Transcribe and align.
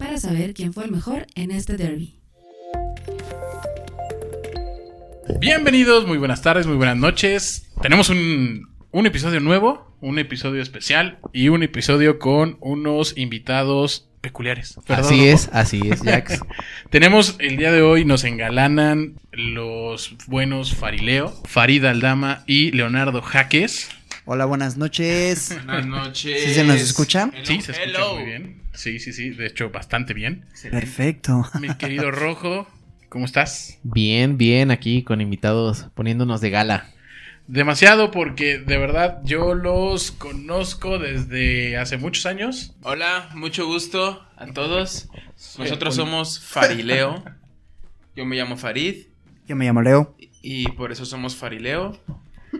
para 0.00 0.16
saber 0.16 0.54
quién 0.54 0.72
fue 0.72 0.86
el 0.86 0.90
mejor 0.90 1.26
en 1.34 1.50
este 1.50 1.76
derby. 1.76 2.18
Bienvenidos, 5.38 6.06
muy 6.06 6.16
buenas 6.16 6.40
tardes, 6.40 6.66
muy 6.66 6.76
buenas 6.76 6.96
noches. 6.96 7.70
Tenemos 7.82 8.08
un, 8.08 8.66
un 8.92 9.06
episodio 9.06 9.40
nuevo, 9.40 9.94
un 10.00 10.18
episodio 10.18 10.62
especial 10.62 11.18
y 11.34 11.50
un 11.50 11.62
episodio 11.62 12.18
con 12.18 12.56
unos 12.60 13.16
invitados 13.18 14.08
peculiares. 14.22 14.78
Perdón, 14.86 15.04
así 15.04 15.18
¿no? 15.18 15.24
es, 15.24 15.50
así 15.52 15.82
es, 15.84 16.00
Jax. 16.04 16.40
Tenemos 16.88 17.36
el 17.38 17.58
día 17.58 17.70
de 17.70 17.82
hoy, 17.82 18.06
nos 18.06 18.24
engalanan 18.24 19.16
los 19.32 20.16
buenos 20.26 20.74
Farileo, 20.74 21.30
Farid 21.44 21.84
Aldama 21.84 22.42
y 22.46 22.72
Leonardo 22.72 23.20
Jaques. 23.20 23.90
Hola, 24.32 24.44
buenas 24.44 24.76
noches. 24.76 25.52
Buenas 25.66 25.86
noches. 25.86 26.44
¿Sí 26.44 26.54
se 26.54 26.62
nos 26.62 26.80
escucha? 26.80 27.32
Hello, 27.34 27.44
Sí, 27.44 27.60
se 27.62 27.72
escucha 27.72 27.82
hello. 27.82 28.14
muy 28.14 28.24
bien. 28.26 28.62
Sí, 28.72 29.00
sí, 29.00 29.12
sí, 29.12 29.30
de 29.30 29.46
hecho 29.46 29.70
bastante 29.70 30.14
bien. 30.14 30.46
Perfecto. 30.70 31.50
Mi 31.60 31.74
querido 31.74 32.10
Rojo, 32.12 32.68
¿cómo 33.08 33.24
estás? 33.24 33.80
Bien, 33.82 34.38
bien, 34.38 34.70
aquí 34.70 35.02
con 35.02 35.20
invitados 35.20 35.88
poniéndonos 35.96 36.40
de 36.40 36.50
gala. 36.50 36.90
Demasiado 37.48 38.12
porque 38.12 38.58
de 38.58 38.78
verdad 38.78 39.18
yo 39.24 39.54
los 39.56 40.12
conozco 40.12 41.00
desde 41.00 41.76
hace 41.76 41.96
muchos 41.96 42.24
años. 42.24 42.76
Hola, 42.84 43.30
mucho 43.34 43.66
gusto 43.66 44.24
a 44.36 44.46
todos. 44.46 45.08
Nosotros 45.58 45.96
somos 45.96 46.38
Farileo. 46.38 47.24
Yo 48.14 48.24
me 48.24 48.36
llamo 48.36 48.56
Farid 48.56 49.06
Yo 49.48 49.56
me 49.56 49.64
llamo 49.64 49.82
Leo. 49.82 50.14
y 50.40 50.68
por 50.68 50.92
eso 50.92 51.04
somos 51.04 51.34
Farileo. 51.34 51.98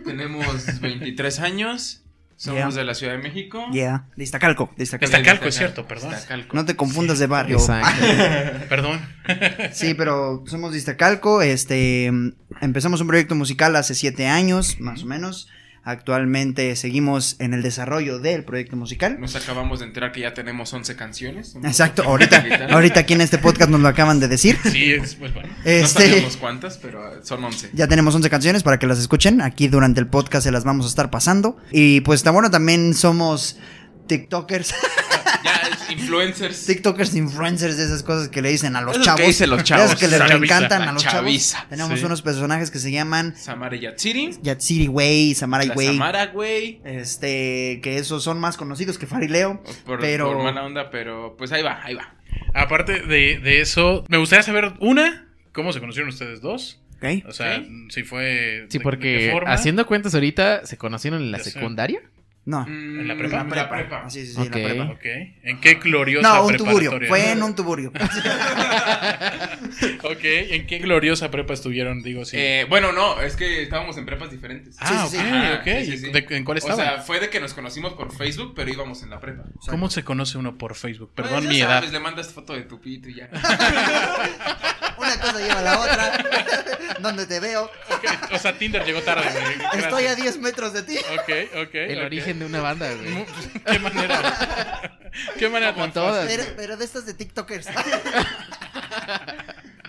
Tenemos 0.05 0.79
23 0.81 1.39
años. 1.39 1.97
Somos 2.35 2.57
Yeah. 2.73 2.79
de 2.81 2.85
la 2.85 2.95
Ciudad 2.95 3.13
de 3.13 3.19
México. 3.19 3.67
Yeah. 3.71 4.07
De 4.15 4.23
Iztacalco. 4.23 4.71
de 4.75 4.83
Iztacalco. 4.83 5.15
Iztacalco, 5.15 5.45
es 5.47 5.55
cierto, 5.55 5.87
perdón. 5.87 6.11
Iztacalco. 6.13 6.55
No 6.55 6.65
te 6.65 6.75
confundas 6.75 7.19
de 7.19 7.27
barrio. 7.27 7.57
Exacto. 7.57 8.03
Perdón. 8.69 8.99
Sí, 9.73 9.93
pero 9.93 10.43
somos 10.47 10.71
de 10.71 10.79
Iztacalco. 10.79 11.43
Este, 11.43 12.11
empezamos 12.59 12.99
un 12.99 13.05
proyecto 13.07 13.35
musical 13.35 13.75
hace 13.75 13.93
siete 13.93 14.25
años, 14.27 14.79
más 14.79 15.03
o 15.03 15.05
menos. 15.05 15.49
Actualmente 15.83 16.75
seguimos 16.75 17.35
en 17.39 17.53
el 17.53 17.63
desarrollo 17.63 18.19
del 18.19 18.43
proyecto 18.43 18.75
musical. 18.75 19.19
Nos 19.19 19.35
acabamos 19.35 19.79
de 19.79 19.85
enterar 19.87 20.11
que 20.11 20.21
ya 20.21 20.33
tenemos 20.33 20.71
11 20.73 20.95
canciones. 20.95 21.55
Exacto, 21.63 22.03
ahorita, 22.03 22.43
ahorita 22.71 22.99
aquí 23.01 23.13
en 23.13 23.21
este 23.21 23.37
podcast 23.39 23.69
nos 23.69 23.79
lo 23.81 23.87
acaban 23.87 24.19
de 24.19 24.27
decir. 24.27 24.57
Sí, 24.71 24.91
es 24.91 25.15
pues 25.15 25.33
bueno. 25.33 25.49
No 25.49 25.55
Este, 25.65 26.07
sabemos 26.09 26.37
cuántas, 26.37 26.77
pero 26.77 27.23
son 27.23 27.43
11. 27.43 27.71
ya 27.73 27.87
tenemos 27.87 28.13
11 28.13 28.29
canciones 28.29 28.63
para 28.63 28.77
que 28.79 28.87
las 28.87 28.99
escuchen. 28.99 29.41
Aquí 29.41 29.67
durante 29.67 29.99
el 29.99 30.07
podcast 30.07 30.43
se 30.43 30.51
las 30.51 30.63
vamos 30.63 30.85
a 30.85 30.89
estar 30.89 31.09
pasando. 31.09 31.57
Y 31.71 32.01
pues 32.01 32.19
está 32.19 32.31
bueno, 32.31 32.51
también 32.51 32.93
somos 32.93 33.57
TikTokers. 34.07 34.73
Ya, 35.43 35.55
es 35.71 35.89
influencers. 35.89 36.65
TikTokers, 36.67 37.15
influencers, 37.15 37.75
de 37.77 37.85
esas 37.85 38.03
cosas 38.03 38.29
que 38.29 38.43
le 38.43 38.49
dicen 38.49 38.75
a 38.75 38.81
los 38.81 38.95
Eso 38.95 39.03
chavos. 39.05 39.21
que 39.21 39.27
dicen 39.27 39.49
los 39.49 39.59
de 39.59 39.63
chavos. 39.63 39.85
esas 39.85 39.99
que 39.99 40.07
les 40.07 40.21
encantan 40.21 40.83
a 40.83 40.91
los 40.91 41.01
chaviza. 41.01 41.55
chavos. 41.57 41.69
Tenemos 41.69 41.99
Sí. 41.99 42.05
unos 42.05 42.21
personajes 42.21 42.69
que 42.69 42.77
se 42.77 42.91
llaman 42.91 43.35
Samara 43.35 43.75
Yatsiri. 43.75 44.37
Yatsiri 44.43 44.87
Way, 44.87 45.33
Samarai 45.33 45.69
La 45.69 45.73
Way. 45.73 45.87
Samara, 45.87 46.27
güey. 46.27 46.79
Este, 46.85 47.79
que 47.81 47.97
esos 47.97 48.23
son 48.23 48.39
más 48.39 48.55
conocidos 48.55 48.99
que 48.99 49.07
Farileo. 49.07 49.63
Por, 49.85 49.99
Pero- 49.99 50.31
por 50.31 50.43
mala 50.43 50.63
onda, 50.63 50.91
pero 50.91 51.35
pues 51.37 51.51
ahí 51.53 51.63
va, 51.63 51.79
ahí 51.83 51.95
va. 51.95 52.13
Aparte 52.53 53.01
de, 53.01 53.39
de 53.39 53.61
eso, 53.61 54.03
me 54.09 54.17
gustaría 54.17 54.43
saber 54.43 54.73
una, 54.79 55.27
¿cómo 55.53 55.73
se 55.73 55.79
conocieron 55.79 56.09
ustedes 56.09 56.39
dos? 56.41 56.83
¿Ok? 56.97 57.25
O 57.27 57.31
sea, 57.31 57.63
si 57.89 58.03
fue 58.03 58.65
Sí, 58.69 58.77
de- 58.77 58.79
de 58.79 58.83
porque 58.83 59.17
qué 59.17 59.29
forma? 59.31 59.51
haciendo 59.53 59.87
cuentas 59.87 60.13
ahorita, 60.13 60.67
¿se 60.67 60.77
conocieron 60.77 61.23
en 61.23 61.31
la 61.31 61.39
Ya 61.39 61.45
sé. 61.45 61.59
No. 62.43 62.65
¿En 62.65 63.07
la 63.07 63.15
prepa? 63.15 63.41
En 63.41 63.49
la 63.51 63.69
prepa. 63.69 64.09
Sí, 64.09 64.25
sí, 64.25 64.33
sí, 64.33 64.41
Ok. 64.41 64.55
en 64.55 64.63
la 64.63 64.67
prepa. 64.69 64.83
Ok. 64.93 65.05
¿En 65.43 65.61
qué 65.61 65.75
gloriosa 65.75 66.27
No, 66.27 66.45
un 66.47 66.57
tuburio. 66.57 66.99
Fue 67.07 67.31
en 67.31 67.43
un 67.43 67.55
tuburio. 67.55 67.91
Ok, 70.03 70.19
¿en 70.23 70.67
qué 70.67 70.79
gloriosa 70.79 71.31
prepa 71.31 71.53
estuvieron? 71.53 72.01
Digo, 72.01 72.25
sí. 72.25 72.35
Eh, 72.37 72.65
bueno, 72.67 72.91
no, 72.91 73.21
es 73.21 73.35
que 73.35 73.61
estábamos 73.63 73.95
en 73.97 74.05
prepas 74.05 74.31
diferentes. 74.31 74.75
ah, 74.79 74.87
sí, 74.87 75.17
ok, 75.17 75.23
sí. 75.23 75.29
Ajá, 75.29 75.53
ok. 75.59 75.63
sí, 75.63 75.85
sí, 75.85 75.97
sí. 75.97 76.11
¿De- 76.11 76.25
¿En 76.31 76.43
cuál 76.43 76.57
O 76.57 76.59
estaban? 76.59 76.77
sea, 76.85 77.01
fue 77.01 77.19
de 77.19 77.29
que 77.29 77.39
nos 77.39 77.53
conocimos 77.53 77.93
por 77.93 78.13
Facebook, 78.15 78.53
pero 78.55 78.69
íbamos 78.71 79.03
en 79.03 79.11
la 79.11 79.19
prepa. 79.19 79.43
¿Cómo 79.69 79.89
se 79.89 80.03
conoce 80.03 80.37
uno 80.37 80.57
por 80.57 80.75
Facebook? 80.75 81.11
Pues, 81.15 81.27
Perdón 81.27 81.43
ya 81.45 81.49
mi 81.49 81.59
sabes, 81.59 81.83
edad. 81.85 81.93
Le 81.93 81.99
mandas 81.99 82.33
foto 82.33 82.53
de 82.53 82.63
tu 82.63 82.81
pito 82.81 83.07
y 83.09 83.15
ya. 83.15 83.29
Una 85.13 85.21
cosa 85.21 85.39
lleva 85.39 85.59
a 85.59 85.61
la 85.61 85.79
otra. 85.79 86.97
Donde 86.99 87.25
te 87.25 87.39
veo. 87.39 87.63
Ok, 87.65 88.05
O 88.33 88.37
sea, 88.37 88.57
Tinder 88.57 88.83
llegó 88.85 89.01
tarde, 89.01 89.29
güey. 89.31 89.55
Gracias. 89.57 89.83
Estoy 89.85 90.05
a 90.05 90.15
10 90.15 90.37
metros 90.39 90.73
de 90.73 90.83
ti. 90.83 90.97
Ok, 90.97 91.29
ok. 91.67 91.75
El 91.75 91.99
ok. 91.99 92.05
origen 92.05 92.39
de 92.39 92.45
una 92.45 92.61
banda, 92.61 92.93
güey. 92.93 93.25
¿Qué 93.65 93.79
manera? 93.79 94.99
¿Qué 95.37 95.49
manera 95.49 95.73
Como 95.73 95.85
tan 95.85 95.93
todas. 95.93 96.27
Pero, 96.27 96.43
pero 96.55 96.77
de 96.77 96.85
estas 96.85 97.05
de 97.05 97.13
TikTokers. 97.13 97.67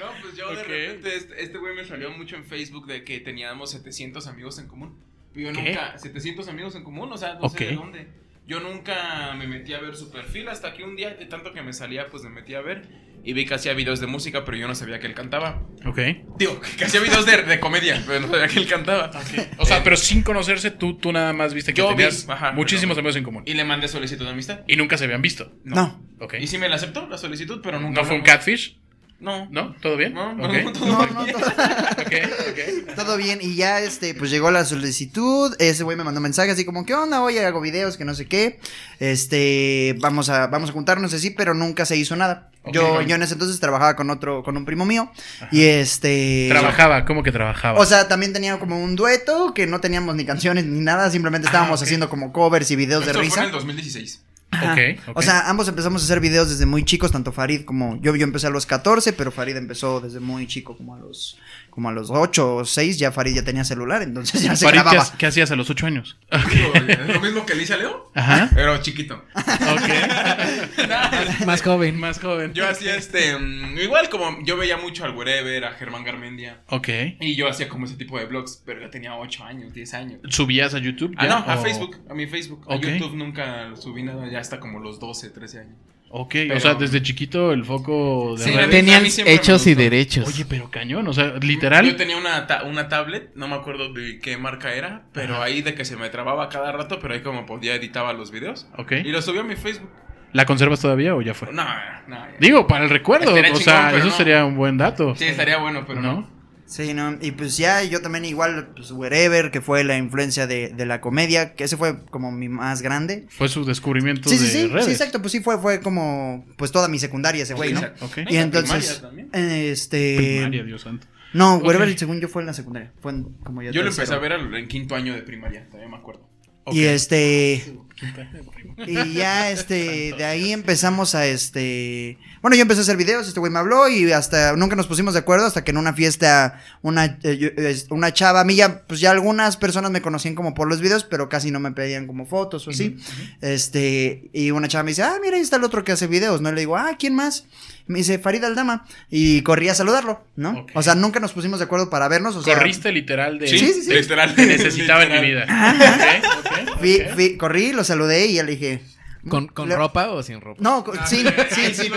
No, 0.00 0.06
pues 0.20 0.36
yo 0.36 0.48
Ok. 0.50 0.56
de 0.56 0.62
repente, 0.64 1.16
este 1.16 1.42
este 1.42 1.58
güey 1.58 1.74
me 1.74 1.84
salió 1.84 2.10
mucho 2.10 2.36
en 2.36 2.44
Facebook 2.44 2.86
de 2.86 3.04
que 3.04 3.20
teníamos 3.20 3.70
700 3.70 4.26
amigos 4.26 4.58
en 4.58 4.66
común. 4.68 4.98
Yo 5.34 5.52
¿Qué? 5.52 5.62
nunca, 5.62 5.96
700 5.98 6.48
amigos 6.48 6.74
en 6.74 6.84
común, 6.84 7.10
o 7.12 7.16
sea, 7.16 7.34
no 7.34 7.48
sé 7.48 7.66
de 7.66 7.74
dónde. 7.76 8.08
Yo 8.46 8.58
nunca 8.60 9.34
me 9.36 9.46
metí 9.46 9.72
a 9.72 9.80
ver 9.80 9.94
su 9.96 10.10
perfil 10.10 10.48
hasta 10.48 10.74
que 10.74 10.82
un 10.82 10.96
día, 10.96 11.10
de 11.10 11.26
tanto 11.26 11.52
que 11.52 11.62
me 11.62 11.72
salía, 11.72 12.10
pues 12.10 12.24
me 12.24 12.30
metí 12.30 12.54
a 12.54 12.60
ver 12.60 12.88
y 13.24 13.32
vi 13.32 13.46
que 13.46 13.54
hacía 13.54 13.74
videos 13.74 14.00
de 14.00 14.06
música, 14.06 14.44
pero 14.44 14.56
yo 14.56 14.66
no 14.68 14.74
sabía 14.74 14.98
que 15.00 15.06
él 15.06 15.14
cantaba. 15.14 15.62
Ok. 15.86 15.98
Digo, 16.38 16.60
que 16.78 16.84
hacía 16.84 17.00
videos 17.00 17.24
de, 17.26 17.42
de 17.42 17.60
comedia, 17.60 18.02
pero 18.06 18.20
no 18.20 18.28
sabía 18.28 18.48
que 18.48 18.58
él 18.58 18.66
cantaba. 18.68 19.10
O 19.58 19.64
sea, 19.64 19.78
Eh, 19.78 19.80
pero 19.84 19.96
sin 19.96 20.22
conocerse, 20.22 20.70
tú, 20.70 20.96
tú 20.98 21.12
nada 21.12 21.32
más 21.32 21.54
viste 21.54 21.72
que 21.72 21.78
Yo 21.78 21.88
vi, 21.90 21.96
tenías 21.96 22.28
ajá, 22.28 22.52
muchísimos 22.52 22.98
amigos 22.98 23.16
en 23.16 23.24
común. 23.24 23.42
Y 23.46 23.54
le 23.54 23.64
mandé 23.64 23.88
solicitud 23.88 24.24
de 24.24 24.32
amistad. 24.32 24.60
Y 24.66 24.76
nunca 24.76 24.98
se 24.98 25.04
habían 25.04 25.22
visto. 25.22 25.52
No. 25.64 26.04
Ok. 26.20 26.34
Y 26.40 26.46
sí 26.46 26.58
me 26.58 26.68
la 26.68 26.76
aceptó, 26.76 27.06
la 27.08 27.18
solicitud, 27.18 27.60
pero 27.62 27.80
nunca. 27.80 28.00
¿No 28.00 28.06
fue 28.06 28.16
un 28.16 28.22
catfish? 28.22 28.78
No. 29.22 29.46
¿No? 29.50 29.74
¿Todo 29.80 29.96
bien? 29.96 30.14
No, 30.14 30.34
no, 30.34 30.48
no, 30.48 30.72
todo 30.72 30.86
No, 30.86 31.06
no, 31.06 31.24
bien. 31.24 31.36
todo, 31.38 31.42
Ok, 31.42 32.12
ok. 32.50 32.94
todo 32.96 33.16
bien. 33.16 33.38
Y 33.40 33.54
ya, 33.54 33.80
este, 33.80 34.14
pues 34.14 34.30
llegó 34.30 34.50
la 34.50 34.64
solicitud. 34.64 35.54
Ese 35.60 35.84
güey 35.84 35.96
me 35.96 36.02
mandó 36.02 36.20
mensaje 36.20 36.50
así 36.50 36.64
como, 36.64 36.84
¿qué 36.84 36.94
onda? 36.94 37.22
Oye, 37.22 37.44
hago 37.46 37.60
videos, 37.60 37.96
que 37.96 38.04
no 38.04 38.14
sé 38.14 38.26
qué. 38.26 38.58
Este, 38.98 39.96
vamos 40.00 40.28
a, 40.28 40.48
vamos 40.48 40.70
a 40.70 40.72
juntarnos 40.72 41.14
así, 41.14 41.30
pero 41.30 41.54
nunca 41.54 41.86
se 41.86 41.96
hizo 41.96 42.16
nada. 42.16 42.50
Yo, 42.72 43.00
yo 43.02 43.16
en 43.16 43.22
ese 43.22 43.32
entonces 43.32 43.58
trabajaba 43.58 43.96
con 43.96 44.10
otro, 44.10 44.42
con 44.42 44.56
un 44.56 44.64
primo 44.64 44.84
mío. 44.84 45.10
Y 45.50 45.62
este. 45.62 46.48
Trabajaba, 46.50 47.04
¿cómo 47.04 47.22
que 47.22 47.32
trabajaba? 47.32 47.78
O 47.78 47.84
sea, 47.86 48.08
también 48.08 48.32
tenía 48.32 48.58
como 48.58 48.82
un 48.82 48.96
dueto 48.96 49.52
que 49.54 49.66
no 49.66 49.80
teníamos 49.80 50.14
ni 50.16 50.24
canciones 50.24 50.64
ni 50.64 50.80
nada, 50.80 51.10
simplemente 51.10 51.46
estábamos 51.46 51.80
ok. 51.80 51.84
haciendo 51.84 52.08
como 52.08 52.32
covers 52.32 52.70
y 52.70 52.76
videos 52.76 53.04
de 53.04 53.12
Esto 53.12 53.18
fue 53.20 53.24
risa. 53.28 53.40
en 53.40 53.46
el 53.46 53.52
2016. 53.52 54.22
Ajá. 54.52 54.72
Ok, 54.74 55.08
ok. 55.08 55.16
O 55.16 55.22
sea, 55.22 55.48
ambos 55.48 55.66
empezamos 55.66 56.02
a 56.02 56.04
hacer 56.04 56.20
videos 56.20 56.50
desde 56.50 56.66
muy 56.66 56.84
chicos, 56.84 57.10
tanto 57.10 57.32
Farid 57.32 57.64
como 57.64 58.00
yo. 58.00 58.14
Yo 58.14 58.24
empecé 58.24 58.46
a 58.46 58.50
los 58.50 58.66
14, 58.66 59.12
pero 59.14 59.32
Farid 59.32 59.56
empezó 59.56 60.00
desde 60.00 60.20
muy 60.20 60.46
chico, 60.46 60.76
como 60.76 60.94
a 60.94 60.98
los 60.98 61.38
como 61.72 61.88
a 61.88 61.92
los 61.92 62.10
8 62.10 62.56
o 62.56 62.64
6. 62.64 62.98
Ya 62.98 63.10
Farid 63.10 63.34
ya 63.34 63.42
tenía 63.44 63.64
celular, 63.64 64.02
entonces 64.02 64.42
ya 64.42 64.54
se 64.54 64.66
Farid, 64.66 64.80
¿qué, 64.82 64.90
grababa. 64.90 65.12
qué 65.18 65.26
hacías 65.26 65.50
a 65.50 65.56
los 65.56 65.68
ocho 65.70 65.86
años? 65.86 66.18
Digo, 66.52 66.72
Es 66.74 67.08
lo 67.08 67.20
mismo 67.20 67.44
que 67.46 67.54
le 67.54 67.62
hice 67.64 67.74
a 67.74 67.78
Leo, 67.78 68.12
Ajá. 68.14 68.50
pero 68.54 68.76
chiquito. 68.82 69.24
Ok. 69.34 71.42
Más 71.46 71.62
joven. 71.62 71.98
Más 71.98 72.18
joven. 72.20 72.52
Yo 72.54 72.68
hacía 72.68 72.96
este. 72.96 73.36
mm, 73.38 73.78
igual 73.78 74.08
como 74.08 74.42
yo 74.44 74.56
veía 74.56 74.76
mucho 74.76 75.04
al 75.04 75.16
Wherever, 75.16 75.64
a 75.64 75.72
Germán 75.72 76.04
Garmendia. 76.04 76.60
Ok. 76.68 76.88
Y 77.20 77.34
yo 77.36 77.48
hacía 77.48 77.68
como 77.68 77.86
ese 77.86 77.96
tipo 77.96 78.18
de 78.18 78.26
vlogs, 78.26 78.62
pero 78.64 78.80
ya 78.80 78.90
tenía 78.90 79.14
8 79.16 79.44
años, 79.44 79.72
10 79.72 79.94
años. 79.94 80.20
¿Subías 80.28 80.74
a 80.74 80.78
YouTube? 80.78 81.14
Ah, 81.16 81.26
ya? 81.26 81.30
no, 81.30 81.36
a 81.50 81.58
¿O- 81.58 81.62
Facebook, 81.62 81.96
a 82.08 82.14
mi 82.14 82.26
Facebook. 82.26 82.64
A. 82.68 82.76
YouTube 82.76 83.14
nunca 83.16 83.74
subí 83.76 84.02
nada, 84.02 84.30
ya 84.30 84.38
hasta 84.40 84.60
como 84.60 84.80
los 84.80 84.98
12, 85.00 85.30
13 85.30 85.60
años. 85.60 85.76
Ok, 86.14 86.30
Pero- 86.32 86.56
o 86.58 86.60
sea, 86.60 86.74
desde 86.74 87.00
chiquito 87.00 87.52
el 87.52 87.64
foco 87.64 88.34
de 88.36 88.44
Sí, 88.44 88.50
redes- 88.50 88.70
Tenían 88.70 89.02
hechos 89.26 89.66
y 89.66 89.74
derechos. 89.74 90.28
Oye, 90.28 90.44
pero 90.46 90.70
cañón, 90.70 91.08
o 91.08 91.12
sea, 91.14 91.34
literal. 91.40 91.86
Yo 91.86 91.96
tenía 91.96 92.18
una, 92.18 92.46
ta- 92.46 92.64
una 92.64 92.88
tablet, 92.88 93.30
no 93.34 93.48
me 93.48 93.54
acuerdo 93.54 93.92
de 93.94 94.18
qué 94.18 94.36
marca 94.36 94.74
era, 94.74 95.04
pero 95.12 95.36
Ajá. 95.36 95.44
ahí 95.44 95.62
de 95.62 95.74
que 95.74 95.86
se 95.86 95.96
me 95.96 96.10
trababa 96.10 96.50
cada 96.50 96.70
rato, 96.70 96.98
pero 97.00 97.14
ahí 97.14 97.20
como 97.22 97.46
podía 97.46 97.74
editaba 97.74 98.12
los 98.12 98.30
videos. 98.30 98.68
Ok. 98.76 98.92
Y 99.04 99.10
los 99.10 99.24
subí 99.24 99.38
a 99.38 99.42
mi 99.42 99.56
Facebook. 99.56 99.88
¿La 100.34 100.44
conservas 100.44 100.80
todavía 100.80 101.14
o 101.14 101.22
ya 101.22 101.32
fue? 101.34 101.50
No, 101.52 101.64
no. 102.08 102.16
ya. 102.16 102.30
Digo, 102.38 102.66
para 102.66 102.84
el 102.84 102.90
recuerdo, 102.90 103.30
Estaría 103.34 103.52
o 103.52 103.56
sea, 103.56 103.84
chingón, 103.86 104.00
eso 104.00 104.08
no. 104.08 104.12
sería 104.16 104.44
un 104.44 104.56
buen 104.56 104.76
dato. 104.78 105.14
Sí, 105.16 105.24
estaría 105.24 105.56
bueno, 105.58 105.84
pero 105.86 106.00
no. 106.02 106.12
¿No? 106.12 106.41
Sí, 106.72 106.94
¿no? 106.94 107.18
Y 107.20 107.32
pues 107.32 107.58
ya 107.58 107.82
yo 107.84 108.00
también 108.00 108.24
igual, 108.24 108.68
pues 108.74 108.90
Wherever, 108.92 109.50
que 109.50 109.60
fue 109.60 109.84
la 109.84 109.98
influencia 109.98 110.46
de, 110.46 110.70
de 110.70 110.86
la 110.86 111.02
comedia, 111.02 111.54
que 111.54 111.64
ese 111.64 111.76
fue 111.76 112.02
como 112.06 112.32
mi 112.32 112.48
más 112.48 112.80
grande. 112.80 113.26
Fue 113.28 113.48
su 113.50 113.66
descubrimiento 113.66 114.30
Sí, 114.30 114.38
sí, 114.38 114.44
de 114.44 114.50
sí, 114.50 114.66
redes. 114.68 114.86
sí, 114.86 114.90
exacto, 114.92 115.20
pues 115.20 115.32
sí 115.32 115.40
fue, 115.40 115.58
fue 115.58 115.80
como, 115.80 116.46
pues 116.56 116.72
toda 116.72 116.88
mi 116.88 116.98
secundaria 116.98 117.42
ese 117.42 117.52
güey, 117.52 117.74
¿no? 117.74 117.80
Exacto. 117.80 118.06
Ok. 118.06 118.18
Y 118.30 118.34
la 118.36 118.40
entonces, 118.40 119.00
primaria 119.00 119.28
también. 119.28 119.30
este... 119.70 120.16
Primaria, 120.16 120.64
Dios 120.64 120.80
santo. 120.80 121.06
No, 121.34 121.56
Ok. 121.56 121.64
Wherever, 121.64 121.98
según 121.98 122.20
yo, 122.20 122.28
fue 122.28 122.40
en 122.42 122.46
la 122.46 122.54
secundaria. 122.54 122.90
Fue 123.02 123.12
en- 123.12 123.24
como 123.44 123.62
ya 123.62 123.70
Yo 123.70 123.82
lo 123.82 123.90
empecé 123.90 124.14
a 124.14 124.18
ver 124.18 124.32
al- 124.32 124.54
en 124.54 124.66
quinto 124.68 124.94
año 124.94 125.12
de 125.14 125.22
primaria, 125.22 125.66
todavía 125.66 125.88
me 125.90 125.96
acuerdo. 125.96 126.26
Ok. 126.64 126.74
Y 126.74 126.84
este... 126.84 127.74
Y 128.86 129.14
ya, 129.14 129.50
este, 129.50 130.14
de 130.16 130.24
ahí 130.24 130.52
empezamos 130.52 131.14
a, 131.14 131.26
este... 131.26 132.18
Bueno, 132.40 132.56
yo 132.56 132.62
empecé 132.62 132.80
a 132.80 132.82
hacer 132.82 132.96
videos, 132.96 133.28
este 133.28 133.38
güey 133.38 133.52
me 133.52 133.58
habló 133.58 133.88
y 133.88 134.10
hasta 134.12 134.56
nunca 134.56 134.74
nos 134.74 134.86
pusimos 134.86 135.14
de 135.14 135.20
acuerdo 135.20 135.46
hasta 135.46 135.62
que 135.62 135.70
en 135.70 135.76
una 135.76 135.92
fiesta 135.92 136.60
una, 136.82 137.18
eh, 137.22 137.76
una 137.90 138.12
chava, 138.12 138.40
a 138.40 138.44
mí 138.44 138.56
ya, 138.56 138.82
pues 138.86 139.00
ya 139.00 139.12
algunas 139.12 139.56
personas 139.56 139.90
me 139.90 140.02
conocían 140.02 140.34
como 140.34 140.52
por 140.54 140.68
los 140.68 140.80
videos, 140.80 141.04
pero 141.04 141.28
casi 141.28 141.50
no 141.50 141.60
me 141.60 141.70
pedían 141.72 142.06
como 142.06 142.26
fotos 142.26 142.66
o 142.66 142.70
así. 142.70 142.96
Este, 143.40 144.30
y 144.32 144.50
una 144.50 144.68
chava 144.68 144.84
me 144.84 144.90
dice, 144.90 145.02
ah, 145.02 145.16
mira, 145.22 145.36
ahí 145.36 145.42
está 145.42 145.56
el 145.56 145.64
otro 145.64 145.84
que 145.84 145.92
hace 145.92 146.06
videos, 146.08 146.40
¿no? 146.40 146.48
Y 146.50 146.54
le 146.54 146.60
digo, 146.60 146.76
ah, 146.76 146.96
¿quién 146.98 147.14
más? 147.14 147.46
Me 147.86 147.98
dice, 147.98 148.18
Farid 148.18 148.44
Aldama. 148.44 148.86
Y 149.10 149.42
corrí 149.42 149.68
a 149.68 149.74
saludarlo, 149.74 150.24
¿no? 150.36 150.66
O 150.74 150.82
sea, 150.82 150.94
nunca 150.94 151.20
nos 151.20 151.32
pusimos 151.32 151.58
de 151.58 151.64
acuerdo 151.64 151.90
para 151.90 152.08
vernos, 152.08 152.36
o 152.36 152.42
sea... 152.42 152.54
Corriste 152.54 152.92
literal 152.92 153.38
de. 153.38 153.48
Sí, 153.48 153.58
Sí, 153.58 153.72
sí, 153.72 153.82
sí. 153.82 153.94
literal. 153.94 154.34
Te 154.34 154.46
necesitaba 154.46 155.04
en 155.04 155.12
mi 155.12 155.28
vida. 155.28 155.44
Ok, 155.44 156.76
ok, 156.76 157.14
Fui, 157.14 157.36
corrí, 157.36 157.72
lo 157.72 157.84
saludé 157.92 158.26
y 158.26 158.34
ya 158.34 158.42
le 158.42 158.52
dije... 158.52 158.82
¿Con, 159.28 159.46
con 159.46 159.68
Le- 159.68 159.76
ropa 159.76 160.08
o 160.10 160.20
sin 160.20 160.40
ropa? 160.40 160.60
No, 160.60 160.82
co- 160.82 160.92
Ah, 160.98 161.06
sí, 161.06 161.24
sí, 161.24 161.54
sí, 161.54 161.74
sí. 161.76 161.82
sí. 161.84 161.92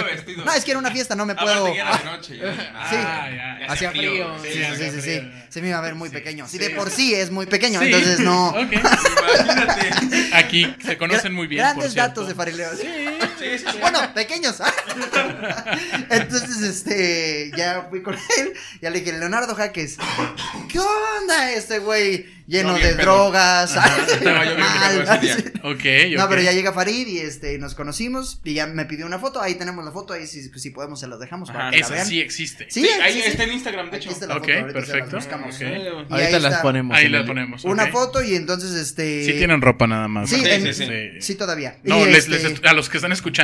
No, 0.46 0.54
es 0.54 0.64
que 0.64 0.70
era 0.70 0.80
una 0.80 0.92
fiesta, 0.92 1.16
no 1.16 1.26
me 1.26 1.34
puedo. 1.34 1.66
era 1.70 1.98
de 1.98 2.04
noche. 2.06 2.40
ah, 2.46 2.88
Sí. 2.88 2.96
Ah, 3.00 3.28
ya, 3.32 3.60
ya. 3.62 3.74
Hacía 3.74 3.90
frío. 3.90 4.28
Sí, 4.44 4.50
Sí, 4.54 4.60
sí, 4.64 4.76
sí, 4.78 4.92
sí, 4.92 5.02
sí. 5.02 5.32
Se 5.50 5.60
me 5.64 5.70
iba 5.70 5.80
a 5.80 5.82
ver 5.82 5.96
muy 5.96 6.10
Sí, 6.10 6.14
pequeño. 6.14 6.46
Sí, 6.48 6.60
sí. 6.60 6.64
de 6.64 6.70
por 6.76 6.92
sí 6.92 7.16
es 7.16 7.32
muy 7.32 7.48
pequeño, 7.48 7.80
Sí. 7.80 7.86
entonces 7.88 8.20
no. 8.20 8.50
Ok. 8.50 8.74
Imagínate. 8.74 9.90
Aquí 10.36 10.76
se 10.86 10.98
conocen 11.00 11.34
muy 11.34 11.48
bien. 11.48 11.62
Grandes 11.64 11.88
por 11.88 11.96
datos 11.96 12.28
de 12.28 12.36
Farileo. 12.36 12.70
Sí, 12.76 12.84
sí, 13.58 13.66
sí. 13.72 13.78
Bueno, 13.82 14.00
pequeños. 14.14 14.60
Entonces, 16.10 16.62
este, 16.62 17.52
ya 17.56 17.88
fui 17.90 18.02
con 18.02 18.14
él. 18.16 18.54
Ya 18.82 18.90
le 18.90 19.00
dije, 19.02 19.18
Leonardo 19.18 19.56
Jaques, 19.56 19.98
¿qué 20.70 20.80
onda 20.80 21.52
este 21.54 21.80
güey? 21.80 22.34
Lleno 22.48 22.74
No, 22.74 22.76
bien 22.76 22.90
de 22.90 22.94
pedo. 22.98 23.06
drogas. 23.08 23.72
Estaba 24.12 24.46
yo 24.46 24.56
mal. 24.56 24.92
pedo 24.92 25.02
ese 25.02 25.20
día. 25.20 25.36
Sí. 25.36 25.44
Ok, 25.64 26.16
No, 26.20 26.30
pero 26.30 26.42
ya 26.44 26.52
llega 26.52 26.74
Farid 26.74 27.08
y 27.08 27.18
este, 27.18 27.58
nos 27.58 27.74
conocimos 27.74 28.40
y 28.44 28.54
ya 28.54 28.68
me 28.68 28.86
pidió 28.86 29.08
una 29.08 29.18
foto. 29.18 29.42
Ahí 29.42 29.56
tenemos 29.56 29.84
la 29.84 29.90
foto, 29.92 30.14
ahí 30.14 30.28
si, 30.28 30.44
si 30.50 30.70
podemos 30.70 31.00
se 31.00 31.08
las 31.08 31.20
dejamos 31.20 31.50
para 31.50 31.70
Ajá. 31.70 31.72
que 31.72 31.80
la 31.80 31.86
Esa 31.88 31.94
vean. 31.96 32.06
sí 32.06 32.20
existe. 32.22 32.68
Sí, 32.70 32.82
Sí, 32.84 32.90
ahí 33.02 33.14
sí, 33.14 33.22
sí. 33.24 33.30
está 33.30 33.44
en 33.46 33.54
Instagram, 33.54 33.90
de 33.90 33.98
hecho. 33.98 34.12
está 34.12 34.28
la 34.28 34.36
Ok, 34.36 34.42
foto, 34.46 34.52
las 34.52 34.74
perfecto. 34.74 35.18
Y 35.18 35.88
Ahorita 35.88 36.16
ahí 36.18 36.32
las 36.34 36.44
está. 36.52 36.62
ponemos. 36.62 36.96
Ahí 36.96 37.06
en 37.08 37.12
la 37.14 37.18
el- 37.22 37.26
ponemos. 37.26 37.64
Una 37.64 37.88
foto 37.88 38.22
y 38.22 38.36
entonces 38.36 38.76
este. 38.76 39.26
Sí 39.26 39.34
tienen 39.34 39.60
ropa 39.62 39.88
nada 39.88 40.08
más. 40.08 40.30
Sí, 40.30 40.36
Sí, 40.36 40.44
en- 40.48 40.72
sí, 40.72 40.86
sí. 40.86 40.92
sí, 41.22 41.34
todavía. 41.36 41.78
No, 41.82 42.06
les- 42.06 42.30
este, 42.30 42.48
les- 42.48 42.64
a 42.64 42.74
los 42.74 42.90
que 42.90 42.98
están 42.98 43.12
escuchando, 43.12 43.35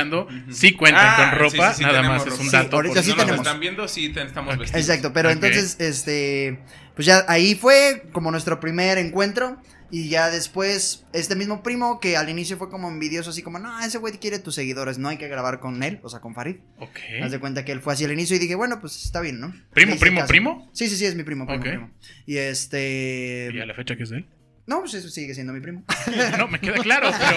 sí 0.50 0.72
cuentan 0.72 1.04
Ah, 1.06 1.16
con 1.30 1.38
ropa, 1.38 1.68
sí, 1.72 1.78
sí, 1.78 1.78
sí, 1.78 1.82
nada 1.84 2.02
más 2.02 2.22
es 2.26 2.28
ropa. 2.32 2.42
un 2.42 2.50
dato. 2.50 2.76
ahorita 2.76 2.94
por 2.94 3.02
sí 3.04 3.10
no 3.10 3.16
no 3.16 3.24
nos 3.26 3.36
están 3.36 3.60
viendo, 3.60 3.88
sí 3.88 4.08
te- 4.10 4.22
estamos 4.22 4.58
vestidos. 4.58 4.80
Exacto, 4.88 5.12
pero 5.12 5.30
entonces, 5.30 5.76
este, 5.80 6.58
pues 6.94 7.06
ya 7.06 7.24
ahí 7.28 7.54
fue 7.54 8.04
como 8.12 8.30
nuestro 8.30 8.60
primer 8.60 8.98
encuentro 8.98 9.56
y 9.90 10.08
ya 10.08 10.30
después 10.30 11.04
este 11.12 11.36
mismo 11.36 11.62
primo 11.62 12.00
que 12.00 12.16
al 12.16 12.30
inicio 12.30 12.56
fue 12.56 12.70
como 12.70 12.88
envidioso, 12.88 13.28
así 13.28 13.42
como, 13.42 13.58
no, 13.58 13.78
ese 13.84 13.98
güey 13.98 14.14
quiere 14.14 14.38
tus 14.38 14.54
seguidores, 14.54 14.96
no 14.96 15.08
hay 15.10 15.18
que 15.18 15.28
grabar 15.28 15.60
con 15.60 15.82
él, 15.82 16.00
o 16.02 16.08
sea, 16.08 16.20
con 16.20 16.34
Farid. 16.34 16.56
Ok. 16.78 16.98
Haz 17.22 17.30
de 17.30 17.38
cuenta 17.38 17.64
que 17.66 17.72
él 17.72 17.80
fue 17.82 17.92
así 17.92 18.04
al 18.06 18.12
inicio 18.12 18.34
y 18.36 18.38
dije, 18.38 18.54
bueno, 18.54 18.80
pues 18.80 19.04
está 19.04 19.20
bien, 19.20 19.38
¿no? 19.38 19.52
¿Primo, 19.74 19.96
primo, 19.98 20.20
caso. 20.20 20.28
primo? 20.28 20.70
Sí, 20.72 20.88
sí, 20.88 20.96
sí, 20.96 21.04
es 21.04 21.14
mi 21.14 21.24
primo, 21.24 21.46
primo, 21.46 21.60
Ok. 21.60 21.68
primo. 21.68 21.90
Y 22.24 22.38
este... 22.38 23.50
¿Y 23.52 23.60
a 23.60 23.66
la 23.66 23.74
fecha 23.74 23.94
que 23.96 24.04
es 24.04 24.08
de 24.10 24.16
él? 24.18 24.26
No, 24.72 24.80
pues 24.80 24.94
eso 24.94 25.08
sigue 25.10 25.34
siendo 25.34 25.52
mi 25.52 25.60
primo. 25.60 25.84
No, 26.38 26.48
me 26.48 26.58
queda 26.60 26.74
claro, 26.82 27.10
pero. 27.18 27.36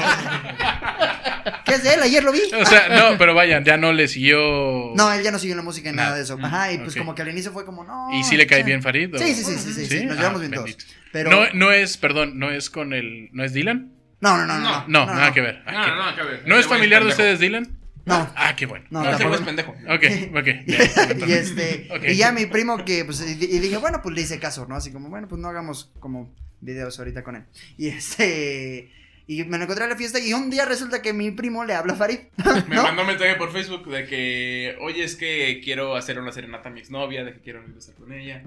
¿Qué 1.66 1.74
es 1.76 1.84
de 1.84 1.94
él? 1.96 2.02
Ayer 2.02 2.24
lo 2.24 2.32
vi. 2.32 2.40
O 2.60 2.66
sea, 2.66 2.88
no, 2.90 3.18
pero 3.18 3.34
vayan, 3.34 3.64
ya 3.64 3.78
no 3.78 3.92
le 3.94 4.08
siguió. 4.08 4.94
No, 4.96 5.12
él 5.12 5.24
ya 5.24 5.32
no 5.32 5.40
siguió 5.40 5.56
la 5.56 5.62
música 5.62 5.90
ni 5.92 5.98
nada, 5.98 6.10
Nada. 6.10 6.18
de 6.18 6.24
eso. 6.24 6.38
Ajá, 6.42 6.72
y 6.72 6.78
pues 6.80 6.92
Ok. 6.94 6.98
como 7.00 7.16
que 7.16 7.22
al 7.22 7.30
inicio 7.30 7.52
fue 7.52 7.66
como, 7.66 7.84
no. 7.84 8.08
¿Y 8.14 8.24
si 8.24 8.38
le 8.38 8.48
cae 8.48 8.64
bien 8.64 8.82
Farid? 8.82 9.14
o- 9.16 9.18
Sí, 9.18 9.34
sí, 9.36 9.44
sí, 9.44 9.56
sí, 9.58 9.74
sí, 9.74 9.86
sí, 9.86 10.06
nos 10.06 10.18
llevamos 10.18 10.42
bien 10.42 10.54
todos. 10.54 10.66
bendito. 10.66 10.86
Pero... 11.12 11.30
No, 11.30 11.46
no 11.54 11.72
es, 11.72 11.98
perdón, 11.98 12.40
no 12.40 12.52
es 12.52 12.70
con 12.70 12.94
el. 12.94 13.30
¿No 13.34 13.44
es 13.44 13.54
Dylan? 13.54 13.92
No, 14.22 14.38
no, 14.38 14.46
no, 14.46 14.60
no. 14.60 14.86
No, 14.88 15.06
nada 15.06 15.34
que 15.34 15.42
ver. 15.42 15.62
Ah, 15.66 15.72
No, 15.88 15.96
no, 15.96 16.12
no, 16.12 16.16
que 16.16 16.24
ver. 16.24 16.44
¿No 16.48 16.56
es 16.58 16.66
familiar 16.68 17.04
de 17.04 17.10
ustedes, 17.10 17.40
Dylan? 17.40 17.78
No. 18.06 18.30
Ah, 18.36 18.56
qué 18.56 18.66
bueno. 18.68 18.86
No, 18.92 19.04
No, 19.04 19.10
ese 19.12 19.24
güey 19.26 19.40
tampoco. 19.40 19.74
es 19.74 19.82
pendejo. 19.82 19.94
Ok, 19.94 20.38
ok. 21.18 21.28
y 21.28 21.32
este 21.32 21.88
Ok. 21.92 22.04
y 22.10 22.16
ya 22.16 22.32
mi 22.32 22.46
primo 22.46 22.86
que 22.86 23.04
pues 23.04 23.20
y, 23.22 23.32
y 23.44 23.60
dije 23.60 23.78
bueno 23.78 24.00
pues 24.04 24.14
le 24.14 24.22
hice 24.22 24.40
caso 24.40 24.68
no 24.70 24.76
así 24.76 24.92
como 24.92 25.10
bueno 25.10 25.28
pues 25.28 25.42
no 25.42 25.48
hagamos 25.50 25.92
como 26.00 26.32
videos 26.66 26.98
ahorita 27.00 27.24
con 27.24 27.38
él 27.38 27.44
y 27.78 27.88
este 27.88 28.92
y 29.28 29.44
me 29.44 29.58
lo 29.58 29.64
encontré 29.64 29.86
en 29.86 29.90
la 29.90 29.96
fiesta 29.96 30.20
y 30.20 30.34
un 30.34 30.50
día 30.50 30.66
resulta 30.66 31.02
que 31.02 31.14
mi 31.14 31.32
primo 31.32 31.66
le 31.66 31.74
habla 31.74 31.94
a 31.94 31.96
Farid 31.96 32.20
Me 32.68 32.76
mandó 32.76 33.02
un 33.02 33.08
mensaje 33.08 33.36
por 33.36 33.52
Facebook 33.52 33.88
de 33.90 34.06
que, 34.06 34.78
oye, 34.82 35.04
es 35.04 35.16
que 35.16 35.62
quiero 35.64 35.96
hacer 35.96 36.20
una 36.20 36.32
serenata 36.32 36.70
a 36.70 36.72
mi 36.72 36.82
exnovia, 36.82 37.24
de 37.24 37.34
que 37.34 37.40
quiero 37.40 37.62
regresar 37.62 37.96
con 37.96 38.14
ella. 38.14 38.44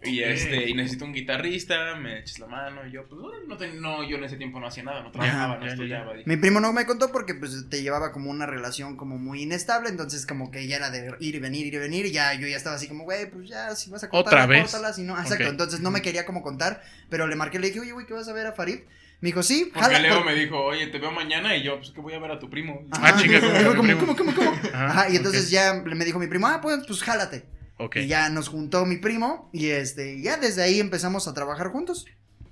Y 0.00 0.22
este, 0.22 0.68
y 0.68 0.74
necesito 0.74 1.04
un 1.06 1.12
guitarrista, 1.12 1.96
me 1.96 2.20
eches 2.20 2.38
la 2.38 2.46
mano. 2.46 2.86
Y 2.86 2.92
yo, 2.92 3.08
pues, 3.08 3.20
no, 3.48 3.56
te- 3.56 3.72
no, 3.72 4.08
yo 4.08 4.16
en 4.16 4.24
ese 4.24 4.36
tiempo 4.36 4.60
no 4.60 4.68
hacía 4.68 4.84
nada, 4.84 5.02
no 5.02 5.10
trabajaba, 5.10 5.54
Ajá, 5.54 5.54
no 5.56 5.60
ya, 5.62 5.66
ya, 5.66 5.72
estudiaba. 5.72 6.12
dije, 6.14 6.24
mi 6.28 6.36
primo 6.36 6.60
no 6.60 6.72
me 6.72 6.86
contó 6.86 7.10
porque 7.10 7.34
pues 7.34 7.68
te 7.68 7.82
llevaba 7.82 8.12
como 8.12 8.30
una 8.30 8.46
relación 8.46 8.96
como 8.96 9.18
muy 9.18 9.42
inestable 9.42 9.88
entonces 9.88 10.24
como 10.24 10.52
que 10.52 10.68
ya 10.68 10.76
era 10.76 10.90
de 10.90 11.12
ir 11.18 11.34
y 11.34 11.38
venir 11.40 11.66
ir 11.66 11.74
y 11.74 11.78
venir 11.78 12.06
y 12.06 12.12
ya 12.12 12.32
yo 12.34 12.46
ya 12.46 12.56
estaba 12.56 12.76
así 12.76 12.86
como 12.86 13.04
güey 13.04 13.28
pues 13.28 13.48
ya 13.48 13.74
si 13.74 13.90
vas 13.90 14.04
a 14.04 14.06
¿Otra 14.06 14.20
cortarla 14.22 14.46
vez? 14.46 14.62
córtala 14.62 14.92
si 14.92 15.02
no 15.02 15.18
exacto 15.18 15.44
Ok. 15.44 15.50
entonces 15.50 15.80
no 15.80 15.90
me 15.90 16.00
quería 16.00 16.24
como 16.24 16.42
contar 16.42 16.80
pero 17.10 17.26
le 17.26 17.34
marqué 17.34 17.58
le 17.58 17.66
dije 17.68 17.80
oye 17.80 17.90
güey 17.92 18.06
¿qué 18.06 18.14
vas 18.14 18.28
a 18.28 18.32
ver 18.32 18.46
a 18.46 18.52
Farid? 18.52 18.80
me 19.20 19.26
dijo 19.30 19.42
sí 19.42 19.64
Porque 19.74 19.80
jala, 19.80 19.98
Leo 19.98 20.16
por- 20.18 20.26
me 20.26 20.34
dijo, 20.36 20.60
oye, 20.62 20.86
te 20.86 20.98
veo 21.00 21.10
mañana. 21.10 21.56
Y 21.56 21.64
yo, 21.64 21.76
pues, 21.78 21.90
que 21.90 22.00
voy 22.00 22.14
a 22.14 22.20
ver 22.20 22.30
a 22.30 22.38
tu 22.38 22.48
primo. 22.48 22.86
Ah, 22.92 23.16
¿cómo? 23.76 23.98
¿cómo, 23.98 24.16
cómo, 24.16 24.32
cómo? 24.32 24.52
Ajá, 24.72 24.84
Ajá, 24.86 25.10
y 25.10 25.16
entonces 25.16 25.50
ya 25.50 25.74
me 25.74 26.04
dijo 26.04 26.20
mi 26.20 26.28
primo, 26.28 26.46
ah, 26.46 26.60
pues, 26.60 26.84
pues 26.86 27.02
jálate. 27.02 27.42
Y 27.94 28.06
ya 28.06 28.28
nos 28.28 28.48
juntó 28.48 28.84
mi 28.86 28.96
primo 28.96 29.48
y 29.52 29.68
este, 29.68 30.20
ya 30.20 30.36
desde 30.36 30.62
ahí 30.62 30.80
empezamos 30.80 31.28
a 31.28 31.34
trabajar 31.34 31.68
juntos. 31.68 32.06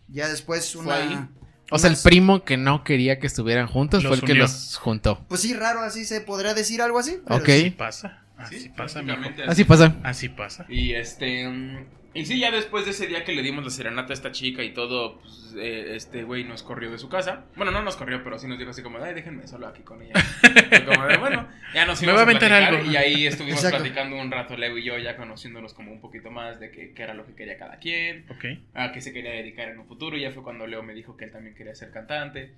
Ya 0.08 0.28
después 0.28 0.72
Fue 0.72 0.82
una... 0.82 0.94
ahí. 0.96 1.28
O 1.70 1.78
sea, 1.78 1.90
el 1.90 1.96
primo 1.96 2.44
que 2.44 2.56
no 2.56 2.84
quería 2.84 3.18
que 3.18 3.26
estuvieran 3.26 3.66
juntos 3.66 4.04
Los 4.04 4.10
fue 4.10 4.16
el 4.18 4.24
que 4.24 4.38
los 4.38 4.76
juntó. 4.76 5.24
Pues 5.28 5.40
sí, 5.40 5.52
raro, 5.52 5.80
así 5.80 6.04
se 6.04 6.20
podría 6.20 6.54
decir 6.54 6.80
algo 6.80 6.98
así. 7.00 7.18
pero 7.26 7.40
Ok. 7.40 7.46
sí. 7.46 7.52
Así 7.52 7.70
pasa. 7.70 8.22
Así 8.38 8.60
Sí, 8.60 8.68
pasa, 8.68 9.02
mijo. 9.02 9.16
prácticamente 9.16 9.50
Así 9.50 9.64
pasa. 9.64 9.96
Así 10.04 10.28
pasa. 10.28 10.66
Y 10.68 10.92
este. 10.94 11.86
Y 12.16 12.24
sí, 12.26 12.38
ya 12.40 12.50
después 12.50 12.84
de 12.84 12.90
ese 12.92 13.06
día 13.06 13.24
que 13.24 13.32
le 13.32 13.42
dimos 13.42 13.64
la 13.64 13.70
serenata 13.70 14.12
a 14.12 14.14
esta 14.14 14.32
chica 14.32 14.62
y 14.62 14.72
todo, 14.72 15.18
pues 15.20 15.54
eh, 15.58 15.96
este 15.96 16.22
güey 16.24 16.44
nos 16.44 16.62
corrió 16.62 16.90
de 16.90 16.98
su 16.98 17.08
casa. 17.08 17.44
Bueno, 17.56 17.70
no 17.72 17.82
nos 17.82 17.96
corrió, 17.96 18.22
pero 18.24 18.38
sí 18.38 18.46
nos 18.48 18.58
dijo 18.58 18.70
así 18.70 18.82
como, 18.82 18.98
ay, 18.98 19.14
déjenme 19.14 19.46
solo 19.46 19.66
aquí 19.66 19.82
con 19.82 20.02
ella. 20.02 20.14
Fue 20.40 20.84
como 20.84 21.06
de, 21.06 21.16
bueno, 21.18 21.48
ya 21.74 21.86
nos 21.86 22.00
Me 22.02 22.06
fuimos 22.06 22.16
va 22.16 22.20
a 22.20 22.22
aventar 22.24 22.48
platicar 22.50 22.74
algo. 22.74 22.90
Y 22.90 22.96
ahí 22.96 23.26
estuvimos 23.26 23.58
Exacto. 23.62 23.78
platicando 23.78 24.16
un 24.16 24.30
rato, 24.30 24.56
Leo 24.56 24.76
y 24.78 24.84
yo, 24.84 24.98
ya 24.98 25.16
conociéndonos 25.16 25.74
como 25.74 25.92
un 25.92 26.00
poquito 26.00 26.30
más 26.30 26.58
de 26.60 26.70
qué 26.70 26.92
era 26.96 27.14
lo 27.14 27.26
que 27.26 27.34
quería 27.34 27.56
cada 27.58 27.78
quien, 27.78 28.24
Ok. 28.30 28.44
a 28.74 28.92
qué 28.92 29.00
se 29.00 29.12
quería 29.12 29.30
dedicar 29.32 29.68
en 29.68 29.78
un 29.78 29.86
futuro. 29.86 30.16
Y 30.16 30.22
ya 30.22 30.32
fue 30.32 30.42
cuando 30.42 30.66
Leo 30.66 30.82
me 30.82 30.94
dijo 30.94 31.16
que 31.16 31.26
él 31.26 31.32
también 31.32 31.54
quería 31.54 31.74
ser 31.74 31.90
cantante 31.90 32.52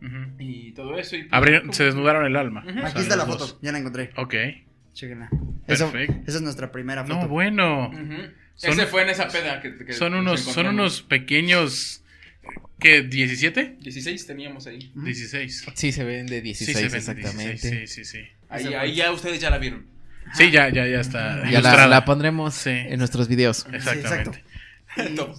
Ujú. 0.00 0.32
y 0.38 0.72
todo 0.72 0.98
eso. 0.98 1.16
Y 1.16 1.24
pues, 1.24 1.32
Abrieron- 1.32 1.72
se 1.72 1.84
desnudaron 1.84 2.24
el 2.26 2.36
alma. 2.36 2.62
Aquí 2.66 2.72
sea, 2.92 3.00
está 3.02 3.16
la 3.16 3.26
foto, 3.26 3.38
dos. 3.46 3.58
ya 3.62 3.72
la 3.72 3.78
encontré. 3.78 4.10
Ok. 4.16 4.34
Chéquenla. 4.94 5.30
Eso, 5.66 5.90
Perfecto. 5.90 6.22
esa 6.26 6.36
es 6.38 6.42
nuestra 6.42 6.70
primera 6.70 7.02
foto. 7.04 7.20
No, 7.22 7.28
bueno. 7.28 7.88
Ujú. 7.88 8.32
Son- 8.54 8.70
Ese 8.72 8.86
fue 8.86 9.02
en 9.02 9.08
esa 9.08 9.28
peda 9.28 9.60
que, 9.60 9.74
que 9.84 9.92
Son 9.92 10.12
nos 10.12 10.20
unos, 10.20 10.40
son 10.40 10.66
unos 10.66 11.02
pequeños. 11.02 12.02
¿Qué? 12.78 13.08
¿17? 13.08 13.78
16 13.78 14.26
teníamos 14.26 14.66
ahí. 14.66 14.90
Ujú. 14.94 15.04
16. 15.04 15.66
Sí, 15.74 15.92
se 15.92 16.04
ven 16.04 16.26
de 16.26 16.36
Sí, 16.38 16.42
16 16.42 16.76
se 16.76 16.82
ven 16.82 16.90
de 16.92 16.98
exactamente. 16.98 17.50
16, 17.52 17.90
Sí, 17.90 18.04
sí, 18.04 18.18
sí. 18.22 18.28
Ahí, 18.48 18.74
ahí 18.74 18.94
ya 18.94 19.12
ustedes 19.12 19.40
ya 19.40 19.50
la 19.50 19.58
vieron. 19.58 19.86
Sí, 20.34 20.50
ya, 20.50 20.68
ya, 20.68 20.86
ya 20.86 21.00
está. 21.00 21.48
Ya 21.50 21.60
la, 21.60 22.04
pondremos 22.04 22.54
Sí. 22.54 22.70
en 22.70 22.98
nuestros 22.98 23.28
videos. 23.28 23.66
Exactamente. 23.72 24.42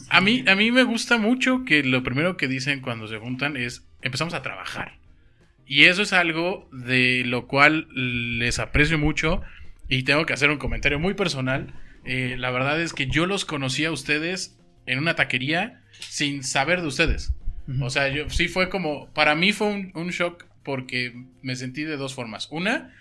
A 0.09 0.19
mí, 0.21 0.43
a 0.47 0.55
mí 0.55 0.71
me 0.71 0.83
gusta 0.83 1.17
mucho 1.17 1.63
que 1.65 1.83
lo 1.83 2.01
primero 2.03 2.37
que 2.37 2.47
dicen 2.47 2.81
cuando 2.81 3.07
se 3.07 3.17
juntan 3.17 3.55
es 3.55 3.85
empezamos 4.01 4.33
a 4.33 4.41
trabajar. 4.41 4.97
Y 5.67 5.83
eso 5.85 6.01
es 6.01 6.11
algo 6.13 6.69
de 6.73 7.23
lo 7.25 7.47
cual 7.47 7.87
les 7.93 8.59
aprecio 8.59 8.97
mucho 8.97 9.41
y 9.87 10.03
tengo 10.03 10.25
que 10.25 10.33
hacer 10.33 10.49
un 10.49 10.57
comentario 10.57 10.99
muy 10.99 11.13
personal. 11.13 11.73
Eh, 12.05 12.35
la 12.37 12.51
verdad 12.51 12.81
es 12.81 12.93
que 12.93 13.07
yo 13.07 13.25
los 13.25 13.45
conocí 13.45 13.85
a 13.85 13.91
ustedes 13.91 14.57
en 14.85 14.99
una 14.99 15.15
taquería 15.15 15.81
sin 15.99 16.43
saber 16.43 16.81
de 16.81 16.87
ustedes. 16.87 17.33
O 17.81 17.89
sea, 17.89 18.09
yo 18.09 18.29
sí 18.29 18.49
fue 18.49 18.69
como, 18.69 19.07
para 19.13 19.35
mí 19.35 19.53
fue 19.53 19.67
un, 19.67 19.91
un 19.95 20.09
shock 20.09 20.45
porque 20.63 21.13
me 21.41 21.55
sentí 21.55 21.83
de 21.83 21.95
dos 21.95 22.13
formas. 22.13 22.47
Una, 22.51 22.93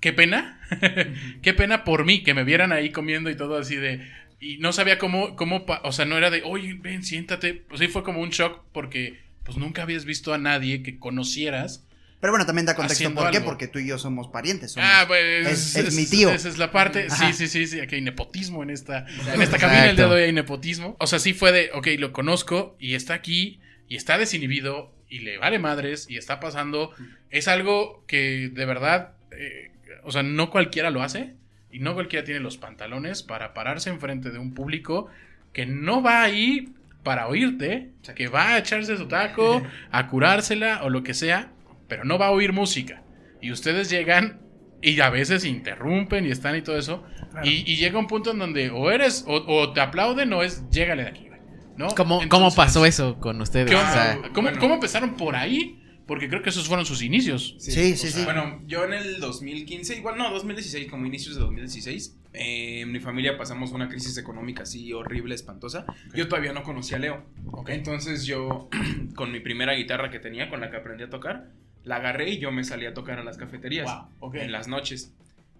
qué 0.00 0.12
pena, 0.12 0.60
qué 1.42 1.54
pena 1.54 1.84
por 1.84 2.04
mí 2.04 2.22
que 2.22 2.34
me 2.34 2.44
vieran 2.44 2.72
ahí 2.72 2.90
comiendo 2.90 3.30
y 3.30 3.36
todo 3.36 3.56
así 3.56 3.76
de... 3.76 4.06
Y 4.40 4.58
no 4.58 4.72
sabía 4.72 4.98
cómo, 4.98 5.36
cómo, 5.36 5.64
o 5.84 5.92
sea, 5.92 6.04
no 6.04 6.18
era 6.18 6.28
de, 6.28 6.42
oye, 6.44 6.74
ven, 6.74 7.04
siéntate. 7.04 7.54
Pues 7.54 7.78
sí 7.78 7.86
fue 7.86 8.02
como 8.02 8.20
un 8.20 8.30
shock 8.30 8.64
porque 8.72 9.20
pues 9.44 9.56
nunca 9.56 9.82
habías 9.82 10.04
visto 10.04 10.34
a 10.34 10.38
nadie 10.38 10.82
que 10.82 10.98
conocieras 10.98 11.86
Pero 12.22 12.32
bueno, 12.32 12.46
también 12.46 12.64
da 12.66 12.74
contexto 12.76 13.12
por 13.12 13.30
qué, 13.32 13.36
algo. 13.38 13.48
porque 13.50 13.66
tú 13.68 13.78
y 13.80 13.86
yo 13.88 13.98
somos 13.98 14.28
parientes. 14.28 14.72
somos- 14.72 14.88
Ah, 14.90 15.04
pues 15.08 15.46
Es- 15.48 15.76
es 15.76 15.94
mi 15.96 16.06
tío. 16.06 16.30
Esa 16.30 16.48
es 16.48 16.56
la 16.56 16.70
parte. 16.70 17.08
Ajá. 17.10 17.26
Sí, 17.26 17.32
sí, 17.34 17.48
sí, 17.48 17.66
sí. 17.66 17.80
Aquí 17.80 17.96
hay 17.96 18.00
nepotismo 18.00 18.62
en 18.62 18.70
esta, 18.70 19.04
en 19.34 19.42
esta 19.42 19.58
cabina. 19.58 19.90
El 19.90 19.96
día 19.96 20.06
de 20.06 20.14
hoy 20.14 20.22
hay 20.22 20.32
nepotismo. 20.32 20.96
O 21.00 21.06
sea, 21.08 21.18
sí 21.18 21.34
fue 21.34 21.50
de, 21.52 21.70
ok, 21.74 21.88
lo 21.98 22.12
conozco 22.12 22.76
y 22.78 22.94
está 22.94 23.14
aquí 23.14 23.58
y 23.88 23.96
está 23.96 24.16
desinhibido 24.18 24.94
y 25.10 25.18
le 25.18 25.36
vale 25.38 25.58
madres 25.58 26.06
y 26.08 26.16
está 26.16 26.38
pasando. 26.38 26.92
Es 27.30 27.48
algo 27.48 28.04
que 28.06 28.50
de 28.54 28.64
verdad, 28.66 29.14
eh, 29.32 29.72
o 30.04 30.12
sea, 30.12 30.22
no 30.22 30.48
cualquiera 30.48 30.90
lo 30.90 31.02
hace 31.02 31.34
y 31.72 31.80
no 31.80 31.94
cualquiera 31.94 32.24
tiene 32.24 32.38
los 32.38 32.56
pantalones 32.56 33.24
para 33.24 33.52
pararse 33.52 33.90
enfrente 33.90 34.30
de 34.30 34.38
un 34.38 34.54
público 34.54 35.08
que 35.52 35.66
no 35.66 36.02
va 36.02 36.22
ahí 36.22 36.68
para 37.02 37.26
oírte, 37.26 37.88
que 38.14 38.28
va 38.28 38.50
a 38.54 38.58
echarse 38.58 38.96
su 38.96 39.08
taco, 39.08 39.60
a 39.90 40.06
curársela 40.06 40.84
o 40.84 40.88
lo 40.88 41.02
que 41.02 41.14
sea, 41.14 41.50
pero 41.92 42.04
no 42.06 42.16
va 42.16 42.28
a 42.28 42.30
oír 42.30 42.54
música. 42.54 43.02
Y 43.42 43.52
ustedes 43.52 43.90
llegan 43.90 44.40
y 44.80 44.98
a 45.00 45.10
veces 45.10 45.44
interrumpen 45.44 46.24
y 46.24 46.30
están 46.30 46.56
y 46.56 46.62
todo 46.62 46.78
eso. 46.78 47.04
Y, 47.44 47.70
y 47.70 47.76
llega 47.76 47.98
un 47.98 48.06
punto 48.06 48.30
en 48.30 48.38
donde 48.38 48.70
o 48.70 48.90
eres, 48.90 49.26
o, 49.28 49.34
o 49.34 49.74
te 49.74 49.82
aplauden 49.82 50.32
o 50.32 50.42
es, 50.42 50.66
llégale 50.70 51.02
de 51.02 51.08
aquí, 51.10 51.28
güey. 51.28 51.40
¿no? 51.76 51.88
¿Cómo, 51.88 52.16
¿Cómo 52.16 52.22
Entonces, 52.22 52.56
pasó 52.56 52.86
eso 52.86 53.20
con 53.20 53.38
ustedes? 53.42 53.68
¿Qué 53.68 53.76
O 53.76 53.80
onda? 53.80 53.92
sea, 53.92 54.16
¿Cómo, 54.32 54.48
bueno. 54.48 54.58
cómo 54.58 54.74
empezaron 54.76 55.18
por 55.18 55.36
ahí? 55.36 55.80
Porque 56.06 56.30
creo 56.30 56.40
que 56.40 56.48
esos 56.48 56.66
fueron 56.66 56.86
sus 56.86 57.02
inicios. 57.02 57.56
Sí, 57.58 57.94
sí, 57.94 58.08
sí. 58.08 58.24
Bueno, 58.24 58.62
yo 58.64 58.84
en 58.86 58.94
el 58.94 59.20
2015, 59.20 59.98
igual 59.98 60.16
no, 60.16 60.30
2016, 60.30 60.88
como 60.90 61.04
inicios 61.04 61.34
de 61.34 61.42
2016, 61.42 62.16
eh, 62.32 62.80
en 62.80 62.90
mi 62.90 63.00
familia 63.00 63.36
pasamos 63.36 63.72
una 63.72 63.90
crisis 63.90 64.16
económica 64.16 64.62
así 64.62 64.94
horrible, 64.94 65.34
espantosa. 65.34 65.84
Yo 66.14 66.26
todavía 66.26 66.54
no 66.54 66.62
conocía 66.62 66.96
a 66.96 67.00
Leo. 67.00 67.26
Entonces 67.66 68.24
yo, 68.24 68.70
con 69.14 69.30
mi 69.30 69.40
primera 69.40 69.74
guitarra 69.74 70.10
que 70.10 70.20
tenía, 70.20 70.48
con 70.48 70.60
la 70.62 70.70
que 70.70 70.78
aprendí 70.78 71.04
a 71.04 71.10
tocar, 71.10 71.50
la 71.84 71.96
agarré 71.96 72.30
y 72.30 72.38
yo 72.38 72.50
me 72.52 72.64
salí 72.64 72.86
a 72.86 72.94
tocar 72.94 73.18
a 73.18 73.24
las 73.24 73.36
cafeterías. 73.38 73.90
Wow. 74.20 74.34
En 74.34 74.52
las 74.52 74.68
noches. 74.68 75.12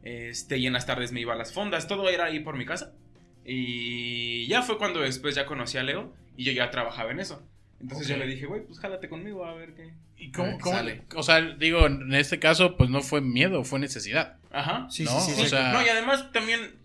Este, 0.02 0.58
y 0.58 0.66
en 0.66 0.72
las 0.72 0.86
tardes 0.86 1.12
me 1.12 1.20
iba 1.20 1.32
a 1.34 1.36
las 1.36 1.52
fondas. 1.52 1.86
Todo 1.86 2.08
era 2.08 2.26
ahí 2.26 2.40
por 2.40 2.56
mi 2.56 2.64
casa. 2.66 2.92
Y 3.44 4.46
ya 4.46 4.62
fue 4.62 4.78
cuando 4.78 5.00
después 5.00 5.34
ya 5.34 5.46
conocí 5.46 5.78
a 5.78 5.82
Leo 5.82 6.12
y 6.36 6.44
yo 6.44 6.52
ya 6.52 6.70
trabajaba 6.70 7.10
en 7.10 7.20
eso. 7.20 7.42
Entonces 7.80 8.06
yo 8.08 8.16
le 8.16 8.26
dije, 8.26 8.46
güey, 8.46 8.64
pues 8.64 8.78
jálate 8.78 9.08
conmigo 9.08 9.44
a 9.44 9.54
ver 9.54 9.74
qué. 9.74 9.92
¿Y 10.16 10.30
cómo, 10.30 10.56
cómo- 10.60 10.76
sale. 10.76 11.02
o 11.16 11.22
sea, 11.24 11.40
digo, 11.40 11.86
en 11.86 12.14
este 12.14 12.38
caso, 12.38 12.76
pues 12.76 12.88
no 12.90 13.00
fue 13.00 13.20
miedo, 13.20 13.64
fue 13.64 13.80
necesidad. 13.80 14.36
Ajá. 14.52 14.86
Sí, 14.88 15.02
¿no? 15.04 15.18
sí, 15.20 15.32
sí, 15.32 15.40
O 15.40 15.44
sí. 15.44 15.50
sea, 15.50 15.72
No, 15.72 15.84
y 15.84 15.88
además 15.88 16.30
también 16.32 16.76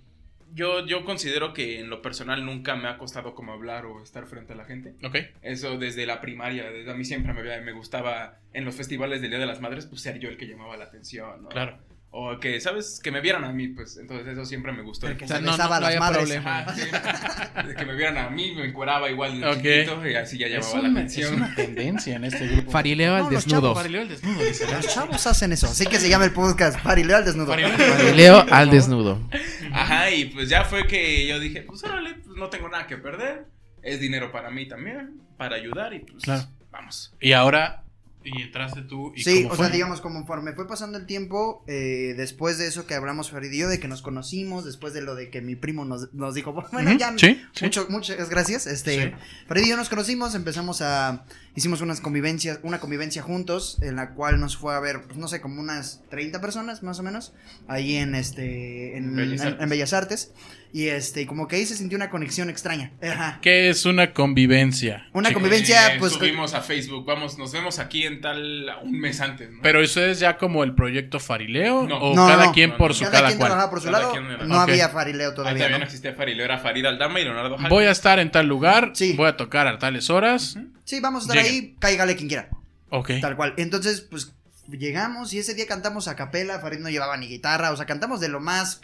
yo, 0.54 0.86
yo 0.86 1.04
considero 1.06 1.54
que 1.54 1.80
en 1.80 1.89
lo 1.89 2.01
personal 2.01 2.46
nunca 2.46 2.75
me 2.75 2.88
ha 2.88 2.98
costado 2.98 3.36
como 3.36 3.54
hablar 3.54 3.86
o 3.86 4.01
estar 4.04 4.25
frente 4.27 4.54
a 4.54 4.56
la 4.56 4.66
gente. 4.66 4.96
ok. 5.06 5.16
Eso 5.42 5.77
desde 5.77 6.06
la 6.06 6.22
primaria, 6.22 6.70
desde 6.72 6.92
a 6.92 6.96
mí 6.96 7.06
siempre 7.06 7.34
me, 7.34 7.39
había- 7.42 7.62
me 7.62 7.72
gustaba 7.74 8.39
en 8.54 8.66
los 8.66 8.75
festivales 8.75 9.22
del 9.22 9.30
Día 9.32 9.39
de 9.39 9.46
las 9.46 9.62
Madres, 9.62 9.86
pues 9.86 10.01
ser 10.01 10.20
yo 10.20 10.30
el 10.30 10.38
que 10.38 10.48
llamaba 10.48 10.77
la 10.77 10.86
atención, 10.86 11.44
¿no? 11.44 11.50
Claro. 11.50 11.77
O 12.20 12.40
que, 12.40 12.60
¿sabes? 12.60 13.00
Que 13.04 13.12
me 13.12 13.22
vieran 13.22 13.44
a 13.44 13.52
mí, 13.54 13.68
pues 13.68 13.96
entonces 13.98 14.28
eso 14.28 14.44
siempre 14.44 14.72
me 14.72 14.82
gustó. 14.82 15.06
Que 15.16 15.26
O 15.26 15.28
sea, 15.28 15.38
se 15.38 15.44
no, 15.44 15.52
no, 15.52 15.58
no 15.58 15.70
las 15.70 15.84
había 15.84 16.00
madres. 16.00 16.18
problema. 16.24 16.60
Ajá, 16.62 16.74
sí. 16.76 17.68
De 17.68 17.76
que 17.76 17.86
me 17.86 17.96
vieran 17.96 18.18
a 18.18 18.30
mí, 18.32 18.54
me 18.56 18.66
encueraba 18.66 19.08
igual 19.12 19.40
de 19.40 19.46
Ok. 19.48 19.54
chiquito 19.58 20.08
y 20.08 20.16
así 20.16 20.38
ya 20.40 20.48
llamaba 20.48 20.74
la 20.82 20.90
una, 20.90 21.02
es 21.04 21.12
atención. 21.14 21.36
una 21.36 21.54
tendencia 21.56 22.16
en 22.16 22.24
este 22.24 22.48
grupo. 22.48 22.72
Farileo 22.72 23.14
al 23.16 23.24
No, 23.26 23.30
desnudo. 23.30 23.62
chavos, 23.62 23.78
Farileo 23.78 24.02
al 24.02 24.08
desnudo, 24.10 24.44
dice. 24.44 24.66
Los 24.72 24.88
chavos 24.94 25.28
hacen 25.28 25.52
eso. 25.54 25.68
Así 25.68 25.86
que 25.86 26.00
se 26.00 26.10
llama 26.10 26.26
el 26.26 26.34
podcast 26.34 26.80
Farileo 26.80 27.18
al 27.18 27.26
desnudo. 27.26 27.48
Farileo 27.50 27.70
al 27.72 27.78
desnudo. 27.78 28.06
Farileo 28.08 28.46
al 28.50 28.70
desnudo. 28.72 29.30
Ajá, 29.74 30.10
y 30.10 30.26
pues 30.26 30.50
ya 30.50 30.64
fue 30.66 30.88
que 30.88 31.28
yo 31.28 31.40
dije, 31.40 31.62
pues 31.62 31.84
órale, 31.84 32.16
pues 32.16 32.36
no 32.36 32.50
tengo 32.50 32.68
nada 32.68 32.88
que 32.88 32.98
perder. 32.98 33.46
Es 33.84 34.00
dinero 34.00 34.32
para 34.32 34.50
mí 34.50 34.68
también, 34.68 35.22
para 35.38 35.56
ayudar 35.56 35.94
y 35.94 36.00
pues 36.00 36.24
Claro. 36.24 36.48
vamos. 36.72 37.14
Y 37.22 37.34
ahora, 37.34 37.84
y 38.28 38.42
entraste 38.42 38.82
tú. 38.82 39.14
¿y 39.16 39.24
Sí, 39.24 39.44
cómo 39.44 39.54
o 39.54 39.58
fue? 39.58 39.66
sea, 39.66 39.74
digamos, 39.74 40.02
conforme 40.02 40.54
fue 40.54 40.68
pasando 40.68 40.98
el 40.98 41.06
tiempo, 41.06 41.64
eh, 41.68 42.14
después 42.18 42.58
de 42.58 42.68
eso 42.68 42.86
que 42.86 42.94
hablamos 42.96 43.32
Farid 43.32 43.52
y 43.52 43.60
yo, 43.60 43.70
de 43.70 43.80
que 43.80 43.88
nos 43.88 44.02
conocimos, 44.02 44.66
después 44.66 44.94
de 44.94 45.02
lo 45.02 45.16
de 45.16 45.30
que 45.30 45.42
mi 45.42 45.56
primo 45.56 45.86
nos, 45.86 46.14
nos 46.14 46.34
dijo, 46.36 46.54
bueno, 46.72 46.94
ya, 46.98 47.14
sí, 47.18 47.42
muchas 47.90 48.30
gracias, 48.30 48.68
este, 48.68 48.88
Sí. 48.98 49.12
Farid 49.48 49.66
y 49.66 49.70
yo 49.70 49.78
nos 49.78 49.90
conocimos, 49.90 50.36
empezamos 50.36 50.82
a, 50.82 51.26
hicimos 51.58 51.82
unas 51.82 52.00
convivencias, 52.02 52.60
una 52.62 52.80
convivencia 52.80 53.22
juntos, 53.24 53.80
en 53.82 53.96
la 53.96 54.12
cual 54.12 54.40
nos 54.40 54.56
fue 54.56 54.76
a 54.76 54.80
ver, 54.80 55.02
pues, 55.08 55.18
no 55.18 55.28
sé, 55.28 55.42
como 55.42 55.60
unas 55.60 56.02
30 56.10 56.40
personas, 56.40 56.84
más 56.84 57.00
o 57.00 57.04
menos, 57.04 57.34
ahí 57.68 57.96
en, 57.96 58.14
este, 58.16 58.96
en, 58.96 59.16
Bellas 59.16 59.42
en- 59.42 59.48
Artes. 59.48 59.64
en 59.64 59.70
Bellas 59.70 59.94
Artes, 59.94 60.34
y 60.72 60.90
este, 60.90 61.26
como 61.26 61.48
que 61.48 61.56
ahí 61.56 61.66
se 61.66 61.76
sintió 61.76 61.96
una 61.96 62.12
conexión 62.12 62.52
extraña, 62.52 62.92
ajá. 63.02 63.40
¿Qué 63.42 63.70
es 63.70 63.86
una 63.88 64.14
convivencia? 64.14 65.08
Una 65.14 65.30
chicos? 65.30 65.42
convivencia, 65.42 65.96
Eh, 65.96 66.00
pues, 66.00 66.14
subimos 66.14 66.54
a 66.54 66.62
Facebook, 66.62 67.06
vamos, 67.08 67.40
nos 67.40 67.52
vemos 67.52 67.80
aquí 67.80 68.04
en 68.06 68.22
tal 68.22 68.68
un 68.84 69.00
mes 69.00 69.20
antes, 69.20 69.50
¿no? 69.52 69.60
Pero 69.64 69.82
eso 69.82 70.06
es 70.06 70.20
ya 70.20 70.38
como 70.38 70.64
el 70.64 70.76
proyecto 70.76 71.20
Farileo 71.20 71.88
No. 71.88 71.98
o 71.98 72.16
No, 72.16 72.28
cada 72.28 72.46
no, 72.46 72.52
quien 72.54 72.70
no, 72.72 72.78
por 72.78 72.92
no. 72.92 72.94
su 72.94 73.04
cada, 73.06 73.14
cada, 73.14 73.28
quien 73.30 73.40
cual. 73.40 73.48
trabajaba 73.50 73.72
por 73.72 73.80
su 73.82 73.86
Cada 73.90 74.00
lado, 74.00 74.46
no 74.46 74.56
Ok. 74.64 74.70
había 74.70 74.90
Farileo 74.90 75.30
Ahí 75.30 75.36
todavía, 75.36 75.70
¿no? 75.70 75.80
no 75.80 75.86
existía 75.86 76.14
Farileo, 76.14 76.46
era 76.46 76.60
Farid 76.60 76.86
Aldama 76.86 77.20
y 77.20 77.24
Leonardo 77.24 77.58
Hall. 77.58 77.70
Voy 77.70 77.86
a 77.86 77.92
estar 77.92 78.20
en 78.20 78.30
tal 78.30 78.46
lugar, 78.46 78.92
Sí. 78.94 79.14
voy 79.14 79.28
a 79.28 79.38
tocar 79.38 79.68
a 79.68 79.80
tales 79.80 80.12
horas. 80.12 80.60
Sí, 80.88 81.00
vamos 81.01 81.24
a 81.24 81.25
estar 81.34 81.44
Lleguen. 81.46 81.63
ahí, 81.65 81.75
cáigale 81.79 82.15
quien 82.15 82.29
quiera. 82.29 82.50
Ok. 82.89 83.12
Tal 83.22 83.36
cual. 83.36 83.53
Entonces, 83.58 84.00
pues 84.01 84.34
llegamos 84.70 85.34
y 85.34 85.39
ese 85.39 85.53
día 85.53 85.67
cantamos 85.67 86.08
a 86.08 86.15
capela. 86.15 86.60
Farid 86.60 86.79
no 86.79 86.89
llevaba 86.89 87.17
ni 87.17 87.27
guitarra, 87.27 87.72
o 87.72 87.77
sea, 87.77 87.86
cantamos 87.86 88.22
de 88.22 88.29
lo 88.29 88.39
más 88.39 88.79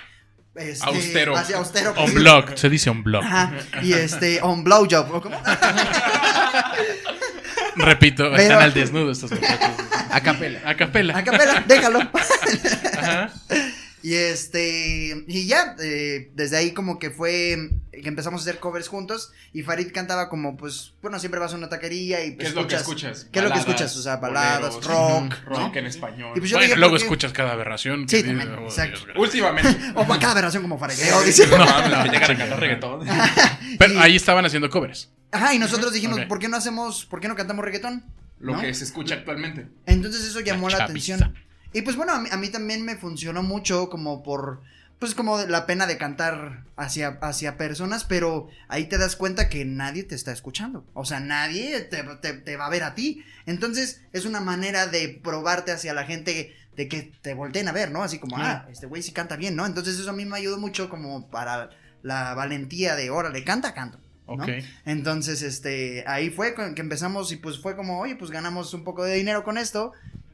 este, 0.56 0.86
Austero. 0.86 1.38
así 1.38 1.54
austero. 1.54 1.94
On 1.98 2.14
blog, 2.14 2.58
se 2.58 2.70
dice 2.70 2.90
on 2.90 3.04
blog. 3.04 3.24
Ajá. 3.24 3.54
Y 3.82 3.94
este, 3.94 4.42
on 4.42 4.64
blowjob. 4.66 5.14
¿o 5.16 5.22
cómo? 5.22 5.42
Repito, 7.78 8.24
Pero- 8.26 8.36
están 8.38 8.62
al 8.62 8.74
desnudo 8.74 9.12
estos. 9.12 9.32
A 10.12 10.22
capela. 10.22 10.60
A 10.70 10.76
capela. 10.76 11.18
A 11.18 11.24
capela, 11.24 11.64
déjalo. 11.68 12.00
Ajá. 12.98 13.32
Y 14.06 14.16
este, 14.16 15.24
y 15.30 15.48
ya, 15.48 15.78
eh, 15.82 16.30
desde 16.36 16.58
ahí 16.58 16.72
como 16.74 17.00
que 17.00 17.10
fue 17.10 17.70
que 18.02 18.10
empezamos 18.10 18.42
a 18.42 18.44
hacer 18.44 18.60
covers 18.60 18.88
juntos 18.88 19.32
y 19.54 19.62
Farid 19.62 19.92
cantaba 19.94 20.28
como, 20.30 20.58
pues, 20.58 20.94
bueno, 21.02 21.20
siempre 21.20 21.40
vas 21.40 21.54
a 21.54 21.58
una 21.58 21.70
taquería 21.70 22.26
y 22.26 22.32
¿Qué 22.32 22.36
pues, 22.38 22.48
es 22.50 22.56
lo 22.56 22.68
que 22.68 22.76
escuchas-? 22.76 23.28
¿Qué 23.32 23.40
es 23.40 23.46
lo 23.46 23.52
que 23.52 23.60
escuchas? 23.60 23.96
O 23.96 24.02
sea, 24.02 24.16
baladas, 24.18 24.74
boleros, 24.76 24.86
rock, 24.86 25.34
rock 25.46 25.60
¿no? 25.74 25.76
en 25.80 25.86
español. 25.86 26.32
Y 26.36 26.40
pues 26.40 26.50
yo 26.50 26.58
Bueno, 26.58 26.68
dije, 26.68 26.80
luego 26.80 26.94
¿por 26.94 27.00
qué? 27.00 27.06
escuchas 27.06 27.34
cada 27.34 27.52
aberración. 27.52 28.06
que 28.06 28.18
Sí, 28.18 28.24
dice, 28.24 28.36
también, 28.38 28.60
oh, 28.60 28.64
exacto. 28.64 29.00
Dios. 29.06 29.18
Últimamente. 29.18 29.78
O 29.96 30.08
cada 30.20 30.34
versión 30.42 30.64
como 30.64 30.78
Farid. 30.80 30.96
No, 31.10 31.22
dice. 31.22 31.48
no, 31.48 31.58
mames, 31.58 31.90
No, 31.98 32.04
que 32.04 32.10
llegan 32.10 32.24
a 32.24 32.28
sí, 32.28 32.36
cantar 32.36 32.50
no. 32.50 32.58
reggaetón. 32.58 33.08
Pero 33.80 33.94
Y- 33.94 33.98
ahí 33.98 34.16
estaban 34.16 34.46
haciendo 34.46 34.70
covers. 34.70 35.12
Ajá, 35.32 35.54
y 35.54 35.60
nosotros 35.60 35.94
dijimos, 35.94 36.20
Ok. 36.20 36.28
¿por 36.28 36.40
qué 36.40 36.48
no 36.48 36.58
hacemos, 36.58 37.06
por 37.06 37.20
qué 37.20 37.28
no 37.28 37.36
cantamos 37.36 37.64
reggaetón? 37.66 38.04
Lo 38.40 38.54
¿No? 38.54 38.62
que 38.62 38.74
se 38.74 38.84
escucha 38.84 39.16
actualmente. 39.16 39.68
Entonces 39.86 40.24
eso 40.26 40.40
llamó 40.42 40.70
la, 40.70 40.80
La 40.80 40.84
atención. 40.86 41.34
Y 41.72 41.82
pues 41.82 41.96
bueno, 41.96 42.14
a 42.14 42.20
mí, 42.22 42.30
a 42.32 42.38
mí 42.38 42.50
también 42.50 42.84
me 42.86 42.98
funcionó 42.98 43.42
mucho 43.42 43.90
como 43.90 44.22
por, 44.22 44.62
pues 45.00 45.16
como 45.16 45.38
la 45.40 45.66
pena 45.66 45.86
de 45.86 45.98
cantar 45.98 46.64
hacia, 46.78 47.20
hacia 47.22 47.58
personas, 47.58 48.04
pero 48.06 48.48
ahí 48.70 48.86
te 48.86 48.98
das 48.98 49.16
cuenta 49.16 49.50
que 49.50 49.66
nadie 49.66 50.04
te 50.04 50.16
está 50.16 50.32
escuchando. 50.32 50.86
O 50.94 51.04
sea, 51.06 51.20
nadie 51.20 51.82
te, 51.82 52.04
te- 52.22 52.34
te 52.34 52.56
va 52.58 52.68
a 52.68 52.70
ver 52.70 52.84
a 52.84 52.96
ti. 52.96 53.24
Entonces 53.46 54.02
es 54.14 54.26
una 54.26 54.40
manera 54.40 54.88
de 54.88 55.20
probarte 55.22 55.72
hacia 55.72 55.94
la 55.94 56.06
gente 56.06 56.56
de 56.78 56.88
que 56.88 57.12
te 57.22 57.34
volteen 57.34 57.68
a 57.68 57.72
ver, 57.74 57.92
¿no? 57.92 58.02
Así 58.02 58.18
como, 58.18 58.38
ah, 58.38 58.68
este 58.72 58.86
güey 58.88 59.04
sí 59.04 59.12
canta 59.12 59.36
bien, 59.36 59.56
¿no? 59.56 59.66
Entonces 59.66 60.00
eso 60.00 60.10
a 60.10 60.14
mí 60.14 60.26
me 60.26 60.38
ayudó 60.38 60.58
mucho 60.58 60.90
como 60.90 61.30
para 61.30 61.70
la 62.02 62.34
valentía 62.34 62.96
de, 62.96 63.10
órale, 63.10 63.44
canta, 63.44 63.74
canto. 63.74 64.00
¿no? 64.26 64.36
Ok. 64.36 64.50
Entonces, 64.86 65.42
este, 65.42 66.06
ahí 66.08 66.30
fue 66.30 66.56
que 66.56 66.82
empezamos 66.82 67.32
y 67.34 67.36
pues 67.36 67.60
fue 67.62 67.76
como, 67.76 68.00
oye, 68.00 68.16
pues 68.16 68.32
ganamos 68.32 68.74
un 68.74 68.86
poco 68.86 69.04
de 69.04 69.16
dinero 69.16 69.44
con 69.44 69.58
esto. 69.58 69.92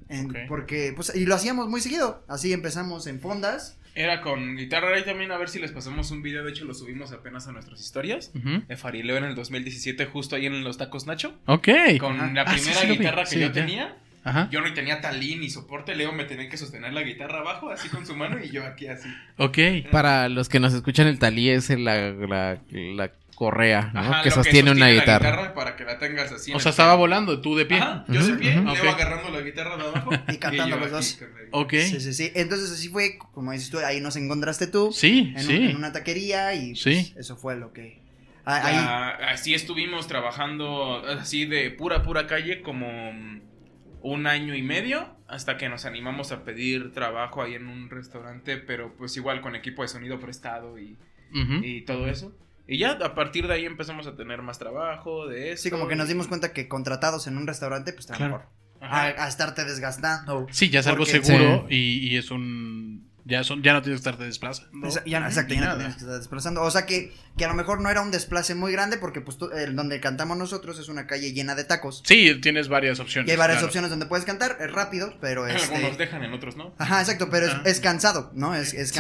en-. 0.10 0.48
Porque, 0.48 0.94
pues, 0.96 1.12
y 1.16 1.26
lo 1.26 1.34
hacíamos 1.36 1.68
muy 1.70 1.82
seguido. 1.82 2.24
Así 2.28 2.54
empezamos 2.54 3.08
en 3.08 3.20
fondas. 3.20 3.78
Era 4.02 4.22
con 4.22 4.56
guitarra 4.56 4.96
ahí 4.96 5.04
también, 5.04 5.30
a 5.34 5.38
ver 5.38 5.50
si 5.50 5.60
les 5.60 5.74
pasamos 5.74 6.10
un 6.12 6.22
video. 6.22 6.46
De 6.46 6.52
hecho, 6.52 6.64
lo 6.64 6.74
subimos 6.74 7.12
apenas 7.12 7.48
a 7.50 7.52
nuestras 7.52 7.82
historias. 7.82 8.32
Ujú. 8.34 8.64
De 8.66 8.78
Farileo 8.78 9.18
en 9.18 9.26
el 9.26 9.36
2017, 9.36 10.06
justo 10.06 10.38
ahí 10.38 10.46
en 10.46 10.64
los 10.64 10.78
tacos 10.78 11.06
Nacho. 11.06 11.38
Ok. 11.48 11.68
Con 12.00 12.18
la 12.34 12.44
Ah, 12.44 12.46
primera 12.46 12.80
sí 12.80 12.88
guitarra 12.88 13.24
que 13.24 13.30
Sí, 13.32 13.40
yo 13.42 13.48
ya. 13.48 13.52
tenía. 13.52 13.98
Ajá. 14.24 14.48
Yo 14.52 14.62
no 14.62 14.74
tenía 14.74 15.02
talín 15.02 15.42
ni 15.42 15.50
soporte. 15.50 15.96
Leo 15.96 16.14
me 16.14 16.24
tenía 16.24 16.48
que 16.48 16.56
sostener 16.56 16.94
la 16.94 17.02
guitarra 17.04 17.40
abajo, 17.40 17.72
así 17.72 17.90
con 17.90 18.06
su 18.06 18.16
mano, 18.16 18.38
y 18.42 18.50
yo 18.52 18.66
aquí 18.66 18.88
así. 18.88 19.10
Ok. 19.38 19.58
Para 19.92 20.30
los 20.30 20.48
que 20.48 20.62
nos 20.62 20.74
escuchan, 20.74 21.08
el 21.08 21.20
talí 21.20 21.50
es 21.50 21.70
la, 21.70 22.12
la, 22.12 22.58
la 22.72 23.12
correa, 23.40 23.90
¿no? 23.94 24.02
Ajá, 24.02 24.22
que 24.22 24.32
sostiene 24.32 24.70
una 24.72 24.88
la 24.90 24.94
guitarra. 24.94 25.54
para 25.54 25.78
que 25.78 25.86
la 25.86 25.98
tengas 25.98 26.30
así. 26.30 26.54
O 26.54 26.60
sea, 26.60 26.72
estaba 26.72 26.92
pie. 26.94 27.00
volando, 27.00 27.40
tú 27.42 27.56
de 27.56 27.66
pie. 27.66 27.78
Ajá, 27.78 28.04
yo 28.10 28.22
de 28.28 28.34
pie, 28.34 28.60
ujú. 28.60 28.66
Leo 28.74 28.84
Ok. 28.84 28.90
agarrando 29.00 29.30
la 29.32 29.42
guitarra 29.42 29.78
de 29.78 29.84
abajo. 29.88 30.12
Y 30.28 30.38
cantando 30.38 30.76
los 30.78 30.92
dos. 30.92 31.20
Ok. 31.52 31.72
Sí, 31.76 32.02
sí, 32.02 32.14
sí. 32.14 32.32
Entonces 32.36 32.70
así 32.70 32.90
fue, 32.90 33.18
como 33.34 33.54
dices 33.54 33.70
tú, 33.70 33.80
ahí 33.80 34.02
nos 34.02 34.18
encontraste 34.18 34.68
tú. 34.68 34.92
Sí, 34.92 35.34
en, 35.36 35.36
un- 35.38 35.42
sí. 35.48 35.56
en 35.70 35.76
una 35.78 35.94
taquería 35.94 36.54
y 36.54 36.72
pues, 36.74 36.82
Sí. 36.82 37.14
eso 37.18 37.38
fue 37.38 37.56
lo 37.58 37.72
que... 37.72 38.02
ah, 38.44 38.62
Ahí, 38.66 38.76
Ya, 38.76 39.30
así 39.32 39.54
estuvimos 39.54 40.08
trabajando 40.08 41.02
así 41.08 41.46
de 41.46 41.72
pura, 41.72 42.04
pura 42.04 42.28
calle 42.28 42.62
como 42.62 42.90
un 44.02 44.28
año 44.28 44.54
y 44.54 44.62
medio 44.64 45.16
hasta 45.30 45.56
que 45.58 45.70
nos 45.70 45.86
animamos 45.86 46.32
a 46.34 46.44
pedir 46.44 46.92
trabajo 46.92 47.42
ahí 47.42 47.54
en 47.54 47.68
un 47.68 47.90
restaurante, 47.90 48.58
pero 48.58 48.96
pues 48.98 49.16
igual 49.18 49.42
con 49.42 49.56
equipo 49.56 49.82
de 49.84 49.88
sonido 49.88 50.20
prestado 50.20 50.78
y, 50.78 50.98
y 51.64 51.82
todo 51.86 52.08
eso. 52.08 52.36
Y 52.70 52.78
ya 52.78 52.92
a 52.92 53.16
partir 53.16 53.48
de 53.48 53.54
ahí 53.56 53.66
empezamos 53.66 54.06
a 54.08 54.16
tener 54.16 54.42
más 54.42 54.60
trabajo 54.60 55.28
de 55.28 55.54
eso. 55.54 55.64
sí, 55.64 55.70
como 55.72 55.88
que 55.88 55.96
nos 55.96 56.08
dimos 56.08 56.28
cuenta 56.28 56.54
que 56.54 56.68
contratados 56.68 57.26
en 57.28 57.38
un 57.38 57.48
restaurante, 57.48 57.92
pues 57.94 58.06
está 58.06 58.16
Claro. 58.16 58.38
mejor. 58.38 58.50
a, 58.82 59.08
Ajá. 59.08 59.26
a 59.26 59.28
estarte 59.28 59.66
desgastando. 59.66 60.48
Sí, 60.52 60.70
ya 60.70 60.80
es 60.80 60.88
algo 60.88 61.04
Porque- 61.06 61.22
seguro 61.22 61.66
y, 61.70 62.08
y 62.08 62.16
es 62.18 62.32
un. 62.32 63.10
Ya, 63.26 63.44
son, 63.44 63.62
ya 63.62 63.74
no 63.74 63.82
tienes 63.84 64.00
que 64.02 64.10
estarte 64.10 64.24
desplazando. 64.24 64.88
Esa- 64.88 65.04
ya, 65.06 65.20
exacto, 65.20 65.54
ya 65.54 65.60
no 65.60 65.66
nada. 65.68 65.78
tienes 65.78 65.96
que 65.98 66.04
estar 66.04 66.18
desplazando. 66.18 66.64
O 66.64 66.72
sea 66.72 66.86
que, 66.88 67.14
que 67.38 67.46
a 67.46 67.48
lo 67.50 67.54
mejor 67.54 67.80
no 67.82 67.90
era 67.90 68.02
un 68.02 68.10
desplace 68.10 68.56
muy 68.56 68.72
grande 68.72 68.98
porque 68.98 69.22
pues 69.22 69.38
tú- 69.38 69.52
el 69.52 69.76
donde 69.76 70.00
cantamos 70.00 70.36
nosotros 70.38 70.80
es 70.80 70.88
una 70.90 71.06
calle 71.06 71.32
llena 71.34 71.54
de 71.56 71.64
tacos. 71.66 72.02
Sí, 72.06 72.40
tienes 72.42 72.70
varias 72.70 73.00
opciones. 73.00 73.28
Y 73.28 73.32
hay 73.32 73.38
varias 73.38 73.58
claro. 73.58 73.68
opciones 73.68 73.90
donde 73.92 74.06
puedes 74.08 74.26
cantar, 74.26 74.58
es 74.62 74.72
rápido, 74.72 75.14
pero 75.22 75.44
Algunos 75.46 75.92
este... 75.92 75.98
dejan, 75.98 76.24
en 76.24 76.34
otros 76.34 76.56
no. 76.56 76.74
Ajá, 76.80 77.02
exacto, 77.02 77.30
pero 77.30 77.48
es, 77.66 77.80
cansado, 77.82 78.32
¿no? 78.34 78.56
Es, 78.56 78.74
es 78.74 78.90
Sí. 78.90 78.98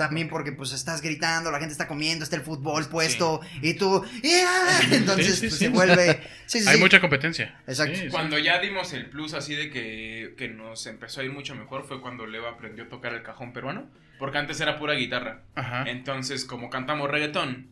También 0.00 0.30
porque 0.30 0.52
pues 0.52 0.72
estás 0.72 1.02
gritando, 1.02 1.50
la 1.50 1.58
gente 1.58 1.72
está 1.72 1.86
comiendo, 1.86 2.24
está 2.24 2.34
el 2.34 2.40
fútbol 2.40 2.86
puesto 2.88 3.42
y 3.60 3.74
tú... 3.74 4.02
¡Yeah! 4.22 4.80
Entonces 4.92 5.26
Sí, 5.26 5.34
sí, 5.34 5.40
pues, 5.48 5.58
sí. 5.58 5.64
se 5.66 5.68
vuelve... 5.68 6.22
Sí, 6.46 6.60
sí, 6.60 6.66
Hay 6.66 6.76
sí. 6.76 6.80
mucha 6.80 7.02
competencia. 7.02 7.60
Exacto. 7.66 7.96
Sí, 7.96 8.04
sí. 8.04 8.08
Cuando 8.08 8.38
ya 8.38 8.58
dimos 8.60 8.94
el 8.94 9.10
plus 9.10 9.34
así 9.34 9.54
de 9.54 9.68
que, 9.68 10.32
que 10.38 10.48
nos 10.48 10.86
empezó 10.86 11.20
a 11.20 11.24
ir 11.24 11.32
mucho 11.32 11.54
mejor 11.54 11.84
fue 11.86 12.00
cuando 12.00 12.26
Leo 12.26 12.48
aprendió 12.48 12.84
a 12.84 12.88
tocar 12.88 13.12
el 13.12 13.22
cajón 13.22 13.52
peruano. 13.52 13.90
Porque 14.18 14.38
antes 14.38 14.58
era 14.62 14.78
pura 14.78 14.94
guitarra. 14.94 15.42
Ajá. 15.54 15.84
Entonces, 15.86 16.46
como 16.46 16.70
cantamos 16.70 17.10
reggaetón 17.10 17.68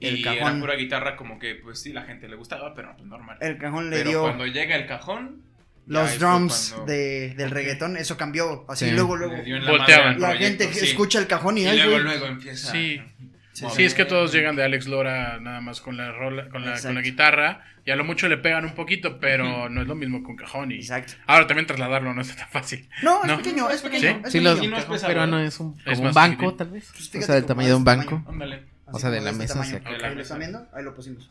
El 0.00 0.20
y 0.20 0.22
cajón. 0.22 0.38
era 0.38 0.58
pura 0.60 0.76
guitarra, 0.76 1.16
como 1.16 1.38
que 1.38 1.56
pues 1.56 1.78
sí, 1.82 1.92
la 1.92 2.04
gente 2.04 2.26
le 2.26 2.36
gustaba, 2.36 2.74
pero 2.74 2.96
pues 2.96 3.06
normal. 3.06 3.36
El 3.42 3.58
cajón 3.58 3.90
le 3.90 3.98
Pero 3.98 4.08
dio 4.08 4.22
cuando 4.22 4.46
llega 4.46 4.76
el 4.76 4.86
cajón, 4.86 5.42
los 5.86 6.18
drums 6.18 6.72
cuando 6.74 6.92
de, 6.92 7.34
del 7.36 7.50
reggaetón, 7.50 7.96
eso 7.96 8.16
cambió. 8.16 8.64
Así 8.68 8.86
Sí. 8.86 8.90
luego, 8.92 9.16
luego... 9.16 9.34
la 9.36 9.70
Volteaban. 9.70 10.20
La 10.20 10.28
proyecto, 10.30 10.64
gente 10.64 10.78
sí. 10.78 10.86
escucha 10.86 11.18
el 11.18 11.26
cajón 11.26 11.58
y... 11.58 11.62
Y 11.62 11.66
ay, 11.66 11.78
luego, 11.78 11.98
luego 12.00 12.26
empieza. 12.26 12.72
Sí. 12.72 13.00
a 13.00 13.16
Sí. 13.52 13.64
Sí, 13.74 13.84
es 13.84 13.94
que 13.94 14.04
todos 14.04 14.32
llegan 14.34 14.54
de 14.54 14.64
Alex 14.64 14.86
Lora 14.86 15.40
nada 15.40 15.62
más 15.62 15.80
con 15.80 15.96
la 15.96 16.12
rola, 16.12 16.50
con 16.50 16.62
la, 16.62 16.72
Exacto. 16.72 16.88
con 16.88 16.94
la 16.96 17.00
guitarra 17.00 17.64
y 17.86 17.90
a 17.90 17.96
lo 17.96 18.04
mucho 18.04 18.28
le 18.28 18.36
pegan 18.36 18.66
un 18.66 18.74
poquito, 18.74 19.18
pero 19.18 19.70
no 19.70 19.80
es 19.80 19.88
lo 19.88 19.94
mismo 19.94 20.22
con 20.22 20.36
cajón 20.36 20.72
y 20.72 20.74
Exacto. 20.74 21.14
ahora 21.26 21.46
también 21.46 21.66
trasladarlo 21.66 22.12
no 22.12 22.20
está 22.20 22.36
tan 22.36 22.50
fácil. 22.50 22.86
No, 23.02 23.22
es 23.22 23.28
No. 23.28 23.36
pequeño, 23.38 23.70
es 23.70 23.80
pequeño. 23.80 24.00
¿Sí? 24.02 24.16
es 24.26 24.32
Sí, 24.32 24.40
los 24.40 24.56
pequeño. 24.56 24.70
No 24.72 24.76
es 24.76 24.82
cajón 24.82 24.94
pesado, 24.96 25.08
peruano 25.10 25.38
es 25.40 25.58
un, 25.58 25.80
Es 25.86 25.96
como 25.96 26.08
un 26.08 26.14
banco, 26.14 26.54
tal 26.54 26.68
vez. 26.68 26.90
Pues 26.92 27.14
o 27.14 27.22
sea, 27.22 27.34
del 27.36 27.46
tamaño 27.46 27.68
de 27.68 27.74
un 27.76 27.80
este 27.88 27.96
banco. 27.96 28.22
Ándale. 28.28 28.62
O 28.92 28.98
sea, 28.98 29.08
de 29.10 29.20
la 29.22 29.30
este 29.30 29.42
mesa 29.42 29.60
hacia 29.62 29.78
acá. 29.78 29.90
¿Lo 30.10 30.20
están 30.20 30.38
viendo? 30.38 30.66
Ahí 30.74 30.84
lo 30.84 30.94
pusimos. 30.94 31.26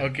ok. 0.00 0.18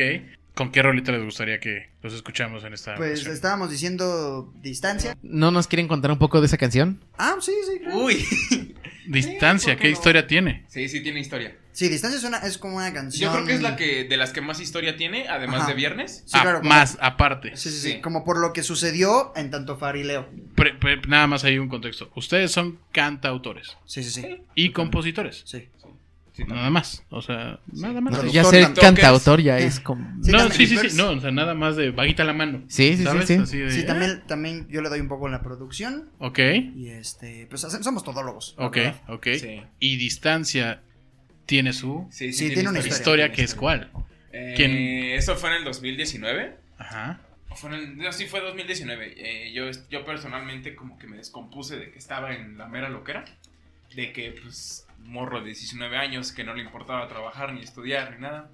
¿Con 0.54 0.70
qué 0.70 0.82
rolita 0.82 1.12
les 1.12 1.24
gustaría 1.24 1.58
que 1.60 1.88
los 2.02 2.12
escuchamos 2.12 2.62
en 2.64 2.74
esta 2.74 2.94
Pues 2.96 3.26
estábamos 3.26 3.70
diciendo 3.70 4.52
distancia. 4.62 5.16
¿No 5.22 5.50
nos 5.50 5.66
quieren 5.66 5.88
contar 5.88 6.10
un 6.10 6.18
poco 6.18 6.40
de 6.40 6.46
esa 6.46 6.58
canción? 6.58 7.00
Ah, 7.16 7.36
sí, 7.40 7.52
sí, 7.70 7.78
claro. 7.80 7.98
Uy. 8.04 8.26
Distancia, 9.06 9.74
¿por 9.74 9.82
qué 9.82 9.90
historia 9.90 10.26
tiene? 10.26 10.64
Sí, 10.68 10.88
sí 10.88 11.02
tiene 11.02 11.20
historia. 11.20 11.56
Sí, 11.72 11.88
distancia 11.88 12.18
es, 12.18 12.24
una, 12.24 12.36
es 12.38 12.58
como 12.58 12.76
una 12.76 12.92
canción. 12.92 13.30
Yo 13.30 13.34
creo 13.34 13.46
que 13.46 13.54
es 13.54 13.62
la 13.62 13.76
que 13.76 14.04
de 14.04 14.16
las 14.16 14.32
que 14.32 14.40
más 14.42 14.60
historia 14.60 14.96
tiene, 14.96 15.26
además 15.26 15.62
Ajá. 15.62 15.70
de 15.70 15.74
Viernes. 15.74 16.22
Sí, 16.26 16.32
Ah, 16.34 16.42
claro, 16.42 16.58
como- 16.58 16.68
más, 16.68 16.98
aparte. 17.00 17.56
Sí, 17.56 17.70
sí, 17.70 17.80
sí, 17.80 17.92
Sí. 17.94 18.00
Como 18.00 18.24
por 18.24 18.38
lo 18.38 18.52
que 18.52 18.62
sucedió 18.62 19.32
en 19.34 19.50
tanto 19.50 19.76
Far 19.78 19.96
y 19.96 20.04
Leo. 20.04 20.28
Pre- 20.54 20.74
pre- 20.74 21.00
nada 21.08 21.26
más 21.26 21.44
hay 21.44 21.58
un 21.58 21.68
contexto. 21.68 22.10
Ustedes 22.14 22.52
son 22.52 22.78
cantautores 22.92 23.76
Sí, 23.86 24.04
sí, 24.04 24.10
sí. 24.10 24.42
y 24.54 24.70
compositores. 24.70 25.42
Sí. 25.46 25.68
Sí, 26.34 26.44
Nada 26.44 26.70
más. 26.70 27.04
O 27.10 27.20
sea, 27.20 27.60
nada 27.72 28.00
más. 28.00 28.32
Ya 28.32 28.42
ser 28.44 28.72
cantautor 28.72 29.42
ya 29.42 29.58
es 29.58 29.80
como... 29.80 30.02
Sí, 30.24 30.30
no, 30.32 30.48
sí, 30.50 30.66
sí, 30.66 30.78
sí. 30.78 30.96
No, 30.96 31.10
o 31.10 31.20
sea, 31.20 31.30
nada 31.30 31.52
más 31.52 31.76
de 31.76 31.90
vaguita 31.90 32.24
la 32.24 32.32
mano. 32.32 32.62
Sí, 32.68 32.92
sí, 32.92 32.96
sí, 32.98 33.04
¿Sabes? 33.04 33.26
sí. 33.26 33.34
Así 33.34 33.58
de, 33.58 33.70
Sí, 33.70 33.80
¿eh? 33.80 33.82
también, 33.82 34.22
también 34.26 34.66
yo 34.70 34.80
le 34.80 34.88
doy 34.88 35.00
un 35.00 35.08
poco 35.08 35.26
en 35.26 35.32
la 35.32 35.42
producción. 35.42 36.08
Ok, 36.18 36.38
Y 36.74 36.88
este, 36.88 37.46
pues 37.50 37.60
somos 37.60 38.02
todólogos. 38.02 38.54
ok, 38.58 38.74
verdad. 38.76 39.00
ok. 39.08 39.26
Sí. 39.38 39.62
Y 39.78 39.96
distancia 39.98 40.80
tiene 41.44 41.74
su 41.74 42.06
Sí, 42.10 42.32
Sí, 42.32 42.48
tiene 42.50 42.70
una 42.70 42.78
historia, 42.78 43.26
tiene 43.26 43.36
que 43.36 43.42
es 43.42 43.54
cuál. 43.54 43.90
Eh, 44.32 44.54
¿Quién? 44.56 44.72
Eso 45.18 45.36
fue 45.36 45.50
en 45.50 45.56
el 45.56 45.64
2019. 45.64 46.56
Ajá. 46.78 47.20
O 47.50 47.56
fue 47.56 47.68
en 47.70 47.76
el- 47.76 47.96
no, 47.98 48.10
sí 48.10 48.24
fue 48.24 48.40
2019. 48.40 49.12
Eh, 49.18 49.52
yo, 49.52 49.64
yo 49.90 50.02
personalmente 50.06 50.74
como 50.74 50.98
que 50.98 51.06
me 51.06 51.18
descompuse 51.18 51.76
de 51.76 51.90
que 51.90 51.98
estaba 51.98 52.34
en 52.34 52.56
la 52.56 52.66
mera 52.68 52.88
loquera. 52.88 53.26
De 53.94 54.10
que, 54.14 54.34
pues, 54.42 54.86
morro 55.04 55.40
de 55.40 55.46
19 55.46 55.96
años, 55.96 56.32
que 56.32 56.44
no 56.44 56.54
le 56.54 56.62
importaba 56.62 57.06
trabajar, 57.08 57.52
ni 57.52 57.62
estudiar, 57.62 58.12
ni 58.14 58.20
nada. 58.20 58.50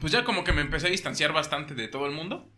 Pues 0.00 0.12
ya 0.12 0.24
como 0.24 0.44
que 0.44 0.52
me 0.52 0.60
empecé 0.60 0.88
a 0.88 0.90
distanciar 0.90 1.32
bastante 1.32 1.74
de 1.74 1.88
todo 1.88 2.06
el 2.06 2.12
mundo. 2.12 2.50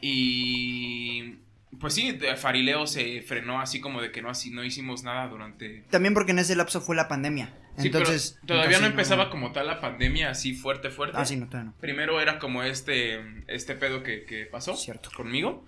Y... 0.00 1.38
Pues 1.80 1.92
sí, 1.94 2.16
Farileo 2.36 2.86
se 2.86 3.20
frenó 3.22 3.60
así 3.60 3.80
como 3.80 4.00
de 4.00 4.12
que 4.12 4.22
no, 4.22 4.30
así, 4.30 4.50
no 4.50 4.62
hicimos 4.62 5.02
nada 5.02 5.26
durante... 5.26 5.84
También 5.90 6.14
porque 6.14 6.30
en 6.30 6.38
ese 6.38 6.54
lapso 6.54 6.80
fue 6.80 6.94
la 6.94 7.08
pandemia. 7.08 7.52
Sí, 7.76 7.86
Entonces. 7.86 8.38
pero 8.42 8.54
todavía 8.54 8.78
no 8.78 8.86
empezaba 8.86 9.28
como 9.28 9.50
tal 9.50 9.66
la 9.66 9.80
pandemia 9.80 10.30
así 10.30 10.54
fuerte, 10.54 10.90
fuerte. 10.90 11.16
Ah, 11.18 11.24
sí, 11.24 11.34
no, 11.36 11.46
todavía 11.46 11.72
no. 11.72 11.76
Primero 11.80 12.20
era 12.20 12.38
como 12.38 12.62
este, 12.62 13.20
este 13.48 13.74
pedo 13.74 14.04
que, 14.04 14.24
que 14.24 14.46
pasó 14.46 14.76
Cierto. 14.76 15.10
conmigo. 15.16 15.66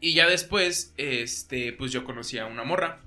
Y 0.00 0.14
ya 0.14 0.28
después, 0.28 0.94
este, 0.96 1.72
pues 1.72 1.90
yo 1.90 2.04
conocí 2.04 2.38
a 2.38 2.46
una 2.46 2.62
morra. 2.62 3.00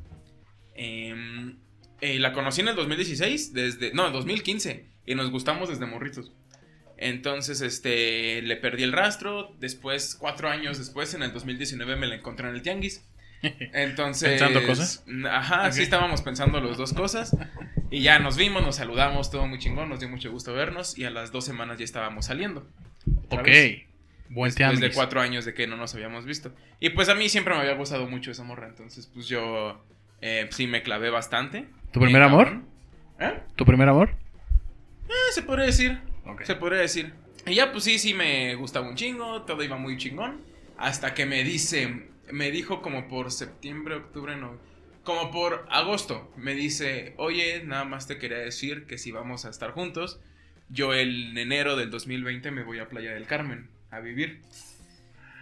Em, 0.76 1.58
eh, 2.02 2.20
la 2.20 2.34
conocí 2.34 2.62
en 2.62 2.68
el 2.68 2.76
2016, 2.76 3.54
desde, 3.54 3.94
no, 3.94 4.10
2015. 4.12 4.86
Y 5.06 5.16
nos 5.16 5.32
gustamos 5.32 5.70
desde 5.70 5.86
morritos. 5.86 6.32
Entonces, 6.98 7.62
este, 7.62 8.42
le 8.42 8.56
perdí 8.58 8.84
el 8.84 8.92
rastro. 8.92 9.54
Después, 9.60 10.16
cuatro 10.16 10.50
años 10.50 10.78
después, 10.78 11.14
en 11.14 11.24
el 11.24 11.34
2019, 11.34 11.96
me 11.96 12.08
la 12.08 12.16
encontré 12.16 12.50
en 12.50 12.56
el 12.56 12.62
tianguis. 12.62 13.06
Entonces. 13.74 14.30
¿Pensando 14.30 14.66
cosas? 14.66 15.04
Ajá, 15.30 15.72
sí 15.72 15.82
estábamos 15.82 16.22
pensando 16.22 16.60
los 16.60 16.78
dos 16.78 16.94
cosas. 16.94 17.36
Y 17.92 18.02
ya 18.02 18.20
nos 18.20 18.36
vimos, 18.38 18.64
nos 18.64 18.78
saludamos, 18.78 19.30
todo 19.30 19.48
muy 19.48 19.60
chingón, 19.60 19.90
nos 19.90 20.00
dio 20.00 20.10
mucho 20.10 20.32
gusto 20.32 20.54
vernos. 20.54 20.98
Y 20.98 21.06
a 21.06 21.10
las 21.10 21.32
dos 21.32 21.46
semanas 21.46 21.78
ya 21.78 21.86
estábamos 21.86 22.26
saliendo. 22.26 22.68
Ok. 23.30 23.46
¿Sabes? 23.46 23.82
Buen 24.28 24.50
Después 24.50 24.56
de 24.56 24.58
tianguis. 24.58 24.96
cuatro 24.96 25.22
años 25.22 25.46
de 25.46 25.54
que 25.54 25.68
no 25.68 25.78
nos 25.78 25.94
habíamos 25.94 26.26
visto. 26.26 26.54
Y 26.80 26.90
pues 26.90 27.10
a 27.10 27.16
mí 27.16 27.30
siempre 27.30 27.54
me 27.54 27.62
había 27.62 27.76
gustado 27.76 28.08
mucho 28.08 28.32
esa 28.32 28.44
morra. 28.44 28.68
Entonces, 28.68 29.06
pues 29.14 29.28
yo 29.28 29.86
eh, 30.22 30.48
sí 30.52 30.68
me 30.68 30.84
clavé 30.84 31.10
bastante. 31.10 31.68
¿Tu 31.92 32.00
primer 32.00 32.24
amor? 32.24 32.62
¿Eh? 33.20 33.40
¿Tu 33.56 33.66
primer 33.66 33.90
amor? 33.90 34.10
Eh, 35.08 35.14
se 35.32 35.44
podría 35.44 35.66
decir. 35.66 36.00
Se 36.44 36.56
podría 36.56 36.80
decir. 36.80 37.14
Y 37.46 37.56
ya, 37.56 37.72
pues 37.72 37.84
sí, 37.84 38.00
sí 38.00 38.14
me 38.14 38.56
gustaba 38.56 38.88
un 38.88 38.96
chingo. 38.96 39.44
Todo 39.44 39.64
iba 39.64 39.78
muy 39.78 39.98
chingón. 39.98 40.42
Hasta 40.78 41.14
que 41.14 41.26
me 41.26 41.44
dice. 41.44 42.10
Me 42.32 42.52
dijo 42.52 42.82
como 42.82 43.08
por 43.08 43.32
septiembre, 43.32 43.96
octubre, 43.96 44.36
no. 44.36 44.58
Como 45.04 45.32
por 45.32 45.68
agosto. 45.70 46.32
Me 46.36 46.56
dice, 46.56 47.14
oye, 47.18 47.64
nada 47.64 47.86
más 47.86 48.08
te 48.08 48.18
quería 48.18 48.40
decir 48.40 48.88
que 48.88 48.98
si 48.98 49.12
vamos 49.12 49.46
a 49.46 49.50
estar 49.50 49.72
juntos. 49.72 50.20
Yo 50.70 50.94
el 50.94 51.38
enero 51.38 51.76
del 51.76 51.92
2020 51.92 52.50
me 52.50 52.64
voy 52.64 52.80
a 52.80 52.90
Playa 52.90 53.14
del 53.14 53.28
Carmen 53.28 53.70
a 53.92 54.00
vivir. 54.00 54.42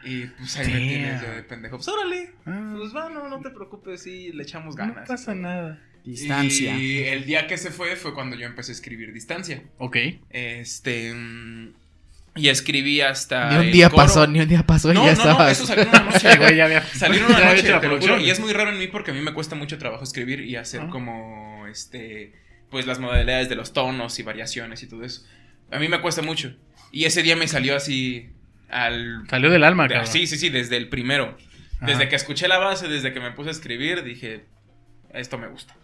Y 0.06 0.26
pues 0.28 0.58
ahí 0.58 0.72
me 0.74 0.80
tienes 0.80 1.22
yo 1.22 1.32
de 1.32 1.44
pendejo. 1.44 1.78
Pues 1.78 1.88
órale. 1.88 2.32
Ah, 2.46 2.74
Pues 2.78 2.96
va, 2.96 3.10
no, 3.10 3.30
no 3.30 3.39
te 3.42 3.50
preocupes, 3.52 4.02
sí, 4.04 4.32
le 4.34 4.44
echamos 4.44 4.76
no 4.76 4.86
ganas. 4.86 5.08
pasa 5.08 5.34
nada. 5.36 5.80
Distancia. 6.04 6.76
Y 6.78 7.00
el 7.04 7.26
día 7.26 7.48
que 7.48 7.58
se 7.58 7.72
fue 7.72 7.96
fue 7.96 8.13
cuando 8.13 8.36
yo 8.36 8.46
empecé 8.46 8.72
a 8.72 8.76
escribir 8.76 9.13
distancia. 9.13 9.63
Ok. 9.78 9.98
Este. 10.30 11.13
mm, 11.13 11.74
Y 12.36 12.50
escribí 12.50 13.00
hasta. 13.02 13.52
Ni 13.52 13.68
un 13.68 13.72
día 13.72 13.89
coro. 13.89 14.04
pasó, 14.04 14.28
ni 14.28 14.39
un 14.42 14.48
día 14.48 14.66
pasó 14.66 14.92
y 14.92 14.96
No, 14.96 15.06
ya 15.06 15.13
no, 15.13 15.24
no, 15.24 15.30
estaba. 15.32 15.52
eso 15.52 15.66
salió 15.66 15.88
una 15.88 16.00
noche. 16.02 16.20
Sí, 16.32 16.38
güey, 16.38 16.56
ya 16.58 16.66
había. 16.66 16.82
Salió 16.84 17.26
una 17.26 17.39
noche, 17.54 17.63
te 17.80 17.88
lo 17.88 18.00
juro. 18.02 18.20
Y 18.20 18.30
es 18.30 18.39
muy 18.42 18.52
raro 18.52 18.72
en 18.72 18.80
mí 18.80 18.88
porque 18.88 19.12
a 19.12 19.13
mí 19.13 19.22
me 19.22 19.34
cuesta 19.34 19.56
mucho 19.56 19.78
trabajo 19.78 20.04
escribir 20.04 20.42
y 20.42 20.56
hacer 20.58 20.82
Ah. 20.82 20.89
como. 20.89 21.66
Este. 21.68 22.34
Pues 22.70 22.86
las 22.88 23.00
modalidades 23.00 23.48
de 23.50 23.56
los 23.56 23.72
tonos 23.72 24.18
y 24.20 24.24
variaciones 24.24 24.82
y 24.84 24.88
todo 24.88 25.04
eso. 25.06 25.24
A 25.72 25.80
mí 25.80 25.88
me 25.88 26.02
cuesta 26.02 26.22
mucho. 26.22 26.54
Y 26.92 27.06
ese 27.06 27.24
día 27.24 27.36
me 27.36 27.48
salió 27.48 27.76
así. 27.76 28.30
Al. 28.73 29.27
Salió 29.29 29.49
del 29.49 29.63
alma, 29.63 29.88
cabrón. 29.88 30.07
Sí, 30.07 30.27
sí, 30.27 30.38
sí, 30.38 30.49
desde 30.49 30.77
el 30.77 30.89
primero. 30.89 31.38
Ajá. 31.77 31.86
Desde 31.86 32.09
que 32.09 32.15
escuché 32.15 32.47
la 32.47 32.57
base, 32.57 32.88
desde 32.88 33.13
que 33.13 33.19
me 33.19 33.31
puse 33.31 33.49
a 33.49 33.51
escribir, 33.51 34.03
dije, 34.03 34.45
esto 35.13 35.38
me 35.38 35.47
gusta. 35.47 35.75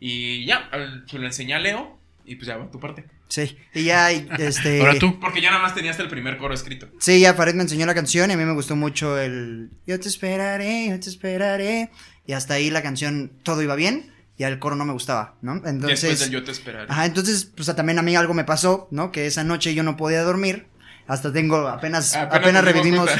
Y 0.00 0.44
ya, 0.46 0.70
se 1.06 1.18
lo 1.18 1.26
enseñé 1.26 1.54
a 1.54 1.58
Leo 1.58 1.98
y 2.24 2.36
pues 2.36 2.46
ya 2.46 2.56
va 2.56 2.70
tu 2.70 2.80
parte. 2.80 3.04
Sí. 3.28 3.56
Y 3.72 3.84
ya, 3.84 4.10
este. 4.10 4.80
Ahora 4.82 4.98
tú. 4.98 5.18
Porque 5.20 5.40
ya 5.40 5.50
nada 5.50 5.62
más 5.62 5.74
tenía 5.74 5.90
hasta 5.90 6.02
el 6.02 6.08
primer 6.08 6.38
coro 6.38 6.54
escrito. 6.54 6.88
Sí, 6.98 7.20
ya 7.20 7.34
Farid 7.34 7.54
me 7.54 7.62
enseñó 7.62 7.86
la 7.86 7.94
canción 7.94 8.30
y 8.30 8.34
a 8.34 8.36
mí 8.36 8.44
me 8.44 8.52
gustó 8.52 8.76
mucho 8.76 9.18
el 9.18 9.70
Yo 9.86 9.98
te 10.00 10.08
esperaré, 10.08 10.88
yo 10.88 11.00
te 11.00 11.08
esperaré. 11.08 11.90
Y 12.26 12.32
hasta 12.32 12.54
ahí 12.54 12.70
la 12.70 12.82
canción 12.82 13.32
todo 13.42 13.62
iba 13.62 13.74
bien 13.74 14.12
y 14.36 14.44
al 14.44 14.58
coro 14.58 14.76
no 14.76 14.84
me 14.84 14.92
gustaba, 14.92 15.36
¿no? 15.42 15.54
Después 15.54 15.74
Entonces, 15.74 16.20
del 16.20 16.30
yo 16.30 16.44
te 16.44 16.50
esperaré. 16.50 16.90
ajá, 16.90 17.06
entonces 17.06 17.44
pues 17.44 17.74
también 17.74 17.98
a 17.98 18.02
mí 18.02 18.16
algo 18.16 18.34
me 18.34 18.44
pasó, 18.44 18.88
¿no? 18.90 19.12
Que 19.12 19.26
esa 19.26 19.44
noche 19.44 19.74
yo 19.74 19.82
no 19.82 19.96
podía 19.96 20.22
dormir. 20.22 20.66
Hasta 21.06 21.32
tengo 21.32 21.68
apenas 21.68 22.14
Apenas 22.14 22.34
apenas, 22.42 22.64
revivimos 22.64 23.10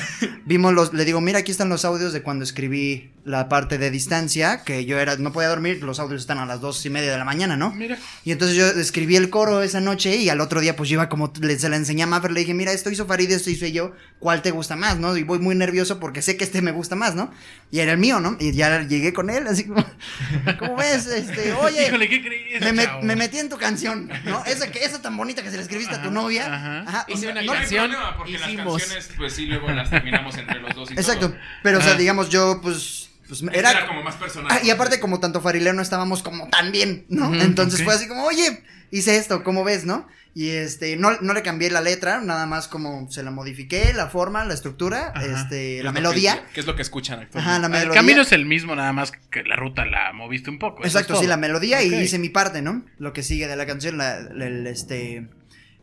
vimos 0.45 0.73
los 0.73 0.93
le 0.93 1.05
digo, 1.05 1.21
"Mira, 1.21 1.41
aquí 1.41 1.51
están 1.53 1.69
los 1.69 1.85
audios 1.85 2.13
de 2.13 2.23
cuando 2.23 2.45
escribí 2.45 3.11
la 3.25 3.49
parte 3.49 3.79
de 3.79 3.91
distancia, 3.91 4.65
que 4.65 4.85
yo 4.85 4.99
era 4.99 5.17
no 5.17 5.33
podía 5.33 5.49
dormir, 5.49 5.83
los 5.83 5.99
audios 5.99 6.21
están 6.21 6.39
a 6.39 6.45
las 6.47 6.61
dos 6.61 6.85
y 6.85 6.91
media 6.91 7.11
de 7.11 7.17
la 7.17 7.25
mañana, 7.25 7.57
¿no? 7.57 7.71
Mira. 7.73 7.97
Y 8.25 8.33
entonces 8.33 8.55
yo 8.57 8.67
escribí 8.69 9.17
el 9.17 9.31
coro 9.31 9.63
esa 9.63 9.81
noche 9.81 10.17
y 10.17 10.29
al 10.29 10.43
otro 10.43 10.61
día 10.61 10.77
pues 10.77 10.91
yo 10.91 10.95
iba 10.97 11.09
como 11.09 11.33
le, 11.41 11.59
se 11.59 11.71
la 11.71 11.77
enseñé 11.77 12.03
a 12.03 12.07
Maffer, 12.07 12.33
le 12.33 12.41
dije, 12.41 12.53
mira, 12.53 12.73
esto 12.73 12.91
hizo 12.91 13.07
Farid, 13.07 13.31
esto 13.31 13.49
hice 13.49 13.73
yo, 13.73 13.93
¿cuál 14.19 14.43
te 14.43 14.51
gusta 14.51 14.77
más, 14.77 14.99
no? 14.99 15.17
Y 15.17 15.23
voy 15.23 15.39
muy 15.39 15.55
nervioso 15.55 15.99
porque 16.01 16.21
sé 16.21 16.37
que 16.37 16.45
este 16.45 16.61
me 16.61 16.71
gusta 16.73 16.97
más, 16.97 17.15
¿no? 17.15 17.33
Y 17.71 17.81
era 17.81 17.93
el 17.93 17.99
mío, 17.99 18.21
¿no? 18.21 18.37
Y 18.39 18.53
ya 18.53 18.83
llegué 18.83 19.15
con 19.15 19.31
él, 19.31 19.47
así 19.47 19.65
como, 19.65 19.83
¿cómo 20.59 20.77
ves? 20.77 21.07
Este, 21.07 21.55
oye, 21.55 21.87
Híjole, 21.89 22.09
¿qué 22.09 22.23
crees? 22.23 22.61
me, 22.63 22.73
me- 22.73 23.03
me 23.03 23.17
metí 23.17 23.39
en 23.39 23.49
tu 23.49 23.57
canción, 23.57 24.11
¿no? 24.27 24.45
Esa, 24.45 24.71
que, 24.71 24.85
esa 24.85 25.01
tan 25.01 25.17
bonita 25.17 25.43
que 25.43 25.51
se 25.51 25.57
le 25.57 25.63
escribiste 25.63 25.95
a 25.95 26.03
tu 26.03 26.11
novia. 26.11 26.47
ajá. 26.55 26.81
Ajá, 26.87 27.07
o 27.09 27.13
Hice 27.13 27.23
sea, 27.23 27.33
una 27.33 27.43
no, 27.43 27.53
canción 27.55 27.91
problema, 27.91 28.17
porque 28.19 28.33
hicimos. 28.33 28.49
las 28.83 28.83
canciones, 28.83 29.11
pues 29.17 29.33
sí, 29.33 29.47
luego 29.47 29.71
las 29.71 29.89
terminamos 29.89 30.37
entre 30.37 30.61
los 30.61 30.75
dos 30.75 30.91
y 30.91 30.95
Exacto. 30.95 31.31
todo. 31.31 31.39
Pero, 31.63 31.79
o 31.79 31.81
sea, 31.81 31.95
digamos, 31.95 32.29
yo, 32.29 32.61
pues. 32.63 33.09
Pues 33.43 33.57
Era, 33.57 33.71
era. 33.71 33.87
como 33.87 34.03
más 34.03 34.17
personal. 34.17 34.51
Ah, 34.53 34.61
y 34.65 34.71
aparte, 34.71 35.01
como 35.01 35.21
tanto 35.21 35.41
Farileo 35.41 35.73
no 35.73 35.83
estábamos 35.83 36.23
como 36.23 36.49
tan 36.49 36.73
bien, 36.73 37.07
¿no? 37.09 37.35
Entonces 37.35 37.83
fue 37.83 37.95
así 37.95 38.07
como, 38.09 38.25
oye, 38.25 38.63
hice 38.91 39.17
esto, 39.17 39.43
¿cómo 39.45 39.65
ves, 39.65 39.85
no? 39.85 40.07
Y 40.37 40.51
este, 40.51 40.97
no, 40.97 41.13
no 41.21 41.33
le 41.33 41.43
cambié 41.43 41.71
la 41.71 41.81
letra, 41.81 42.21
nada 42.21 42.45
más 42.47 42.67
como 42.67 43.09
se 43.09 43.23
la 43.23 43.31
modifiqué, 43.31 43.93
la 43.95 44.09
forma, 44.09 44.45
la 44.45 44.55
estructura, 44.55 45.13
Ajá. 45.15 45.25
este, 45.25 45.57
¿Qué 45.57 45.79
es 45.79 45.85
la 45.85 45.91
que- 45.93 45.95
melodía. 46.01 46.45
¿Qué 46.53 46.59
es 46.59 46.67
lo 46.67 46.75
que 46.75 46.83
escuchan 46.83 47.21
Ajá, 47.33 47.55
actualmente? 47.57 47.87
El 47.87 47.93
camino 47.95 48.23
es 48.23 48.33
el 48.33 48.45
mismo, 48.45 48.75
nada 48.75 48.93
más 48.93 49.13
que 49.31 49.45
la 49.45 49.55
ruta 49.55 49.85
la 49.87 50.13
moviste 50.13 50.51
un 50.51 50.59
poco. 50.59 50.83
es 50.83 50.89
Exacto, 50.93 51.21
sí, 51.21 51.29
la 51.29 51.37
melodía 51.37 51.83
y 51.85 51.95
hice 51.95 52.19
mi 52.19 52.31
parte, 52.31 52.63
¿no? 52.63 52.85
Lo 52.99 53.13
que 53.13 53.23
sigue 53.23 53.47
de 53.47 53.55
la 53.55 53.65
canción, 53.65 53.97
la- 53.97 54.19
el, 54.19 54.67
este, 54.67 55.29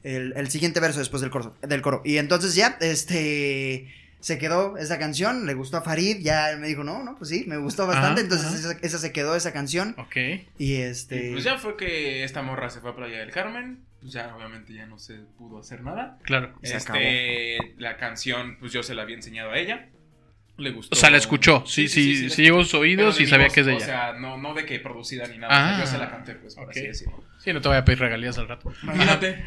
el, 0.03 0.33
el 0.35 0.49
siguiente 0.51 0.81
verso 0.81 0.99
después 0.99 1.21
del 1.21 1.29
coro, 1.31 1.55
del 1.61 1.81
coro. 1.81 2.01
Y 2.03 2.17
entonces 2.17 2.53
ya, 2.53 2.77
este, 2.81 3.87
se 4.21 4.37
quedó 4.37 4.77
esa 4.77 4.97
canción, 4.99 5.45
le 5.45 5.53
gustó 5.53 5.77
a 5.77 5.81
Farid, 5.81 6.17
ya 6.21 6.55
me 6.59 6.67
dijo, 6.67 6.83
no, 6.83 7.03
no, 7.03 7.17
pues 7.17 7.29
sí, 7.29 7.43
me 7.47 7.57
gustó 7.57 7.87
bastante, 7.87 8.21
Ajá, 8.21 8.21
entonces 8.21 8.47
ajá. 8.47 8.71
Esa, 8.77 8.85
esa 8.85 8.97
se 8.99 9.11
quedó, 9.11 9.35
esa 9.35 9.51
canción. 9.51 9.95
Ok. 9.97 10.15
Y 10.15 10.45
Y, 10.57 10.75
este... 10.75 11.31
Pues 11.31 11.43
ya 11.43 11.57
fue 11.57 11.75
que 11.75 12.23
esta 12.23 12.41
morra 12.41 12.69
se 12.69 12.79
fue 12.79 12.91
a 12.91 12.95
Playa 12.95 13.19
del 13.19 13.31
Carmen. 13.31 13.79
Pues 13.99 14.13
ya, 14.13 14.35
obviamente, 14.35 14.73
ya 14.73 14.87
no 14.87 14.97
se 14.97 15.15
pudo 15.37 15.59
hacer 15.59 15.81
nada. 15.81 16.17
Claro. 16.23 16.55
Se 16.63 16.77
este, 16.77 17.75
la 17.77 17.97
canción, 17.97 18.57
pues 18.59 18.71
yo 18.71 18.81
se 18.81 18.95
la 18.95 19.03
había 19.03 19.15
enseñado 19.15 19.51
a 19.51 19.57
ella. 19.59 19.89
Le 20.57 20.71
gustó. 20.71 20.95
O 20.95 20.99
sea, 20.99 21.09
la 21.09 21.17
escuchó. 21.17 21.63
Sí, 21.67 21.87
sí, 21.87 22.29
sí, 22.29 22.41
le 22.41 22.43
llegó 22.45 22.61
a 22.61 22.63
sus 22.63 22.75
oídos 22.75 23.19
y 23.19 23.27
sabía 23.27 23.45
voz, 23.45 23.53
que 23.53 23.59
es 23.61 23.65
de 23.65 23.73
O 23.73 23.75
ella. 23.77 23.85
sea, 23.85 24.13
no, 24.13 24.37
no 24.37 24.53
de 24.53 24.65
que 24.65 24.79
producida 24.79 25.27
ni 25.27 25.37
nada. 25.37 25.53
Ah, 25.53 25.73
o 25.73 25.75
sea, 25.75 25.85
yo 25.85 25.91
se 25.91 25.97
la 25.97 26.09
canté, 26.09 26.33
pues, 26.35 26.55
por 26.55 26.69
así 26.69 26.81
decirlo. 26.81 27.23
Sí, 27.43 27.53
no 27.53 27.61
te 27.61 27.67
voy 27.69 27.77
a 27.77 27.83
pedir 27.85 27.99
regalías 27.99 28.37
al 28.37 28.47
rato. 28.47 28.71
Imagínate. 28.83 29.43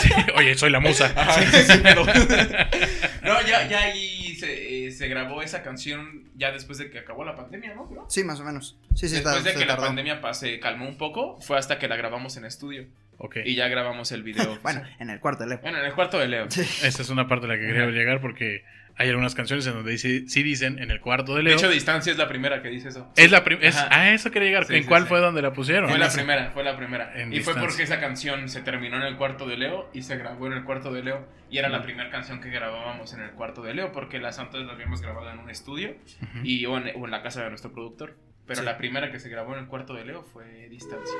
Sí, 0.00 0.10
Oye, 0.36 0.54
soy 0.54 0.70
la 0.70 0.80
musa. 0.80 1.06
Ajá, 1.16 1.40
sí, 1.42 1.80
pero- 1.82 2.04
no, 3.24 3.40
ya, 3.46 3.66
ya 3.68 3.78
ahí 3.84 4.34
se, 4.36 4.86
eh, 4.86 4.90
se 4.90 5.08
grabó 5.08 5.42
esa 5.42 5.62
canción 5.62 6.24
ya 6.36 6.52
después 6.52 6.78
de 6.78 6.90
que 6.90 6.98
acabó 6.98 7.24
la 7.24 7.36
pandemia, 7.36 7.74
¿no? 7.74 7.88
Sí, 8.08 8.24
más 8.24 8.40
o 8.40 8.44
menos. 8.44 8.76
Sí, 8.94 9.08
sí, 9.08 9.14
después 9.16 9.36
está, 9.38 9.50
de 9.50 9.56
que 9.58 9.64
la 9.66 9.76
pandemia 9.76 10.20
pa- 10.20 10.34
se 10.34 10.58
calmó 10.60 10.86
un 10.86 10.98
poco, 10.98 11.40
fue 11.40 11.58
hasta 11.58 11.78
que 11.78 11.88
la 11.88 11.96
grabamos 11.96 12.36
en 12.36 12.44
estudio. 12.44 12.86
Ok. 13.18 13.36
Y 13.44 13.54
ya 13.54 13.68
grabamos 13.68 14.10
el 14.12 14.22
video. 14.22 14.58
Bueno, 14.62 14.82
en 14.98 15.10
el 15.10 15.20
cuarto 15.20 15.44
de 15.44 15.50
Leo. 15.50 15.58
Bueno, 15.62 15.78
en 15.78 15.84
el 15.86 15.92
cuarto 15.94 16.18
de 16.18 16.28
Leo. 16.28 16.50
Sí. 16.50 16.62
Esta 16.86 17.02
es 17.02 17.08
una 17.10 17.28
parte 17.28 17.46
a 17.46 17.48
la 17.48 17.54
que 17.56 17.66
quería 17.66 17.86
llegar 17.86 18.20
porque 18.20 18.64
hay 18.96 19.08
algunas 19.08 19.34
canciones 19.34 19.66
en 19.66 19.74
donde 19.74 19.92
dice, 19.92 20.28
sí 20.28 20.42
dicen 20.42 20.78
en 20.78 20.90
el 20.90 21.00
cuarto 21.00 21.32
de 21.32 21.38
De 21.38 21.44
Leo. 21.44 21.56
hecho, 21.56 21.68
Distancia 21.70 22.12
es 22.12 22.18
la 22.18 22.28
primera 22.28 22.62
que 22.62 22.68
dice 22.68 22.88
eso. 22.88 23.10
es 23.16 23.30
la 23.30 23.42
primera. 23.44 23.88
Ah, 23.90 24.10
eso 24.12 24.30
quería 24.30 24.48
llegar. 24.48 24.64
Sí, 24.66 24.74
¿En 24.76 24.82
sí, 24.82 24.88
cuál 24.88 25.02
sí. 25.04 25.08
fue 25.08 25.20
donde 25.20 25.42
la 25.42 25.52
pusieron? 25.52 25.88
Fue 25.88 25.98
la 25.98 26.06
esa. 26.06 26.16
primera, 26.16 26.50
fue 26.50 26.62
la 26.64 26.76
primera. 26.76 27.12
En 27.14 27.28
y 27.32 27.36
fue 27.40 27.54
distancia. 27.54 27.62
porque 27.62 27.82
esa 27.82 28.00
canción 28.00 28.48
se 28.48 28.60
terminó 28.62 28.96
en 28.96 29.02
el 29.04 29.16
cuarto 29.16 29.46
de 29.46 29.56
Leo 29.56 29.88
y 29.92 30.02
se 30.02 30.16
grabó 30.16 30.46
en 30.46 30.52
el 30.54 30.64
cuarto 30.64 30.92
de 30.92 31.02
Leo. 31.02 31.26
Y 31.50 31.58
era 31.58 31.68
la 31.68 31.82
primera 31.82 32.08
canción 32.10 32.40
que 32.40 32.48
grabábamos 32.50 33.12
en 33.12 33.20
el 33.20 33.30
cuarto 33.32 33.62
de 33.62 33.74
Leo 33.74 33.92
porque 33.92 34.18
las 34.18 34.38
antes 34.38 34.60
las 34.62 34.70
habíamos 34.70 35.02
grabado 35.02 35.30
en 35.30 35.38
un 35.38 35.50
estudio 35.50 35.96
Ujú. 36.22 36.38
y, 36.44 36.64
o, 36.66 36.78
en, 36.78 36.92
o 36.96 37.04
en 37.04 37.10
la 37.10 37.22
casa 37.22 37.42
de 37.44 37.50
nuestro 37.50 37.72
productor. 37.72 38.16
Pero 38.46 38.62
la 38.62 38.76
primera 38.78 39.10
que 39.12 39.20
se 39.20 39.28
grabó 39.28 39.52
en 39.54 39.60
el 39.60 39.66
cuarto 39.66 39.94
de 39.94 40.04
Leo 40.04 40.22
fue 40.22 40.68
Distancia. 40.68 41.14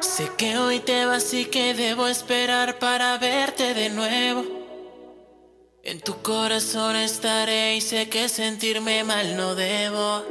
Sé 0.00 0.30
que 0.36 0.58
hoy 0.58 0.80
te 0.80 1.06
vas 1.06 1.32
y 1.32 1.46
que 1.46 1.72
debo 1.72 2.06
esperar 2.06 2.78
para 2.78 3.16
verte 3.18 3.72
de 3.72 3.88
nuevo. 3.88 4.44
En 5.82 6.00
tu 6.00 6.20
corazón 6.20 6.96
estaré 6.96 7.76
y 7.76 7.80
sé 7.80 8.08
que 8.08 8.28
sentirme 8.28 9.04
mal 9.04 9.36
no 9.36 9.54
debo. 9.54 10.24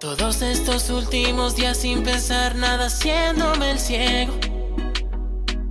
Todos 0.00 0.42
estos 0.42 0.88
últimos 0.90 1.56
días 1.56 1.76
sin 1.76 2.02
pensar 2.04 2.54
nada, 2.54 2.86
haciéndome 2.86 3.72
el 3.72 3.78
ciego. 3.78 4.38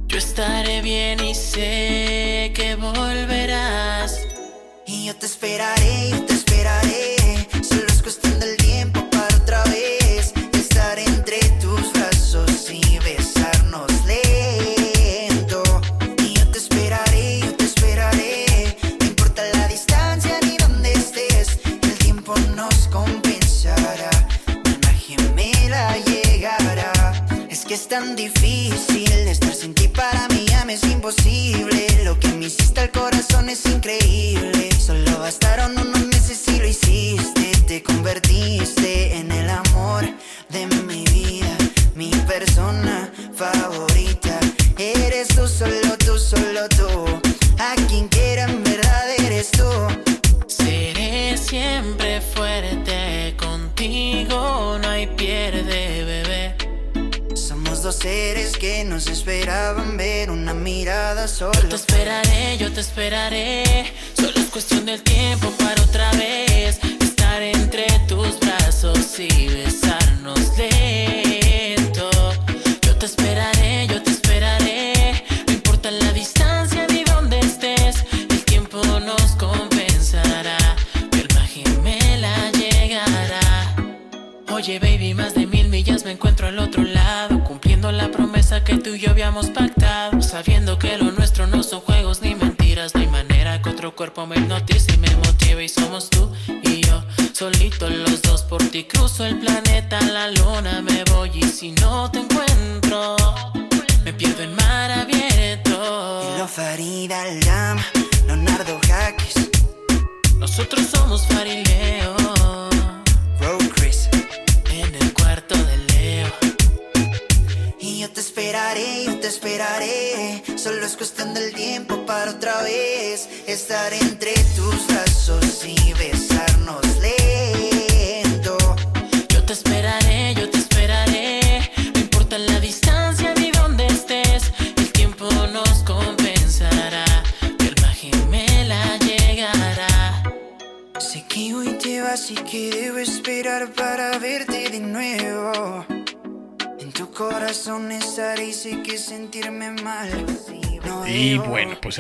Yo 0.08 0.18
estaré 0.18 0.82
bien 0.82 1.24
y 1.24 1.34
sé 1.34 2.52
que 2.54 2.76
volverás. 2.76 4.20
Y 4.86 5.06
yo 5.08 5.16
te 5.16 5.26
esperaré, 5.26 6.10
yo 6.12 6.26
te 6.26 6.34
esperaré. 6.34 7.07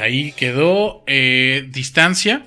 Ahí 0.07 0.31
quedó 0.31 1.03
eh, 1.07 1.67
distancia. 1.69 2.45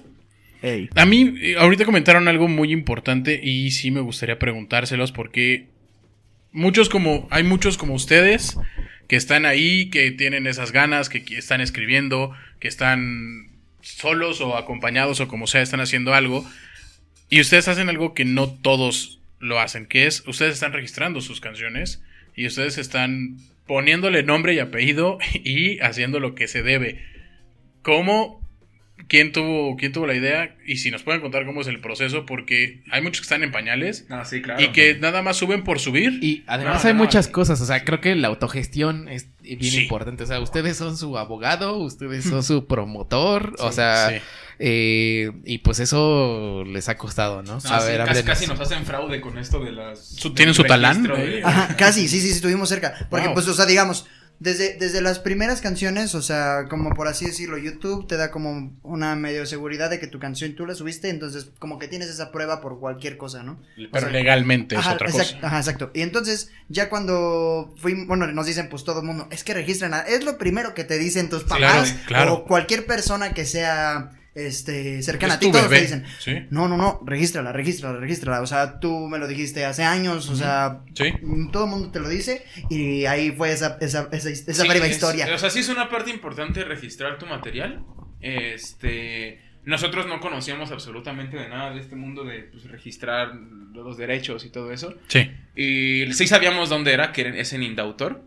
A 0.95 1.07
mí, 1.07 1.35
eh, 1.41 1.57
ahorita 1.59 1.85
comentaron 1.85 2.29
algo 2.29 2.49
muy 2.49 2.73
importante 2.73 3.41
y 3.43 3.71
sí 3.71 3.91
me 3.91 4.01
gustaría 4.01 4.39
preguntárselos 4.39 5.11
porque 5.13 5.69
muchos 6.53 6.89
como, 6.89 7.29
hay 7.31 7.45
muchos 7.45 7.79
como 7.79 7.95
ustedes 7.95 8.59
que 9.09 9.17
están 9.17 9.47
ahí, 9.47 9.89
que 9.91 10.11
tienen 10.11 10.47
esas 10.47 10.73
ganas, 10.73 11.09
que 11.09 11.25
están 11.37 11.61
escribiendo, 11.61 12.33
que 12.59 12.69
están 12.69 13.49
solos 13.81 14.41
o 14.41 14.57
acompañados 14.57 15.21
o 15.21 15.29
como 15.29 15.47
sea, 15.47 15.63
están 15.63 15.81
haciendo 15.81 16.15
algo. 16.15 16.49
Y 17.31 17.41
ustedes 17.41 17.69
hacen 17.69 17.89
algo 17.89 18.13
que 18.13 18.25
no 18.25 18.51
todos 18.51 19.21
lo 19.39 19.61
hacen, 19.61 19.87
que 19.87 20.07
es, 20.07 20.23
ustedes 20.27 20.55
están 20.55 20.73
registrando 20.73 21.21
sus 21.21 21.41
canciones 21.41 22.03
y 22.37 22.47
ustedes 22.47 22.77
están 22.77 23.39
poniéndole 23.67 24.23
nombre 24.23 24.55
y 24.55 24.59
apellido 24.59 25.19
y 25.35 25.79
haciendo 25.79 26.21
lo 26.21 26.35
que 26.35 26.49
se 26.49 26.63
debe. 26.63 27.05
¿Cómo? 27.83 28.41
¿Quién 29.09 29.33
tuvo, 29.33 29.77
¿Quién 29.77 29.93
tuvo 29.93 30.07
la 30.07 30.15
idea? 30.15 30.57
Y 30.67 30.77
si 30.77 30.91
nos 30.91 31.03
pueden 31.03 31.21
contar 31.23 31.45
cómo 31.47 31.63
es 31.63 31.67
el 31.67 31.81
proceso, 31.81 32.27
porque 32.27 32.83
hay 32.93 33.01
muchos 33.03 33.23
que 33.23 33.25
están 33.25 33.43
en 33.43 33.51
pañales 33.51 34.05
No, 34.11 34.25
sí, 34.25 34.41
claro. 34.43 34.63
y 34.63 34.69
que 34.69 34.95
nada 34.97 35.23
más 35.23 35.37
suben 35.39 35.65
por 35.65 35.81
subir. 35.81 36.23
Y 36.23 36.45
además 36.47 36.85
No, 36.85 36.89
hay 36.91 36.95
no, 36.95 37.03
muchas 37.03 37.27
no. 37.29 37.33
cosas, 37.33 37.61
o 37.63 37.67
sea, 37.67 37.83
creo 37.85 38.01
que 38.01 38.15
la 38.15 38.29
autogestión 38.29 39.09
es 39.09 39.29
bien 39.41 39.63
Sí. 39.63 39.83
importante. 39.83 40.23
O 40.23 40.27
sea, 40.27 40.39
ustedes 40.39 40.77
son 40.77 40.97
su 40.99 41.17
abogado, 41.19 41.79
ustedes 41.79 42.25
son 42.25 42.43
su 42.45 42.67
promotor, 42.67 43.55
o 43.59 43.73
sea, 43.73 44.11
Sí. 44.11 44.17
eh, 44.59 45.33
y 45.45 45.59
pues 45.59 45.81
eso 45.81 46.63
les 46.67 46.89
ha 46.91 46.99
costado, 46.99 47.43
¿no? 47.43 47.55
No, 47.55 47.61
sí, 47.61 47.69
ver, 47.87 48.05
casi, 48.25 48.47
nos 48.47 48.61
hacen 48.61 48.85
fraude 48.85 49.21
con 49.23 49.39
esto 49.39 49.65
de 49.65 49.73
las. 49.73 50.15
¿tienen 50.37 50.55
su 50.55 50.63
talán? 50.63 51.05
registro 51.07 51.17
de- 51.17 51.43
Ajá, 51.43 51.75
casi, 51.77 52.07
sí, 52.07 52.21
sí, 52.21 52.29
sí, 52.29 52.35
estuvimos 52.35 52.69
cerca. 52.69 53.07
Porque, 53.09 53.27
Wow. 53.29 53.35
pues, 53.35 53.49
o 53.49 53.55
sea, 53.55 53.65
digamos, 53.67 54.07
desde, 54.41 54.77
desde 54.79 55.01
las 55.03 55.19
primeras 55.19 55.61
canciones, 55.61 56.15
o 56.15 56.23
sea, 56.23 56.65
como 56.69 56.95
por 56.95 57.07
así 57.09 57.27
decirlo, 57.27 57.59
YouTube 57.59 58.09
te 58.09 58.17
da 58.17 58.31
como 58.31 58.73
una 58.83 59.15
medio 59.15 59.45
seguridad 59.47 59.91
de 59.91 60.01
que 60.01 60.07
tu 60.07 60.19
canción 60.19 60.55
tú 60.57 60.67
la 60.67 60.75
subiste, 60.75 61.11
entonces 61.11 61.51
como 61.59 61.79
que 61.79 61.89
tienes 61.89 62.09
esa 62.09 62.33
prueba 62.33 62.61
por 62.63 62.81
cualquier 62.81 63.19
cosa, 63.19 63.43
¿no? 63.43 63.61
Pero 63.77 64.07
sea, 64.07 64.11
legalmente 64.11 64.77
es 64.77 64.87
otra 64.87 65.11
cosa. 65.11 65.39
ajá, 65.43 65.59
exacto. 65.59 65.91
Y 65.95 66.01
entonces, 66.01 66.51
ya 66.69 66.89
cuando 66.89 67.75
fuimos, 67.77 68.07
bueno, 68.07 68.27
nos 68.29 68.47
dicen 68.47 68.69
pues 68.71 68.83
todo 68.85 69.01
el 69.01 69.07
mundo, 69.07 69.29
es 69.31 69.45
que 69.45 69.55
registran, 69.55 69.93
a- 69.95 70.01
es 70.01 70.25
lo 70.25 70.39
primero 70.39 70.73
que 70.75 70.85
te 70.85 70.99
dicen 70.99 71.29
tus 71.29 71.45
papás 71.45 71.93
Claro, 71.93 72.07
claro. 72.07 72.35
o 72.35 72.45
cualquier 72.45 72.87
persona 72.87 73.35
que 73.35 73.45
sea 73.45 74.11
este 74.35 75.03
cercana 75.03 75.35
Es 75.35 75.37
a 75.37 75.41
ti, 75.41 75.51
todos 75.51 75.69
te 75.69 75.81
dicen, 75.81 76.05
Sí. 76.21 76.47
no, 76.51 76.69
no, 76.69 76.77
no, 76.77 77.01
regístrala, 77.05 77.53
regístrala, 77.53 77.99
regístrala. 77.99 78.41
O 78.43 78.47
sea, 78.47 78.79
tú 78.81 79.09
me 79.09 79.19
lo 79.19 79.27
dijiste 79.27 79.65
hace 79.65 79.83
años, 79.85 80.29
o 80.29 80.37
sea, 80.37 80.81
Sí. 80.95 81.13
todo 81.53 81.65
el 81.65 81.71
mundo 81.71 81.91
te 81.91 82.01
lo 82.01 82.09
dice 82.09 82.45
y 82.69 83.07
ahí 83.07 83.33
fue 83.33 83.53
esa, 83.53 83.77
esa, 83.81 84.09
esa, 84.13 84.31
esa 84.31 84.63
Sí, 84.63 84.69
breve 84.69 84.87
es- 84.87 84.93
historia. 84.93 85.27
O 85.35 85.39
sea, 85.39 85.51
sí 85.51 85.59
es 85.61 85.69
una 85.69 85.89
parte 85.89 86.11
importante 86.11 86.63
registrar 86.65 87.19
tu 87.19 87.27
material. 87.27 87.85
Este. 88.21 89.41
Nosotros 89.65 90.07
no 90.07 90.21
conocíamos 90.21 90.71
absolutamente 90.71 91.37
de 91.37 91.49
nada 91.49 91.73
de 91.75 91.81
este 91.81 91.95
mundo 91.95 92.25
de 92.25 92.45
pues, 92.45 92.65
registrar 92.65 93.35
los 93.75 93.99
derechos 93.99 94.45
y 94.47 94.49
todo 94.51 94.73
eso. 94.73 94.95
Sí. 95.09 95.31
Y 95.55 96.11
sí 96.15 96.27
sabíamos 96.27 96.71
dónde 96.71 96.93
era, 96.95 97.13
que 97.13 97.41
es 97.41 97.53
en 97.53 97.63
Indautor. 97.63 98.25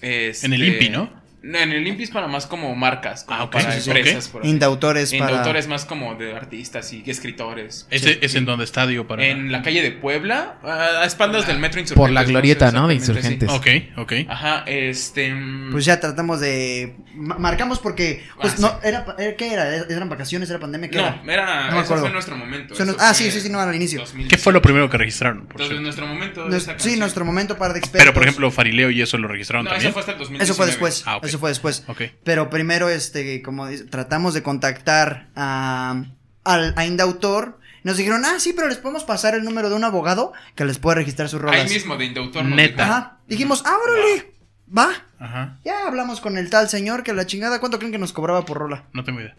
Este, 0.00 0.46
En 0.46 0.54
el 0.54 0.64
INPI, 0.64 0.88
¿no? 0.88 1.12
En 1.42 1.72
el 1.72 1.86
INPI 1.86 2.02
es 2.04 2.10
para 2.10 2.28
más 2.28 2.46
como 2.46 2.74
marcas, 2.74 3.24
como 3.24 3.40
Ah, 3.40 3.44
ok, 3.44 3.52
para 3.52 3.72
sí, 3.72 3.80
sí, 3.80 3.90
empresas. 3.90 4.26
ok. 4.26 4.32
por. 4.32 4.46
Indautores 4.46 5.10
para... 5.14 5.30
Indautor 5.30 5.56
es 5.56 5.68
más 5.68 5.84
como 5.86 6.14
de 6.14 6.34
artistas 6.36 6.92
y 6.92 7.02
escritores. 7.06 7.86
Ese 7.90 8.12
Sí. 8.14 8.18
es 8.20 8.34
en 8.34 8.44
donde 8.44 8.64
está, 8.64 8.86
digo, 8.86 9.06
para. 9.06 9.24
En 9.26 9.50
la 9.50 9.62
calle 9.62 9.80
de 9.82 9.90
Puebla, 9.90 10.58
a 10.62 11.04
espaldas 11.06 11.46
del 11.46 11.58
metro 11.58 11.80
Insurgentes. 11.80 11.96
Por 11.96 12.10
la 12.10 12.24
glorieta, 12.24 12.72
¿no? 12.72 12.88
De 12.88 12.94
exactamente, 12.94 13.46
sí. 13.46 13.54
insurgentes. 13.54 13.94
Ok, 13.96 14.22
ok. 14.24 14.30
Ajá, 14.30 14.64
este. 14.66 15.34
Pues 15.72 15.84
ya 15.86 15.98
tratamos 15.98 16.40
de... 16.40 16.96
ma- 17.14 17.38
Marcamos 17.38 17.78
porque... 17.78 18.22
Pues 18.40 18.54
Ah, 18.54 18.56
no, 18.58 18.80
era, 18.82 19.06
era- 19.18 19.36
¿qué 19.36 19.52
era? 19.52 19.76
¿Eran 19.76 20.08
vacaciones? 20.10 20.50
¿Era 20.50 20.58
pandemia? 20.58 20.90
¿Qué 20.90 20.98
No, 20.98 21.06
era? 21.06 21.22
era. 21.32 21.56
No 21.56 21.62
me 21.62 21.68
eso 21.68 21.78
acuerdo. 21.80 22.02
fue 22.02 22.12
nuestro 22.12 22.36
momento. 22.36 22.74
Eso 22.74 22.96
ah, 22.98 23.14
sí, 23.14 23.30
sí, 23.30 23.40
sí, 23.40 23.48
no, 23.48 23.60
al 23.60 23.74
inicio. 23.74 24.00
2000. 24.00 24.28
¿Qué 24.28 24.36
fue 24.36 24.52
lo 24.52 24.60
primero 24.60 24.90
que 24.90 24.98
registraron? 24.98 25.46
por 25.46 25.52
Entonces, 25.60 25.80
nuestro 25.80 26.06
momento. 26.06 26.46
sí, 26.78 26.96
nuestro 26.98 27.24
momento 27.24 27.56
para 27.56 27.72
de 27.72 27.78
expertos. 27.78 28.02
Pero, 28.04 28.12
por 28.12 28.24
ejemplo, 28.24 28.50
Farileo 28.50 28.90
y 28.90 29.00
eso 29.00 29.16
lo 29.16 29.26
registraron 29.28 29.64
No, 29.64 29.70
también. 29.70 29.88
eso 29.88 29.92
fue 29.94 30.00
hasta 30.00 30.12
el 30.12 30.18
2019. 30.18 30.44
Eso 30.44 30.54
fue 30.54 30.66
después. 30.66 31.02
Ah, 31.06 31.16
ok. 31.16 31.29
Eso 31.30 31.38
fue 31.38 31.50
después. 31.50 31.84
Ok. 31.86 32.02
Pero 32.24 32.50
primero, 32.50 32.88
este, 32.88 33.40
como 33.42 33.66
dice, 33.68 33.84
tratamos 33.84 34.34
de 34.34 34.42
contactar 34.42 35.28
a, 35.36 36.02
al, 36.44 36.74
a 36.76 36.84
Indautor. 36.86 37.58
Nos 37.82 37.96
dijeron, 37.96 38.24
ah, 38.26 38.38
sí, 38.38 38.52
pero 38.52 38.68
les 38.68 38.76
podemos 38.76 39.04
pasar 39.04 39.34
el 39.34 39.42
número 39.44 39.70
de 39.70 39.76
un 39.76 39.84
abogado 39.84 40.32
que 40.54 40.64
les 40.66 40.78
puede 40.78 40.96
registrar 40.96 41.28
sus 41.28 41.40
rolas. 41.40 41.60
Ahí 41.62 41.68
mismo, 41.72 41.96
de 41.96 42.04
Indautor. 42.06 42.44
Neta. 42.44 42.84
Ajá. 42.84 43.18
Dijimos, 43.26 43.62
ah, 43.64 43.76
órale, 43.82 44.32
va. 44.76 44.90
Ajá. 45.18 45.58
Ya 45.64 45.86
hablamos 45.86 46.20
con 46.20 46.36
el 46.36 46.50
tal 46.50 46.68
señor 46.68 47.02
que 47.04 47.12
la 47.14 47.26
chingada, 47.26 47.58
¿cuánto 47.60 47.78
creen 47.78 47.92
que 47.92 47.98
nos 47.98 48.12
cobraba 48.12 48.44
por 48.44 48.58
rola? 48.58 48.84
No 48.92 49.02
tengo 49.04 49.20
idea. 49.20 49.34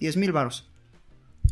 10 0.00 0.16
mil 0.18 0.32
varos. 0.32 0.68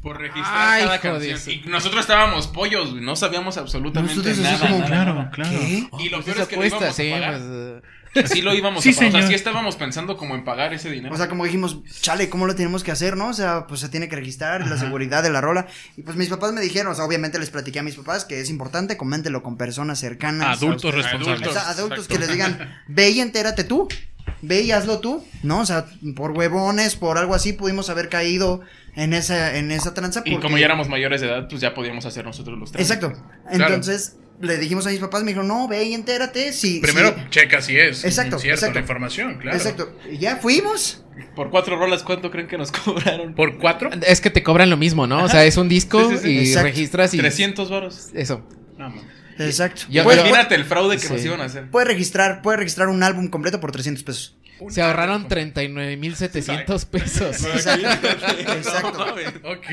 Por 0.02 0.18
registrar 0.18 0.52
Ay, 0.54 0.85
cada 0.85 1.00
canción. 1.00 1.38
Y 1.46 1.62
nosotros 1.68 2.02
estábamos 2.02 2.48
pollos, 2.48 2.90
güey, 2.90 3.02
no 3.02 3.16
sabíamos 3.16 3.57
absolutamente 3.57 4.14
Nosotros 4.14 4.38
nada. 4.38 4.59
como, 4.59 4.78
nada, 4.80 4.87
claro, 4.88 5.30
claro. 5.33 5.50
¿Qué? 5.59 5.88
Y 6.00 6.09
lo 6.11 6.18
Pues 6.20 6.24
peor 6.26 6.40
es 6.40 6.48
que 6.48 6.57
lo 6.57 6.61
cuesta, 6.61 6.76
íbamos 6.78 6.83
a 6.83 6.92
sí, 6.92 7.11
pagar. 7.11 7.30
pues, 7.38 7.42
eh, 7.46 7.83
Sí 8.27 8.42
lo 8.42 8.55
íbamos 8.55 8.83
Sí, 8.83 8.90
a 8.90 8.96
pagar. 8.96 9.09
O 9.09 9.18
sea, 9.18 9.27
sí 9.29 9.35
estábamos 9.35 9.77
pensando 9.77 10.16
como 10.16 10.35
en 10.35 10.44
pagar 10.44 10.72
ese 10.74 10.90
dinero. 10.90 11.14
O 11.14 11.18
sea, 11.18 11.29
como 11.29 11.44
dijimos, 11.44 11.79
chale, 12.00 12.29
¿cómo 12.29 12.46
lo 12.46 12.55
tenemos 12.55 12.85
que 12.85 12.92
hacer, 12.92 13.16
no? 13.16 13.29
O 13.29 13.33
sea, 13.35 13.66
pues 13.66 13.81
se 13.81 13.88
tiene 13.88 14.09
que 14.09 14.16
registrar 14.16 14.66
la 14.66 14.77
seguridad 14.79 15.22
de 15.22 15.31
la 15.31 15.40
rola. 15.40 15.66
Y 15.96 16.03
pues 16.03 16.16
mis 16.16 16.29
papás 16.29 16.53
me 16.53 16.61
dijeron, 16.61 16.92
o 16.92 16.94
sea, 16.94 17.05
obviamente 17.05 17.38
les 17.38 17.50
platiqué 17.50 17.81
a 17.81 17.83
mis 17.83 17.96
papás 17.96 18.24
que 18.24 18.40
es 18.40 18.50
importante, 18.50 18.96
coméntelo 18.96 19.42
con 19.42 19.57
personas 19.57 19.98
cercanas. 19.98 20.59
Adultos 20.62 20.94
responsables. 20.94 21.48
O 21.48 21.53
sea, 21.53 21.68
adultos 21.70 22.05
Exacto. 22.07 22.14
que 22.14 22.20
les 22.20 22.33
digan, 22.33 22.83
ve 22.88 23.11
y 23.11 23.20
entérate 23.20 23.64
tú. 23.64 23.88
Ve 24.40 24.62
y 24.62 24.72
hazlo 24.72 25.00
tú, 25.00 25.24
¿no? 25.42 25.61
O 25.61 25.66
sea, 25.66 25.87
por 26.16 26.33
huevones, 26.33 26.96
por 26.96 27.18
algo 27.18 27.35
así, 27.35 27.53
pudimos 27.55 27.88
haber 27.90 28.09
caído 28.09 28.61
en 28.94 29.12
esa, 29.14 29.57
en 29.57 29.70
esa 29.70 29.94
tranza. 29.94 30.22
Y 30.24 30.37
como 30.38 30.59
ya 30.59 30.66
éramos 30.66 30.88
mayores 30.88 31.20
de 31.20 31.29
edad, 31.29 31.46
pues 31.48 31.61
ya 31.61 31.74
podíamos 31.74 32.05
hacer 32.07 32.24
nosotros 32.24 32.59
los 32.59 32.70
trámites. 32.72 32.96
Exacto. 32.96 33.22
Entonces, 33.50 34.16
le 34.40 34.59
dijimos 34.59 34.87
a 34.87 34.90
mis 34.90 34.99
papás, 35.01 35.23
me 35.23 35.29
dijeron, 35.29 35.49
no, 35.49 35.68
ve 35.68 35.85
y 35.85 35.94
entérate. 35.94 36.53
Si, 36.53 36.81
Primero, 36.81 37.14
si- 37.14 37.31
checa 37.31 37.61
si 37.62 37.77
es 37.79 38.05
Exacto, 38.05 38.38
cierta 38.38 38.55
exacto. 38.57 38.75
la 38.75 38.81
información, 38.81 39.38
claro. 39.38 39.57
Exacto. 39.57 39.97
Y 40.11 40.18
ya 40.18 40.37
fuimos. 40.37 41.01
Por 41.37 41.51
cuatro 41.51 41.77
rolas, 41.79 42.03
¿cuánto 42.03 42.31
creen 42.31 42.49
que 42.49 42.59
nos 42.59 42.73
cobraron? 42.85 43.35
¿Por 43.35 43.59
cuatro? 43.59 43.90
Es 44.07 44.20
que 44.20 44.31
te 44.31 44.42
cobran 44.42 44.68
lo 44.70 44.77
mismo, 44.77 45.07
¿no? 45.07 45.23
O 45.25 45.29
sea, 45.29 45.44
es 45.44 45.57
un 45.57 45.68
disco 45.68 46.11
Sí, 46.11 46.16
sí, 46.16 46.23
sí. 46.23 46.31
y 46.31 46.38
Exacto. 46.49 46.68
registras 46.68 47.14
y... 47.14 47.18
300 47.18 47.70
varos. 47.70 48.11
Eso. 48.14 48.47
No. 48.77 48.92
Exacto. 49.38 49.83
Yo- 49.88 50.03
Puedes- 50.05 50.18
pero- 50.20 50.29
Imagínate 50.31 50.55
el 50.57 50.64
fraude 50.64 50.97
que 50.97 51.07
Sí. 51.07 51.12
nos 51.12 51.25
iban 51.25 51.40
a 51.40 51.44
hacer. 51.44 51.70
Puede 51.70 51.87
registrar, 51.87 52.42
puede 52.42 52.59
registrar 52.59 52.88
un 52.88 53.03
álbum 53.03 53.29
completo 53.29 53.61
por 53.61 53.70
300 53.73 54.03
pesos. 54.05 54.37
Se 54.71 54.83
ahorraron 54.83 55.27
39,700 55.29 56.85
pesos. 56.87 57.45
Exacto. 57.45 58.09
Exacto. 58.53 59.05
Ok. 59.45 59.67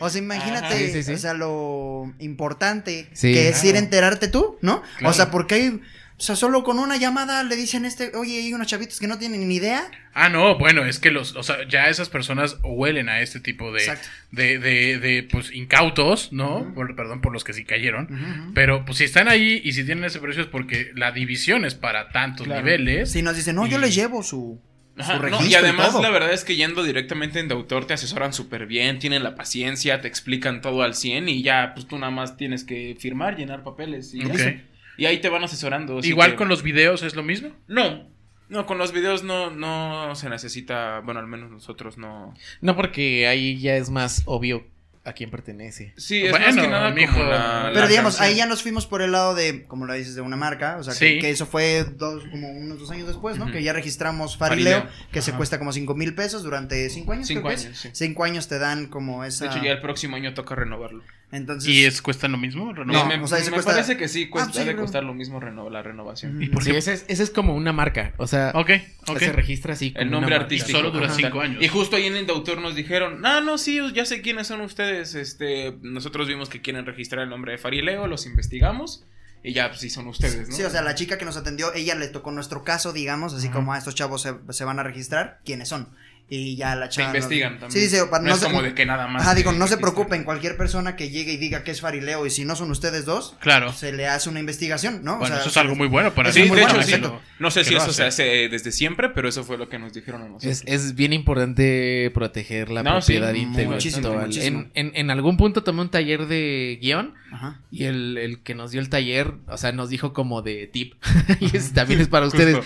O 0.00 0.08
sea, 0.10 0.18
imagínate, 0.22 0.66
Ajá. 0.66 0.76
Sí, 0.76 0.90
sí, 0.92 1.02
sí. 1.02 1.12
o 1.12 1.18
sea, 1.18 1.34
lo 1.34 2.12
importante 2.18 3.08
Sí. 3.12 3.32
que 3.32 3.48
es 3.48 3.62
ir 3.64 3.76
a 3.76 3.78
enterarte 3.78 4.28
tú, 4.28 4.58
¿no? 4.60 4.82
Claro. 4.98 5.10
O 5.10 5.12
sea, 5.12 5.30
porque 5.30 5.54
hay, 5.56 5.80
o 6.16 6.22
sea, 6.22 6.36
solo 6.36 6.62
con 6.62 6.78
una 6.78 6.96
llamada 6.96 7.42
le 7.42 7.56
dicen 7.56 7.84
este, 7.84 8.12
oye, 8.16 8.38
hay 8.38 8.52
unos 8.54 8.66
chavitos 8.68 9.00
que 9.00 9.06
no 9.08 9.18
tienen 9.18 9.48
ni 9.48 9.56
idea. 9.56 9.90
Ah, 10.14 10.28
no, 10.28 10.56
bueno, 10.58 10.84
es 10.84 10.98
que 11.00 11.10
los, 11.10 11.34
o 11.34 11.42
sea, 11.42 11.66
ya 11.68 11.88
esas 11.88 12.08
personas 12.08 12.58
huelen 12.62 13.08
a 13.08 13.20
este 13.20 13.40
tipo 13.40 13.72
de, 13.72 13.98
de, 14.30 14.58
de, 14.60 14.98
de, 15.00 15.22
pues, 15.24 15.50
incautos, 15.52 16.32
¿no? 16.32 16.72
Por- 16.74 16.94
perdón 16.94 17.20
por 17.20 17.32
los 17.32 17.42
que 17.42 17.52
sí 17.52 17.64
cayeron. 17.64 18.52
Pero, 18.54 18.84
pues, 18.84 18.98
si 18.98 19.04
están 19.04 19.26
ahí 19.28 19.60
y 19.64 19.72
si 19.72 19.84
tienen 19.84 20.04
ese 20.04 20.20
precio 20.20 20.42
es 20.42 20.48
porque 20.48 20.92
la 20.94 21.10
división 21.10 21.64
es 21.64 21.74
para 21.74 22.10
tantos 22.10 22.46
Claro. 22.46 22.62
niveles. 22.62 23.10
Sí, 23.10 23.22
nos 23.22 23.34
dicen, 23.36 23.56
no, 23.56 23.66
yo 23.66 23.78
les 23.78 23.94
llevo 23.94 24.22
su, 24.22 24.60
Ajá, 24.96 25.18
no, 25.18 25.44
y 25.44 25.52
además 25.56 25.92
la 26.00 26.10
verdad 26.10 26.32
es 26.32 26.44
que 26.44 26.54
yendo 26.54 26.84
directamente 26.84 27.40
en 27.40 27.48
de 27.48 27.54
autor 27.54 27.84
te 27.84 27.94
asesoran 27.94 28.32
súper 28.32 28.66
bien, 28.66 29.00
tienen 29.00 29.24
la 29.24 29.34
paciencia, 29.34 30.00
te 30.00 30.06
explican 30.06 30.60
todo 30.60 30.82
al 30.84 30.94
100 30.94 31.28
y 31.28 31.42
ya 31.42 31.72
pues 31.74 31.88
tú 31.88 31.98
nada 31.98 32.12
más 32.12 32.36
tienes 32.36 32.62
que 32.62 32.96
firmar, 33.00 33.36
llenar 33.36 33.64
papeles 33.64 34.14
y, 34.14 34.20
listo. 34.20 34.50
Y 34.96 35.06
ahí 35.06 35.20
te 35.20 35.28
van 35.28 35.44
asesorando. 35.44 36.00
Igual 36.02 36.30
que- 36.32 36.36
con 36.36 36.48
los 36.48 36.62
videos 36.62 37.02
es 37.02 37.14
lo 37.14 37.22
mismo. 37.22 37.50
No, 37.68 38.08
no, 38.48 38.66
con 38.66 38.78
los 38.78 38.92
videos 38.92 39.22
no, 39.24 39.50
no 39.50 40.14
se 40.14 40.28
necesita, 40.28 41.00
bueno, 41.00 41.20
al 41.20 41.26
menos 41.26 41.50
nosotros 41.50 41.98
no. 41.98 42.34
No, 42.60 42.76
porque 42.76 43.26
ahí 43.26 43.58
ya 43.58 43.76
es 43.76 43.90
más 43.90 44.22
obvio 44.26 44.66
a 45.06 45.12
quién 45.12 45.30
pertenece. 45.30 45.92
Sí, 45.98 46.22
es 46.24 46.30
Bueno, 46.30 46.46
más 46.46 46.56
que 46.56 46.66
nada 46.66 46.90
mijo, 46.90 47.12
como 47.12 47.24
la, 47.28 47.68
Pero 47.74 47.80
la 47.80 47.88
digamos, 47.88 48.14
canción. 48.16 48.26
ahí 48.32 48.36
ya 48.38 48.46
nos 48.46 48.62
fuimos 48.62 48.86
por 48.86 49.02
el 49.02 49.12
lado 49.12 49.34
de, 49.34 49.64
como 49.64 49.84
lo 49.84 49.92
dices, 49.92 50.14
de 50.14 50.22
una 50.22 50.36
marca. 50.38 50.78
O 50.78 50.82
sea, 50.82 50.94
que, 50.94 50.98
Sí. 50.98 51.18
que 51.18 51.28
eso 51.28 51.44
fue 51.44 51.84
dos, 51.84 52.24
como 52.30 52.50
unos 52.50 52.78
dos 52.78 52.90
años 52.90 53.06
después, 53.08 53.36
¿no? 53.36 53.50
Que 53.52 53.62
ya 53.62 53.74
registramos 53.74 54.38
Farileo, 54.38 54.78
Farileo. 54.80 55.10
que 55.12 55.20
se 55.20 55.32
cuesta 55.34 55.58
como 55.58 55.72
cinco 55.72 55.94
mil 55.94 56.14
pesos 56.14 56.42
durante 56.42 56.88
cinco 56.88 57.12
años. 57.12 57.26
Cinco 57.28 57.42
creo 57.42 57.50
que 57.50 57.54
es. 57.60 57.66
años, 57.66 57.78
sí. 57.78 57.90
Cinco 57.92 58.24
años 58.24 58.48
te 58.48 58.58
dan 58.58 58.86
como 58.86 59.24
esa. 59.24 59.44
De 59.44 59.50
hecho, 59.50 59.62
ya 59.62 59.72
el 59.72 59.80
próximo 59.82 60.16
año 60.16 60.32
toca 60.32 60.54
renovarlo. 60.54 61.02
Entonces. 61.34 61.68
¿Y 61.68 61.84
es 61.84 62.00
cuesta 62.00 62.28
lo 62.28 62.38
mismo? 62.38 62.66
No, 62.66 62.72
¿Renovar? 62.74 63.06
me, 63.08 63.22
o 63.24 63.26
sea, 63.26 63.38
ese 63.38 63.50
me 63.50 63.54
cuesta- 63.56 63.72
parece 63.72 63.96
que 63.96 64.08
sí, 64.08 64.28
cuesta, 64.28 64.50
Ah, 64.50 64.54
sí, 64.54 64.60
ha 64.60 64.64
de 64.64 64.76
costar 64.76 65.02
lo 65.04 65.14
mismo 65.14 65.40
reno- 65.40 65.68
la 65.68 65.82
renovación. 65.82 66.40
¿Y 66.42 66.46
por 66.48 66.62
Sí, 66.62 66.70
ese 66.70 66.92
es, 66.92 67.04
ese 67.08 67.22
es 67.24 67.30
como 67.30 67.54
una 67.54 67.72
marca. 67.72 68.14
O 68.18 68.26
sea, 68.26 68.52
Ok, 68.54 68.70
ok. 69.08 69.18
se 69.18 69.32
registra 69.32 69.72
así. 69.72 69.90
como 69.92 70.00
El 70.02 70.08
una 70.08 70.16
nombre 70.18 70.34
marca. 70.36 70.44
artístico. 70.44 70.78
Solo 70.78 70.90
dura 70.92 71.06
Ajá. 71.06 71.14
cinco 71.16 71.40
años. 71.40 71.62
Y 71.62 71.68
justo 71.68 71.96
ahí 71.96 72.06
en 72.06 72.16
el 72.16 72.30
autor 72.30 72.60
nos 72.60 72.74
dijeron, 72.74 73.24
ah, 73.26 73.40
no, 73.44 73.58
sí, 73.58 73.80
ya 73.94 74.04
sé 74.04 74.22
quiénes 74.22 74.46
son 74.46 74.60
ustedes. 74.60 75.14
Este, 75.14 75.76
nosotros 75.82 76.28
vimos 76.28 76.48
que 76.48 76.60
quieren 76.62 76.86
registrar 76.86 77.24
el 77.24 77.30
nombre 77.30 77.52
de 77.52 77.58
Farileo, 77.58 78.06
los 78.06 78.26
investigamos 78.26 79.04
y 79.42 79.52
ya, 79.52 79.68
pues 79.68 79.80
sí 79.80 79.90
son 79.90 80.06
ustedes, 80.06 80.48
¿no? 80.48 80.54
Sí, 80.54 80.62
o 80.62 80.70
sea, 80.70 80.80
la 80.82 80.94
chica 80.94 81.18
que 81.18 81.24
nos 81.26 81.36
atendió, 81.36 81.74
ella 81.74 81.94
le 81.96 82.08
tocó 82.08 82.30
nuestro 82.30 82.64
caso, 82.64 82.92
digamos, 82.94 83.34
así 83.34 83.48
Ajá. 83.48 83.56
como 83.56 83.72
a 83.74 83.78
estos 83.78 83.94
chavos 83.94 84.22
se, 84.22 84.34
se 84.50 84.64
van 84.64 84.78
a 84.78 84.82
registrar, 84.82 85.40
¿quiénes 85.44 85.68
son? 85.68 85.88
Y 86.26 86.56
ya 86.56 86.74
la 86.74 86.88
Te 86.88 86.94
chava. 86.96 87.08
nos- 87.08 87.16
investigan 87.16 87.58
también. 87.60 87.88
Sí, 87.90 87.94
sí, 87.96 88.02
para- 88.10 88.22
no, 88.22 88.30
no 88.30 88.34
es 88.34 88.40
se- 88.40 88.46
como 88.46 88.62
de 88.62 88.74
que 88.74 88.86
nada 88.86 89.06
más. 89.06 89.22
Ajá, 89.22 89.34
digo, 89.34 89.52
no 89.52 89.66
se 89.66 89.76
preocupen, 89.76 90.24
cualquier 90.24 90.56
persona 90.56 90.96
que 90.96 91.10
llegue 91.10 91.32
y 91.34 91.36
diga 91.36 91.62
que 91.64 91.70
es 91.70 91.80
farileo 91.82 92.24
y 92.26 92.30
si 92.30 92.44
no 92.46 92.56
son 92.56 92.70
ustedes 92.70 93.04
dos, 93.04 93.36
Claro. 93.40 93.72
se 93.74 93.92
le 93.92 94.06
hace 94.08 94.30
una 94.30 94.40
investigación, 94.40 95.04
¿no? 95.04 95.14
O 95.16 95.18
Bueno, 95.18 95.34
sea, 95.34 95.40
eso 95.42 95.50
es 95.50 95.56
algo 95.58 95.74
muy 95.76 95.86
bueno 95.86 96.14
para 96.14 96.32
Sí, 96.32 96.42
de 96.42 96.48
bueno, 96.48 96.66
hecho, 96.66 96.82
sí. 96.82 96.94
No 97.38 97.50
sé 97.50 97.62
si 97.64 97.74
eso 97.74 97.92
se 97.92 98.04
hace. 98.04 98.48
desde 98.48 98.72
siempre, 98.72 99.10
pero 99.10 99.28
eso 99.28 99.44
fue 99.44 99.58
lo 99.58 99.68
que 99.68 99.78
nos 99.78 99.92
dijeron 99.92 100.22
a 100.22 100.28
nosotros. 100.28 100.50
Es, 100.50 100.64
es 100.66 100.94
bien 100.94 101.12
importante 101.12 102.10
proteger 102.14 102.70
la 102.70 102.82
No, 102.82 103.00
sí, 103.02 103.12
propiedad 103.18 103.32
muchísimo, 103.34 103.74
intelectual. 103.76 104.26
muchísimo. 104.26 104.60
En, 104.74 104.86
en- 104.88 104.92
en 104.96 105.10
algún 105.10 105.36
punto 105.36 105.62
tomé 105.62 105.82
un 105.82 105.90
taller 105.90 106.26
de 106.26 106.78
guion 106.80 107.14
Ajá. 107.32 107.60
y 107.70 107.84
el, 107.84 108.16
el 108.18 108.42
que 108.42 108.54
nos 108.54 108.70
dio 108.70 108.80
el 108.80 108.88
taller, 108.88 109.34
o 109.46 109.56
sea, 109.58 109.72
nos 109.72 109.90
dijo 109.90 110.12
como 110.12 110.40
de 110.42 110.66
tip, 110.68 110.94
y 111.40 111.56
es- 111.56 111.72
también 111.74 112.00
es 112.00 112.08
para 112.08 112.26
ustedes, 112.26 112.56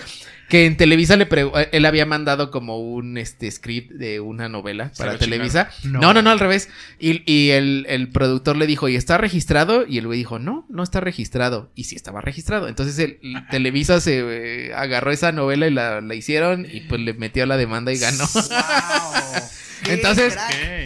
que 0.49 0.65
en 0.65 0.75
Televisa 0.77 1.15
le 1.15 1.27
eh, 1.31 1.69
él 1.71 1.85
había 1.85 2.05
mandado 2.05 2.51
como 2.51 2.79
un 2.79 3.17
este 3.17 3.49
script 3.49 3.91
de 3.91 4.19
una 4.19 4.49
novela 4.49 4.89
Se 4.93 5.03
para 5.03 5.17
Televisa. 5.17 5.69
No. 5.83 5.99
No, 5.99 6.13
no, 6.13 6.21
no, 6.21 6.31
al 6.31 6.39
revés. 6.39 6.69
Y, 6.99 7.21
y 7.31 7.51
el, 7.51 7.85
el 7.87 8.09
productor 8.09 8.57
le 8.57 8.67
dijo, 8.67 8.89
¿y 8.89 8.95
está 8.95 9.17
registrado? 9.17 9.85
Y 9.87 9.99
el 9.99 10.07
güey 10.07 10.17
dijo, 10.19 10.39
no, 10.39 10.65
no 10.69 10.83
está 10.83 10.99
registrado. 10.99 11.71
Y 11.75 11.85
sí 11.85 11.95
estaba 11.95 12.19
registrado. 12.21 12.67
Entonces 12.67 12.97
el, 12.99 13.19
el 13.21 13.47
Televisa 13.47 14.01
se 14.01 14.19
eh, 14.19 14.73
agarró 14.73 15.11
esa 15.11 15.31
novela 15.31 15.67
y 15.67 15.71
la, 15.71 16.01
la 16.01 16.15
hicieron 16.15 16.65
y 16.69 16.81
pues 16.81 16.99
le 16.99 17.13
metió 17.13 17.45
la 17.45 17.55
demanda 17.57 17.93
y 17.93 17.99
ganó. 17.99 18.25
Wow. 18.33 19.41
Entonces, 19.87 20.35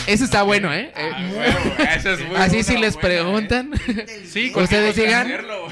Eso 0.07 0.23
está 0.23 0.43
bueno, 0.43 0.73
¿eh? 0.73 0.91
Eh, 0.95 1.11
Ah, 1.79 1.95
es 1.95 2.05
muy 2.05 2.35
Así 2.37 2.57
buena, 2.57 2.63
si 2.63 2.77
les 2.77 2.93
buena, 2.93 2.93
¿eh? 2.93 2.99
preguntan, 3.01 3.71
Sí, 4.27 4.51
ustedes 4.55 4.95
digan, 4.95 5.25
Hacerlo. 5.27 5.67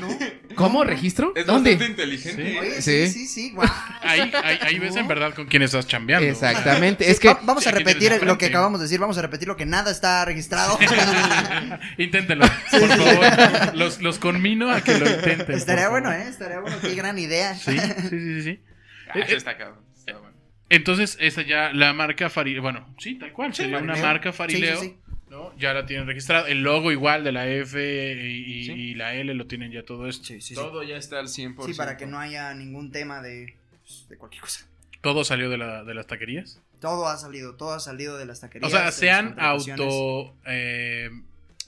¿Cómo 0.62 0.84
registro? 0.84 1.34
Es 1.36 1.46
¿Dónde? 1.46 1.72
bastante 1.72 1.92
inteligente. 2.04 2.52
Sí. 2.52 2.58
Oye, 2.58 2.82
sí, 2.82 3.08
Sí. 3.08 3.08
sí, 3.08 3.28
sí, 3.28 3.52
wow. 3.52 3.66
Ahí, 4.02 4.32
ahí, 4.44 4.60
ahí 4.62 4.80
ves 4.80 4.96
en 4.96 5.08
verdad 5.08 5.34
con 5.34 5.46
quién 5.48 5.62
estás 5.62 5.88
chambeando. 5.88 6.28
Exactamente. 6.28 7.10
es 7.10 7.20
que 7.20 7.28
va- 7.30 7.40
vamos 7.44 7.66
a 7.68 7.72
repetir 7.72 8.12
lo 8.24 8.38
que 8.38 8.48
acabamos 8.48 8.80
de 8.80 8.86
decir, 8.86 9.00
vamos 9.00 9.18
a 9.18 9.22
repetir 9.22 9.48
lo 9.48 9.56
que 9.56 9.66
nada 9.66 9.92
está 9.92 10.26
registrado. 10.26 10.78
Inténtenlo, 11.98 12.46
por 12.72 12.88
favor. 12.90 13.76
Los, 13.76 14.02
los 14.02 14.20
conmino 14.20 14.72
a 14.72 14.82
que 14.82 14.98
lo 14.98 15.10
intenten. 15.10 15.56
Estaría 15.56 15.90
bueno. 15.90 16.12
¿eh? 16.12 16.26
Estaría 16.28 16.60
bueno, 16.60 16.78
qué 16.82 16.96
gran 16.96 17.18
idea. 17.20 17.56
Sí, 17.56 17.78
sí, 17.78 17.94
sí, 18.10 18.20
sí. 18.20 18.42
sí. 18.44 18.60
Ah, 19.10 19.20
está 19.20 19.58
cabrón. 19.58 19.80
está 19.96 20.14
bueno. 20.18 20.38
Entonces, 20.70 21.18
esa 21.20 21.42
ya, 21.42 21.72
la 21.74 21.92
marca 21.94 22.30
Farileo, 22.30 22.62
bueno, 22.62 22.96
sí, 22.98 23.16
tal 23.20 23.34
cual, 23.34 23.54
sería 23.54 23.78
una 23.80 23.96
marca 23.98 24.32
Farileo, 24.32 24.80
Sí, 24.80 24.88
sí, 24.88 24.98
¿no? 25.32 25.52
Ya 25.58 25.74
la 25.74 25.86
tienen 25.88 26.06
registrada. 26.06 26.48
El 26.48 26.62
logo 26.62 26.92
igual 26.92 27.24
de 27.24 27.32
la 27.32 27.48
F 27.48 27.80
y, 27.82 28.28
y- 28.60 28.66
Sí. 28.66 28.72
y 28.74 28.94
la 28.94 29.16
L 29.16 29.34
lo 29.34 29.48
tienen 29.48 29.72
ya 29.72 29.84
todo 29.84 30.08
esto. 30.08 30.26
Sí, 30.26 30.36
sí, 30.42 30.50
sí. 30.50 30.54
Todo 30.56 30.84
ya 30.84 30.98
está 30.98 31.18
al 31.20 31.28
100%. 31.30 31.66
Sí, 31.66 31.74
para 31.74 31.98
que 31.98 32.06
no 32.06 32.20
haya 32.20 32.54
ningún 32.54 32.92
tema 32.92 33.22
de, 33.22 33.56
pues, 33.84 34.06
de 34.10 34.18
cualquier 34.18 34.42
cosa. 34.44 34.68
Todo 35.02 35.24
salió 35.24 35.50
de, 35.50 35.58
la, 35.58 35.84
de 35.84 35.94
las 35.96 36.06
taquerías. 36.06 36.60
Todo 36.80 37.08
ha 37.08 37.18
salido, 37.18 37.56
todo 37.56 37.74
ha 37.74 37.80
salido 37.80 38.18
de 38.18 38.26
las 38.26 38.42
taquerías. 38.42 38.72
O 38.72 38.76
sea, 38.76 38.92
se 38.92 39.10
han 39.10 39.36
auto... 39.40 40.36
eh, 40.46 41.10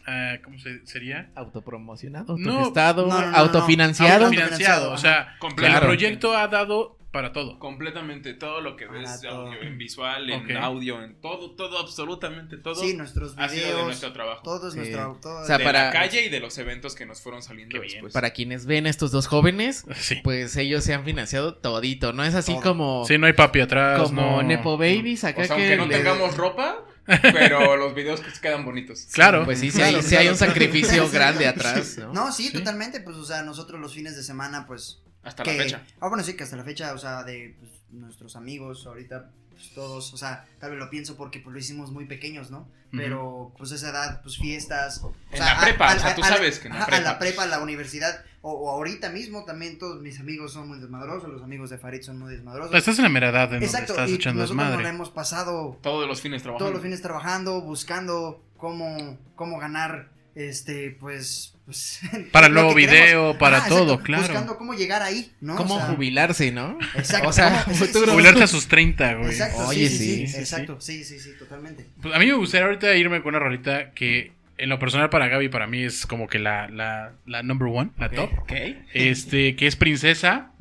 ah, 0.05 0.35
¿Cómo 0.43 0.59
se, 0.59 0.85
sería? 0.85 1.29
autopromocionado, 1.35 2.37
No, 2.37 2.51
autogestado, 2.51 3.07
no, 3.07 3.13
no, 3.19 3.21
no, 3.25 3.31
no. 3.31 3.37
autofinanciado. 3.37 4.25
Autofinanciado. 4.25 4.91
O 4.91 4.97
sea, 4.97 5.35
el 5.41 5.79
proyecto 5.79 6.35
ha 6.35 6.47
dado 6.47 6.97
para 7.13 7.31
todo. 7.31 7.59
Completamente 7.59 8.33
todo 8.33 8.59
lo 8.59 8.75
que 8.75 8.87
Para 8.87 8.99
ves 8.99 9.21
todo. 9.21 9.47
audio, 9.47 9.61
en 9.61 9.77
visual, 9.77 10.29
en 10.29 10.57
audio, 10.57 11.01
en 11.03 11.13
todo, 11.21 11.51
todo, 11.51 11.77
absolutamente 11.79 12.57
todo. 12.57 12.75
Sí, 12.75 12.95
nuestros 12.97 13.35
ha 13.37 13.47
sido 13.47 13.61
de 13.61 13.67
videos. 13.71 13.85
nuestro 13.85 14.11
trabajo. 14.13 14.41
Todo 14.43 14.67
es 14.67 14.73
Sí. 14.73 14.79
nuestro. 14.79 15.19
Todo 15.21 15.41
O 15.41 15.45
sea, 15.45 15.59
de 15.59 15.63
para- 15.63 15.85
la 15.85 15.91
calle 15.91 16.25
y 16.25 16.29
de 16.29 16.39
los 16.39 16.57
eventos 16.57 16.95
que 16.95 17.05
nos 17.05 17.21
fueron 17.21 17.43
saliendo 17.43 17.71
Qué 17.73 17.79
bien. 17.79 17.93
después. 17.93 18.13
Para 18.13 18.31
quienes 18.31 18.65
ven 18.65 18.87
estos 18.87 19.11
dos 19.11 19.27
jóvenes, 19.27 19.85
Sí. 19.95 20.15
pues 20.23 20.57
ellos 20.57 20.83
se 20.83 20.93
han 20.95 21.05
financiado 21.05 21.53
todito, 21.55 22.13
¿no? 22.13 22.23
Es 22.25 22.33
así 22.35 22.53
Todo. 22.53 22.63
como, 22.63 23.05
Sí, 23.07 23.17
no 23.19 23.27
hay 23.27 23.33
papi 23.33 23.61
atrás. 23.61 24.01
como 24.01 24.41
no. 24.41 24.43
Nepo 24.43 24.77
Babies 24.77 25.23
acá 25.23 25.43
o 25.43 25.45
sea, 25.45 25.55
que 25.55 25.61
aunque 25.61 25.77
no 25.77 25.85
le- 25.85 25.95
tengamos 25.97 26.35
ropa, 26.35 26.83
pero 27.31 27.77
los 27.77 27.93
videos 27.93 28.21
que 28.21 28.31
quedan 28.41 28.65
bonitos. 28.65 29.07
Claro. 29.13 29.45
Pues 29.45 29.59
sí, 29.59 29.69
sí, 29.69 29.77
Claro, 29.77 29.97
hay, 29.97 30.03
sí 30.03 30.15
hay 30.15 30.29
un 30.29 30.35
claro. 30.35 30.51
sacrificio 30.51 31.09
grande 31.11 31.47
atrás, 31.47 31.97
¿no? 31.99 32.11
No, 32.11 32.31
sí, 32.31 32.47
Sí. 32.47 32.53
totalmente. 32.53 33.01
Pues, 33.01 33.17
o 33.17 33.25
sea, 33.25 33.43
nosotros 33.43 33.79
los 33.79 33.93
fines 33.93 34.15
de 34.15 34.23
semana, 34.23 34.65
pues. 34.65 35.02
Hasta 35.23 35.43
que- 35.43 35.57
la 35.57 35.63
fecha. 35.63 35.81
Ah, 35.99 36.07
bueno, 36.09 36.23
sí, 36.23 36.33
que 36.35 36.43
hasta 36.43 36.55
la 36.57 36.63
fecha, 36.63 36.93
o 36.93 36.97
sea, 36.97 37.23
de 37.23 37.55
pues, 37.59 37.71
nuestros 37.91 38.35
amigos, 38.35 38.85
ahorita, 38.85 39.29
pues 39.49 39.69
todos, 39.73 40.13
o 40.13 40.17
sea, 40.17 40.45
tal 40.59 40.71
vez 40.71 40.79
lo 40.79 40.89
pienso 40.89 41.15
porque 41.15 41.39
pues 41.39 41.53
lo 41.53 41.59
hicimos 41.59 41.91
muy 41.91 42.05
pequeños, 42.05 42.49
¿no? 42.51 42.67
Pero, 42.95 43.51
pues 43.57 43.71
esa 43.71 43.89
edad, 43.89 44.21
pues 44.21 44.37
fiestas. 44.37 45.01
o 45.03 45.15
En 45.31 45.37
sea, 45.37 45.55
la 45.55 45.61
prepa, 45.61 45.95
o 45.95 45.99
sea, 45.99 46.13
tú 46.13 46.21
a 46.23 46.27
sabes 46.27 46.59
que 46.59 46.67
en 46.67 46.77
la 46.77 46.85
prepa. 46.85 46.97
A 47.01 47.13
la 47.13 47.17
prepa, 47.19 47.43
a 47.43 47.47
la 47.47 47.59
universidad, 47.59 48.23
o, 48.43 48.51
o 48.51 48.69
ahorita 48.69 49.09
mismo 49.09 49.45
también 49.45 49.79
todos 49.79 49.99
mis 49.99 50.19
amigos 50.19 50.53
son 50.53 50.67
muy 50.67 50.77
desmadrosos, 50.79 51.27
los 51.27 51.41
amigos 51.41 51.71
de 51.71 51.79
Farid 51.79 52.03
son 52.03 52.19
muy 52.19 52.31
desmadrosos. 52.31 52.75
Estás 52.75 52.97
en 52.99 53.03
la 53.05 53.09
mera 53.09 53.29
edad 53.29 53.45
en 53.45 53.49
donde 53.51 53.65
Exacto, 53.65 53.93
estás 53.93 54.11
y 54.11 54.13
echando 54.15 54.41
desmadre. 54.41 54.87
hemos 54.87 55.09
pasado 55.09 55.79
Todos 55.81 56.07
los 56.07 56.21
fines 56.21 56.43
trabajando. 56.43 56.65
todos 56.65 56.73
los 56.75 56.83
fines 56.83 57.01
trabajando, 57.01 57.61
buscando 57.61 58.43
cómo, 58.57 59.17
cómo 59.35 59.57
ganar, 59.57 60.09
este, 60.35 60.91
pues... 60.99 61.52
pues 61.65 62.01
Para 62.31 62.47
el 62.47 62.53
nuevo 62.53 62.73
video, 62.73 63.37
para 63.37 63.65
todo, 63.67 63.93
exacto, 63.93 64.03
claro. 64.03 64.23
Buscando 64.23 64.57
cómo 64.57 64.73
llegar 64.73 65.01
ahí, 65.01 65.31
¿no? 65.41 65.55
Cómo 65.55 65.75
O 65.75 65.77
sea, 65.79 65.87
jubilarse, 65.87 66.51
¿no? 66.51 66.77
Exacto. 66.95 67.29
O 67.29 67.33
sea, 67.33 67.51
futuro. 67.61 68.11
Jubilarte 68.13 68.43
a 68.43 68.47
sus 68.47 68.67
30, 68.67 69.13
güey. 69.15 69.29
Exacto, 69.29 69.67
Oye, 69.67 69.87
sí, 69.87 69.97
sí, 69.97 69.97
sí, 69.97 70.05
sí, 70.05 70.27
sí, 70.27 70.33
sí. 70.33 70.39
exacto, 70.39 70.81
sí, 70.81 71.03
sí, 71.03 71.19
sí, 71.19 71.31
totalmente. 71.39 71.85
Pues 72.01 72.13
a 72.13 72.19
mí 72.19 72.25
me 72.25 72.33
gustaría 72.33 72.65
ahorita 72.65 72.95
irme 72.95 73.21
con 73.21 73.35
una 73.35 73.39
rolita 73.39 73.91
que 73.91 74.31
en 74.57 74.69
lo 74.69 74.77
personal 74.79 75.09
para 75.09 75.27
Gaby 75.27 75.49
para 75.49 75.67
mí 75.67 75.83
es 75.83 76.05
como 76.05 76.27
que 76.27 76.39
la, 76.39 76.67
la, 76.69 77.13
la 77.25 77.43
number 77.43 77.67
one, 77.67 77.89
la 77.97 78.09
top. 78.09 78.31
Ok. 78.39 78.51
Este, 78.93 79.55
que 79.55 79.67
es 79.67 79.75
Princesa. 79.75 80.51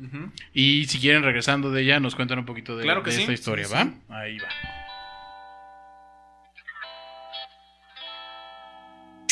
Y 0.53 0.85
si 0.87 0.99
quieren 0.99 1.23
regresando 1.23 1.71
de 1.71 1.81
ella, 1.83 1.99
nos 1.99 2.15
cuentan 2.15 2.39
un 2.39 2.45
poquito 2.45 2.75
de, 2.75 2.83
Claro 2.83 3.03
que 3.03 3.11
de 3.11 3.17
sí, 3.17 3.21
esta 3.21 3.33
historia, 3.33 3.65
sí, 3.65 3.73
¿va? 3.73 3.83
sí. 3.83 3.93
Ahí 4.09 4.37
va. 4.39 4.47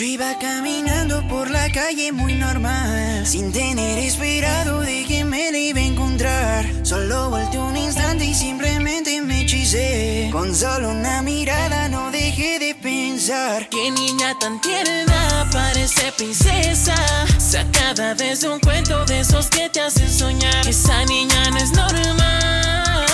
Yo 0.02 0.08
iba 0.08 0.36
caminando 0.40 1.22
por 1.28 1.52
la 1.52 1.72
calle 1.72 2.12
muy 2.12 2.34
normal, 2.34 3.24
sin 3.28 3.52
tener 3.52 4.00
esperado 4.00 4.80
de 4.80 5.06
que 5.06 5.24
me 5.24 5.52
la 5.52 5.60
iba 5.60 5.80
a 5.80 5.84
encontrar. 5.84 6.66
Solo 6.82 7.30
volteé 7.30 7.60
un 7.60 7.78
instante 7.78 8.26
y 8.26 8.34
simplemente 8.34 9.22
me 9.22 9.42
hechicé. 9.42 10.30
Con 10.32 10.56
solo 10.56 10.90
una 10.90 11.22
mirada 11.22 11.88
no 11.88 12.10
dejé 12.10 12.58
de 12.58 12.74
pensar. 12.74 13.70
Qué 13.70 13.92
niña 13.92 14.36
tan 14.40 14.60
tierna, 14.60 15.48
parece 15.52 16.12
princesa. 16.14 16.96
Sacada 17.38 18.16
desde 18.16 18.50
un 18.50 18.60
cuento 18.60 19.06
de 19.06 19.20
esos 19.20 19.52
que 19.52 19.70
te 19.70 19.82
hacen 19.82 20.10
soñar. 20.10 20.68
Esa 20.68 21.06
niña 21.06 21.52
no 21.52 21.58
es 21.58 21.72
normal. 21.74 23.06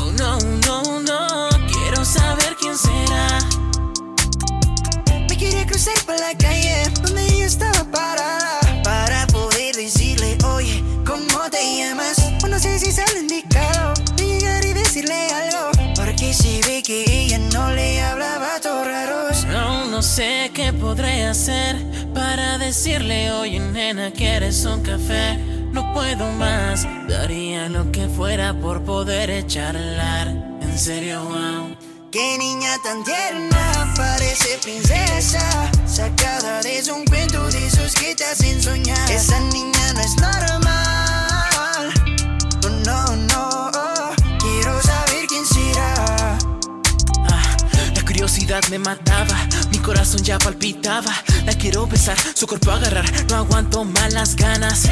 Oh 0.00 0.10
no, 0.18 0.40
no, 0.40 1.00
no. 1.02 1.48
Quiero 1.68 2.04
saber 2.04 2.56
quién 2.58 2.76
será. 2.76 3.38
Cruzar 5.68 6.02
por 6.06 6.18
la 6.18 6.34
calle 6.38 6.82
donde 7.02 7.22
ella 7.26 7.44
estaba 7.44 7.84
parada 7.90 8.82
para 8.82 9.26
poder 9.26 9.76
decirle, 9.76 10.38
oye, 10.46 10.82
¿cómo 11.06 11.50
te 11.50 11.58
llamas? 11.76 12.18
O 12.42 12.48
no 12.48 12.58
sé 12.58 12.78
si 12.78 12.88
el 12.88 13.22
indicado 13.22 13.92
de 14.16 14.24
llegar 14.24 14.64
y 14.64 14.72
decirle 14.72 15.28
algo, 15.30 15.70
porque 15.94 16.32
se 16.32 16.62
ve 16.66 16.82
que 16.82 17.04
ella 17.06 17.38
no 17.52 17.70
le 17.72 18.00
hablaba 18.00 18.58
todo 18.62 18.82
raros. 18.82 19.44
Aún 19.44 19.90
no 19.90 20.00
sé 20.00 20.50
qué 20.54 20.72
podré 20.72 21.26
hacer 21.26 21.76
para 22.14 22.56
decirle, 22.56 23.30
oye 23.30 23.60
nena, 23.60 24.10
¿quieres 24.10 24.64
un 24.64 24.82
café? 24.82 25.36
No 25.70 25.92
puedo 25.92 26.32
más, 26.32 26.86
daría 27.06 27.68
lo 27.68 27.92
que 27.92 28.08
fuera 28.08 28.54
por 28.54 28.84
poder 28.84 29.46
charlar. 29.46 30.28
En 30.62 30.78
serio, 30.78 31.22
wow. 31.24 31.87
Qué 32.18 32.36
niña 32.36 32.76
tan 32.82 33.04
tierna, 33.04 33.94
parece 33.96 34.58
princesa, 34.58 35.70
sacada 35.86 36.60
de 36.62 36.82
un 36.90 37.04
cuento 37.04 37.48
de 37.48 37.64
esos 37.64 37.94
que 37.94 38.12
te 38.16 38.24
hacen 38.24 38.60
soñar. 38.60 39.08
Esa 39.08 39.38
niña 39.38 39.92
no 39.92 40.00
es 40.00 40.16
normal, 40.16 41.92
oh, 42.64 42.70
no, 42.84 43.16
no, 43.16 43.70
oh. 43.72 44.10
quiero 44.40 44.82
saber 44.82 45.26
quién 45.28 45.46
será. 45.46 46.38
Ah, 47.30 47.56
la 47.94 48.02
curiosidad 48.04 48.64
me 48.68 48.80
mataba, 48.80 49.38
corazón 49.88 50.22
ya 50.22 50.38
palpitaba. 50.38 51.14
La 51.46 51.54
quiero 51.54 51.86
besar, 51.86 52.16
su 52.34 52.46
cuerpo 52.46 52.70
agarrar, 52.70 53.06
no 53.30 53.36
aguanto 53.36 53.84
más 53.84 54.12
las 54.12 54.36
ganas. 54.36 54.82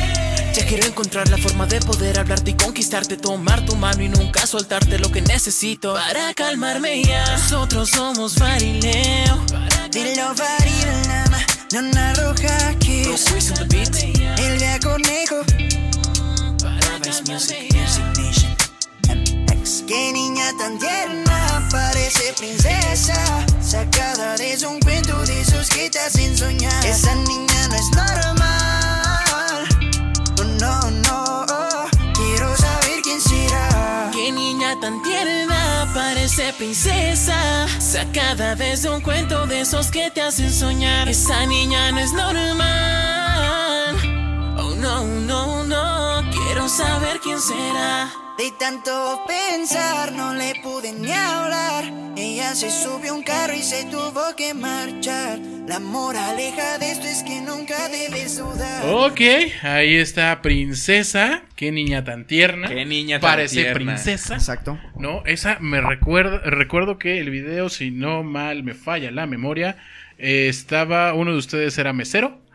Ya 0.55 0.65
quiero 0.67 0.87
encontrar 0.87 1.29
la 1.29 1.37
forma 1.37 1.67
de 1.67 1.81
poder 1.81 2.19
hablarte 2.19 2.53
y 2.53 2.55
conquistarte, 2.55 3.19
tomar 3.19 3.67
tu 3.67 3.77
mano 3.77 4.03
y 4.03 4.09
nunca 4.09 4.47
soltarte 4.47 4.99
lo 4.99 5.13
que 5.13 5.21
necesito 5.21 5.93
para 5.93 6.33
calmarme 6.33 7.05
ya. 7.05 7.31
Nosotros 7.31 7.91
somos 7.91 8.37
Farileo. 8.37 9.45
Dilo 9.91 10.35
Farilama, 10.35 11.41
Nana 11.73 12.15
Roja 12.15 12.75
que 12.79 13.03
Bro 13.05 13.17
Quiz 13.17 13.51
on 13.51 13.69
the 13.69 13.77
beat. 13.77 13.95
El 14.39 14.59
vea 14.59 14.81
conejo, 14.81 15.45
Para 16.59 16.99
Music, 16.99 17.71
Music 17.75 18.06
MX. 19.67 19.85
Qué 19.87 20.13
niña 20.13 20.53
tan 20.59 20.79
tierna, 20.79 21.69
parece 21.71 22.33
princesa, 22.35 23.15
sacada 23.61 24.37
de 24.37 24.67
un 24.67 24.81
cuento 24.81 25.19
de 25.25 25.41
esos 25.41 25.69
que 25.69 25.91
te 25.91 25.99
hacen 25.99 26.37
soñar. 26.37 26.87
Esa 26.87 27.15
niña 27.15 27.69
no 27.69 27.75
es 27.75 27.91
normal, 27.95 29.69
oh, 30.39 30.45
no, 30.61 30.91
no, 30.91 31.47
oh. 31.49 31.89
quiero 32.15 32.57
saber 32.57 33.01
quién 33.03 33.21
será. 33.21 34.11
Qué 34.13 34.31
niña 34.33 34.79
tan 34.81 35.03
tierna, 35.03 35.91
parece 35.95 36.45
de 36.45 36.53
princesa, 36.53 37.67
sacada 37.79 38.55
desde 38.55 38.91
un 38.91 39.01
cuento 39.01 39.47
de 39.47 39.63
esos 39.63 39.91
que 39.91 40.11
te 40.11 40.23
hacen 40.23 40.53
soñar. 40.53 41.09
Esa 41.09 41.45
niña 41.47 41.91
no 41.93 41.99
es 41.99 42.13
normal. 42.13 43.97
Oh 44.59 44.75
no, 44.77 45.05
no, 45.05 45.65
no, 45.65 46.31
quiero 46.57 46.71
saber 46.71 47.21
quién 47.23 47.39
será. 47.39 48.11
De 48.39 48.51
tanto 48.59 48.91
pensar 49.27 50.13
no 50.13 50.33
le 50.35 50.55
pude 50.63 50.91
ni 50.93 51.13
hablar. 51.13 51.85
Ella 52.17 52.55
se 52.55 52.71
subió 52.71 53.13
a 53.13 53.15
un 53.15 53.23
carro 53.23 53.53
y 53.55 53.63
se 53.63 53.85
tuvo 53.85 54.35
que 54.39 54.55
marchar. 54.55 55.39
La 55.69 55.81
moraleja 55.81 56.79
de 56.79 56.93
esto 56.93 57.07
es 57.07 57.23
que 57.25 57.43
nunca 57.43 57.91
debes 57.91 58.39
dudar. 58.39 58.89
Ok, 58.89 59.21
ahí 59.63 59.97
está 59.97 60.41
Princesa. 60.41 61.43
Qué 61.57 61.73
niña 61.73 62.05
tan 62.05 62.27
tierna. 62.27 62.69
Qué 62.69 62.87
niña 62.87 63.21
tan 63.21 63.33
Parece 63.33 63.57
tierna. 63.57 63.75
princesa. 63.95 64.35
Exacto. 64.35 64.79
No, 64.99 65.23
esa 65.27 65.59
me 65.61 65.83
recuerda. 65.83 66.39
Recuerdo 66.39 66.99
que 66.99 67.21
el 67.21 67.29
video, 67.29 67.69
si 67.69 67.91
no 67.91 68.23
mal 68.23 68.63
me 68.63 68.73
falla 68.73 69.11
la 69.11 69.27
memoria, 69.27 69.77
eh, 70.17 70.49
estaba. 70.49 71.13
Uno 71.13 71.33
de 71.33 71.39
ustedes 71.39 71.77
era 71.77 71.93
mesero. 71.93 72.46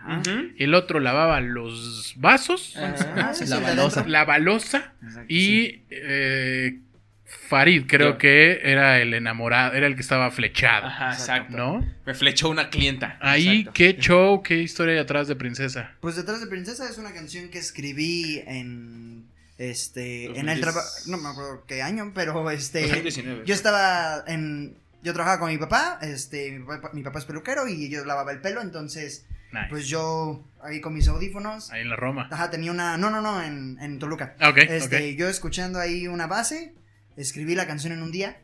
El 0.57 0.73
otro 0.73 0.99
lavaba 0.99 1.41
los 1.41 2.13
vasos. 2.17 2.75
Ah, 2.77 3.33
sí, 3.33 3.45
sí, 3.45 3.49
La 3.49 3.59
balosa. 3.59 4.05
La 4.07 4.25
balosa. 4.25 4.93
Y 5.27 5.81
eh, 5.89 6.79
Farid, 7.25 7.85
creo 7.87 8.11
Yo. 8.11 8.17
que 8.17 8.59
era 8.63 8.99
el 8.99 9.13
enamorado. 9.13 9.73
Era 9.73 9.87
el 9.87 9.95
que 9.95 10.01
estaba 10.01 10.31
flechado. 10.31 10.87
Ajá, 10.87 11.13
exacto. 11.13 11.55
¿No? 11.55 11.85
Me 12.05 12.13
flechó 12.13 12.49
una 12.49 12.69
clienta. 12.69 13.17
Ahí, 13.21 13.59
Exacto. 13.59 13.71
qué 13.73 13.97
show, 13.97 14.43
qué 14.43 14.57
historia 14.57 14.95
hay 14.95 14.99
atrás 14.99 15.27
de 15.27 15.35
Princesa. 15.35 15.91
Pues 16.01 16.15
Detrás 16.15 16.39
de 16.41 16.47
Princesa 16.47 16.89
es 16.89 16.97
una 16.97 17.13
canción 17.13 17.49
que 17.49 17.59
escribí 17.59 18.41
en. 18.47 19.25
Este. 19.57 20.25
En 20.25 20.47
2010. 20.47 20.55
el 20.55 20.61
trabajo. 20.61 20.87
No 21.07 21.17
me 21.17 21.29
acuerdo 21.29 21.63
qué 21.67 21.81
año, 21.81 22.11
pero 22.15 22.49
este. 22.51 22.81
2019. 22.81 23.43
Yo 23.45 23.53
estaba 23.53 24.23
en. 24.27 24.75
Yo 25.03 25.13
trabajaba 25.13 25.39
con 25.39 25.49
mi 25.49 25.57
papá, 25.57 25.97
este, 26.03 26.51
mi 26.51 26.63
papá, 26.63 26.91
mi 26.93 27.01
papá 27.01 27.17
es 27.17 27.25
peluquero 27.25 27.67
y 27.67 27.89
yo 27.89 28.05
lavaba 28.05 28.31
el 28.31 28.39
pelo, 28.39 28.61
entonces, 28.61 29.25
Nice. 29.53 29.67
pues 29.69 29.87
yo 29.87 30.45
ahí 30.63 30.79
con 30.81 30.93
mis 30.93 31.07
audífonos, 31.07 31.71
Ahí 31.71 31.81
en 31.81 31.89
la 31.89 31.95
Roma. 31.95 32.27
ajá, 32.31 32.49
tenía 32.49 32.71
una, 32.71 32.97
no, 32.97 33.09
no, 33.09 33.21
no, 33.21 33.41
en, 33.43 33.77
en 33.81 33.99
Toluca. 33.99 34.35
Ah, 34.39 34.53
Este, 34.55 35.11
ok. 35.11 35.17
yo 35.17 35.27
escuchando 35.29 35.79
ahí 35.79 36.07
una 36.07 36.27
base, 36.27 36.73
escribí 37.17 37.55
la 37.55 37.67
canción 37.67 37.91
en 37.93 38.01
un 38.01 38.11
día, 38.11 38.39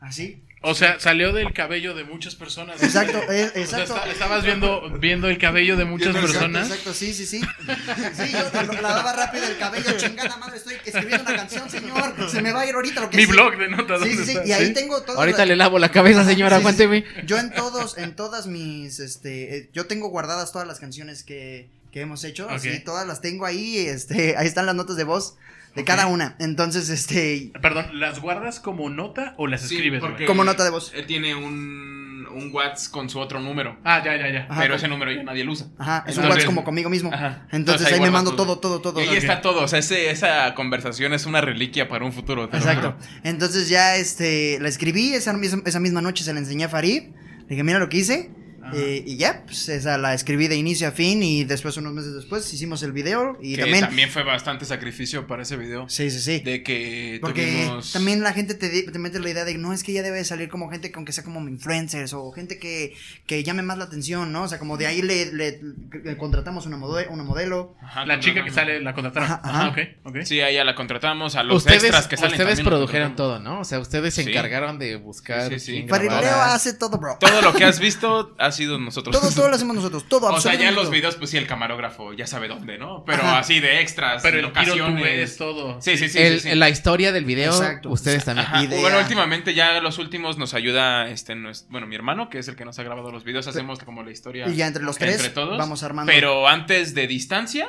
así. 0.00 0.44
O 0.64 0.74
sea, 0.76 1.00
salió 1.00 1.32
del 1.32 1.52
cabello 1.52 1.92
de 1.94 2.04
muchas 2.04 2.36
personas. 2.36 2.80
Exacto, 2.82 3.18
O 3.18 3.26
sea, 3.30 3.46
exacto. 3.46 3.94
está- 3.96 4.10
estabas 4.10 4.44
viendo, 4.44 4.88
viendo 5.00 5.28
el 5.28 5.36
cabello 5.38 5.76
de 5.76 5.84
muchas 5.84 6.08
Exacto, 6.14 6.28
personas. 6.32 6.68
Exacto, 6.68 6.94
sí, 6.94 7.12
sí, 7.12 7.26
sí. 7.26 7.40
Sí, 7.40 8.32
yo 8.32 8.62
lo- 8.62 8.80
lavaba 8.80 9.12
rápido 9.12 9.44
el 9.46 9.58
cabello, 9.58 9.90
chingada 9.96 10.36
madre, 10.36 10.58
estoy 10.58 10.74
escribiendo 10.84 11.24
una 11.28 11.36
canción, 11.36 11.68
señor. 11.68 12.14
Se 12.30 12.40
me 12.42 12.52
va 12.52 12.60
a 12.60 12.66
ir 12.66 12.74
ahorita 12.76 13.00
lo 13.00 13.10
que 13.10 13.16
Mi 13.16 13.24
sí. 13.24 13.30
blog 13.32 13.56
de 13.58 13.68
notas. 13.68 14.02
Sí, 14.02 14.10
sí, 14.10 14.16
¿dónde 14.16 14.32
sí. 14.44 14.48
Y 14.48 14.52
ahí 14.52 14.66
¿Sí? 14.68 14.72
tengo 14.74 15.02
todo. 15.02 15.18
Ahorita 15.18 15.44
le 15.46 15.56
lavo 15.56 15.78
la 15.80 15.90
cabeza, 15.90 16.24
señora, 16.24 16.56
Sí, 16.56 16.60
sí, 16.60 16.60
aguánteme. 16.62 17.04
Yo 17.26 17.38
en 17.38 17.50
todos, 17.52 17.98
en 17.98 18.14
todas 18.14 18.46
mis, 18.46 19.00
este, 19.00 19.56
eh, 19.56 19.70
yo 19.72 19.86
tengo 19.86 20.08
guardadas 20.10 20.52
todas 20.52 20.68
las 20.68 20.78
canciones 20.78 21.24
que, 21.24 21.68
que 21.90 22.00
hemos 22.02 22.22
hecho, 22.24 22.46
Ok. 22.46 22.52
así, 22.52 22.78
todas 22.84 23.06
las 23.06 23.20
tengo 23.20 23.46
ahí, 23.46 23.78
este, 23.78 24.36
ahí 24.36 24.46
están 24.46 24.66
las 24.66 24.74
notas 24.76 24.96
de 24.96 25.04
voz 25.04 25.34
de 25.74 25.84
cada 25.84 26.06
una. 26.06 26.36
Entonces, 26.38 26.88
este, 26.90 27.52
Perdón, 27.62 27.98
¿las 28.00 28.20
guardas 28.20 28.60
como 28.60 28.88
nota 28.90 29.34
o 29.38 29.46
las 29.46 29.62
Sí, 29.62 29.76
escribes? 29.76 30.00
porque 30.00 30.26
Como 30.26 30.44
nota 30.44 30.64
de 30.64 30.70
voz. 30.70 30.92
Él 30.94 31.06
tiene 31.06 31.34
un, 31.34 32.26
un 32.30 32.50
WhatsApp 32.52 32.92
con 32.92 33.08
su 33.10 33.18
otro 33.18 33.40
número. 33.40 33.78
Ah, 33.84 34.02
ya, 34.04 34.16
ya, 34.16 34.30
ya. 34.30 34.46
Ajá, 34.50 34.60
pero 34.62 34.74
ese 34.74 34.88
número 34.88 35.12
ya 35.12 35.22
nadie 35.22 35.44
lo 35.44 35.52
usa. 35.52 35.68
ajá, 35.78 36.04
es 36.06 36.16
un 36.18 36.24
WhatsApp 36.24 36.44
como 36.46 36.64
conmigo 36.64 36.90
mismo. 36.90 37.10
Ajá. 37.12 37.46
Entonces, 37.52 37.86
ahí 37.88 37.94
ahí 37.94 38.00
me 38.00 38.10
mando 38.10 38.34
todo, 38.34 38.58
todo, 38.58 38.80
todo. 38.80 39.02
Y 39.02 39.08
ahí 39.08 39.16
está 39.16 39.40
todo. 39.40 39.62
O 39.62 39.68
sea, 39.68 39.78
ese- 39.78 40.10
esa 40.10 40.54
conversación 40.54 41.12
es 41.14 41.26
una 41.26 41.40
reliquia 41.40 41.88
para 41.88 42.04
un 42.04 42.12
futuro. 42.12 42.44
Exacto. 42.44 42.96
Entonces 43.24 43.68
ya 43.68 43.96
este 43.96 44.58
la 44.60 44.68
escribí, 44.68 45.14
esa, 45.14 45.34
esa 45.64 45.80
misma 45.80 46.00
noche 46.02 46.24
se 46.24 46.32
la 46.32 46.38
enseñé 46.40 46.64
a 46.64 46.68
Farid. 46.68 47.02
Le 47.40 47.46
dije, 47.48 47.64
mira 47.64 47.78
lo 47.78 47.88
que 47.88 47.98
hice. 47.98 48.30
Eh, 48.74 49.02
y 49.06 49.16
ya, 49.16 49.42
pues 49.44 49.68
esa 49.68 49.98
la 49.98 50.14
escribí 50.14 50.48
de 50.48 50.56
inicio 50.56 50.88
a 50.88 50.90
fin. 50.92 51.22
Y 51.22 51.44
después, 51.44 51.76
unos 51.76 51.92
meses 51.92 52.14
después, 52.14 52.52
hicimos 52.52 52.82
el 52.82 52.92
video. 52.92 53.38
Y 53.40 53.54
que 53.56 53.62
también. 53.62 53.80
también... 53.84 54.10
fue 54.10 54.22
bastante 54.22 54.64
sacrificio 54.64 55.26
para 55.26 55.42
ese 55.42 55.56
video. 55.56 55.88
Sí, 55.88 56.10
sí, 56.10 56.20
sí. 56.20 56.40
De 56.40 56.62
que 56.62 57.18
Porque 57.20 57.42
tuvimos... 57.46 57.92
también 57.92 58.22
la 58.22 58.32
gente 58.32 58.54
te, 58.54 58.68
te 58.82 58.98
mete 58.98 59.20
la 59.20 59.30
idea 59.30 59.44
de 59.44 59.56
no 59.58 59.72
es 59.72 59.82
que 59.84 59.92
ya 59.92 60.02
debe 60.02 60.24
salir 60.24 60.48
como 60.48 60.70
gente 60.70 60.90
con 60.92 61.04
que 61.04 61.12
sea 61.12 61.24
como 61.24 61.40
influencers 61.48 62.12
o 62.14 62.30
gente 62.32 62.58
que, 62.58 62.94
que 63.26 63.42
llame 63.44 63.62
más 63.62 63.78
la 63.78 63.84
atención, 63.84 64.32
¿no? 64.32 64.44
O 64.44 64.48
sea, 64.48 64.58
como 64.58 64.76
de 64.76 64.86
ahí 64.86 65.02
le, 65.02 65.32
le- 65.32 65.60
le 66.04 66.16
contratamos 66.16 66.66
una, 66.66 66.76
mode- 66.76 67.08
una 67.10 67.22
modelo. 67.22 67.74
Ajá, 67.82 68.06
La 68.06 68.20
chica 68.20 68.44
que 68.44 68.50
sale, 68.50 68.80
la 68.80 68.94
contrataron. 68.94 69.30
Ajá, 69.30 69.40
Ajá, 69.44 69.60
ajá. 69.60 69.68
ok, 69.70 69.78
ok. 70.04 70.16
Sí, 70.24 70.40
a 70.40 70.48
ella 70.48 70.64
la 70.64 70.74
contratamos. 70.74 71.36
A 71.36 71.42
los 71.42 71.58
Ustedes, 71.58 71.84
extras 71.84 72.06
que 72.08 72.16
salen 72.16 72.32
ustedes 72.40 72.60
produjeron 72.60 73.16
todo, 73.16 73.38
¿no? 73.38 73.60
O 73.60 73.64
sea, 73.64 73.78
ustedes 73.80 74.14
se 74.14 74.22
Sí. 74.24 74.30
encargaron 74.30 74.78
de 74.78 74.96
buscar. 74.96 75.48
Sí, 75.48 75.58
sí, 75.58 75.84
sí. 75.84 75.86
hace 75.90 76.74
todo, 76.74 76.98
bro. 76.98 77.16
Todo 77.20 77.42
lo 77.42 77.52
que 77.54 77.64
has 77.64 77.80
visto 77.80 78.34
ha 78.38 78.52
sido 78.52 78.61
nosotros. 78.66 79.18
Todo, 79.18 79.30
todo 79.30 79.48
lo 79.48 79.56
hacemos 79.56 79.76
nosotros. 79.76 80.04
Todo, 80.08 80.26
O 80.32 80.40
sea, 80.40 80.54
ya 80.54 80.68
en 80.68 80.74
los 80.74 80.90
videos, 80.90 81.16
pues 81.16 81.30
sí, 81.30 81.36
el 81.36 81.46
camarógrafo 81.46 82.12
ya 82.12 82.26
sabe 82.26 82.48
dónde, 82.48 82.78
¿no? 82.78 83.04
Pero 83.04 83.22
Ajá. 83.22 83.38
así 83.38 83.60
de 83.60 83.80
extras, 83.80 84.22
Pero 84.22 84.40
locaciones. 84.42 85.02
ves 85.02 85.36
todo. 85.36 85.80
Sí, 85.80 85.96
sí, 85.96 86.08
sí. 86.08 86.18
El- 86.18 86.40
sí, 86.40 86.50
sí. 86.50 86.54
La 86.56 86.68
historia 86.68 87.12
del 87.12 87.24
video, 87.24 87.52
Exacto. 87.52 87.90
ustedes 87.90 88.24
también. 88.24 88.46
Ajá. 88.46 88.62
idea. 88.62 88.80
Bueno, 88.80 88.98
últimamente 88.98 89.54
ya 89.54 89.80
los 89.80 89.98
últimos 89.98 90.38
nos 90.38 90.54
ayuda, 90.54 91.08
este, 91.08 91.34
bueno, 91.68 91.86
mi 91.86 91.94
hermano, 91.94 92.28
que 92.30 92.38
es 92.38 92.48
el 92.48 92.56
que 92.56 92.64
nos 92.64 92.78
ha 92.78 92.82
grabado 92.82 93.10
los 93.10 93.24
videos, 93.24 93.46
hacemos 93.46 93.78
como 93.80 94.02
la 94.02 94.10
historia. 94.10 94.48
Y 94.48 94.56
ya 94.56 94.66
entre 94.66 94.82
los 94.82 94.96
tres 94.98 95.16
entre 95.16 95.30
todos. 95.30 95.58
vamos 95.58 95.82
armando. 95.82 96.10
Pero 96.12 96.48
antes 96.48 96.94
de 96.94 97.06
distancia, 97.06 97.68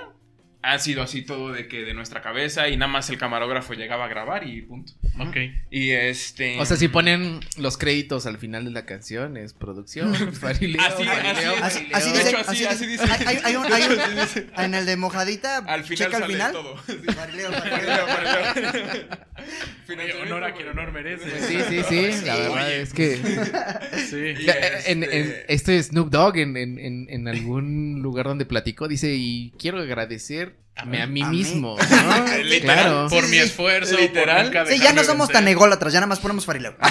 ha 0.66 0.80
sido 0.80 1.04
así 1.04 1.22
todo 1.24 1.52
de 1.52 1.68
que 1.68 1.82
de 1.84 1.94
nuestra 1.94 2.22
cabeza 2.22 2.70
y 2.70 2.78
nada 2.78 2.92
más 2.92 3.10
el 3.10 3.18
camarógrafo 3.18 3.74
llegaba 3.74 4.06
a 4.06 4.08
grabar 4.08 4.48
y 4.48 4.62
punto. 4.62 4.94
Ok. 5.20 5.36
Y 5.70 5.92
este... 5.92 6.58
O 6.60 6.66
sea, 6.66 6.78
si 6.78 6.88
ponen 6.88 7.42
los 7.58 7.78
créditos 7.78 8.26
al 8.26 8.38
final 8.38 8.64
de 8.66 8.72
la 8.72 8.86
canción, 8.86 9.36
es 9.38 9.54
producción, 9.54 10.16
Farileo, 10.34 10.82
Así- 10.82 11.04
Farileo, 11.04 11.54
así- 11.62 11.64
Así, 11.64 11.90
Farileo. 11.92 11.96
así 11.98 12.12
De 12.12 12.18
dice, 12.18 12.30
hecho, 12.30 12.50
así- 12.50 12.66
así 12.66 12.86
dice. 12.88 13.04
Hay, 13.28 13.40
hay- 13.44 13.56
un, 13.58 13.72
hay 13.72 13.84
un- 13.84 14.50
en 14.64 14.74
el 14.74 14.86
de 14.86 14.96
mojadita, 14.98 15.58
al 15.58 15.84
final 15.84 16.12
checa 16.12 16.18
al 16.24 16.32
final. 16.32 16.52
todo. 16.54 16.78
Farileo, 16.78 17.52
farileo. 17.52 18.06
Oye, 19.90 20.14
honor 20.22 20.44
a 20.44 20.54
quien 20.54 20.68
honor 20.70 20.92
merece. 20.92 21.30
Sí, 21.42 21.58
sí, 21.70 21.82
sí, 21.88 22.26
la 22.26 22.36
verdad 22.38 22.68
Oye. 22.68 22.82
es 22.82 22.94
que 22.94 23.18
Sí. 24.10 24.44
Y 24.44 24.50
en, 24.90 25.04
en- 25.04 25.10
este- 25.12 25.54
este 25.54 25.84
Snoop 25.84 26.10
Dogg 26.10 26.38
en, 26.38 26.58
en- 26.58 26.80
en- 26.80 27.08
en 27.10 27.28
algún 27.28 28.02
lugar 28.02 28.26
donde 28.26 28.46
platicó 28.46 28.88
dice 28.88 29.14
y 29.16 29.52
quiero 29.60 29.84
agradecerme 30.76 31.02
a 31.02 31.08
mí 31.08 31.22
A 31.22 31.28
mí. 31.30 31.38
mismo, 31.38 31.78
¿no? 31.90 32.38
Literal, 32.44 32.62
claro. 32.84 33.08
Por 33.10 33.24
Sí, 33.26 33.30
mi 33.32 33.38
sí. 33.38 33.44
esfuerzo. 33.44 33.98
Literal. 33.98 34.46
por 34.52 34.56
nunca 34.56 34.66
Sí, 34.72 34.80
ya 34.80 34.94
no 34.94 35.04
somos 35.04 35.28
vencer. 35.28 35.34
tan 35.44 35.48
ególatras, 35.48 35.94
ya 35.94 36.00
nada 36.00 36.08
más 36.08 36.20
ponemos 36.20 36.46
farileo. 36.46 36.76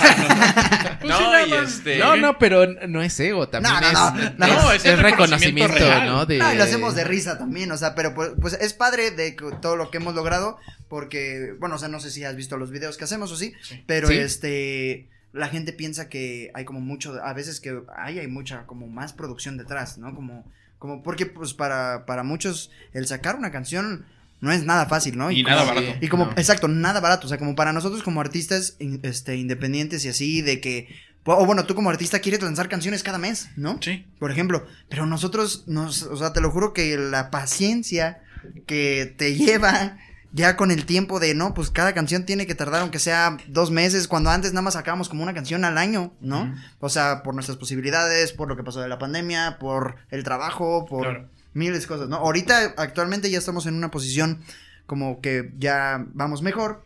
Pues 1.03 1.11
no, 1.15 1.21
nada 1.21 1.45
y 1.47 1.53
este... 1.53 1.99
No, 1.99 2.15
no, 2.17 2.39
pero 2.39 2.65
no 2.87 3.03
es 3.03 3.19
ego, 3.19 3.49
también 3.49 3.75
No, 3.75 3.81
no, 3.81 3.89
es, 4.21 4.39
no, 4.39 4.47
no, 4.47 4.71
es, 4.73 4.85
es 4.85 4.97
reconocimiento, 5.01 5.03
reconocimiento 5.03 5.75
real. 5.79 6.07
¿no? 6.07 6.27
De, 6.27 6.39
No, 6.39 6.53
y 6.53 6.57
lo 6.57 6.63
hacemos 6.63 6.95
de 6.95 7.03
risa 7.03 7.39
también, 7.39 7.73
o 7.73 7.77
sea, 7.77 7.97
pero 7.97 8.15
pues, 8.15 8.31
pues 8.41 8.55
es 8.55 8.73
padre 8.73 9.11
de 9.11 9.35
que 9.35 9.47
todo 9.61 9.75
lo 9.75 9.91
que 9.91 9.97
hemos 9.97 10.15
logrado, 10.15 10.59
porque, 10.89 11.55
bueno, 11.59 11.75
o 11.75 11.79
sea, 11.79 11.89
no 11.89 11.99
sé 11.99 12.13
si 12.13 12.23
has 12.23 12.37
visto 12.37 12.57
los 12.57 12.71
videos 12.71 12.97
que 12.99 13.03
hacemos 13.05 13.33
o 13.33 13.37
sí, 13.37 13.53
Sí. 13.63 13.83
pero 13.85 14.07
Sí. 14.07 14.15
este, 14.19 15.09
la 15.33 15.49
gente 15.49 15.73
piensa 15.73 16.09
que 16.09 16.53
hay 16.55 16.65
como 16.65 16.79
mucho, 16.81 17.19
a 17.21 17.33
veces 17.33 17.59
que 17.61 17.81
hay, 17.97 18.21
hay 18.21 18.29
mucha, 18.29 18.65
como 18.67 18.87
más 18.87 19.13
producción 19.13 19.57
detrás, 19.59 19.99
¿no? 19.99 20.15
Como, 20.15 20.45
como, 20.83 21.01
porque 21.05 21.27
pues 21.27 21.55
para, 21.55 22.05
para 22.07 22.25
muchos 22.25 22.73
el 22.93 23.07
sacar 23.07 23.37
una 23.37 23.53
canción 23.53 24.05
no 24.41 24.51
es 24.51 24.65
nada 24.65 24.87
fácil, 24.87 25.17
¿no? 25.17 25.31
Y 25.31 25.45
como- 25.45 25.55
nada 25.55 25.65
barato. 25.73 25.97
Y 26.01 26.09
como, 26.09 26.25
No. 26.27 26.33
exacto, 26.33 26.67
nada 26.67 26.99
barato. 26.99 27.27
O 27.27 27.29
sea, 27.29 27.39
como 27.39 27.55
para 27.55 27.73
nosotros 27.73 28.03
como 28.03 28.21
artistas 28.21 28.77
este, 29.05 29.37
independientes 29.37 30.05
y 30.05 30.09
así, 30.09 30.43
de 30.43 30.61
que. 30.61 30.89
O 31.25 31.47
bueno, 31.47 31.65
tú 31.67 31.77
como 31.77 31.89
artista 31.89 32.19
quieres 32.19 32.43
lanzar 32.43 32.69
canciones 32.69 33.05
cada 33.05 33.19
mes, 33.19 33.51
¿no? 33.57 33.79
Sí. 33.81 34.05
Por 34.19 34.33
ejemplo. 34.33 34.67
Pero 34.89 35.07
nosotros, 35.07 35.63
nos, 35.69 36.03
o 36.03 36.17
sea, 36.17 36.33
te 36.33 36.41
lo 36.41 36.51
juro 36.51 36.73
que 36.73 36.97
la 36.99 37.31
paciencia 37.31 38.21
que 38.67 39.15
te 39.17 39.37
lleva 39.37 39.99
ya 40.33 40.57
con 40.57 40.71
el 40.71 40.87
tiempo 40.87 41.21
de, 41.21 41.35
no, 41.35 41.53
pues 41.53 41.71
cada 41.71 41.93
canción 41.93 42.25
tiene 42.25 42.47
que 42.47 42.55
tardar 42.55 42.81
aunque 42.81 42.99
sea 42.99 43.37
dos 43.49 43.71
meses, 43.71 44.09
cuando 44.09 44.31
antes 44.31 44.53
nada 44.53 44.63
más 44.63 44.75
sacábamos 44.75 45.09
como 45.09 45.23
una 45.23 45.35
canción 45.35 45.65
al 45.65 45.77
año, 45.77 46.13
¿no? 46.21 46.55
O 46.81 46.89
sea, 46.89 47.23
por 47.23 47.35
nuestras 47.35 47.59
posibilidades, 47.59 48.33
por 48.33 48.49
lo 48.49 48.57
que 48.57 48.65
pasó 48.65 48.81
de 48.81 48.89
la 48.89 48.99
pandemia, 48.99 49.59
por 49.61 49.97
el 50.11 50.25
trabajo, 50.25 50.87
por 50.87 51.03
Claro. 51.03 51.29
miles 51.53 51.83
de 51.83 51.87
cosas, 51.87 52.09
¿no? 52.09 52.17
Ahorita, 52.17 52.75
actualmente 52.79 53.31
ya 53.31 53.39
estamos 53.39 53.67
en 53.67 53.75
una 53.75 53.91
posición 53.91 54.41
como 54.87 55.21
que 55.21 55.53
ya 55.59 56.05
vamos 56.15 56.41
mejor, 56.41 56.83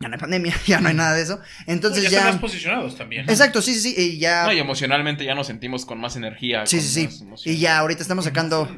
ya 0.00 0.08
no 0.08 0.14
hay 0.14 0.20
pandemia, 0.20 0.54
ya 0.66 0.80
no 0.80 0.88
hay 0.88 0.94
nada 0.94 1.14
de 1.14 1.22
eso, 1.22 1.38
entonces 1.66 2.04
ya, 2.04 2.10
ya... 2.10 2.18
están 2.18 2.34
más 2.34 2.40
posicionados 2.40 2.96
también. 2.96 3.28
Exacto, 3.28 3.60
sí, 3.60 3.74
sí, 3.74 3.92
sí, 3.92 3.94
y 3.98 4.18
ya... 4.18 4.44
No, 4.44 4.52
y 4.54 4.58
emocionalmente 4.58 5.26
ya 5.26 5.34
nos 5.34 5.46
sentimos 5.46 5.84
con 5.84 6.00
más 6.00 6.16
energía. 6.16 6.64
Sí, 6.66 6.78
con 6.78 6.86
sí, 6.86 7.08
sí. 7.36 7.50
Y 7.50 7.58
ya 7.58 7.78
ahorita 7.78 8.00
estamos 8.00 8.24
sacando... 8.24 8.68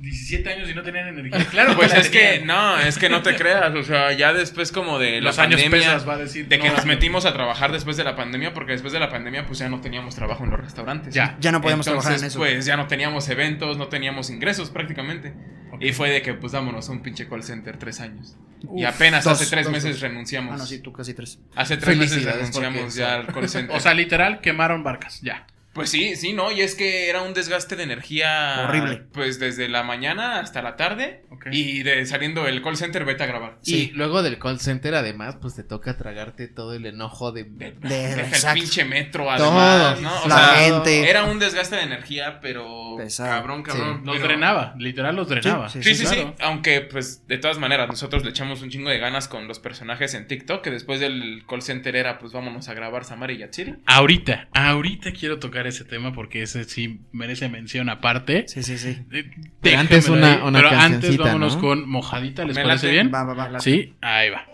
17 0.00 0.48
años 0.48 0.70
y 0.70 0.74
no 0.74 0.82
tenían 0.82 1.08
energía. 1.08 1.44
Claro, 1.50 1.76
Pues 1.76 1.92
es 1.94 2.08
que, 2.08 2.42
no, 2.44 2.78
es 2.78 2.98
que 2.98 3.08
no 3.08 3.22
te 3.22 3.36
creas, 3.36 3.74
o 3.74 3.82
sea, 3.82 4.12
ya 4.12 4.32
después 4.32 4.72
como 4.72 4.98
de 4.98 5.20
Los 5.20 5.36
la 5.36 5.42
años 5.44 5.60
pandemia, 5.60 5.88
pesas, 5.88 6.08
va 6.08 6.14
a 6.14 6.18
decir, 6.18 6.48
de 6.48 6.58
que 6.58 6.68
no, 6.68 6.74
nos 6.74 6.84
no. 6.86 6.92
metimos 6.92 7.26
a 7.26 7.32
trabajar 7.32 7.70
después 7.72 7.96
de 7.96 8.04
la 8.04 8.16
pandemia, 8.16 8.54
porque 8.54 8.72
después 8.72 8.92
de 8.92 9.00
la 9.00 9.10
pandemia 9.10 9.46
pues 9.46 9.58
ya 9.58 9.68
no 9.68 9.80
teníamos 9.80 10.14
trabajo 10.14 10.44
en 10.44 10.50
los 10.50 10.60
restaurantes. 10.60 11.14
Ya. 11.14 11.36
Ya 11.40 11.52
no 11.52 11.60
podemos 11.60 11.86
Entonces, 11.86 12.04
trabajar 12.06 12.24
en 12.24 12.26
eso. 12.28 12.38
pues 12.38 12.64
ya 12.64 12.76
no 12.76 12.86
teníamos 12.86 13.28
eventos, 13.28 13.76
no 13.76 13.88
teníamos 13.88 14.30
ingresos 14.30 14.70
prácticamente. 14.70 15.34
Y 15.80 15.92
fue 15.92 16.10
de 16.10 16.20
que 16.22 16.34
pues 16.34 16.52
vámonos 16.52 16.88
a 16.88 16.92
un 16.92 17.00
pinche 17.02 17.28
call 17.28 17.42
center 17.42 17.78
tres 17.78 18.00
años. 18.00 18.36
y 18.76 18.84
apenas 18.84 19.24
dos, 19.24 19.34
hace 19.40 19.50
tres 19.50 19.64
dos, 19.64 19.72
meses 19.72 19.92
dos. 19.92 20.00
renunciamos. 20.00 20.54
Ah, 20.54 20.58
no, 20.58 20.66
sí, 20.66 20.78
tú 20.80 20.92
casi 20.92 21.14
tres. 21.14 21.38
Hace 21.54 21.76
tres 21.78 21.96
meses 21.96 22.24
renunciamos 22.24 22.80
porque 22.82 22.98
ya 22.98 23.14
al 23.14 23.26
call 23.28 23.48
center. 23.48 23.76
O 23.76 23.80
sea, 23.80 23.94
literal, 23.94 24.40
quemaron 24.40 24.82
barcas. 24.82 25.20
Ya. 25.22 25.46
Pues 25.72 25.88
sí, 25.90 26.16
sí, 26.16 26.32
no, 26.32 26.50
y 26.50 26.62
es 26.62 26.74
que 26.74 27.08
era 27.08 27.22
un 27.22 27.32
desgaste 27.32 27.76
de 27.76 27.84
energía 27.84 28.64
Horrible. 28.68 29.04
Pues 29.12 29.38
desde 29.38 29.68
la 29.68 29.82
mañana 29.84 30.40
hasta 30.40 30.62
la 30.62 30.74
tarde 30.76 31.22
Ok. 31.30 31.46
y 31.52 31.82
de 31.84 32.04
saliendo 32.06 32.48
el 32.48 32.60
call 32.60 32.76
center 32.76 33.04
vete 33.04 33.22
a 33.22 33.26
grabar. 33.26 33.58
Y 33.64 33.92
luego 33.92 34.22
del 34.24 34.38
call 34.40 34.58
center, 34.58 34.94
además, 34.96 35.36
pues 35.40 35.54
te 35.54 35.62
toca 35.62 35.96
tragarte 35.96 36.48
todo 36.48 36.74
el 36.74 36.86
enojo 36.86 37.30
de. 37.30 37.44
De, 37.44 37.70
Deja 37.80 38.52
el 38.52 38.54
pinche 38.60 38.84
metro 38.84 39.24
Todo. 39.36 39.52
además, 39.60 40.00
¿no? 40.00 40.22
O 40.24 40.28
La 40.28 40.36
sea, 40.36 40.54
gente. 40.64 41.08
era 41.08 41.24
un 41.24 41.38
desgaste 41.38 41.76
de 41.76 41.82
energía, 41.82 42.40
pero 42.40 42.96
Pesado. 42.98 43.30
cabrón, 43.30 43.62
cabrón. 43.62 44.02
Los 44.04 44.16
pero- 44.16 44.26
drenaba, 44.28 44.74
literal 44.76 45.14
los 45.14 45.28
drenaba. 45.28 45.68
Sí, 45.68 45.82
Sí, 45.84 45.94
sí, 45.94 46.04
sí, 46.06 46.14
claro. 46.16 46.34
aunque 46.40 46.80
pues 46.80 47.26
de 47.28 47.38
todas 47.38 47.58
maneras 47.58 47.86
nosotros 47.88 48.24
le 48.24 48.30
echamos 48.30 48.60
un 48.62 48.70
chingo 48.70 48.90
de 48.90 48.98
ganas 48.98 49.28
con 49.28 49.46
los 49.46 49.60
personajes 49.60 50.14
en 50.14 50.26
TikTok, 50.26 50.62
que 50.62 50.70
después 50.70 50.98
del 50.98 51.44
call 51.48 51.62
center 51.62 51.94
era 51.94 52.18
pues 52.18 52.32
vámonos 52.32 52.68
a 52.68 52.74
grabar 52.74 53.04
Samara 53.04 53.32
y 53.32 53.38
Yatsiri. 53.38 53.76
Ahorita, 53.86 54.48
ahorita 54.52 55.12
quiero 55.12 55.38
tocar 55.38 55.59
ese 55.66 55.84
tema 55.84 56.12
porque 56.12 56.42
ese 56.42 56.64
sí 56.64 57.00
merece 57.12 57.48
mención 57.48 57.88
aparte. 57.88 58.44
Sí, 58.48 58.62
sí, 58.62 58.78
sí. 58.78 58.98
Eh, 59.12 59.30
Pero 59.60 59.78
antes 59.78 60.08
una- 60.08 60.44
una 60.44 60.58
Pero 60.58 60.70
antes 60.70 61.16
vámonos 61.16 61.56
¿no? 61.56 61.60
con 61.62 61.88
mojadita, 61.88 62.44
¿les 62.44 62.56
Me 62.56 62.62
parece 62.62 62.86
late. 62.86 62.92
bien? 62.92 63.10
Va, 63.12 63.24
va, 63.24 63.34
va. 63.34 63.60
Sí, 63.60 63.94
ahí 64.00 64.30
va. 64.30 64.46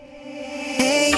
Hey, 0.79 1.13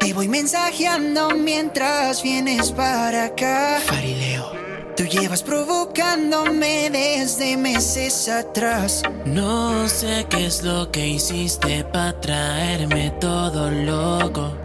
te 0.00 0.12
voy 0.12 0.28
mensajeando 0.28 1.30
mientras 1.36 2.22
vienes 2.22 2.72
para 2.72 3.26
acá. 3.26 3.78
Farileo. 3.84 4.54
Tú 4.96 5.04
llevas 5.04 5.42
provocándome 5.42 6.88
desde 6.90 7.56
meses 7.58 8.28
atrás. 8.30 9.02
No 9.26 9.86
sé 9.88 10.26
qué 10.30 10.46
es 10.46 10.62
lo 10.62 10.90
que 10.90 11.06
hiciste 11.06 11.84
para 11.84 12.18
traerme 12.20 13.12
todo 13.20 13.70
loco. 13.70 14.56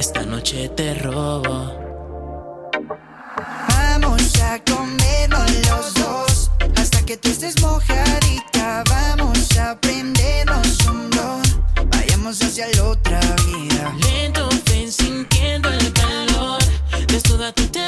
Esta 0.00 0.22
noche 0.24 0.68
te 0.70 0.94
robo. 0.94 1.80
Vamos 3.36 4.40
a 4.42 4.58
comernos 4.64 5.50
los 5.66 5.94
dos 5.94 6.50
hasta 6.76 7.04
que 7.04 7.16
tú 7.16 7.28
estés 7.28 7.60
mojadita. 7.62 8.84
Vamos 8.90 9.56
a 9.58 9.78
prendernos 9.80 10.78
un 10.86 11.08
blon. 11.10 11.42
Vayamos 11.90 12.42
hacia 12.42 12.68
la 12.76 12.84
otra 12.84 13.20
vida. 13.46 13.94
Lento 14.02 14.48
ven 14.66 14.92
sintiendo 14.92 15.70
el 15.70 15.92
calor. 15.92 16.62
Desnuda 17.08 17.52
tú 17.52 17.66
te 17.68 17.81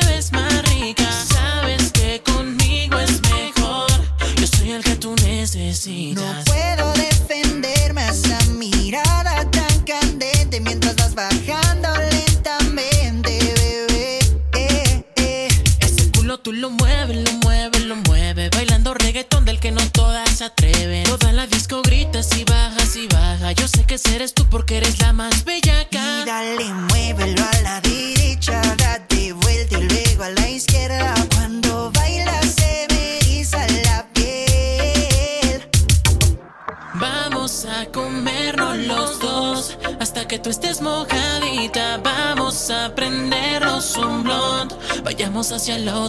Vayamos 45.65 45.81
hacia 45.81 46.04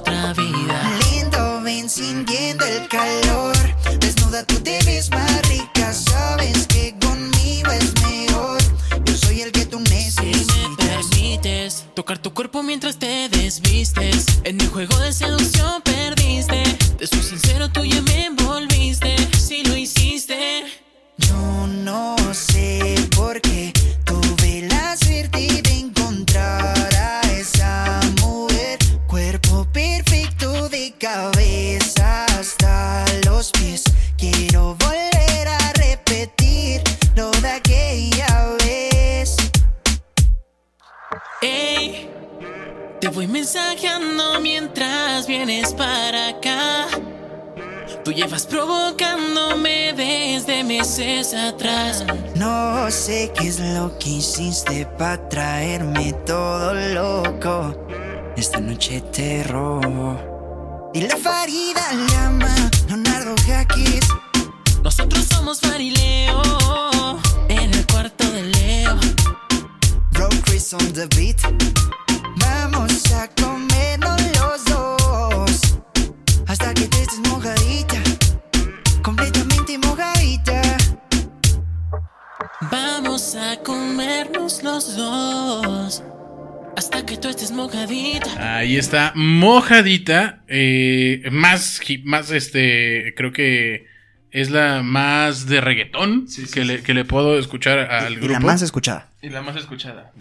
mojadita. 89.70 90.44
eh, 90.48 91.28
más, 91.32 91.82
más 92.04 92.32
este, 92.32 93.14
creo 93.16 93.32
que 93.32 93.88
es 94.32 94.50
la 94.52 94.84
más 94.84 95.48
de 95.48 95.62
reggaetón 95.62 96.28
Sí, 96.28 96.46
sí, 96.46 96.54
que, 96.54 96.66
Le, 96.66 96.78
sí. 96.80 96.84
que 96.84 96.94
le 96.94 97.06
puedo 97.06 97.40
escuchar 97.40 97.80
al 97.80 98.14
Y 98.14 98.16
grupo. 98.18 98.34
la 98.34 98.40
más 98.40 98.62
escuchada. 98.62 99.10
Y 99.22 99.30
la 99.30 99.42
más 99.42 99.56
escuchada. 99.56 100.12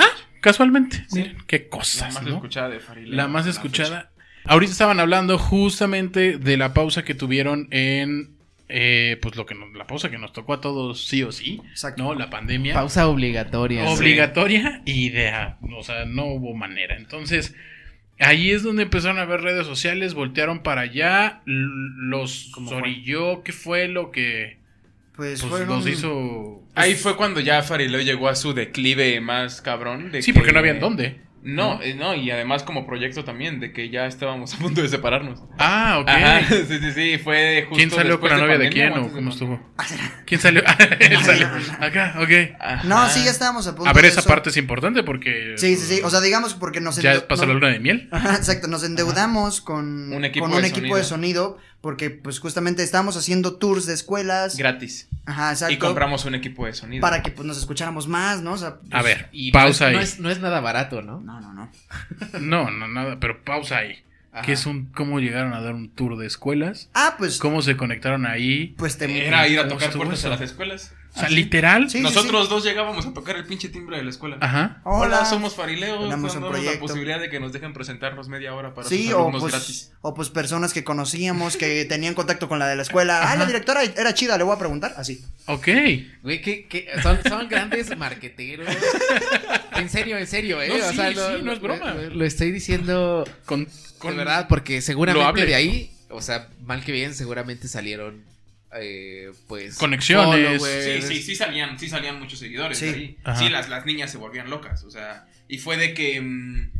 Casualmente, 0.40 1.06
miren, 1.12 1.36
qué 1.46 1.58
la 1.60 1.68
cosas, 1.70 2.14
más 2.14 2.22
¿no? 2.22 2.34
escuchada 2.34 2.68
de 2.68 2.78
Farileo. 2.80 3.14
La 3.14 3.28
más 3.28 3.46
escuchada. 3.46 4.10
Ahorita 4.44 4.72
estaban 4.72 5.00
hablando 5.00 5.38
justamente 5.38 6.36
de 6.36 6.56
la 6.58 6.74
pausa 6.74 7.02
que 7.02 7.14
tuvieron 7.14 7.66
en. 7.70 8.34
eh, 8.68 9.18
pues 9.22 9.36
lo 9.36 9.46
que 9.46 9.54
nos, 9.54 9.72
la 9.72 9.86
pausa 9.86 10.10
que 10.10 10.18
nos 10.18 10.32
tocó 10.34 10.52
a 10.54 10.60
todos 10.60 11.06
sí 11.06 11.22
o 11.22 11.32
sí, 11.32 11.60
Exacto. 11.70 12.02
¿no? 12.02 12.14
La 12.14 12.28
pandemia. 12.28 12.74
Pausa 12.74 13.08
obligatoria. 13.08 13.84
obligatoria 13.88 14.82
y 14.84 15.08
de, 15.10 15.28
ah, 15.30 15.58
o 15.76 15.82
sea, 15.82 16.04
no 16.04 16.26
hubo 16.26 16.54
manera. 16.54 16.94
Entonces, 16.96 17.54
ahí 18.18 18.50
es 18.50 18.62
donde 18.62 18.84
empezaron 18.84 19.18
a 19.18 19.24
ver 19.24 19.40
redes 19.42 19.66
sociales, 19.66 20.14
voltearon 20.14 20.62
para 20.62 20.82
allá, 20.82 21.42
los 21.46 22.52
orilló, 22.70 23.42
¿qué 23.42 23.52
fue 23.52 23.88
lo 23.88 24.10
que 24.10 24.58
Pues, 25.16 25.40
pues, 25.40 25.50
fueron- 25.50 25.68
los 25.68 25.86
hizo? 25.88 26.62
Ahí 26.74 26.94
fue 26.94 27.16
cuando 27.16 27.40
ya 27.40 27.62
Farileo 27.62 28.00
llegó 28.00 28.28
a 28.28 28.34
su 28.34 28.52
declive 28.52 29.20
más 29.20 29.60
cabrón. 29.60 30.10
de 30.12 30.22
Sí, 30.22 30.32
que- 30.32 30.38
porque 30.38 30.52
no 30.52 30.58
habían 30.58 30.80
dónde. 30.80 31.20
No, 31.44 31.80
eh, 31.82 31.94
no, 31.94 32.14
y 32.14 32.30
además 32.30 32.62
como 32.62 32.86
proyecto 32.86 33.22
también, 33.22 33.60
de 33.60 33.70
que 33.72 33.90
ya 33.90 34.06
estábamos 34.06 34.54
a 34.54 34.58
punto 34.58 34.80
de 34.80 34.88
separarnos. 34.88 35.42
Ah, 35.58 35.98
ok. 36.00 36.08
Ajá, 36.08 36.40
sí, 36.48 36.64
sí, 36.80 36.92
sí, 36.92 37.18
fue 37.22 37.66
justo 37.68 37.76
¿Quién 37.76 37.90
salió 37.90 38.18
con 38.18 38.30
la 38.30 38.38
novia 38.38 38.56
de 38.56 38.70
quién 38.70 38.92
o 38.94 39.02
de 39.04 39.10
cómo 39.12 39.28
estuvo? 39.30 39.60
¿Quién 40.24 40.40
salió? 40.40 40.62
Él 41.00 41.18
salió. 41.22 41.46
Acá, 41.80 42.14
ok. 42.18 42.56
Ajá. 42.58 42.84
No, 42.84 43.08
sí, 43.10 43.22
ya 43.24 43.30
estábamos 43.30 43.66
a 43.66 43.74
punto 43.74 43.90
A 43.90 43.92
ver, 43.92 44.04
de 44.04 44.08
esa 44.08 44.20
eso. 44.20 44.28
parte 44.28 44.48
es 44.48 44.56
importante 44.56 45.02
porque. 45.02 45.54
Sí, 45.58 45.76
sí, 45.76 45.96
sí. 45.96 46.00
O 46.02 46.08
sea, 46.08 46.20
digamos 46.22 46.54
porque 46.54 46.80
nos 46.80 46.96
Ya 46.96 47.28
pasó 47.28 47.42
no- 47.42 47.48
la 47.52 47.54
luna 47.60 47.68
de 47.68 47.78
miel. 47.78 48.08
Ajá, 48.10 48.36
exacto, 48.36 48.66
nos 48.66 48.82
endeudamos 48.82 49.60
con 49.60 50.12
Un 50.14 50.24
equipo 50.24 50.46
con 50.46 50.54
un 50.54 50.62
de 50.62 50.68
equipo 50.68 50.96
de 50.96 51.04
sonido 51.04 51.58
porque 51.84 52.08
pues 52.08 52.38
justamente 52.38 52.82
estábamos 52.82 53.14
haciendo 53.18 53.56
tours 53.56 53.84
de 53.84 53.92
escuelas. 53.92 54.56
Gratis. 54.56 55.06
Ajá, 55.26 55.50
exacto. 55.52 55.74
Y 55.74 55.76
compramos 55.76 56.24
un 56.24 56.34
equipo 56.34 56.64
de 56.64 56.72
sonido. 56.72 57.02
para 57.02 57.22
que 57.22 57.30
pues 57.30 57.46
nos 57.46 57.58
escucháramos 57.58 58.08
más, 58.08 58.40
¿no? 58.40 58.52
O 58.54 58.56
sea, 58.56 58.68
A 58.68 59.00
pues, 59.02 59.04
ver, 59.04 59.28
Y 59.32 59.52
pausa 59.52 59.84
no 59.84 59.88
ahí. 59.90 59.94
no, 59.96 60.00
es, 60.00 60.18
no 60.18 60.30
es 60.30 60.40
nada 60.40 60.60
barato, 60.60 61.02
¿no? 61.02 61.20
No, 61.20 61.42
no, 61.42 61.52
no. 61.52 61.70
No, 62.40 62.70
no, 62.70 62.88
nada, 62.88 63.18
pero 63.20 63.44
pausa 63.44 63.76
ahí. 63.76 64.02
Ajá. 64.32 64.46
¿Qué 64.46 64.52
es 64.52 64.64
un, 64.64 64.86
¿Cómo 64.86 65.20
llegaron 65.20 65.52
a 65.52 65.60
dar 65.60 65.74
un 65.74 65.90
tour 65.90 66.16
de 66.16 66.26
escuelas? 66.26 66.88
Ah, 66.94 67.16
pues 67.18 67.36
¿Cómo 67.38 67.60
se 67.60 67.76
conectaron 67.76 68.24
ahí? 68.24 68.74
pues 68.78 68.96
te 68.96 69.26
Era 69.26 69.46
ir 69.46 69.58
a 69.58 69.64
¿Cómo 69.68 69.74
tocar 69.78 69.92
puertas 69.94 70.20
eso? 70.20 70.28
a 70.28 70.30
las 70.30 70.40
escuelas. 70.40 70.94
O 71.16 71.20
sea, 71.20 71.28
literal. 71.28 71.88
Sí, 71.88 71.98
sí, 71.98 72.02
Nosotros 72.02 72.48
dos 72.48 72.64
llegábamos 72.64 73.06
a 73.06 73.14
tocar 73.14 73.36
el 73.36 73.44
pinche 73.46 73.68
timbre 73.68 73.96
de 73.98 74.02
la 74.02 74.10
escuela. 74.10 74.36
Ajá. 74.40 74.80
Hola, 74.82 75.18
Hola, 75.18 75.24
somos 75.24 75.54
Farileos. 75.54 76.10
Dándonos 76.10 76.64
la 76.64 76.78
posibilidad 76.80 77.20
de 77.20 77.30
que 77.30 77.38
nos 77.38 77.52
dejen 77.52 77.72
presentarnos 77.72 78.28
media 78.28 78.52
hora 78.52 78.74
para 78.74 78.88
Sí, 78.88 79.12
o 79.12 79.30
pues, 79.30 79.44
gratis. 79.44 79.92
o 80.00 80.12
pues 80.12 80.30
personas 80.30 80.72
que 80.72 80.82
conocíamos 80.82 81.56
que 81.56 81.84
tenían 81.88 82.14
contacto 82.14 82.48
con 82.48 82.58
la 82.58 82.66
de 82.66 82.74
la 82.74 82.82
escuela. 82.82 83.30
Ah, 83.30 83.36
la 83.36 83.46
directora 83.46 83.84
era 83.84 84.12
chida, 84.12 84.36
le 84.36 84.42
voy 84.44 84.56
a 84.56 84.58
preguntar. 84.58 84.94
Así. 84.96 85.24
Ok. 85.46 85.68
Güey, 86.24 86.40
que, 86.42 86.66
que 86.66 86.88
son, 87.00 87.18
son 87.28 87.48
grandes 87.48 87.96
marqueteros. 87.96 88.66
En 89.76 89.88
serio, 89.88 90.18
en 90.18 90.26
serio, 90.26 90.60
¿eh? 90.62 90.68
No, 90.68 90.74
o 90.74 90.90
sí, 90.90 90.96
sea, 90.96 91.10
sí, 91.12 91.42
no 91.42 91.52
es 91.52 91.60
broma. 91.60 91.94
Lo, 91.94 92.10
lo 92.10 92.24
estoy 92.24 92.50
diciendo 92.50 93.24
Con, 93.44 93.68
con 93.98 94.16
verdad, 94.16 94.46
porque 94.48 94.80
seguramente 94.80 95.46
de 95.46 95.54
ahí, 95.54 95.92
o 96.10 96.20
sea, 96.22 96.48
mal 96.64 96.84
que 96.84 96.90
bien, 96.92 97.14
seguramente 97.14 97.68
salieron, 97.68 98.22
eh, 98.76 99.30
pues... 99.48 99.76
Conexiones. 99.76 100.60
followers. 100.60 101.02
Sí, 101.06 101.14
sí, 101.16 101.22
sí 101.22 101.36
salían, 101.36 101.78
sí 101.78 101.88
salían 101.88 102.18
muchos 102.18 102.38
seguidores 102.38 102.78
Sí. 102.78 102.86
de 102.86 102.94
ahí. 102.94 103.18
Ajá. 103.24 103.38
Sí, 103.38 103.48
las, 103.48 103.68
las 103.68 103.86
niñas 103.86 104.10
se 104.10 104.18
volvían 104.18 104.50
locas, 104.50 104.84
o 104.84 104.90
sea, 104.90 105.26
y 105.48 105.58
fue 105.58 105.76
de 105.76 105.94
que 105.94 106.20
mm, 106.20 106.70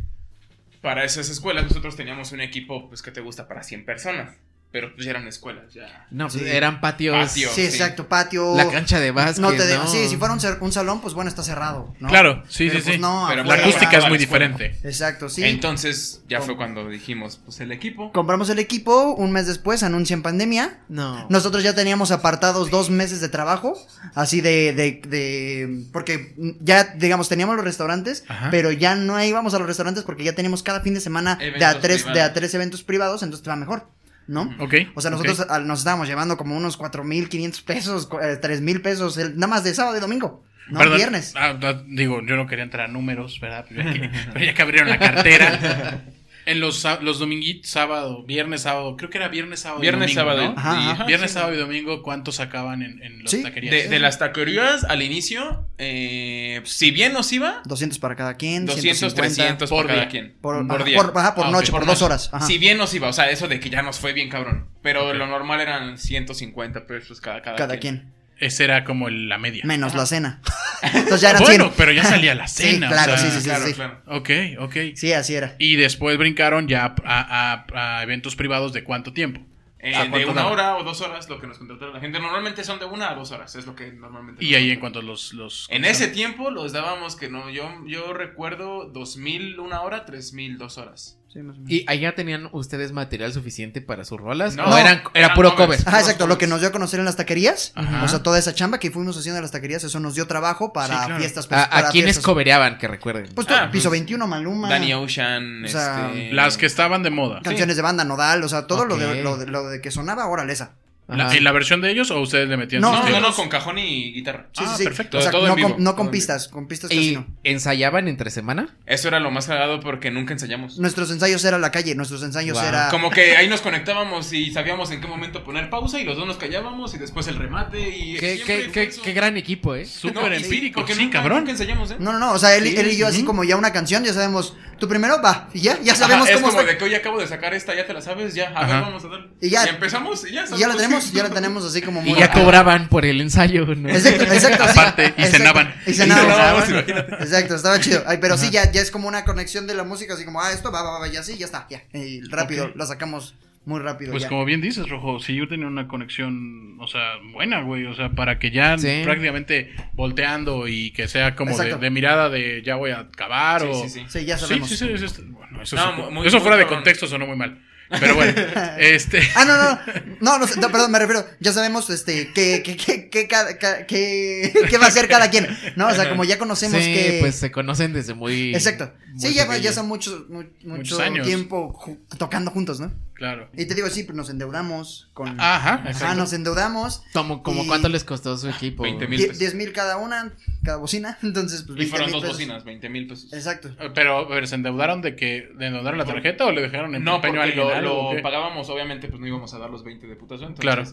para 0.81 1.05
esas 1.05 1.29
escuelas 1.31 1.65
nosotros 1.65 1.97
teníamos 1.97 2.33
un 2.33 2.41
equipo, 2.41 2.89
pues, 2.89 3.01
que 3.03 3.11
te 3.11 3.21
gusta 3.21 3.49
para 3.49 3.63
100 3.63 3.85
personas, 3.85 4.37
pero 4.75 4.93
pues 4.93 5.05
ya 5.05 5.13
eran 5.13 5.29
escuelas, 5.29 5.73
ya. 5.73 6.05
No, 6.11 6.27
pues 6.27 6.43
Sí. 6.43 6.49
eran 6.51 6.81
patios. 6.81 7.15
Patio. 7.29 7.49
Sí, 7.49 7.61
sí. 7.61 7.67
exacto, 7.67 8.09
patio. 8.09 8.57
La 8.57 8.69
cancha 8.69 8.99
de 8.99 9.13
básquet, 9.13 9.39
No 9.41 9.53
te 9.53 9.65
de- 9.67 9.77
¿no? 9.77 9.87
Sí, 9.87 10.09
si 10.09 10.17
fuera 10.17 10.35
un, 10.35 10.41
cer- 10.41 10.59
un 10.61 10.73
salón, 10.73 11.01
pues 11.01 11.15
bueno, 11.15 11.29
está 11.29 11.45
cerrado. 11.45 11.95
¿no? 12.01 12.09
Claro, 12.09 12.43
sí, 12.49 12.67
Pero, 12.67 12.81
sí, 12.81 12.85
pues, 12.85 12.95
sí. 12.97 13.01
no, 13.01 13.27
Pero 13.29 13.45
La 13.45 13.55
acústica 13.55 13.99
es 13.99 14.09
muy 14.09 14.19
diferente. 14.19 14.77
Exacto, 14.83 15.29
sí. 15.29 15.45
Entonces 15.45 16.23
ya 16.29 16.39
Com- 16.39 16.47
fue 16.47 16.57
cuando 16.57 16.89
dijimos, 16.89 17.41
pues 17.45 17.61
el 17.61 17.71
equipo. 17.71 18.11
Compramos 18.13 18.51
el 18.51 18.59
equipo, 18.59 19.15
un 19.15 19.31
mes 19.31 19.47
después 19.47 19.85
anuncian 19.85 20.23
pandemia. 20.23 20.81
No. 20.89 21.25
Nosotros 21.31 21.63
ya 21.63 21.77
teníamos 21.77 22.11
apartados 22.11 22.69
dos 22.73 22.91
meses 22.91 23.21
de 23.21 23.29
trabajo, 23.29 23.79
así 24.17 24.41
de, 24.41 24.73
de, 24.73 25.01
de- 25.09 25.85
porque 25.93 26.35
ya, 26.61 26.83
digamos, 26.97 27.29
teníamos 27.29 27.55
los 27.55 27.65
restaurantes, 27.65 28.25
Ajá. 28.27 28.49
pero 28.51 28.73
ya 28.73 28.97
no 28.97 29.23
íbamos 29.23 29.55
a 29.55 29.59
los 29.61 29.69
restaurantes 29.69 30.03
porque 30.03 30.25
ya 30.25 30.33
teníamos 30.35 30.65
cada 30.65 30.81
fin 30.81 30.95
de 30.95 31.01
semana 31.01 31.37
de 31.37 31.65
a, 31.65 31.79
tres, 31.81 32.05
de 32.13 32.21
a 32.21 32.33
tres 32.33 32.53
eventos 32.55 32.83
privados, 32.83 33.23
entonces 33.23 33.45
te 33.45 33.51
va 33.51 33.55
mejor, 33.57 33.87
¿no? 34.27 34.55
Ok. 34.59 34.75
O 34.95 35.01
sea, 35.01 35.11
nosotros 35.11 35.47
nos 35.65 35.79
estábamos 35.81 36.09
llevando 36.09 36.37
como 36.37 36.57
unos 36.57 36.79
4.500 36.79 37.63
pesos, 37.65 38.07
cu- 38.07 38.19
eh, 38.21 38.37
3.000 38.41 38.81
pesos, 38.83 39.17
el- 39.19 39.35
nada 39.37 39.49
más 39.49 39.65
de 39.65 39.75
sábado 39.75 39.97
y 39.97 40.01
domingo, 40.01 40.43
no 40.69 40.79
Perdón, 40.79 40.97
viernes. 40.97 41.35
ah, 41.37 41.59
ah, 41.63 41.83
digo, 41.87 42.21
yo 42.27 42.37
no 42.37 42.47
quería 42.47 42.65
entrar 42.65 42.89
a 42.89 42.93
números, 42.93 43.39
¿verdad? 43.41 43.67
Pero 43.69 43.83
ya 43.83 43.93
que, 43.93 44.11
pero 44.33 44.45
ya 44.45 44.55
que 44.55 44.63
abrieron 44.63 44.89
la 44.89 44.99
cartera. 44.99 46.03
En 46.47 46.61
los, 46.61 46.87
los 47.01 47.19
dominguitos, 47.19 47.71
sábado, 47.71 48.23
viernes, 48.25 48.63
sábado, 48.63 48.97
creo 48.97 49.09
que 49.11 49.19
era 49.19 49.29
viernes, 49.29 49.61
sábado. 49.61 49.81
y 49.81 49.83
Viernes, 49.83 50.15
domingo, 50.15 50.21
sábado. 50.33 50.43
¿no? 50.49 50.55
y- 50.55 50.59
Ajá, 50.59 50.71
y- 50.73 50.77
ajá. 50.83 50.91
ajá, 50.93 51.05
Viernes, 51.05 51.31
sí. 51.31 51.35
sábado 51.35 51.55
y 51.55 51.59
domingo, 51.59 52.03
¿cuánto 52.03 52.33
sacaban 52.33 52.83
en, 52.83 53.03
en 53.03 53.23
los 53.23 53.31
Sí, 53.31 53.43
taquerías? 53.43 53.73
De, 53.73 53.89
de 53.89 53.99
las 53.99 54.19
taquerías 54.19 54.85
al 54.85 55.03
inicio, 55.03 55.67
eh, 55.79 56.61
si 56.65 56.91
bien 56.91 57.13
nos 57.13 57.33
iba, 57.33 57.63
200 57.65 57.99
para 57.99 58.17
cada 58.17 58.35
quien, 58.37 58.67
200, 58.67 58.99
150 58.99 59.35
300 59.37 59.71
por 59.71 59.79
por, 59.79 59.87
cada 59.87 60.01
día. 60.01 60.09
quien. 60.09 60.35
por, 60.41 60.67
por 60.67 60.77
ajá, 60.77 60.85
día. 60.85 60.97
por, 60.97 61.19
ajá, 61.19 61.35
por 61.35 61.45
Ah, 61.45 61.49
ok, 61.49 61.55
noche, 61.55 61.71
por 61.73 61.81
por, 61.81 61.89
dos 61.89 62.03
horas. 62.03 62.31
Ajá. 62.33 62.47
Si 62.47 62.59
bien 62.59 62.79
nos 62.79 62.93
iba, 62.95 63.09
o 63.09 63.13
sea, 63.13 63.31
eso 63.31 63.49
de 63.49 63.61
que 63.61 63.71
ya 63.71 63.83
nos 63.83 63.99
fue 63.99 64.13
bien 64.13 64.29
cabrón. 64.29 64.67
Pero 64.83 65.15
lo 65.15 65.27
normal 65.27 65.61
eran 65.61 65.99
150 65.99 66.87
pesos 66.87 67.21
cada, 67.21 67.43
cada, 67.43 67.57
cada 67.57 67.79
quien. 67.79 68.13
Esa 68.39 68.65
era 68.65 68.85
como 68.85 69.09
la 69.11 69.39
media. 69.39 69.63
Menos 69.65 69.95
la 69.95 70.07
cena. 70.07 70.41
Entonces 70.83 71.21
ya 71.21 71.31
eran 71.31 71.43
bueno, 71.43 71.65
100. 71.67 71.75
pero 71.77 71.93
ya 71.93 72.05
salía 72.05 72.35
la 72.35 72.47
Sí, 72.49 72.63
cena. 72.73 72.89
o 72.89 72.91
claro, 72.93 73.17
sea, 73.17 73.31
sí, 73.31 73.37
sí, 73.37 73.41
sí. 73.43 73.49
Claro, 73.49 73.65
claro. 73.75 74.03
Ok, 74.07 74.31
ok. 74.59 74.77
Sí, 74.97 75.13
así 75.13 75.35
era. 75.35 75.55
Y 75.59 75.77
después 75.77 76.19
brincaron 76.19 76.69
ya 76.69 76.95
a, 77.05 77.65
a- 77.75 77.99
a 77.99 78.03
eventos 78.03 78.37
privados 78.37 78.73
de 78.73 78.83
cuánto 78.85 79.13
tiempo. 79.13 79.41
Eh, 79.79 79.95
¿A 79.95 80.07
de 80.07 80.25
una 80.25 80.33
daba? 80.35 80.51
hora 80.51 80.77
o 80.77 80.83
dos 80.83 81.03
horas 81.03 81.29
lo 81.29 81.39
que 81.41 81.47
nos 81.47 81.59
contrataron 81.59 81.93
la 81.95 82.01
gente. 82.01 82.19
Normalmente 82.19 82.65
son 82.65 82.79
de 82.79 82.87
una 82.87 83.11
a 83.11 83.15
dos 83.15 83.33
horas, 83.33 83.55
es 83.55 83.67
lo 83.67 83.77
que 83.77 83.93
normalmente. 83.93 84.43
Y 84.43 84.55
ahí 84.55 84.71
en 84.71 84.81
cuanto 84.81 85.03
los... 85.03 85.35
los 85.35 85.67
En 85.71 85.85
ese 85.85 86.09
tiempo 86.09 86.51
los 86.51 86.73
dábamos 86.73 87.17
que 87.17 87.29
no, 87.29 87.51
yo, 87.51 87.71
yo 87.87 88.15
recuerdo 88.15 88.87
2000 88.87 89.61
una 89.61 89.83
hora, 89.83 90.07
3000 90.07 90.57
dos 90.57 90.79
horas. 90.79 91.19
Sí, 91.35 91.43
más 91.43 91.57
o 91.57 91.61
menos. 91.63 91.71
¿Y 91.73 91.85
allá 91.89 92.15
tenían 92.15 92.49
ustedes 92.53 92.93
material 92.93 93.33
suficiente 93.33 93.81
para 93.81 94.05
sus 94.05 94.21
rolas? 94.21 94.55
No. 94.55 94.67
¿O 94.67 94.79
eran, 94.79 95.03
era 95.15 95.27
Eran 95.27 95.35
puro 95.35 95.57
covers. 95.57 95.83
cover? 95.83 95.89
Ajá, 95.89 95.99
exacto. 96.01 96.29
Lo 96.29 96.39
que 96.39 96.47
nos 96.47 96.61
dio 96.61 96.69
a 96.69 96.73
conocer 96.73 97.01
en 97.01 97.07
las 97.07 97.17
taquerías, 97.17 97.73
Ajá. 97.75 98.05
o 98.05 98.09
sea, 98.09 98.23
toda 98.23 98.39
esa 98.39 98.55
chamba 98.55 98.79
que 98.79 98.93
fuimos 98.93 99.17
haciendo 99.19 99.39
en 99.39 99.43
las 99.43 99.51
taquerías, 99.51 99.83
eso 99.83 99.99
nos 99.99 100.15
dio 100.15 100.29
trabajo 100.29 100.73
para 100.73 100.87
Sí, 100.87 100.93
claro. 101.07 101.17
fiestas. 101.19 101.49
pues, 101.49 101.61
¿A, 101.61 101.65
a 101.65 101.71
para 101.71 101.89
quiénes 101.91 102.07
fiestas. 102.15 102.25
covereaban, 102.25 102.79
que 102.79 102.87
recuerden? 102.87 103.29
Pues 103.35 103.49
todo, 103.49 103.59
Ah, 103.59 103.69
Piso 103.73 103.89
pues, 103.89 103.99
21, 104.01 104.27
Maluma. 104.29 104.69
Danny 104.71 104.95
Ocean, 104.95 105.65
O 105.65 105.69
sea, 105.69 106.11
este, 106.15 106.33
Las 106.33 106.57
que 106.57 106.67
estaban 106.67 107.03
de 107.03 107.11
moda. 107.11 107.41
Canciones 107.43 107.75
de 107.75 107.83
banda, 107.83 108.05
Nodal, 108.05 108.45
o 108.45 108.49
sea, 108.49 108.69
todo 108.69 108.85
lo, 108.85 108.97
de, 108.97 109.07
Ok. 109.07 109.25
lo, 109.25 109.37
de, 109.37 109.47
lo 109.47 109.69
de 109.69 109.81
que 109.81 109.91
sonaba, 109.91 110.27
órale 110.27 110.53
esa. 110.53 110.77
La- 111.07 111.27
Ajá. 111.27 111.37
¿En 111.37 111.45
la 111.45 111.53
versión 111.53 111.83
de 111.83 111.91
ellos 111.91 112.11
o 112.11 112.19
ustedes 112.21 112.49
le 112.49 112.57
metían 112.57 112.81
No, 112.81 112.91
No, 113.11 113.21
no, 113.21 113.35
con 113.35 113.51
cajón 113.51 113.79
y 113.79 114.13
guitarra. 114.15 114.47
Sí, 114.53 114.65
Ah, 114.67 114.71
sí, 114.73 114.79
sí. 114.79 114.85
perfecto. 114.85 115.19
O 115.19 115.21
sea, 115.21 115.31
Todo 115.31 115.43
en 115.43 115.49
no, 115.49 115.55
vivo, 115.55 115.75
con, 115.75 115.85
no 115.85 116.11
pistas, 116.11 116.49
con 116.49 116.67
pistas 116.67 116.89
casi 116.89 117.11
¿Y 117.11 117.15
no. 117.17 117.27
ensayaban 117.45 118.09
entre 118.09 118.31
semana? 118.31 118.75
Eso 118.87 119.09
era 119.09 119.21
lo 119.21 119.31
más 119.31 119.47
cagado 119.47 119.81
porque 119.81 120.11
nunca 120.11 120.33
ensayamos. 120.33 120.79
Nuestros 120.79 121.11
ensayos 121.11 121.45
era 121.45 121.59
la 121.59 121.71
calle, 121.71 121.95
nuestros 121.95 122.23
ensayos 122.23 122.59
Wow. 122.59 122.67
era... 122.69 122.89
Como 122.89 123.11
que 123.11 123.37
ahí 123.37 123.49
nos 123.49 123.61
conectábamos 123.63 124.33
y 124.33 124.51
sabíamos 124.51 124.91
en 124.93 125.03
qué 125.03 125.07
momento 125.07 125.45
poner 125.45 125.69
pausa 125.69 126.01
y 126.01 126.05
los 126.05 126.17
dos 126.17 126.27
nos 126.27 126.39
callábamos 126.39 126.95
y 126.95 126.99
después 126.99 127.27
el 127.29 127.37
remate 127.37 127.81
y 127.97 128.17
Qué, 128.17 129.13
gran 129.15 129.37
equipo, 129.37 129.75
¿eh? 129.75 129.85
Súper 129.85 130.15
No, 130.15 130.33
empírico, 130.33 130.81
porque 130.81 130.95
sí, 130.95 131.03
nunca, 131.05 131.19
cabrón. 131.19 131.39
nunca 131.41 131.53
ensayamos, 131.53 131.91
¿eh? 131.91 131.97
No, 131.99 132.13
no, 132.13 132.19
no, 132.19 132.33
o 132.33 132.39
sea, 132.39 132.57
él, 132.57 132.65
Sí, 132.65 132.77
él 132.79 132.93
y 132.93 132.97
yo 132.97 133.07
así 133.07 133.25
como 133.25 133.45
ya 133.45 133.57
una 133.57 133.73
canción, 133.73 134.05
ya 134.05 134.13
sabemos, 134.15 134.57
tú 134.79 134.89
primero 134.89 135.21
va, 135.23 135.49
y 135.53 135.61
ya, 135.61 135.79
ya 135.83 135.93
Ajá, 135.93 136.03
sabemos 136.03 136.29
es 136.29 136.35
cómo 136.37 136.49
como 136.49 136.61
está. 136.61 136.73
de 136.73 136.79
que 136.79 136.85
hoy 136.85 136.95
acabo 136.95 137.21
de 137.21 137.27
sacar 137.27 137.53
esta, 137.55 137.75
ya 137.75 137.87
te 137.87 137.93
la 137.93 138.01
sabes, 138.01 138.35
ya, 138.35 138.49
a 138.49 138.65
ver, 138.65 138.77
Ajá. 138.77 138.81
vamos 138.81 139.05
a 139.05 139.09
darle. 139.09 139.29
Y 139.41 139.51
ya- 139.51 139.65
empezamos 139.65 140.27
y 140.27 140.33
ya 140.33 140.45
Y 140.45 140.59
ya 140.59 140.69
la 140.69 140.75
sabemos. 140.75 140.94
Tenemos, 140.99 141.13
ya 141.13 141.23
la 141.23 141.31
tenemos 141.31 141.65
así 141.65 141.83
como 141.83 142.03
Y 142.05 142.15
ya 142.15 142.31
cobraban 142.33 142.89
por 142.89 143.05
el 143.05 143.21
ensayo, 143.21 143.67
¿no? 143.75 143.89
Exacto, 143.89 144.25
exacto. 144.25 144.65
sí. 144.65 144.71
Aparte, 144.79 145.03
y 145.03 145.23
Exacto. 145.23 145.37
cenaban. 145.39 145.75
Y 145.87 145.91
Y 145.91 145.95
cenaban. 145.95 146.57
imagínate. 146.57 147.15
Exacto, 147.25 147.55
estaba 147.55 147.81
chido. 147.81 148.03
Ay, 148.07 148.19
pero 148.21 148.37
sí, 148.37 148.51
ya, 148.51 148.71
ya 148.71 148.81
es 148.81 148.91
como 148.91 149.09
una 149.09 149.25
conexión 149.25 149.67
de 149.67 149.75
la 149.75 149.85
música, 149.85 150.15
así 150.15 150.25
como, 150.25 150.41
ah, 150.41 150.53
esto 150.53 150.71
va, 150.73 150.83
va, 150.83 150.99
va, 151.01 151.09
ya 151.09 151.23
sí, 151.23 151.37
ya 151.37 151.47
está, 151.47 151.67
ya. 151.71 151.83
Y 151.93 152.21
rápido, 152.29 152.67
Ok. 152.67 152.77
la 152.77 152.87
sacamos 152.87 153.35
muy 153.67 153.81
rápido. 153.81 154.11
Pues 154.13 154.25
ya. 154.25 154.29
como 154.29 154.45
bien 154.45 154.61
dices, 154.61 154.87
Rojo, 154.91 155.21
si 155.21 155.35
yo 155.37 155.49
tenía 155.49 155.67
una 155.67 155.89
conexión, 155.89 156.77
o 156.81 156.87
sea, 156.87 157.15
buena, 157.33 157.63
güey, 157.63 157.87
o 157.87 157.95
sea, 157.95 158.11
para 158.11 158.39
que 158.39 158.51
ya 158.51 158.77
Sí. 158.77 159.01
prácticamente 159.05 159.73
volteando 159.95 160.69
y 160.69 160.91
que 160.91 161.09
sea 161.09 161.35
como 161.35 161.57
de, 161.57 161.91
mirada 161.91 162.29
de 162.29 162.63
ya 162.63 162.77
voy 162.77 162.91
a 162.91 163.01
acabar 163.01 163.63
Sí, 163.63 163.67
o... 163.71 163.83
sí, 163.85 163.89
sí. 163.89 164.05
Sí, 164.09 164.25
ya 164.27 164.37
Sí, 164.37 164.45
sabemos. 164.47 164.69
sí, 164.69 164.77
sí, 164.77 165.23
bueno, 165.31 165.63
eso, 165.63 165.77
No, 165.77 165.83
sí- 165.97 166.03
mu- 166.03 166.11
muy- 166.11 166.27
eso 166.27 166.37
muy 166.37 166.43
fuera 166.43 166.59
de 166.59 166.67
contexto 166.67 167.07
sonó 167.07 167.27
muy 167.27 167.37
mal. 167.37 167.59
Pero 168.01 168.15
bueno, 168.15 168.33
este... 168.79 169.21
Ah, 169.35 169.45
no, 169.45 169.57
no, 169.57 169.79
no, 170.21 170.39
no, 170.39 170.47
no, 170.61 170.71
perdón, 170.71 170.91
me 170.91 170.99
refiero, 170.99 171.27
ya 171.41 171.53
sabemos, 171.53 171.91
este, 171.91 172.33
qué, 172.35 172.63
qué, 172.65 172.77
qué, 172.77 173.09
qué, 173.11 173.29
cada- 173.29 173.59
ca- 173.59 173.87
qué, 173.87 174.53
qué 174.71 174.79
va 174.79 174.87
a 174.87 174.89
hacer 174.89 175.09
cada 175.09 175.31
quien, 175.31 175.47
¿no? 175.77 175.89
O 175.89 175.95
sea, 175.95 176.09
como 176.09 176.25
ya 176.25 176.39
conocemos 176.39 176.83
sí, 176.83 176.93
que... 176.95 177.19
pues 177.21 177.35
se 177.37 177.51
conocen 177.51 177.93
desde 177.93 178.15
muy... 178.15 178.55
Exacto. 178.55 178.93
muy 179.13 179.21
Sí, 179.21 179.35
ya, 179.35 179.57
ya 179.59 179.73
son 179.73 179.87
muchos, 179.89 180.29
mu- 180.29 180.43
mucho 180.43 180.51
Muchos 180.65 181.01
años. 181.01 181.27
tiempo 181.27 181.73
ju- 181.73 181.99
tocando 182.19 182.51
juntos, 182.51 182.81
¿no? 182.81 182.93
Claro. 183.15 183.49
Y 183.57 183.67
te 183.67 183.75
digo, 183.75 183.89
sí, 183.91 184.03
pues 184.03 184.17
nos 184.17 184.29
endeudamos 184.29 185.09
con... 185.15 185.41
Ajá, 185.41 185.83
exacto. 185.87 186.17
nos 186.17 186.33
endeudamos. 186.33 187.03
Como, 187.13 187.43
como 187.43 187.63
Y- 187.65 187.67
cuánto 187.69 187.89
les 187.89 188.03
costó 188.05 188.37
su 188.37 188.49
equipo. 188.49 188.83
20 188.83 189.07
mil 189.07 189.21
pesos. 189.21 189.39
10 189.39 189.55
mil 189.55 189.73
cada 189.73 189.97
una, 189.99 190.33
cada 190.65 190.79
bocina. 190.79 191.17
Entonces, 191.23 191.63
pues 191.63 191.77
Y 191.77 191.81
20 191.83 191.91
fueron 191.91 192.11
dos 192.13 192.23
pesos. 192.23 192.37
bocinas, 192.37 192.65
20 192.65 192.89
mil 192.89 193.07
pesos. 193.07 193.33
Exacto. 193.33 193.71
Pero, 193.95 194.27
pero 194.29 194.47
se 194.47 194.57
endeudaron 194.57 195.01
de 195.01 195.15
que 195.15 195.49
de 195.57 195.67
endeudaron 195.67 195.99
la 195.99 196.05
tarjeta 196.05 196.45
o 196.47 196.51
le 196.53 196.61
dejaron 196.63 196.95
en 196.95 197.05
No, 197.05 197.21
porque 197.21 197.55
lo, 197.55 197.81
lo 198.15 198.23
pagábamos, 198.23 198.69
obviamente, 198.69 199.09
pues 199.09 199.21
no 199.21 199.27
íbamos 199.27 199.55
a 199.55 199.59
dar 199.59 199.71
los 199.71 199.85
20 199.85 200.07
de 200.07 200.17
putazo. 200.17 200.43
Entonces, 200.47 200.61
Claro. 200.61 200.85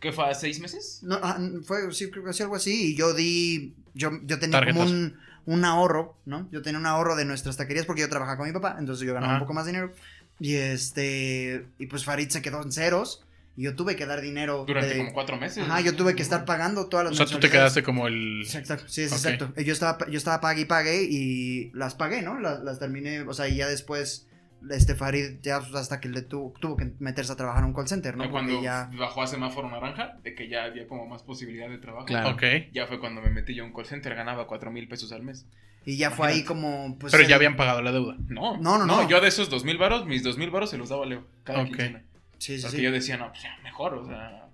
¿Qué 0.00 0.12
fue? 0.12 0.30
¿A 0.30 0.34
seis 0.34 0.60
meses? 0.60 1.00
No, 1.02 1.18
ah, 1.22 1.38
fue, 1.64 1.92
sí, 1.92 2.08
creo 2.10 2.24
que 2.24 2.32
sí, 2.32 2.42
algo 2.42 2.54
así. 2.56 2.92
Y 2.92 2.96
yo 2.96 3.14
di, 3.14 3.74
yo, 3.94 4.10
yo 4.22 4.38
tenía 4.38 4.64
como 4.64 4.82
un, 4.82 5.16
un 5.44 5.64
ahorro, 5.64 6.16
¿no? 6.24 6.48
Yo 6.52 6.62
tenía 6.62 6.78
un 6.78 6.86
ahorro 6.86 7.16
de 7.16 7.24
nuestras 7.24 7.56
taquerías 7.56 7.84
porque 7.84 8.02
yo 8.02 8.08
trabajaba 8.08 8.36
con 8.38 8.46
mi 8.46 8.52
papá, 8.52 8.76
entonces 8.78 9.04
yo 9.06 9.12
ganaba 9.12 9.32
Ajá. 9.32 9.40
un 9.42 9.46
poco 9.46 9.54
más 9.54 9.66
de 9.66 9.72
dinero. 9.72 9.92
Y 10.40 10.54
este, 10.56 11.66
y 11.78 11.86
pues 11.86 12.04
Farid 12.04 12.28
se 12.28 12.42
quedó 12.42 12.62
en 12.62 12.70
ceros 12.72 13.24
y 13.56 13.62
yo 13.62 13.74
tuve 13.74 13.96
que 13.96 14.06
dar 14.06 14.20
dinero. 14.20 14.64
Durante 14.66 14.90
de- 14.90 14.98
como 14.98 15.12
cuatro 15.12 15.36
meses. 15.36 15.64
Ajá, 15.64 15.80
yo 15.80 15.96
tuve 15.96 16.14
que 16.14 16.22
estar 16.22 16.44
pagando 16.44 16.86
todas 16.86 17.06
las 17.06 17.14
O 17.14 17.16
sea, 17.16 17.26
tú 17.26 17.40
te 17.40 17.50
quedaste 17.50 17.82
como 17.82 18.06
el... 18.06 18.42
Exacto, 18.42 18.84
sí, 18.86 19.02
es 19.02 19.10
exacto. 19.12 19.52
Yo 19.60 19.72
estaba, 19.72 19.98
yo 20.08 20.16
estaba 20.16 20.40
pague 20.40 20.60
y 20.60 20.64
pague 20.64 21.02
y 21.02 21.70
las 21.74 21.96
pagué, 21.96 22.22
¿no? 22.22 22.38
Las, 22.38 22.60
las 22.62 22.78
terminé, 22.78 23.22
o 23.22 23.34
sea, 23.34 23.48
y 23.48 23.56
ya 23.56 23.66
después, 23.66 24.27
este 24.70 24.94
Farid, 24.94 25.40
ya 25.42 25.58
hasta 25.58 26.00
que 26.00 26.08
le 26.08 26.22
tuvo, 26.22 26.52
tuvo 26.60 26.76
que 26.76 26.92
meterse 26.98 27.32
a 27.32 27.36
trabajar 27.36 27.62
en 27.62 27.68
un 27.70 27.74
call 27.74 27.88
center, 27.88 28.16
¿no? 28.16 28.24
Porque 28.24 28.32
cuando 28.32 28.62
ya... 28.62 28.90
bajó 28.98 29.22
a 29.22 29.26
semáforo 29.26 29.70
naranja, 29.70 30.18
de 30.22 30.34
que 30.34 30.48
ya 30.48 30.64
había 30.64 30.86
como 30.88 31.06
más 31.06 31.22
posibilidad 31.22 31.68
de 31.68 31.78
trabajo. 31.78 32.06
Claro. 32.06 32.30
Ok. 32.30 32.42
Ya 32.72 32.86
fue 32.86 32.98
cuando 33.00 33.20
me 33.20 33.30
metí 33.30 33.54
yo 33.54 33.64
a 33.64 33.66
un 33.66 33.72
call 33.72 33.86
center, 33.86 34.14
ganaba 34.14 34.46
cuatro 34.46 34.70
mil 34.70 34.88
pesos 34.88 35.12
al 35.12 35.22
mes. 35.22 35.46
Y 35.84 35.96
ya 35.96 36.10
fue 36.10 36.28
ahí 36.28 36.44
como, 36.44 36.98
pues... 36.98 37.12
Pero 37.12 37.22
el- 37.22 37.28
ya 37.30 37.36
habían 37.36 37.56
pagado 37.56 37.80
la 37.82 37.92
deuda. 37.92 38.16
No, 38.28 38.56
No, 38.58 38.76
no, 38.78 38.84
no. 38.84 39.08
Yo 39.08 39.20
de 39.20 39.28
esos 39.28 39.48
dos 39.48 39.64
mil 39.64 39.78
varos, 39.78 40.04
mis 40.06 40.22
dos 40.22 40.36
mil 40.36 40.50
varos 40.50 40.70
se 40.70 40.76
los 40.76 40.88
daba 40.90 41.06
Leo 41.06 41.26
cada 41.44 41.60
Ok. 41.60 41.68
quincena. 41.68 42.02
Sí, 42.38 42.56
sí, 42.56 42.62
Porque 42.62 42.76
sí. 42.76 42.82
yo 42.82 42.92
decía, 42.92 43.16
no, 43.16 43.28
pues 43.30 43.42
ya, 43.42 43.56
mejor, 43.62 43.94
o 43.94 44.06
sea, 44.06 44.48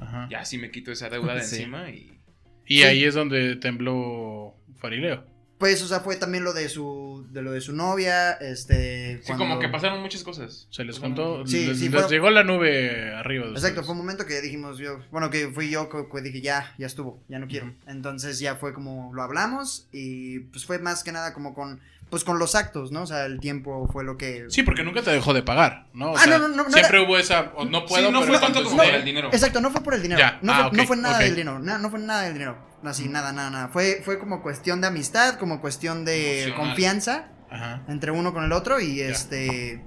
Ajá. 0.00 0.28
ya 0.30 0.44
sí 0.44 0.56
me 0.58 0.70
quito 0.70 0.90
esa 0.92 1.08
deuda 1.10 1.34
de 1.34 1.42
Sí. 1.44 1.56
encima 1.56 1.90
y... 1.90 2.18
Y 2.66 2.78
Sí. 2.78 2.82
ahí 2.84 3.04
es 3.04 3.14
donde 3.14 3.56
tembló 3.56 4.54
Farileo. 4.76 5.24
Pues, 5.58 5.82
o 5.82 5.88
sea, 5.88 6.00
fue 6.00 6.14
también 6.16 6.44
lo 6.44 6.52
de 6.52 6.68
su, 6.68 7.26
de 7.32 7.42
lo 7.42 7.50
de 7.50 7.60
su 7.60 7.72
novia, 7.72 8.32
este... 8.34 9.16
Sí, 9.18 9.26
cuando- 9.26 9.44
como 9.44 9.58
que 9.58 9.68
pasaron 9.68 10.00
muchas 10.00 10.22
cosas. 10.22 10.68
Se 10.70 10.84
les 10.84 10.98
juntó, 11.00 11.44
Sí, 11.46 11.66
les, 11.66 11.78
sí, 11.78 11.84
les 11.86 11.92
fueron- 11.94 12.10
llegó 12.10 12.30
la 12.30 12.44
nube 12.44 13.12
arriba. 13.12 13.46
de 13.46 13.50
Exacto, 13.52 13.80
ustedes. 13.80 13.86
fue 13.86 13.92
un 13.94 13.98
momento 13.98 14.24
que 14.24 14.40
dijimos 14.40 14.78
yo, 14.78 15.00
bueno, 15.10 15.30
que 15.30 15.48
fui 15.48 15.68
yo 15.70 15.88
que, 15.88 16.06
que 16.14 16.22
dije 16.22 16.40
ya, 16.40 16.74
ya 16.78 16.86
estuvo, 16.86 17.20
ya 17.28 17.38
no 17.40 17.48
quiero. 17.48 17.74
Entonces 17.88 18.38
ya 18.38 18.54
fue 18.54 18.72
como 18.72 19.12
lo 19.12 19.22
hablamos 19.22 19.88
y 19.92 20.38
pues 20.40 20.64
fue 20.64 20.78
más 20.78 21.02
que 21.02 21.10
nada 21.10 21.34
como 21.34 21.54
con, 21.54 21.80
pues 22.10 22.24
con 22.24 22.38
los 22.38 22.54
actos, 22.54 22.90
¿no? 22.92 23.02
O 23.02 23.06
sea, 23.06 23.26
el 23.26 23.38
tiempo 23.40 23.88
fue 23.92 24.02
lo 24.04 24.16
que... 24.16 24.46
Sí, 24.48 24.62
porque 24.62 24.82
nunca 24.82 25.02
te 25.02 25.10
dejó 25.10 25.34
de 25.34 25.42
pagar, 25.42 25.86
¿no? 25.92 26.12
O 26.12 26.16
Ah, 26.16 26.20
sea, 26.24 26.38
no, 26.38 26.48
no, 26.48 26.56
no, 26.56 26.64
no 26.64 26.70
Siempre 26.70 27.00
hubo 27.04 27.18
esa, 27.18 27.52
o 27.54 27.64
no 27.64 27.84
puedo, 27.86 28.06
Sí, 28.06 28.12
no 28.12 28.20
pero 28.20 28.32
fue 28.32 28.40
¿cuánto 28.40 28.58
tanto 28.62 28.70
como 28.70 28.82
el 28.82 29.04
dinero. 29.04 29.28
Exacto, 29.32 29.60
no 29.60 29.70
fue 29.70 29.82
por 29.82 29.94
el 29.94 30.02
dinero. 30.02 30.18
Ya, 30.18 30.38
No, 30.42 30.52
ah, 30.52 30.68
fue, 30.70 30.78
no 30.78 30.86
fue 30.86 30.96
nada 30.96 31.18
del 31.18 31.34
dinero, 31.36 31.58
na- 31.58 31.78
no 31.78 31.90
fue 31.90 31.98
nada 32.00 32.22
del 32.22 32.32
dinero. 32.34 32.58
Así, 32.84 33.08
nada, 33.08 33.32
nada, 33.32 33.50
nada. 33.50 33.68
Fue, 33.68 34.00
fue 34.04 34.18
como 34.18 34.42
cuestión 34.42 34.80
de 34.80 34.86
amistad, 34.86 35.34
como 35.38 35.60
cuestión 35.60 36.04
de 36.04 36.44
Emocional. 36.44 36.66
confianza 36.68 37.28
Ajá. 37.50 37.82
entre 37.88 38.10
uno 38.12 38.32
con 38.32 38.44
el 38.44 38.52
otro 38.52 38.80
y 38.80 39.00
este... 39.00 39.82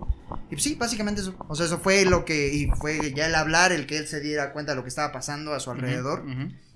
Y 0.50 0.56
pues 0.56 0.64
sí, 0.64 0.76
básicamente 0.76 1.22
eso. 1.22 1.36
O 1.48 1.56
sea, 1.56 1.66
eso 1.66 1.80
fue 1.80 2.06
lo 2.06 2.24
que... 2.26 2.54
Y 2.54 2.68
fue 2.80 3.14
ya 3.14 3.26
el 3.28 3.36
hablar, 3.36 3.72
el 3.72 3.86
que 3.86 3.98
él 3.98 4.08
se 4.08 4.20
diera 4.22 4.54
cuenta 4.54 4.74
de 4.74 4.76
lo 4.78 4.84
que 4.84 4.90
estaba 4.90 5.12
pasando 5.12 5.54
a 5.54 5.60
su 5.60 5.72
alrededor. 5.72 6.24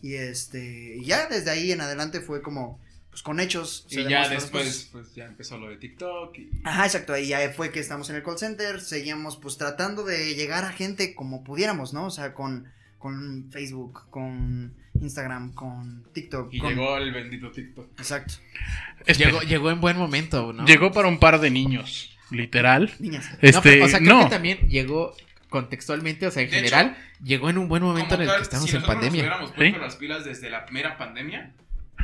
Y 0.01 0.15
este, 0.15 0.95
y 0.97 1.05
ya 1.05 1.27
desde 1.27 1.51
ahí 1.51 1.71
en 1.71 1.81
adelante 1.81 2.21
fue 2.21 2.41
como, 2.41 2.79
pues 3.15 3.23
con 3.23 3.39
hechos. 3.39 3.87
Y 3.89 4.03
ya 4.09 4.27
después, 4.27 4.65
cosas. 4.65 4.89
pues 4.91 5.15
ya 5.15 5.23
empezó 5.23 5.57
lo 5.57 5.69
de 5.69 5.77
TikTok 5.77 6.37
y... 6.37 6.49
Ajá, 6.65 6.83
exacto, 6.83 7.13
ahí 7.13 7.27
ya 7.27 7.49
fue 7.51 7.71
que 7.71 7.79
estamos 7.79 8.09
en 8.09 8.17
el 8.17 8.23
call 8.23 8.37
center, 8.37 8.81
seguíamos 8.81 9.37
pues 9.37 9.57
tratando 9.57 10.03
de 10.03 10.35
llegar 10.35 10.65
a 10.65 10.73
gente 10.73 11.15
como 11.15 11.41
pudiéramos, 11.41 11.93
¿no? 11.93 12.07
O 12.07 12.11
sea, 12.11 12.33
con, 12.33 12.67
con 12.97 13.47
Facebook, 13.51 14.09
con 14.09 14.73
Instagram, 14.99 15.53
con 15.53 16.03
TikTok. 16.11 16.53
Y 16.53 16.59
con- 16.59 16.71
llegó 16.71 16.97
el 16.97 17.13
bendito 17.13 17.49
TikTok. 17.51 17.87
Exacto. 17.97 18.33
Llegó, 19.17 19.39
llegó 19.43 19.71
en 19.71 19.79
buen 19.79 19.95
momento, 19.95 20.51
¿no? 20.51 20.65
Llegó 20.65 20.91
para 20.91 21.07
un 21.07 21.17
par 21.17 21.39
de 21.39 21.51
niños, 21.51 22.17
literal. 22.31 22.93
Niñas. 22.99 23.29
No, 23.31 23.37
Este, 23.41 23.61
pero, 23.61 23.85
o 23.85 23.87
sea, 23.87 23.99
creo 23.99 24.17
no. 24.17 24.23
que 24.25 24.29
también 24.29 24.57
llegó 24.67 25.15
contextualmente, 25.47 26.27
o 26.27 26.31
sea, 26.31 26.43
en 26.43 26.49
De 26.49 26.55
general, 26.57 26.97
llegó 27.23 27.49
en 27.49 27.57
un 27.59 27.69
buen 27.69 27.81
momento 27.81 28.15
en 28.15 28.21
el 28.23 28.27
tal, 28.27 28.37
que 28.39 28.43
estamos 28.43 28.69
si 28.69 28.75
en 28.75 28.83
pandemia. 28.83 29.21
Nos 29.21 29.21
hubiéramos 29.21 29.51
puesto 29.53 29.77
¿Sí? 29.77 29.81
las 29.81 29.95
pilas 29.95 30.25
desde 30.25 30.49
la 30.49 30.65
primera 30.65 30.97
pandemia. 30.97 31.53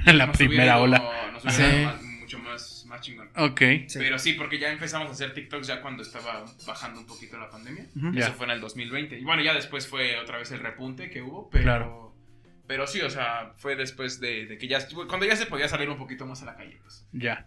En 0.05 0.17
la 0.17 0.27
nos 0.27 0.37
primera 0.37 0.79
ola. 0.79 1.01
Nos 1.43 1.53
Sí. 1.53 1.61
más- 1.83 2.01
mucho 2.03 2.39
más, 2.39 2.85
más 2.87 3.01
chingón. 3.01 3.29
Ok. 3.35 3.59
Sí. 3.87 3.99
Pero 3.99 4.17
sí, 4.17 4.33
porque 4.33 4.57
ya 4.57 4.71
empezamos 4.71 5.09
a 5.09 5.11
hacer 5.11 5.33
TikToks 5.33 5.67
ya 5.67 5.81
cuando 5.81 6.01
estaba 6.03 6.45
bajando 6.65 7.01
un 7.01 7.05
poquito 7.07 7.37
la 7.37 7.49
pandemia. 7.49 7.85
Ya. 8.13 8.25
Eso 8.27 8.33
fue 8.33 8.45
en 8.45 8.51
el 8.53 8.61
2020. 8.61 9.19
Y 9.19 9.23
bueno, 9.23 9.43
ya 9.43 9.53
después 9.53 9.87
fue 9.87 10.17
otra 10.17 10.37
vez 10.37 10.49
el 10.51 10.59
repunte 10.59 11.09
que 11.09 11.21
hubo, 11.21 11.49
pero... 11.49 11.63
Claro. 11.63 12.15
Pero 12.67 12.87
sí, 12.87 13.01
o 13.01 13.09
sea, 13.09 13.51
fue 13.57 13.75
después 13.75 14.21
de, 14.21 14.45
de 14.45 14.57
que 14.57 14.69
ya... 14.69 14.79
Cuando 15.09 15.25
ya 15.25 15.35
se 15.35 15.45
podía 15.45 15.67
salir 15.67 15.89
un 15.89 15.97
poquito 15.97 16.25
más 16.25 16.41
a 16.41 16.45
la 16.45 16.55
calle, 16.55 16.77
pues. 16.81 17.05
Ya. 17.11 17.45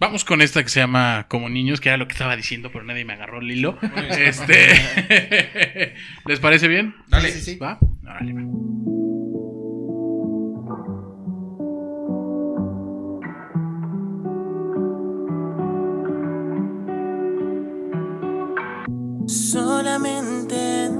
Vamos 0.00 0.24
con 0.24 0.42
esta 0.42 0.62
que 0.62 0.68
se 0.68 0.78
llama 0.78 1.26
Como 1.28 1.48
Niños, 1.48 1.80
que 1.80 1.88
era 1.88 1.96
lo 1.98 2.06
que 2.06 2.12
estaba 2.12 2.36
diciendo, 2.36 2.70
pero 2.70 2.84
nadie 2.84 3.04
me 3.04 3.14
agarró 3.14 3.40
el 3.40 3.50
hilo. 3.50 3.78
Este. 4.10 4.54
¿Les 6.26 6.38
parece 6.38 6.68
bien? 6.68 6.94
Dale. 7.08 7.32
Sí, 7.32 7.40
sí, 7.40 7.52
sí. 7.54 7.58
¿Va? 7.58 7.80
Órale, 8.04 8.32
va. 8.32 8.97
Solamente 19.28 20.90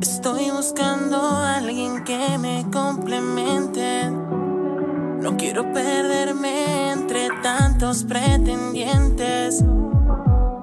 estoy 0.00 0.50
buscando 0.50 1.16
a 1.16 1.56
alguien 1.56 2.04
que 2.04 2.38
me 2.38 2.64
complemente. 2.72 4.08
No 4.08 5.36
quiero 5.36 5.72
perderme 5.72 6.92
entre 6.92 7.30
tantos 7.42 8.04
pretendientes. 8.04 9.64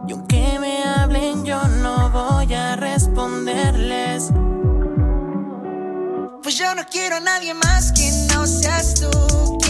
Y 0.07 0.13
aunque 0.13 0.59
me 0.61 0.81
hablen, 0.85 1.43
yo 1.43 1.61
no 1.83 2.09
voy 2.09 2.53
a 2.53 2.77
responderles. 2.77 4.31
Pues 6.41 6.57
yo 6.57 6.73
no 6.73 6.83
quiero 6.89 7.17
a 7.17 7.19
nadie 7.19 7.53
más 7.53 7.91
que 7.91 8.09
no 8.33 8.47
seas 8.47 8.93
tú. 8.93 9.60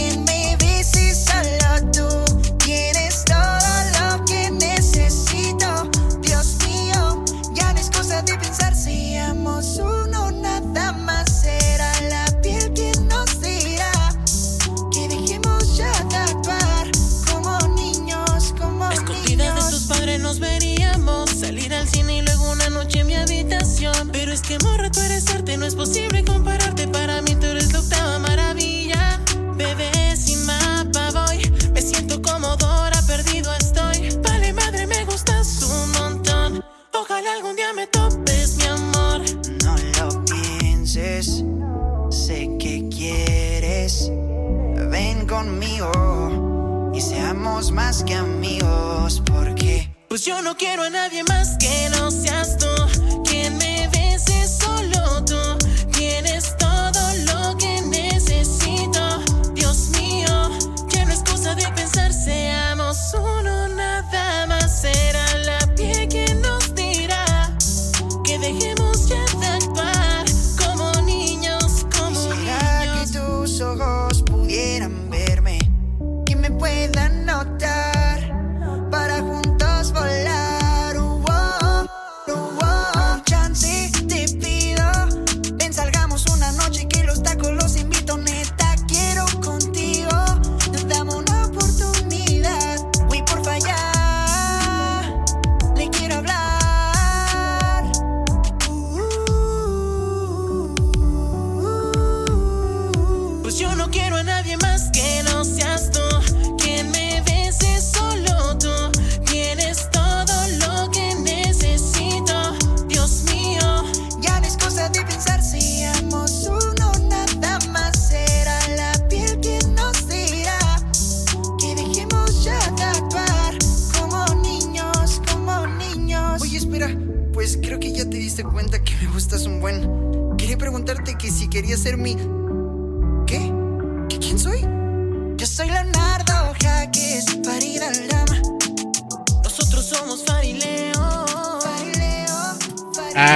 Es 24.32 24.40
que 24.40 24.58
morra, 24.60 24.90
tú 24.90 25.00
eres 25.00 25.28
arte, 25.28 25.56
no 25.58 25.66
es 25.66 25.74
posible 25.74 26.24
compararte. 26.24 26.88
Para 26.88 27.20
mí 27.20 27.34
tú 27.34 27.46
eres 27.46 27.72
la 27.72 27.80
octava 27.80 28.18
maravilla. 28.18 29.20
Bebé, 29.56 30.16
sin 30.16 30.44
mapa 30.46 31.10
voy. 31.12 31.50
Me 31.74 31.82
siento 31.82 32.22
como 32.22 32.56
Dora, 32.56 33.00
perdido 33.06 33.52
estoy. 33.54 34.08
Vale 34.22 34.52
madre, 34.54 34.86
me 34.86 35.04
gustas 35.04 35.62
un 35.62 35.92
montón. 35.92 36.64
Ojalá 36.94 37.34
algún 37.34 37.56
día 37.56 37.72
me 37.74 37.86
topes, 37.86 38.56
mi 38.56 38.64
amor. 38.64 39.20
No 39.64 39.76
lo 39.98 40.24
pienses, 40.24 41.44
sé 42.10 42.48
que 42.58 42.88
quieres. 42.88 44.10
Ven 44.90 45.26
conmigo 45.26 46.90
y 46.94 47.00
seamos 47.02 47.70
más 47.70 48.02
que 48.02 48.14
amigos, 48.14 49.22
porque 49.26 49.90
Pues 50.08 50.24
yo 50.24 50.42
no 50.42 50.56
quiero 50.56 50.82
a 50.82 50.90
nadie 50.90 51.22
más 51.24 51.56
que 51.58 51.88
no 51.90 52.10
seas 52.10 52.56
tú. 52.58 52.66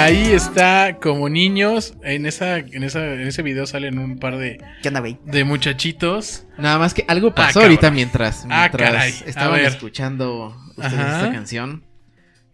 Ahí 0.07 0.33
está, 0.33 0.99
como 1.03 1.29
niños. 1.29 1.95
En 2.05 2.27
esa, 2.27 2.59
en 2.59 2.83
esa, 2.85 3.05
en 3.15 3.23
ese 3.27 3.43
video 3.43 3.67
salen 3.67 3.99
un 3.99 4.19
par 4.19 4.37
de, 4.39 4.61
¿Qué 4.83 4.89
onda, 4.89 5.01
güey? 5.01 5.19
de 5.25 5.43
muchachitos. 5.43 6.45
Nada 6.59 6.79
más 6.79 6.95
que 6.95 7.05
algo 7.09 7.35
pasó 7.35 7.55
cabrón. 7.55 7.65
ahorita 7.73 7.91
mientras, 7.91 8.47
Ah, 8.49 8.69
mientras 8.73 9.23
estaban 9.23 9.61
escuchando 9.61 10.57
ustedes 10.77 10.93
esta 10.93 11.33
canción. 11.33 11.85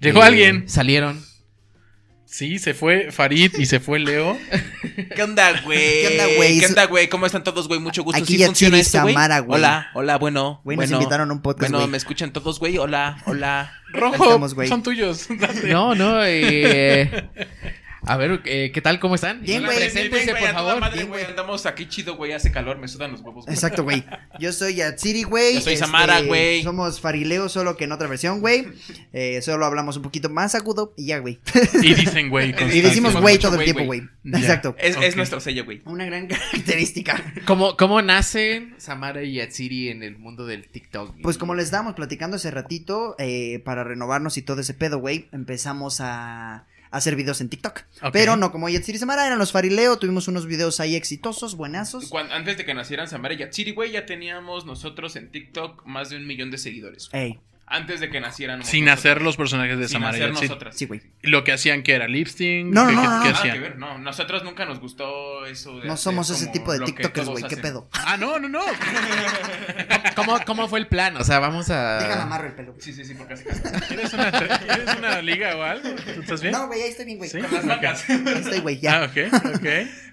Llegó 0.00 0.22
Eh, 0.22 0.26
alguien. 0.26 0.68
Salieron 0.68 1.20
Sí, 2.42 2.58
se 2.58 2.74
fue 2.74 3.12
Farid 3.12 3.54
y 3.56 3.66
se 3.66 3.78
fue 3.78 4.00
Leo. 4.00 4.36
¿Qué 5.14 5.22
onda, 5.22 5.62
güey? 5.62 5.78
¿Qué 5.78 6.08
onda, 6.10 6.36
güey? 6.36 6.58
¿Qué 6.58 6.66
onda, 6.66 6.86
güey? 6.86 7.08
¿Cómo 7.08 7.24
están 7.24 7.44
todos, 7.44 7.68
güey? 7.68 7.78
Mucho 7.78 8.02
gusto. 8.02 8.20
Aquí 8.20 8.32
¿Sí 8.32 8.38
ya 8.40 8.46
funciona 8.46 8.80
esto, 8.80 9.00
güey? 9.00 9.14
Samara, 9.14 9.38
güey. 9.38 9.60
Hola, 9.60 9.90
hola, 9.94 10.18
bueno. 10.18 10.60
Güey, 10.64 10.76
nos 10.76 10.88
bueno. 10.88 11.02
invitaron 11.02 11.30
a 11.30 11.34
un 11.34 11.40
podcast, 11.40 11.70
Bueno, 11.70 11.84
güey. 11.84 11.90
¿me 11.92 11.98
escuchan 11.98 12.32
todos, 12.32 12.58
güey? 12.58 12.78
Hola, 12.78 13.22
hola. 13.26 13.72
Rojo, 13.92 14.24
Estamos, 14.24 14.54
güey. 14.54 14.66
son 14.66 14.82
tuyos. 14.82 15.28
Date. 15.30 15.68
No, 15.68 15.94
no, 15.94 16.24
eh, 16.24 17.30
a 18.04 18.16
ver, 18.16 18.42
eh, 18.46 18.70
¿qué 18.74 18.80
tal? 18.80 18.98
¿Cómo 18.98 19.14
están? 19.14 19.42
Bien, 19.42 19.64
güey, 19.64 19.76
Preséntense, 19.76 20.34
por 20.34 20.48
favor. 20.48 20.80
madre, 20.80 20.96
Bien, 20.96 21.08
güey. 21.08 21.24
Andamos 21.24 21.66
aquí 21.66 21.86
chido, 21.86 22.16
güey. 22.16 22.32
Hace 22.32 22.50
calor, 22.50 22.78
me 22.78 22.88
sudan 22.88 23.12
los 23.12 23.20
huevos. 23.20 23.44
güey. 23.44 23.54
Exacto, 23.54 23.84
güey. 23.84 24.04
Yo 24.40 24.52
soy 24.52 24.74
Yatsiri, 24.74 25.22
güey. 25.22 25.54
Yo 25.54 25.60
soy 25.60 25.76
Samara, 25.76 26.20
güey. 26.22 26.62
Somos 26.62 27.00
Farileo, 27.00 27.48
solo 27.48 27.76
que 27.76 27.84
en 27.84 27.92
otra 27.92 28.08
versión, 28.08 28.40
güey. 28.40 28.66
Eh, 29.12 29.40
solo 29.42 29.64
hablamos 29.66 29.96
un 29.96 30.02
poquito 30.02 30.28
más 30.28 30.54
agudo 30.54 30.94
y 30.96 31.06
ya, 31.06 31.18
güey. 31.18 31.38
Y 31.82 31.94
dicen, 31.94 32.28
güey. 32.28 32.54
Y 32.72 32.80
decimos 32.80 33.14
güey 33.14 33.38
todo 33.38 33.58
el 33.58 33.64
tiempo, 33.64 33.84
güey. 33.84 34.02
Exacto. 34.24 34.74
Es, 34.78 35.16
nuestro 35.16 35.40
sello, 35.40 35.64
güey. 35.64 35.82
Una 35.84 36.04
gran 36.04 36.26
característica. 36.28 37.22
¿Cómo, 37.44 37.76
¿Cómo 37.76 38.02
nacen 38.02 38.74
Samara 38.78 39.22
y 39.22 39.34
Yatsiri 39.34 39.88
en 39.88 40.02
el 40.02 40.18
mundo 40.18 40.46
del 40.46 40.66
TikTok? 40.68 41.16
Pues 41.22 41.38
como 41.38 41.54
les 41.54 41.66
estábamos 41.66 41.94
platicando 41.94 42.36
hace 42.36 42.50
ratito, 42.50 43.14
eh, 43.18 43.60
para 43.64 43.84
renovarnos 43.84 44.36
y 44.38 44.42
todo 44.42 44.60
ese 44.60 44.74
pedo, 44.74 44.98
güey, 44.98 45.28
empezamos 45.32 46.00
a 46.00 46.66
hacer 46.92 47.16
videos 47.16 47.40
en 47.40 47.48
TikTok. 47.48 47.80
Ok. 48.02 48.10
Pero 48.12 48.36
no 48.36 48.52
como 48.52 48.68
Yatsiri 48.68 48.96
y 48.96 48.98
Samara, 49.00 49.26
eran 49.26 49.38
los 49.38 49.50
Farileo. 49.50 49.98
Tuvimos 49.98 50.28
unos 50.28 50.46
videos 50.46 50.78
ahí 50.78 50.94
exitosos, 50.94 51.56
buenazos. 51.56 52.12
Antes 52.30 52.56
de 52.56 52.64
que 52.64 52.74
nacieran 52.74 53.08
Samara 53.08 53.34
y 53.34 53.38
Yatsiri, 53.38 53.72
güey, 53.72 53.92
ya 53.92 54.06
teníamos 54.06 54.66
nosotros 54.66 55.16
en 55.16 55.30
TikTok 55.30 55.84
más 55.86 56.10
de 56.10 56.16
un 56.16 56.26
millón 56.26 56.50
de 56.50 56.58
seguidores. 56.58 57.08
Ey, 57.12 57.40
Antes 57.66 58.00
de 58.00 58.10
que 58.10 58.20
nacieran. 58.20 58.62
Sin 58.64 58.84
nosotros. 58.84 58.98
hacer 59.12 59.22
los 59.22 59.36
personajes 59.38 59.78
de 59.78 59.88
Sin 59.88 59.94
Samara 59.94 60.18
y 60.18 60.20
hacer 60.22 60.32
nosotras. 60.34 60.76
sí, 60.76 60.84
güey. 60.84 61.00
Lo 61.22 61.42
que 61.42 61.52
hacían 61.52 61.82
que 61.82 61.94
era 61.94 62.06
lip 62.06 62.26
sync. 62.26 62.72
No, 62.72 62.84
no, 62.84 62.90
¿qué- 62.90 62.94
no, 62.96 63.02
qué- 63.02 63.08
no, 63.08 63.22
qué 63.22 63.28
no. 63.30 63.34
Hacían? 63.38 63.54
que 63.54 63.60
ver, 63.60 63.78
no. 63.78 63.98
Nosotros 63.98 64.44
nunca 64.44 64.66
nos 64.66 64.78
gustó 64.80 65.46
eso 65.46 65.80
de. 65.80 65.86
No 65.88 65.96
somos 65.96 66.28
ese 66.28 66.48
tipo 66.48 66.72
de 66.72 66.80
TikTokers, 66.84 67.28
güey. 67.28 67.44
¿Qué 67.44 67.56
pedo? 67.56 67.88
Ah, 68.04 68.16
no, 68.18 68.38
no, 68.38 68.48
no. 68.48 68.60
¿Cómo, 70.16 70.38
¿Cómo 70.44 70.68
fue 70.68 70.80
el 70.80 70.86
plan? 70.86 71.16
O 71.16 71.24
sea, 71.24 71.38
vamos 71.38 71.70
a... 71.70 71.98
Déjame 71.98 72.22
amarro 72.22 72.46
el 72.48 72.52
pelo. 72.54 72.72
güey. 72.72 72.82
Sí, 72.82 72.92
sí, 72.92 73.04
sí, 73.04 73.14
porque 73.14 73.34
así. 73.34 73.44
¿Quieres 73.88 74.12
una, 74.12 74.30
¿Quieres 74.30 74.96
una 74.98 75.22
liga 75.22 75.56
o 75.56 75.62
algo? 75.62 75.88
¿Tú 76.14 76.20
estás 76.20 76.42
bien? 76.42 76.52
No, 76.52 76.66
güey, 76.66 76.82
ahí 76.82 76.90
estoy 76.90 77.06
bien, 77.06 77.18
güey. 77.18 77.30
Sí. 77.30 77.38
Con 77.40 77.52
las 77.52 77.64
mangas. 77.64 78.08
Ahí 78.10 78.22
estoy, 78.36 78.58
güey, 78.60 78.80
ya. 78.80 79.02
Ah, 79.02 79.04
ok, 79.10 79.54
ok. 79.56 79.66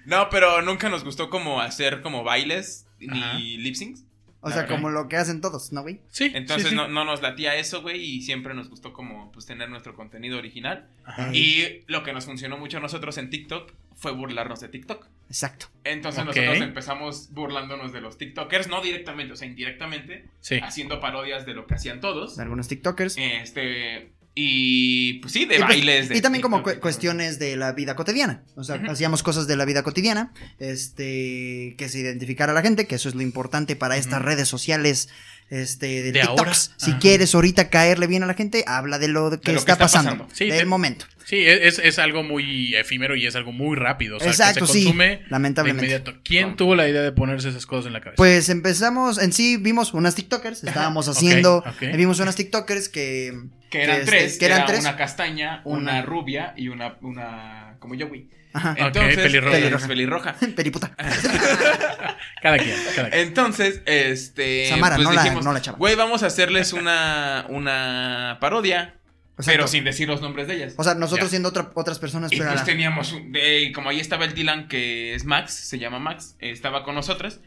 No, 0.06 0.30
pero 0.30 0.62
nunca 0.62 0.88
nos 0.88 1.04
gustó 1.04 1.28
como 1.30 1.60
hacer 1.60 2.00
como 2.00 2.24
bailes 2.24 2.86
ni 2.98 3.58
lip 3.58 3.74
syncs. 3.74 4.04
O 4.40 4.50
sea, 4.50 4.66
como 4.66 4.90
lo 4.90 5.08
que 5.08 5.16
hacen 5.16 5.40
todos, 5.40 5.72
¿no, 5.72 5.82
güey? 5.82 6.00
Sí. 6.10 6.30
Entonces 6.34 6.64
sí, 6.64 6.70
sí. 6.70 6.76
No, 6.76 6.88
no 6.88 7.04
nos 7.04 7.22
latía 7.22 7.56
eso, 7.56 7.82
güey, 7.82 8.02
y 8.02 8.22
siempre 8.22 8.54
nos 8.54 8.68
gustó 8.70 8.92
como 8.92 9.30
pues 9.32 9.46
tener 9.46 9.68
nuestro 9.68 9.94
contenido 9.94 10.38
original. 10.38 10.88
Ajá. 11.04 11.30
Y 11.34 11.84
lo 11.86 12.02
que 12.02 12.12
nos 12.12 12.24
funcionó 12.24 12.56
mucho 12.58 12.78
a 12.78 12.80
nosotros 12.80 13.18
en 13.18 13.30
TikTok 13.30 13.72
fue 13.94 14.12
burlarnos 14.12 14.60
de 14.60 14.68
TikTok. 14.68 15.06
Exacto. 15.28 15.66
Entonces 15.84 16.24
nosotros 16.24 16.58
empezamos 16.60 17.32
burlándonos 17.32 17.92
de 17.92 18.00
los 18.00 18.18
TikTokers, 18.18 18.68
no 18.68 18.80
directamente, 18.80 19.32
o 19.34 19.36
sea, 19.36 19.46
indirectamente, 19.46 20.24
Sí. 20.40 20.58
haciendo 20.62 21.00
parodias 21.00 21.46
de 21.46 21.54
lo 21.54 21.66
que 21.66 21.74
hacían 21.74 22.00
todos. 22.00 22.36
De 22.36 22.42
algunos 22.42 22.66
TikTokers. 22.66 23.16
Este, 23.18 24.10
y 24.34 25.14
pues 25.20 25.32
sí, 25.32 25.44
de 25.44 25.56
Y, 25.56 25.58
pues, 25.58 25.68
bailes. 25.68 26.08
de 26.08 26.16
y 26.16 26.20
también 26.20 26.40
como 26.42 26.62
cu- 26.62 26.78
cuestiones 26.80 27.38
de 27.38 27.56
la 27.56 27.72
vida 27.72 27.96
cotidiana. 27.96 28.44
O 28.56 28.62
sea, 28.64 28.80
hacíamos 28.88 29.22
cosas 29.22 29.46
de 29.46 29.56
la 29.56 29.64
vida 29.64 29.82
cotidiana, 29.82 30.32
este, 30.58 31.74
que 31.76 31.88
se 31.88 31.98
identificara 31.98 32.52
a 32.52 32.54
la 32.54 32.62
gente, 32.62 32.86
que 32.86 32.94
eso 32.94 33.08
es 33.08 33.14
lo 33.14 33.22
importante 33.22 33.76
para 33.76 33.96
estas 33.96 34.22
redes 34.22 34.48
sociales, 34.48 35.08
este, 35.50 35.86
de, 35.86 36.02
De 36.12 36.20
TikToks. 36.20 36.38
ahora. 36.40 36.54
Si 36.54 36.90
Ajá. 36.92 36.98
quieres 37.00 37.34
ahorita 37.34 37.68
caerle 37.68 38.06
bien 38.06 38.22
a 38.22 38.26
la 38.26 38.34
gente, 38.34 38.64
habla 38.66 38.98
de 38.98 39.08
lo 39.08 39.30
que, 39.30 39.36
lo 39.36 39.40
que 39.40 39.50
está, 39.58 39.72
está 39.72 39.78
pasando, 39.84 40.10
pasando. 40.12 40.34
Sí, 40.34 40.46
del 40.48 40.58
te- 40.60 40.64
momento. 40.64 41.06
Sí, 41.24 41.46
es, 41.46 41.78
es 41.78 42.00
algo 42.00 42.24
muy 42.24 42.74
efímero 42.74 43.14
y 43.14 43.24
es 43.24 43.36
algo 43.36 43.52
muy 43.52 43.76
rápido. 43.76 44.16
O 44.16 44.20
sea, 44.20 44.30
Exacto, 44.30 44.62
que 44.62 44.66
se 44.66 44.72
sí, 44.80 44.92
de 44.92 45.20
lamentablemente. 45.28 45.86
inmediato. 45.86 46.14
¿Quién 46.24 46.56
tuvo 46.56 46.74
la 46.74 46.88
idea 46.88 47.02
de 47.02 47.12
ponerse 47.12 47.50
esas 47.50 47.66
cosas 47.66 47.86
en 47.86 47.92
la 47.92 48.00
cabeza? 48.00 48.16
Pues 48.16 48.48
empezamos, 48.48 49.16
en 49.18 49.32
sí 49.32 49.56
vimos 49.56 49.94
unas 49.94 50.16
TikTokers, 50.16 50.64
estábamos 50.64 51.06
haciendo, 51.06 51.58
ok. 51.58 51.96
vimos 51.96 52.18
unas 52.18 52.34
TikTokers 52.34 52.88
que... 52.88 53.32
Que 53.70 53.84
eran 53.84 54.04
tres, 54.04 54.38
que 54.38 54.46
eran 54.46 54.58
era 54.58 54.66
tres. 54.66 54.80
una 54.80 54.96
castaña, 54.96 55.60
una, 55.64 55.92
Una- 55.92 56.02
rubia 56.02 56.52
y 56.56 56.66
una, 56.68 56.96
una 57.00 57.76
como 57.78 57.94
yo, 57.94 58.08
güey. 58.08 58.26
Ajá, 58.52 58.74
Entonces, 58.76 59.16
pelirroja. 59.16 59.56
pelirroja. 59.56 59.86
pelirroja. 59.86 60.36
periputa. 60.56 60.96
Cada 62.42 62.58
quien, 62.58 62.76
cada 62.94 63.10
quien. 63.10 63.26
Entonces, 63.26 63.82
este. 63.86 64.68
Samara, 64.68 64.96
pues 64.96 65.08
no 65.08 65.14
la- 65.14 65.22
dijimos, 65.22 65.44
no 65.44 65.52
la 65.52 65.60
chava. 65.60 65.78
Güey, 65.78 65.94
vamos 65.94 66.22
a 66.22 66.26
hacerles 66.26 66.72
una, 66.72 67.46
una 67.48 68.38
parodia, 68.40 68.94
Exacto. 69.36 69.44
pero 69.46 69.68
sin 69.68 69.84
decir 69.84 70.08
los 70.08 70.20
nombres 70.22 70.46
de 70.48 70.54
ellas. 70.56 70.74
O 70.76 70.84
sea, 70.84 70.94
nosotros 70.94 71.26
Ya. 71.28 71.30
siendo 71.30 71.48
otra- 71.50 71.70
otras 71.74 71.98
personas, 71.98 72.32
y 72.32 72.36
pero... 72.38 72.50
pues 72.50 72.60
la- 72.60 72.66
teníamos, 72.66 73.12
un- 73.12 73.32
de- 73.32 73.72
como 73.74 73.90
ahí 73.90 74.00
estaba 74.00 74.24
el 74.24 74.34
Dylan, 74.34 74.68
que 74.68 75.14
es 75.14 75.24
Max, 75.24 75.52
se 75.52 75.78
llama 75.78 75.98
Max, 75.98 76.36
eh, 76.40 76.50
estaba 76.50 76.82
con 76.84 76.94
nosotras. 76.94 77.40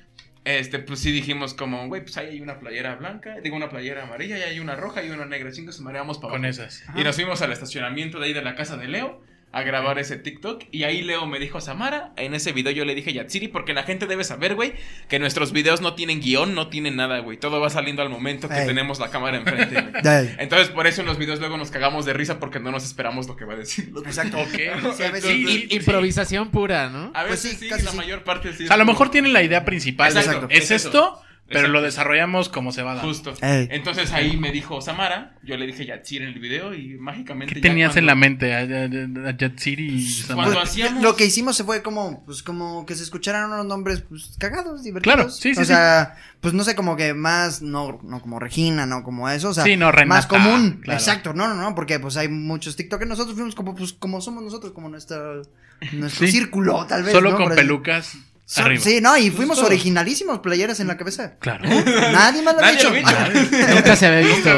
Este, 0.45 0.77
pues 0.79 0.99
sí 0.99 1.11
dijimos 1.11 1.53
como, 1.53 1.87
güey, 1.87 2.01
pues 2.01 2.17
ahí 2.17 2.27
hay 2.31 2.41
una 2.41 2.59
playera 2.59 2.95
blanca, 2.95 3.35
digo 3.41 3.55
una 3.55 3.69
playera 3.69 4.03
amarilla, 4.03 4.37
y 4.37 4.41
hay 4.41 4.59
una 4.59 4.75
roja 4.75 5.01
y 5.01 5.09
una 5.09 5.25
negra, 5.25 5.51
chingos, 5.53 5.79
mareamos 5.79 6.17
para 6.17 6.31
Con 6.33 6.43
abajo. 6.43 6.63
esas. 6.63 6.83
Y 6.97 7.03
nos 7.05 7.15
fuimos 7.15 7.41
al 7.41 7.53
estacionamiento 7.53 8.19
de 8.19 8.25
ahí 8.25 8.33
de 8.33 8.41
la 8.41 8.53
casa 8.55 8.75
de 8.75 8.89
Leo 8.89 9.21
a 9.53 9.61
grabar 9.61 9.99
ese 9.99 10.17
TikTok. 10.17 10.63
Y 10.71 10.83
ahí 10.83 11.01
Leo 11.03 11.25
me 11.27 11.39
dijo, 11.39 11.61
Samara, 11.61 12.11
en 12.17 12.33
ese 12.33 12.51
video 12.51 12.73
yo 12.73 12.83
le 12.85 12.95
dije 12.95 13.13
Yatsiri, 13.13 13.47
porque 13.47 13.73
la 13.73 13.83
gente 13.83 14.07
debe 14.07 14.23
saber, 14.23 14.55
güey, 14.55 14.73
que 15.07 15.19
nuestros 15.19 15.53
videos 15.53 15.79
no 15.79 15.93
tienen 15.93 16.19
guion, 16.19 16.55
no 16.55 16.67
tienen 16.69 16.95
nada, 16.95 17.19
güey. 17.19 17.37
Todo 17.37 17.61
va 17.61 17.69
saliendo 17.69 18.01
al 18.01 18.09
momento 18.09 18.49
que 18.49 18.55
Ey. 18.61 18.65
tenemos 18.67 18.99
la 18.99 19.09
cámara 19.11 19.37
enfrente. 19.37 19.77
Entonces, 20.39 20.69
por 20.69 20.87
eso 20.87 21.01
en 21.01 21.07
los 21.07 21.17
videos 21.17 21.39
luego 21.39 21.55
nos 21.57 21.71
cagamos 21.71 22.05
de 22.05 22.13
risa 22.13 22.39
porque 22.39 22.59
no 22.59 22.71
nos 22.71 22.83
esperamos 22.83 23.27
lo 23.27 23.35
que 23.35 23.45
va 23.45 23.53
a 23.53 23.57
decir. 23.57 23.91
Exacto. 24.05 24.39
Ok. 24.39 24.49
Sí, 24.97 25.03
a 25.03 25.11
veces- 25.11 25.23
Sí, 25.31 25.67
I- 25.71 25.75
improvisación 25.75 26.49
pura, 26.51 26.89
¿no? 26.89 27.11
A 27.13 27.21
Pues 27.21 27.43
veces 27.43 27.51
sí, 27.51 27.57
sí, 27.65 27.69
casi 27.69 27.83
la 27.83 27.91
sí. 27.91 27.97
mayor 27.97 28.23
parte 28.23 28.53
sí. 28.53 28.63
O 28.63 28.67
sea, 28.67 28.73
a 28.73 28.77
lo 28.77 28.83
es 28.83 28.87
mejor 28.87 29.11
tienen 29.11 29.33
la 29.33 29.43
idea 29.43 29.63
principal. 29.65 30.15
Exacto, 30.17 30.47
es 30.49 30.63
es 30.65 30.71
eso. 30.71 31.21
Pero 31.47 31.67
lo 31.67 31.81
desarrollamos 31.81 32.49
como 32.49 32.71
se 32.71 32.81
va 32.81 32.93
a 32.93 32.95
dar. 32.95 33.05
Justo. 33.05 33.33
Ey. 33.41 33.67
Entonces 33.71 34.11
ahí 34.11 34.37
me 34.37 34.51
dijo 34.51 34.81
Samara, 34.81 35.35
yo 35.43 35.55
le 35.57 35.67
dije 35.67 35.85
Yatsiri 35.85 36.23
en 36.25 36.31
el 36.31 36.39
video 36.39 36.73
y 36.73 36.95
mágicamente 36.97 37.53
¿Qué 37.53 37.59
ya 37.61 37.69
tenías 37.69 37.95
en 37.97 38.05
la 38.07 38.15
mente? 38.15 38.53
A, 38.55 38.59
a- 39.27 39.31
Yatsiri 39.37 39.85
y 39.93 40.01
Samara. 40.07 40.47
Cuando 40.47 40.59
Pues, 40.61 40.69
hacíamos- 40.71 41.03
Lo 41.03 41.15
que 41.15 41.25
hicimos 41.25 41.55
se 41.55 41.63
fue 41.63 41.83
como, 41.83 42.23
pues, 42.25 42.41
como 42.43 42.85
que 42.85 42.95
se 42.95 43.03
escucharan 43.03 43.51
unos 43.51 43.65
nombres, 43.65 44.01
pues, 44.01 44.35
cagados, 44.39 44.83
divertidos. 44.83 45.15
Claro, 45.15 45.29
sí, 45.29 45.53
sí, 45.53 45.61
O 45.61 45.63
sí. 45.63 45.67
sea, 45.67 46.15
pues, 46.41 46.53
no 46.53 46.63
sé, 46.63 46.75
como 46.75 46.95
que 46.95 47.13
más, 47.13 47.61
no, 47.61 47.99
no 48.03 48.21
como 48.21 48.39
Regina, 48.39 48.85
no 48.85 49.03
como 49.03 49.29
eso, 49.29 49.49
o 49.49 49.53
sea, 49.53 49.63
Sí, 49.63 49.77
no, 49.77 49.91
Renata, 49.91 50.07
más 50.15 50.25
común. 50.27 50.79
claro. 50.81 50.99
Exacto, 50.99 51.33
no, 51.33 51.47
no, 51.47 51.55
no, 51.55 51.75
porque, 51.75 51.99
pues, 51.99 52.17
hay 52.17 52.29
muchos 52.29 52.75
TikTokers, 52.75 53.07
nosotros 53.09 53.35
fuimos 53.35 53.53
como, 53.53 53.75
pues, 53.75 53.93
como 53.93 54.21
somos 54.21 54.43
nosotros, 54.43 54.71
como 54.73 54.89
nuestra, 54.89 55.19
nuestro 55.91 56.25
Sí. 56.25 56.31
círculo, 56.31 56.85
tal 56.87 57.03
vez, 57.03 57.11
Solo 57.13 57.31
¿no? 57.31 57.35
con 57.37 57.45
Por 57.45 57.51
así- 57.53 57.61
pelucas 57.61 58.17
So-. 58.53 58.63
Sí, 58.79 58.99
no, 59.01 59.17
y 59.17 59.31
fuimos 59.31 59.57
todo. 59.57 59.65
originalísimos, 59.67 60.39
playeras 60.39 60.79
en 60.79 60.85
la 60.87 60.95
cabeza. 60.95 61.37
Claro. 61.39 61.67
Nadie 61.67 62.43
más 62.43 62.53
lo 62.53 62.59
ha 62.59 62.63
Nadie 62.63 62.75
hecho. 62.77 62.89
lo 62.91 62.95
había. 63.07 63.73
Nunca 63.75 63.95
se 63.95 64.05
había 64.05 64.27
visto. 64.27 64.49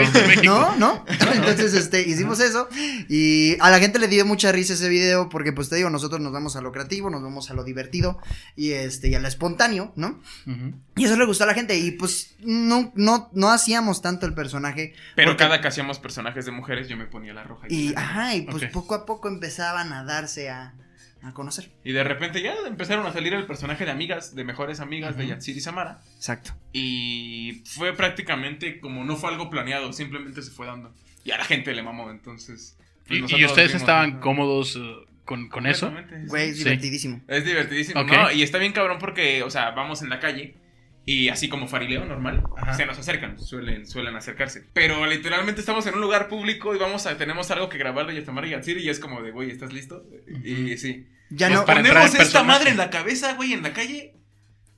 No, 0.43 0.75
no. 0.75 1.05
Entonces, 1.07 1.73
este, 1.73 2.01
hicimos 2.01 2.41
eso. 2.41 2.67
Y 3.07 3.55
a 3.61 3.69
la 3.69 3.79
gente 3.79 3.97
le 3.99 4.07
dio 4.09 4.25
mucha 4.25 4.51
risa 4.51 4.73
ese 4.73 4.89
video. 4.89 5.29
Porque, 5.29 5.53
pues 5.53 5.69
te 5.69 5.77
digo, 5.77 5.89
nosotros 5.89 6.19
nos 6.19 6.33
vamos 6.33 6.57
a 6.57 6.61
lo 6.61 6.73
creativo, 6.73 7.09
nos 7.09 7.23
vamos 7.23 7.49
a 7.49 7.53
lo 7.53 7.63
divertido. 7.63 8.19
Y 8.57 8.71
este, 8.71 9.07
y 9.07 9.15
a 9.15 9.19
lo 9.19 9.27
espontáneo, 9.29 9.93
¿no? 9.95 10.19
Y 10.97 11.05
eso 11.05 11.15
le 11.15 11.25
gustó 11.25 11.45
a 11.45 11.47
la 11.47 11.53
gente. 11.53 11.77
Y 11.77 11.91
pues, 11.91 12.35
no, 12.41 12.91
no, 12.95 13.29
no 13.33 13.49
hacíamos 13.51 14.01
tanto 14.01 14.25
el 14.25 14.33
personaje. 14.33 14.93
Pero 15.15 15.29
porque- 15.31 15.43
cada 15.45 15.61
que 15.61 15.67
hacíamos 15.69 15.99
personajes 15.99 16.45
de 16.45 16.51
mujeres, 16.51 16.89
yo 16.89 16.97
me 16.97 17.05
ponía 17.05 17.33
la 17.33 17.43
roja. 17.43 17.67
Y, 17.69 17.87
negra. 17.87 18.01
ajá, 18.01 18.35
y 18.35 18.41
pues 18.41 18.65
poco 18.71 18.93
a 18.95 19.05
poco 19.05 19.29
empezaban 19.29 19.93
a 19.93 20.03
darse 20.03 20.49
a, 20.49 20.73
a 21.25 21.33
conocer. 21.33 21.71
Y 21.83 21.91
de 21.91 22.03
repente 22.03 22.41
ya 22.41 22.53
empezaron 22.67 23.05
a 23.05 23.11
salir 23.13 23.33
el 23.33 23.45
personaje 23.45 23.83
de 23.85 23.91
amigas, 23.91 24.35
de 24.35 24.43
mejores 24.43 24.79
amigas 24.79 25.17
de 25.17 25.23
Ujú. 25.23 25.33
Yatsiri 25.33 25.57
y 25.57 25.61
Samara. 25.61 26.01
Exacto. 26.15 26.51
Y 26.73 27.63
fue 27.65 27.93
prácticamente 27.93 28.79
como 28.79 29.03
no 29.03 29.15
fue 29.15 29.29
algo 29.31 29.49
planeado, 29.49 29.91
simplemente 29.93 30.41
se 30.41 30.51
fue 30.51 30.67
dando. 30.67 30.93
Y 31.23 31.31
a 31.31 31.37
la 31.37 31.45
gente 31.45 31.73
le 31.73 31.81
mamó, 31.83 32.11
entonces. 32.11 32.77
pues 33.07 33.19
¿Y, 33.19 33.23
ustedes 33.45 33.69
vimos- 33.69 33.81
estaban 33.81 34.19
cómodos 34.19 34.75
eh, 34.75 34.81
con, 35.25 35.49
con 35.49 35.65
eso? 35.67 35.91
Güey, 36.27 36.49
es 36.49 36.57
Sí. 36.57 36.63
divertidísimo. 36.63 37.21
Es 37.27 37.45
divertidísimo, 37.45 38.01
Ok. 38.01 38.11
¿no? 38.11 38.31
Y 38.31 38.43
está 38.43 38.57
bien 38.59 38.73
cabrón 38.73 38.97
porque, 38.99 39.41
o 39.43 39.49
sea, 39.49 39.71
vamos 39.71 40.01
en 40.01 40.09
la 40.09 40.19
calle 40.19 40.55
y 41.05 41.29
así 41.29 41.47
como 41.49 41.67
farileo 41.67 42.03
normal, 42.05 42.43
Ajá. 42.57 42.73
se 42.73 42.85
nos 42.85 42.97
acercan, 42.97 43.39
suelen, 43.39 43.85
suelen 43.85 44.15
acercarse. 44.15 44.63
Pero 44.73 45.05
literalmente 45.05 45.59
estamos 45.61 45.85
en 45.87 45.93
un 45.95 46.01
lugar 46.01 46.27
público 46.27 46.73
y 46.75 46.77
vamos 46.79 47.05
a, 47.05 47.17
tenemos 47.17 47.51
algo 47.51 47.69
que 47.69 47.77
grabar 47.77 48.07
de 48.07 48.15
Yatamara 48.15 48.47
y 48.47 48.51
Yatsiri 48.51 48.81
y 48.81 48.89
es 48.89 48.99
como 48.99 49.21
de, 49.21 49.31
güey, 49.31 49.51
¿estás 49.51 49.71
listo? 49.71 50.03
Y 50.43 50.77
sí. 50.77 51.07
Ya 51.29 51.47
Pues 51.47 51.59
no. 51.59 51.65
Ponemos 51.65 52.05
esta 52.05 52.17
personaje. 52.17 52.47
madre 52.47 52.69
en 52.71 52.77
la 52.77 52.89
cabeza, 52.89 53.33
güey, 53.33 53.53
en 53.53 53.63
la 53.63 53.73
calle. 53.73 54.13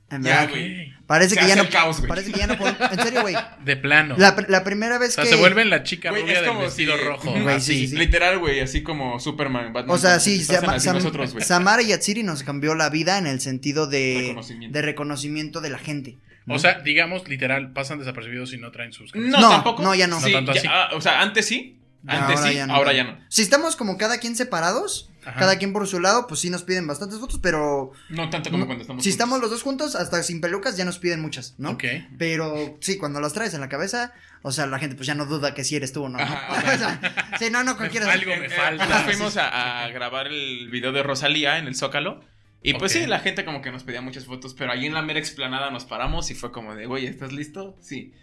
En 0.10 0.24
Ya, 0.24 0.42
verdad, 0.42 0.50
güey. 0.52 0.94
Parece 1.06 1.36
Se 1.36 1.42
que 1.42 1.48
ya 1.48 1.56
no. 1.58 1.70
caos, 1.70 2.02
parece 2.08 2.32
que 2.32 2.40
ya 2.40 2.48
no 2.48 2.58
puedo. 2.58 2.74
En 2.92 3.00
serio, 3.02 3.22
güey. 3.22 3.36
De 3.66 3.76
plano. 3.76 4.16
La, 4.18 4.36
la 4.48 4.64
primera 4.64 4.96
o 4.98 5.00
vez 5.00 5.14
sea, 5.14 5.24
que. 5.26 5.30
se 5.32 5.36
vuelven 5.36 5.70
la 5.70 5.84
chica 5.84 6.10
Güey, 6.12 6.22
rubia 6.24 6.40
es 6.40 6.46
del 6.46 6.58
vestido 6.58 6.98
si- 6.98 7.04
rojo. 7.04 7.30
Ujú, 7.32 7.40
Güey, 7.44 7.56
así. 7.56 7.74
sí, 7.74 7.80
sí, 7.82 7.88
sí. 7.90 7.96
Literal, 7.98 8.40
güey, 8.40 8.60
así 8.62 8.84
como 8.84 9.20
Superman, 9.20 9.74
Batman. 9.74 9.96
O 9.96 9.98
sea, 10.00 10.20
sí, 10.20 10.40
así 10.42 10.54
Sam- 10.54 10.94
nosotros, 10.94 11.34
güey. 11.34 11.44
Samara 11.46 11.82
y 11.82 11.88
Yatsiri 11.88 12.24
nos 12.24 12.44
cambió 12.44 12.74
la 12.76 12.90
vida 12.90 13.18
en 13.18 13.28
el 13.28 13.42
sentido 13.42 13.88
de 13.88 14.18
Reconocimiento. 14.30 14.74
de 14.78 14.82
reconocimiento 14.82 15.62
de 15.62 15.70
la 15.70 15.78
gente. 15.80 16.18
¿no? 16.46 16.56
O 16.56 16.60
sea, 16.60 16.80
digamos, 16.80 17.28
literal, 17.28 17.74
pasan 17.74 18.00
desapercibidos 18.00 18.54
y 18.54 18.58
no 18.58 18.72
traen 18.72 18.94
sus 18.94 19.14
No, 19.14 19.40
No, 19.42 19.50
tampoco. 19.50 19.84
no, 19.84 19.94
ya 19.94 20.08
no. 20.08 20.20
Sí, 20.22 20.32
No 20.32 20.38
tanto 20.38 20.54
ya- 20.54 20.60
así. 20.60 20.68
ah, 20.72 20.90
o 20.94 21.02
sea, 21.02 21.22
antes 21.22 21.46
sí. 21.46 21.74
Antes 22.06 22.38
ahora 22.38 22.50
sí, 22.50 22.56
ya 22.56 22.68
no. 22.68 22.74
ahora 22.76 22.94
ya 22.94 23.04
no. 23.04 23.18
si 23.28 23.42
estamos 23.42 23.76
como 23.76 23.98
cada 23.98 24.20
quien 24.20 24.36
separados, 24.38 25.10
Ajá. 25.28 25.40
Cada 25.40 25.58
quien 25.58 25.74
por 25.74 25.86
su 25.88 26.00
lado, 26.00 26.26
pues 26.28 26.40
sí 26.40 26.50
nos 26.50 26.64
piden 26.64 26.88
bastantes 26.88 27.20
fotos, 27.20 27.40
pero 27.42 27.92
No 28.10 28.30
tanto 28.30 28.50
como 28.50 28.62
no- 28.62 28.66
cuando 28.68 28.82
estamos 28.84 29.04
si 29.04 29.10
juntos. 29.10 29.14
estamos 29.26 29.42
los 29.42 29.50
dos 29.50 29.64
juntos, 29.64 29.96
hasta 29.96 30.24
sin 30.24 30.40
pelucas 30.42 30.78
ya 30.78 30.86
nos 30.86 31.00
piden 31.00 31.22
muchas, 31.22 31.56
¿no? 31.58 31.72
Ok. 31.72 31.84
Pero 32.18 32.78
sí, 32.82 32.98
cuando 32.98 33.20
las 33.20 33.34
traes 33.34 33.54
en 33.54 33.62
la 33.62 33.70
cabeza, 33.70 34.14
o 34.42 34.52
sea, 34.52 34.66
la 34.68 34.80
gente 34.80 34.96
pues 34.96 35.08
ya 35.08 35.16
no 35.16 35.26
duda 35.26 35.54
que 35.54 35.64
si 35.64 35.76
eres 35.76 35.92
tú 35.94 36.04
o 36.04 36.10
no. 36.10 36.18
¿no? 36.18 36.24
Ajá, 36.24 36.48
O 36.74 36.78
sea, 36.78 37.36
sí, 37.40 37.50
no, 37.52 37.64
no, 37.64 37.76
cualquiera. 37.78 38.12
algo 38.12 38.32
me 38.38 38.46
Eh, 38.46 38.50
falta. 38.50 38.86
nos 38.88 39.02
fuimos 39.04 39.38
a, 39.38 39.84
a 39.84 39.90
grabar 39.90 40.28
el 40.28 40.70
video 40.70 40.92
de 40.92 41.04
Rosalía 41.04 41.58
en 41.58 41.68
el 41.68 41.76
Zócalo. 41.76 42.22
Y 42.64 42.74
pues 42.74 42.92
sí, 42.92 43.06
la 43.06 43.20
gente 43.20 43.46
como 43.46 43.62
que 43.62 43.72
nos 43.72 43.84
pedía 43.84 44.02
muchas 44.02 44.26
fotos, 44.26 44.54
pero 44.54 44.72
ahí 44.72 44.86
en 44.88 44.94
la 44.94 45.02
mera 45.02 45.20
explanada 45.20 45.70
nos 45.72 45.86
paramos 45.86 46.32
y 46.32 46.36
fue 46.36 46.52
como 46.52 46.76
de, 46.76 46.86
güey, 46.86 47.06
¿estás 47.06 47.32
listo? 47.32 47.78
Sí. 47.82 48.14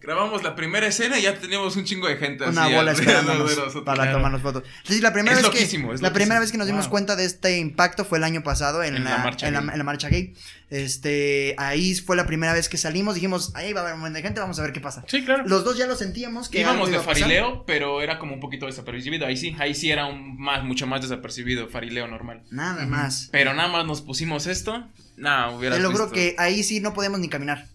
Grabamos 0.00 0.42
la 0.42 0.54
primera 0.54 0.86
escena 0.86 1.18
y 1.18 1.22
ya 1.22 1.34
teníamos 1.38 1.76
un 1.76 1.84
chingo 1.84 2.08
de 2.08 2.16
gente 2.16 2.44
Una 2.48 2.64
así 2.64 2.74
bola 2.74 2.92
esperándonos 2.92 3.56
nosotros. 3.56 3.84
para 3.84 4.02
Claro. 4.02 4.16
tomarnos 4.18 4.40
fotos. 4.42 4.62
Sí, 4.84 5.00
la 5.00 5.12
primera 5.12 5.36
Es 5.36 5.42
vez 5.42 5.52
loquísimo, 5.52 5.88
que 5.90 5.94
es 5.96 6.02
la 6.02 6.12
primera 6.12 6.40
vez 6.40 6.50
que 6.52 6.58
nos 6.58 6.66
dimos 6.66 6.86
Wow. 6.86 6.90
cuenta 6.90 7.16
de 7.16 7.24
este 7.26 7.58
impacto 7.58 8.04
fue 8.04 8.18
el 8.18 8.24
año 8.24 8.42
pasado 8.42 8.82
en, 8.82 8.96
En 8.96 9.04
la, 9.04 9.10
la 9.10 9.18
marcha 9.18 9.46
en, 9.48 9.52
la, 9.54 9.60
gay. 9.60 9.68
en 9.72 9.78
la 9.78 9.84
marcha 9.84 10.08
gay. 10.08 10.34
Este, 10.70 11.54
ahí 11.58 11.94
fue 11.96 12.16
la 12.16 12.26
primera 12.26 12.52
vez 12.52 12.68
que 12.68 12.76
salimos, 12.78 13.14
dijimos, 13.16 13.52
ahí 13.54 13.72
va 13.72 13.80
a 13.80 13.82
haber 13.82 13.94
un 13.94 14.00
montón 14.00 14.14
de 14.14 14.22
gente, 14.22 14.40
vamos 14.40 14.58
a 14.58 14.62
ver 14.62 14.72
qué 14.72 14.80
pasa. 14.80 15.04
Sí, 15.08 15.24
claro. 15.24 15.44
Los 15.46 15.64
dos 15.64 15.76
ya 15.76 15.86
lo 15.86 15.96
sentíamos 15.96 16.48
que 16.48 16.60
Íbamos 16.60 16.90
de 16.90 17.00
farileo, 17.00 17.64
pero 17.66 18.00
era 18.02 18.18
como 18.18 18.34
un 18.34 18.40
poquito 18.40 18.66
desapercibido. 18.66 19.26
Ahí 19.26 19.36
sí, 19.36 19.54
ahí 19.58 19.74
sí 19.74 19.90
era 19.90 20.06
un 20.06 20.38
más, 20.40 20.62
mucho 20.64 20.86
más 20.86 21.02
desapercibido, 21.02 21.68
farileo 21.68 22.06
normal. 22.06 22.42
Nada 22.50 22.86
más. 22.86 23.28
Pero 23.32 23.52
nada 23.52 23.68
más 23.68 23.84
nos 23.84 24.00
pusimos 24.00 24.46
esto. 24.46 24.88
Nada, 25.20 25.50
hubiera 25.50 25.76
Te 25.76 25.82
logro 25.82 26.10
que 26.10 26.34
ahí 26.38 26.62
sí 26.62 26.80
no 26.80 26.94
podemos 26.94 27.20
ni 27.20 27.28
caminar. 27.28 27.66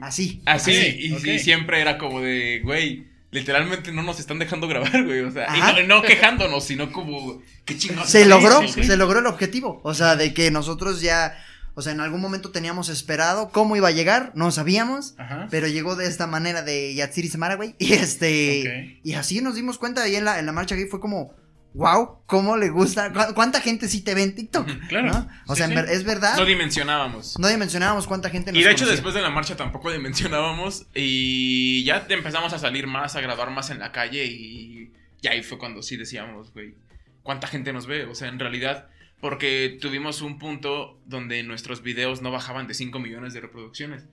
Así. 0.00 0.42
Así, 0.44 1.12
Ok, 1.14 1.24
y, 1.24 1.38
siempre 1.38 1.80
era 1.80 1.96
como 1.96 2.20
de, 2.20 2.60
güey, 2.64 3.06
literalmente 3.30 3.92
no 3.92 4.02
nos 4.02 4.18
están 4.18 4.40
dejando 4.40 4.66
grabar, 4.66 5.04
güey. 5.04 5.20
O 5.20 5.30
sea, 5.30 5.44
y 5.56 5.60
Ajá. 5.60 5.80
no, 5.80 6.00
no 6.00 6.02
quejándonos, 6.02 6.64
sino 6.64 6.90
como, 6.92 7.40
qué 7.64 7.78
chingados. 7.78 8.10
Se 8.10 8.26
logró, 8.26 8.66
se 8.66 8.96
logró 8.96 9.20
el 9.20 9.26
objetivo. 9.26 9.80
O 9.84 9.94
sea, 9.94 10.16
de 10.16 10.34
que 10.34 10.50
nosotros 10.50 11.00
ya, 11.00 11.38
o 11.74 11.82
sea, 11.82 11.92
en 11.92 12.00
algún 12.00 12.20
momento 12.20 12.50
teníamos 12.50 12.88
esperado 12.88 13.50
cómo 13.50 13.76
iba 13.76 13.86
a 13.86 13.92
llegar, 13.92 14.32
no 14.34 14.50
sabíamos. 14.50 15.14
Ajá. 15.18 15.46
Pero 15.52 15.68
llegó 15.68 15.94
de 15.94 16.08
esta 16.08 16.26
manera 16.26 16.62
de 16.62 16.94
Yatsiri 16.94 17.28
Samara, 17.28 17.54
güey. 17.54 17.76
Y 17.78 17.92
este. 17.92 18.98
Y 19.04 19.14
así 19.14 19.40
nos 19.40 19.54
dimos 19.54 19.78
cuenta 19.78 20.02
ahí 20.02 20.16
en 20.16 20.24
la, 20.24 20.40
en 20.40 20.46
la 20.46 20.52
marcha 20.52 20.74
gay. 20.74 20.86
Fue 20.86 20.98
como, 20.98 21.36
wow, 21.74 22.20
cómo 22.26 22.56
le 22.56 22.70
gusta. 22.70 23.12
cu- 23.12 23.34
¿Cuánta 23.34 23.60
gente 23.60 23.88
sí 23.88 24.00
te 24.02 24.14
ve 24.14 24.22
en 24.24 24.34
TikTok? 24.34 24.66
Claro. 24.88 25.06
¿no? 25.12 25.28
O 25.46 25.54
Sí, 25.54 25.62
sea, 25.62 25.68
sí. 25.68 25.92
es 25.92 26.04
verdad. 26.04 26.36
No 26.36 26.44
dimensionábamos. 26.44 27.38
No 27.38 27.46
dimensionábamos 27.48 28.06
cuánta 28.06 28.30
gente 28.30 28.50
nos 28.52 28.60
Y 28.60 28.64
de 28.64 28.70
hecho 28.70 28.78
conocía. 28.84 28.92
después 28.96 29.14
de 29.14 29.22
la 29.22 29.30
marcha 29.30 29.56
tampoco 29.56 29.90
dimensionábamos 29.92 30.86
y 30.94 31.84
ya 31.84 32.06
empezamos 32.08 32.52
a 32.52 32.58
salir 32.58 32.86
más, 32.86 33.16
a 33.16 33.20
grabar 33.20 33.50
más 33.50 33.70
en 33.70 33.78
la 33.78 33.92
calle 33.92 34.24
y, 34.24 34.92
y 35.22 35.28
ahí 35.28 35.42
fue 35.42 35.58
cuando 35.58 35.82
sí 35.82 35.96
decíamos, 35.96 36.52
güey, 36.52 36.74
¿cuánta 37.22 37.46
gente 37.46 37.72
nos 37.72 37.86
ve? 37.86 38.04
O 38.04 38.14
sea, 38.14 38.28
en 38.28 38.38
realidad, 38.38 38.88
porque 39.20 39.76
tuvimos 39.80 40.22
un 40.22 40.38
punto 40.38 40.98
donde 41.06 41.42
nuestros 41.42 41.82
videos 41.82 42.22
no 42.22 42.30
bajaban 42.30 42.66
de 42.66 42.74
5 42.74 42.98
millones 42.98 43.34
de 43.34 43.40
reproducciones. 43.40 44.04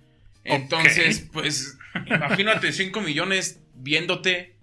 Entonces, 0.43 1.27
pues, 1.33 1.77
imagínate 2.05 2.71
5 2.71 3.01
millones 3.01 3.59
viéndote 3.73 4.54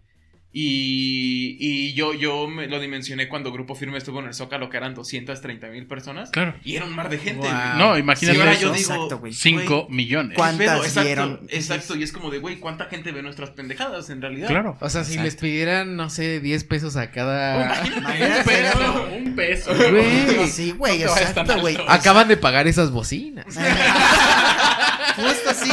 y, 0.54 1.56
y 1.58 1.94
yo, 1.94 2.12
yo 2.12 2.46
me 2.46 2.66
lo 2.66 2.78
dimensioné 2.78 3.28
cuando 3.28 3.50
Grupo 3.52 3.74
Firme 3.74 3.96
estuvo 3.96 4.20
en 4.20 4.26
el 4.26 4.34
Zócalo, 4.34 4.68
que 4.68 4.76
eran 4.76 4.94
230 4.94 5.68
mil 5.68 5.86
personas. 5.86 6.30
Claro. 6.30 6.54
Y 6.62 6.76
era 6.76 6.84
un 6.84 6.94
mar 6.94 7.08
de 7.08 7.16
gente. 7.18 7.48
Wow. 7.48 7.78
No, 7.78 7.96
imagínate 7.96 8.38
ahora 8.38 8.52
eso. 8.52 8.60
yo 8.62 8.72
digo, 8.74 8.92
Exacto, 8.92 9.18
güey. 9.18 9.32
5 9.32 9.86
millones. 9.88 10.36
¿Cuán- 10.36 10.56
¿Cuántas 10.56 10.66
¿Cuántas 10.78 10.86
exacto, 10.88 11.06
vieron? 11.06 11.40
Exacto, 11.48 11.96
y 11.96 12.02
es 12.02 12.12
como 12.12 12.30
de, 12.30 12.38
güey, 12.38 12.58
¿cuánta 12.58 12.84
gente 12.86 13.12
ve 13.12 13.22
nuestras 13.22 13.50
pendejadas 13.50 14.10
en 14.10 14.20
realidad? 14.20 14.48
Claro. 14.48 14.76
O 14.80 14.90
sea, 14.90 15.04
si 15.04 15.18
les 15.18 15.36
pidieran, 15.36 15.96
no 15.96 16.10
sé, 16.10 16.40
10 16.40 16.64
pesos 16.64 16.96
a 16.96 17.10
cada... 17.10 17.64
Imagínate, 17.86 18.42
Pero 18.44 19.08
un 19.16 19.34
peso. 19.34 19.72
Güey. 19.74 20.46
Sí, 20.48 20.72
güey, 20.72 20.98
No 20.98 21.16
exacto, 21.16 21.60
güey. 21.60 21.78
Acaban 21.88 22.28
de 22.28 22.36
pagar 22.36 22.66
esas 22.66 22.90
bocinas. 22.90 23.46
Justo 25.16 25.50
así. 25.50 25.70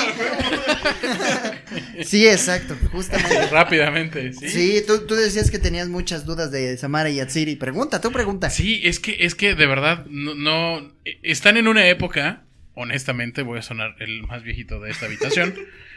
sí, 2.03 2.27
exacto, 2.27 2.75
justamente. 2.91 3.47
Rápidamente, 3.47 4.33
sí. 4.33 4.49
Sí, 4.49 4.83
tú, 4.85 5.05
tú 5.05 5.15
decías 5.15 5.51
que 5.51 5.59
tenías 5.59 5.87
muchas 5.89 6.25
dudas 6.25 6.51
de 6.51 6.77
Samara 6.77 7.09
y 7.09 7.15
Yatsiri. 7.15 7.55
Pregunta, 7.55 8.01
tú 8.01 8.11
pregunta. 8.11 8.49
Sí, 8.49 8.81
es 8.83 8.99
que, 8.99 9.17
es 9.19 9.35
que 9.35 9.55
de 9.55 9.65
verdad, 9.65 10.05
no, 10.09 10.35
no- 10.35 10.91
están 11.23 11.57
en 11.57 11.67
una 11.67 11.87
época, 11.87 12.43
honestamente, 12.73 13.41
voy 13.41 13.59
a 13.59 13.61
sonar 13.61 13.95
el 13.99 14.23
más 14.23 14.43
viejito 14.43 14.79
de 14.79 14.91
esta 14.91 15.05
habitación, 15.05 15.53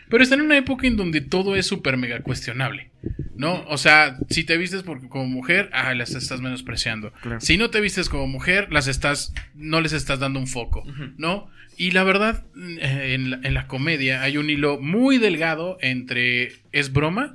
pero 0.08 0.22
están 0.22 0.40
en 0.40 0.46
una 0.46 0.58
época 0.58 0.86
en 0.86 0.96
donde 0.96 1.20
todo 1.20 1.56
es 1.56 1.66
súper 1.66 1.96
mega 1.96 2.20
cuestionable, 2.20 2.90
¿no? 3.36 3.64
O 3.68 3.78
sea, 3.78 4.18
si 4.30 4.44
te 4.44 4.56
vistes 4.56 4.82
como 4.82 5.26
mujer, 5.26 5.70
ah, 5.72 5.94
las 5.94 6.14
estás 6.14 6.40
menospreciando. 6.40 7.12
Claro. 7.22 7.40
Si 7.40 7.56
no 7.56 7.70
te 7.70 7.80
vistes 7.80 8.08
como 8.08 8.26
mujer, 8.26 8.72
las 8.72 8.88
estás, 8.88 9.32
no 9.54 9.80
les 9.80 9.92
estás 9.92 10.18
dando 10.18 10.38
un 10.38 10.46
foco, 10.46 10.84
¿no? 11.16 11.50
Y 11.76 11.92
la 11.92 12.04
verdad, 12.04 12.44
eh, 12.56 13.14
en 13.14 13.30
la, 13.30 13.40
en 13.42 13.54
la 13.54 13.66
comedia 13.66 14.22
hay 14.22 14.36
un 14.36 14.50
hilo 14.50 14.78
muy 14.78 15.18
delgado 15.18 15.78
entre 15.80 16.52
es 16.70 16.92
broma 16.92 17.32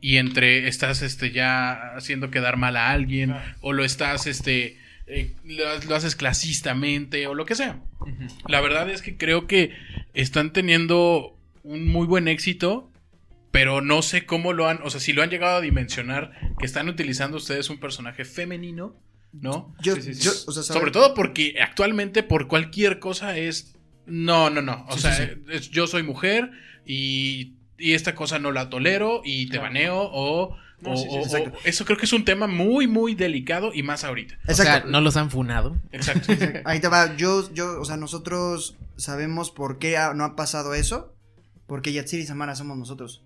y 0.00 0.16
entre 0.16 0.68
estás 0.68 1.02
este 1.02 1.32
ya 1.32 1.94
haciendo 1.96 2.30
quedar 2.30 2.56
mal 2.56 2.76
a 2.76 2.90
alguien 2.90 3.34
o 3.60 3.72
lo 3.72 3.84
estás 3.84 4.26
este 4.26 4.78
eh, 5.06 5.34
lo, 5.44 5.64
lo 5.88 5.94
haces 5.96 6.14
clasistamente 6.14 7.26
o 7.26 7.34
lo 7.34 7.44
que 7.44 7.56
sea. 7.56 7.80
La 8.46 8.60
verdad 8.60 8.88
es 8.88 9.02
que 9.02 9.16
creo 9.16 9.46
que 9.46 9.72
están 10.14 10.52
teniendo 10.52 11.36
un 11.62 11.86
muy 11.88 12.06
buen 12.06 12.28
éxito, 12.28 12.90
pero 13.50 13.80
no 13.80 14.02
sé 14.02 14.26
cómo 14.26 14.52
lo 14.52 14.68
han, 14.68 14.80
o 14.82 14.90
sea, 14.90 15.00
si 15.00 15.12
lo 15.12 15.22
han 15.22 15.30
llegado 15.30 15.56
a 15.56 15.60
dimensionar 15.60 16.32
que 16.58 16.66
están 16.66 16.88
utilizando 16.88 17.36
ustedes 17.36 17.68
un 17.70 17.78
personaje 17.80 18.24
femenino, 18.24 18.96
¿no? 19.32 19.74
Yo, 19.82 19.94
Sí, 19.96 20.02
sí, 20.02 20.14
sí. 20.14 20.22
yo, 20.22 20.32
o 20.46 20.52
sea, 20.52 20.62
Sobre 20.62 20.90
todo 20.90 21.14
porque 21.14 21.56
actualmente 21.62 22.22
por 22.22 22.46
cualquier 22.48 22.98
cosa 22.98 23.36
es 23.36 23.74
no, 24.06 24.50
no, 24.50 24.62
no, 24.62 24.86
o 24.88 24.94
Sí, 24.94 25.00
sea, 25.00 25.14
sí, 25.16 25.24
es- 25.50 25.70
yo 25.70 25.86
soy 25.86 26.02
mujer 26.02 26.50
y, 26.86 27.54
y 27.78 27.92
esta 27.94 28.14
cosa 28.14 28.38
no 28.38 28.50
la 28.52 28.68
tolero 28.70 29.22
y 29.24 29.44
te 29.46 29.52
Claro. 29.58 29.62
baneo 29.64 29.96
o, 30.12 30.56
No, 30.80 30.92
o- 30.92 30.96
sí, 30.96 31.04
sí, 31.10 31.16
o- 31.16 31.20
exacto. 31.20 31.50
o- 31.56 31.60
eso 31.64 31.84
creo 31.84 31.96
que 31.98 32.06
es 32.06 32.12
un 32.12 32.24
tema 32.24 32.46
muy 32.46 32.86
muy 32.86 33.14
delicado 33.14 33.72
y 33.74 33.82
más 33.82 34.02
ahorita. 34.04 34.36
O 34.48 34.54
sea, 34.54 34.64
Exacto. 34.64 34.90
no 34.90 35.00
los 35.00 35.16
han 35.16 35.30
funado. 35.30 35.76
Exacto. 35.92 36.26
Ahí 36.64 36.80
te 36.80 36.88
va. 36.88 37.16
Yo, 37.16 37.52
yo, 37.52 37.80
o 37.80 37.84
sea, 37.84 37.96
nosotros 37.96 38.76
sabemos 38.96 39.50
por 39.50 39.78
qué 39.78 39.96
ha- 39.96 40.14
no 40.14 40.24
ha 40.24 40.34
pasado 40.36 40.74
eso. 40.74 41.14
Porque 41.70 41.92
Yatsiri 41.92 42.22
y 42.24 42.26
Samara 42.26 42.56
somos 42.56 42.76
nosotros. 42.76 43.22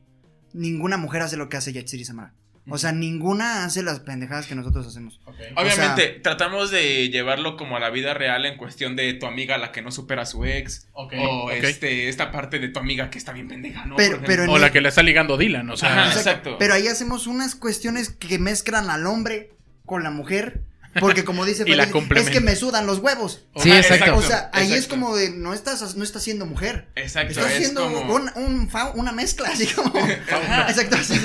Ninguna 0.53 0.99
mujer 0.99 1.23
hace 1.23 1.39
lo 1.39 1.49
que 1.49 1.57
hace 1.57 1.73
Yatsiri 1.73 2.03
y 2.03 2.05
Samara. 2.05 2.35
O 2.69 2.77
sea, 2.77 2.93
ninguna 2.93 3.65
hace 3.65 3.83
las 3.83 4.01
pendejadas 4.01 4.47
que 4.47 4.55
nosotros 4.55 4.87
hacemos. 4.87 5.19
Obviamente, 5.57 6.21
tratamos 6.23 6.71
de 6.71 7.09
llevarlo 7.09 7.57
como 7.57 7.79
a 7.79 7.81
la 7.81 7.89
vida 7.89 8.13
real 8.13 8.45
en 8.45 8.59
cuestión 8.59 8.97
de 8.97 9.15
tu 9.15 9.25
amiga 9.25 9.57
la 9.57 9.73
que 9.73 9.81
no 9.81 9.91
supera 9.91 10.23
a 10.23 10.27
su 10.27 10.45
ex. 10.45 10.89
O 10.93 11.51
este, 11.53 12.11
esta 12.11 12.31
parte 12.31 12.59
de 12.59 12.69
tu 12.69 12.81
amiga 12.81 13.09
que 13.09 13.17
está 13.17 13.33
bien 13.33 13.49
pendeja, 13.49 13.87
¿no? 13.87 13.97
Pero- 13.97 14.19
Por 14.19 14.27
pero 14.27 14.43
ejemplo. 14.43 14.53
O 14.53 14.59
la 14.59 14.71
que 14.71 14.83
le 14.83 14.91
está 14.91 15.03
ligando 15.03 15.39
Dylan, 15.39 15.71
o 15.71 15.79
sea, 15.79 16.03
Ajá, 16.03 16.13
exacto. 16.13 16.57
Pero 16.59 16.75
ahí 16.75 16.87
hacemos 16.87 17.27
unas 17.27 17.55
cuestiones 17.55 18.11
que 18.11 18.39
mezclan 18.39 18.91
al 18.91 19.07
hombre 19.07 19.53
con 19.87 20.03
la 20.03 20.11
mujer. 20.11 20.65
Porque 21.01 21.25
como 21.25 21.45
dice 21.45 21.65
Feliz, 21.67 21.89
es 22.17 22.31
que 22.31 22.41
me 22.41 22.57
sudan 22.57 22.87
los 22.87 22.99
huevos. 22.99 23.45
Sí, 23.57 23.71
exacto. 23.71 24.17
O 24.17 24.23
sea, 24.23 24.51
ahí 24.53 24.73
es 24.73 24.87
como 24.87 25.15
de, 25.17 25.31
no 25.31 25.53
estás, 25.55 25.97
no 25.97 26.05
estás 26.05 26.23
siendo 26.23 26.47
mujer. 26.47 26.89
Exacto, 26.97 27.31
Estás 27.33 27.47
es 27.53 27.57
haciendo 27.59 27.83
como... 27.93 28.15
un- 28.15 28.31
un 28.37 28.71
fa- 28.71 28.93
una 28.95 29.13
mezcla, 29.13 29.49
así 29.49 29.67
como. 29.67 29.93
Exacto, 30.69 30.97
sí. 31.03 31.21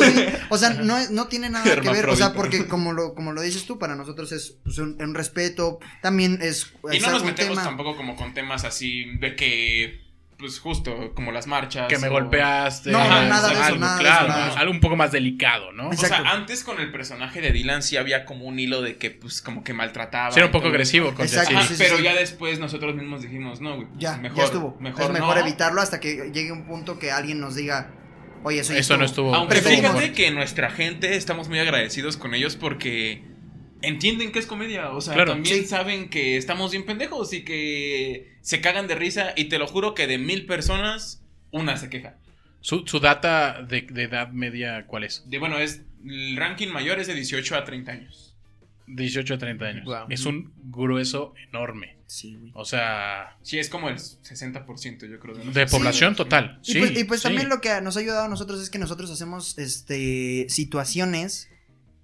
O 0.50 0.58
sea, 0.58 0.72
no, 0.72 0.98
es- 0.98 1.12
no 1.12 1.28
tiene 1.28 1.50
nada 1.50 1.64
que 1.82 1.90
ver. 1.90 2.10
O 2.10 2.16
sea, 2.16 2.34
porque 2.34 2.68
como 2.68 2.94
lo, 2.94 3.14
como 3.16 3.32
lo 3.34 3.42
dices 3.42 3.66
tú, 3.66 3.78
para 3.80 3.96
nosotros 3.96 4.32
es 4.32 4.56
pues, 4.64 4.78
un, 4.80 4.98
un 5.02 5.14
respeto. 5.16 5.80
También 6.02 6.40
es. 6.42 6.68
Y 6.92 7.00
no 7.00 7.12
nos 7.12 7.24
metemos 7.24 7.52
tema- 7.58 7.64
tampoco 7.64 7.96
como 7.96 8.16
con 8.16 8.34
temas 8.34 8.64
así 8.64 9.06
de 9.20 9.36
que, 9.36 10.09
pues 10.40 10.58
justo, 10.60 11.12
como 11.14 11.32
las 11.34 11.46
marchas. 11.48 11.88
que 11.90 11.98
me 11.98 12.08
o- 12.08 12.12
golpeaste. 12.12 12.92
No, 12.92 13.04
no, 13.04 13.24
nada 13.28 13.50
de 13.50 13.54
eso, 13.56 13.64
algo, 13.64 13.78
nada 13.80 13.98
de 13.98 14.02
claro, 14.04 14.28
eso, 14.28 14.38
nada 14.38 14.60
algo 14.60 14.72
un 14.72 14.80
poco 14.80 14.96
más 14.96 15.12
delicado, 15.12 15.74
¿no? 15.74 15.90
O 15.90 15.94
sea, 15.94 16.20
antes 16.32 16.64
con 16.64 16.80
el 16.80 16.92
personaje 16.92 17.42
de 17.42 17.52
Dylan 17.52 17.84
sí 17.84 17.98
había 17.98 18.24
como 18.26 18.46
un 18.46 18.58
hilo 18.58 18.82
de 18.82 18.96
que, 18.98 19.12
pues, 19.12 19.42
como 19.42 19.64
que 19.64 19.74
maltrataba. 19.74 20.32
Sí, 20.32 20.40
era 20.40 20.46
un 20.46 20.52
poco 20.54 20.64
todo 20.64 20.72
agresivo 20.72 21.14
con 21.14 21.26
Exacto. 21.26 21.58
Ajá, 21.58 21.68
sí, 21.68 21.76
sí, 21.76 21.84
pero 21.84 21.98
sí. 21.98 22.04
ya 22.04 22.16
después 22.16 22.58
nosotros 22.60 22.96
mismos 22.96 23.22
dijimos, 23.22 23.60
no, 23.60 23.76
güey. 23.76 23.88
pues, 23.88 24.00
Ya, 24.00 24.18
mejor, 24.18 24.38
ya 24.38 24.44
estuvo. 24.46 24.78
Mejor 24.80 25.04
es 25.04 25.10
mejor 25.12 25.36
no. 25.36 25.42
evitarlo 25.42 25.82
hasta 25.82 26.00
que 26.00 26.32
llegue 26.34 26.52
un 26.54 26.66
punto 26.66 26.98
que 27.00 27.12
alguien 27.12 27.40
nos 27.42 27.56
diga, 27.56 27.92
oye, 28.44 28.62
eso, 28.62 28.72
ya 28.74 28.80
Eso 28.80 28.96
no 28.98 29.04
estuvo. 29.06 29.36
Aunque 29.36 29.62
fíjate 29.62 30.14
que 30.14 30.32
nuestra 30.32 30.70
gente 30.72 31.16
estamos 31.18 31.50
muy 31.50 31.60
agradecidos 31.60 32.16
con 32.16 32.34
ellos 32.34 32.56
porque 32.56 33.24
entienden 33.82 34.32
que 34.32 34.40
es 34.40 34.46
comedia. 34.46 34.92
O 34.92 35.02
sea, 35.02 35.14
Claro. 35.14 35.34
también 35.34 35.60
Sí. 35.62 35.66
saben 35.66 36.10
que 36.10 36.38
estamos 36.38 36.72
bien 36.72 36.86
pendejos 36.86 37.34
y 37.34 37.44
que 37.44 38.34
se 38.42 38.62
cagan 38.62 38.88
de 38.88 38.96
risa. 38.96 39.34
Y 39.36 39.46
te 39.46 39.58
lo 39.60 39.68
juro 39.68 39.94
que 39.94 40.08
de 40.08 40.18
mil 40.18 40.46
personas, 40.46 41.22
una 41.52 41.78
se 41.78 41.90
queja. 41.90 42.18
Su, 42.62 42.86
su 42.86 43.00
data 43.00 43.62
de, 43.64 43.82
de 43.84 44.04
edad 44.04 44.30
media, 44.30 44.86
¿cuál 44.86 45.06
es? 45.06 45.24
De 45.28 45.40
bueno, 45.40 45.58
es 45.60 45.82
el 46.06 46.36
ranking 46.38 46.68
mayor 46.70 47.00
es 47.00 47.08
de 47.08 47.14
18 47.16 47.56
a 47.56 47.64
30 47.64 47.92
años. 47.94 48.36
18 48.88 49.36
a 49.36 49.38
30 49.38 49.66
años. 49.66 49.86
Wow. 49.86 50.08
Es 50.10 50.26
un 50.26 50.52
grueso 50.66 51.34
enorme. 51.50 51.96
Sí, 52.08 52.36
güey. 52.36 52.52
O 52.56 52.66
sea, 52.66 53.38
Sí, 53.44 53.60
es 53.60 53.70
como 53.70 53.88
el 53.88 53.98
60%, 53.98 55.06
yo 55.08 55.20
creo. 55.20 55.36
de 55.36 55.68
población 55.68 56.16
total. 56.16 56.60
Y 56.64 56.74
Sí, 56.74 56.80
pues, 56.80 56.98
y 56.98 57.04
pues 57.04 57.20
sí. 57.22 57.28
también 57.28 57.50
lo 57.50 57.62
que 57.62 57.80
nos 57.82 57.96
ha 57.98 58.00
ayudado 58.00 58.26
a 58.26 58.30
nosotros 58.30 58.60
es 58.62 58.70
que 58.72 58.80
nosotros 58.80 59.12
hacemos 59.12 59.58
este 59.60 60.48
situaciones 60.50 61.50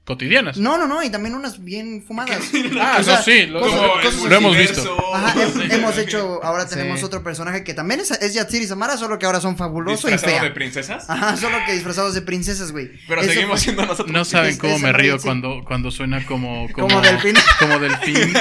cotidianas. 0.06 0.58
No, 0.58 0.78
no, 0.78 0.88
no, 0.88 1.04
y 1.04 1.10
también 1.10 1.36
unas 1.36 1.64
bien 1.64 2.04
fumadas. 2.08 2.40
Ah, 2.80 3.02
sea, 3.04 3.16
eso 3.16 3.24
sí, 3.24 3.48
lo, 3.48 3.60
cosas- 3.62 3.82
lo- 3.82 3.94
cosas 4.02 4.22
lo 4.30 4.36
hemos 4.36 4.56
visto. 4.58 4.98
Ajá, 5.14 5.34
hem- 5.42 5.72
hemos 5.74 5.98
hecho, 5.98 6.44
ahora 6.44 6.64
Sí. 6.68 6.76
tenemos 6.76 7.02
otro 7.04 7.24
personaje 7.24 7.64
que 7.64 7.74
también 7.74 8.00
es, 8.00 8.12
es 8.12 8.34
Yatsiri 8.34 8.68
Samara, 8.68 8.98
solo 8.98 9.18
que 9.18 9.26
ahora 9.26 9.42
son 9.42 9.58
fabuloso 9.58 10.08
y 10.08 10.12
¿Disfrazado 10.12 10.40
fea. 10.42 10.44
de 10.50 10.52
princesas? 10.52 11.10
Ajá, 11.10 11.36
solo 11.38 11.58
que 11.66 11.74
disfrazados 11.74 12.14
de 12.14 12.22
princesas, 12.22 12.72
güey. 12.72 12.92
Pero 13.08 13.22
Eso 13.22 13.32
seguimos 13.32 13.50
fue- 13.52 13.60
siendo 13.60 13.86
nosotros. 13.86 14.12
No 14.14 14.24
saben 14.26 14.52
Es- 14.52 14.58
cómo 14.60 14.76
es 14.76 14.82
me 14.82 14.94
río 14.94 15.18
sí. 15.18 15.24
cuando, 15.26 15.64
cuando 15.66 15.90
suena 15.92 16.26
como... 16.26 16.68
Como 16.74 17.02
delfín. 17.02 17.36
Como 17.60 17.80
delfín. 17.80 18.34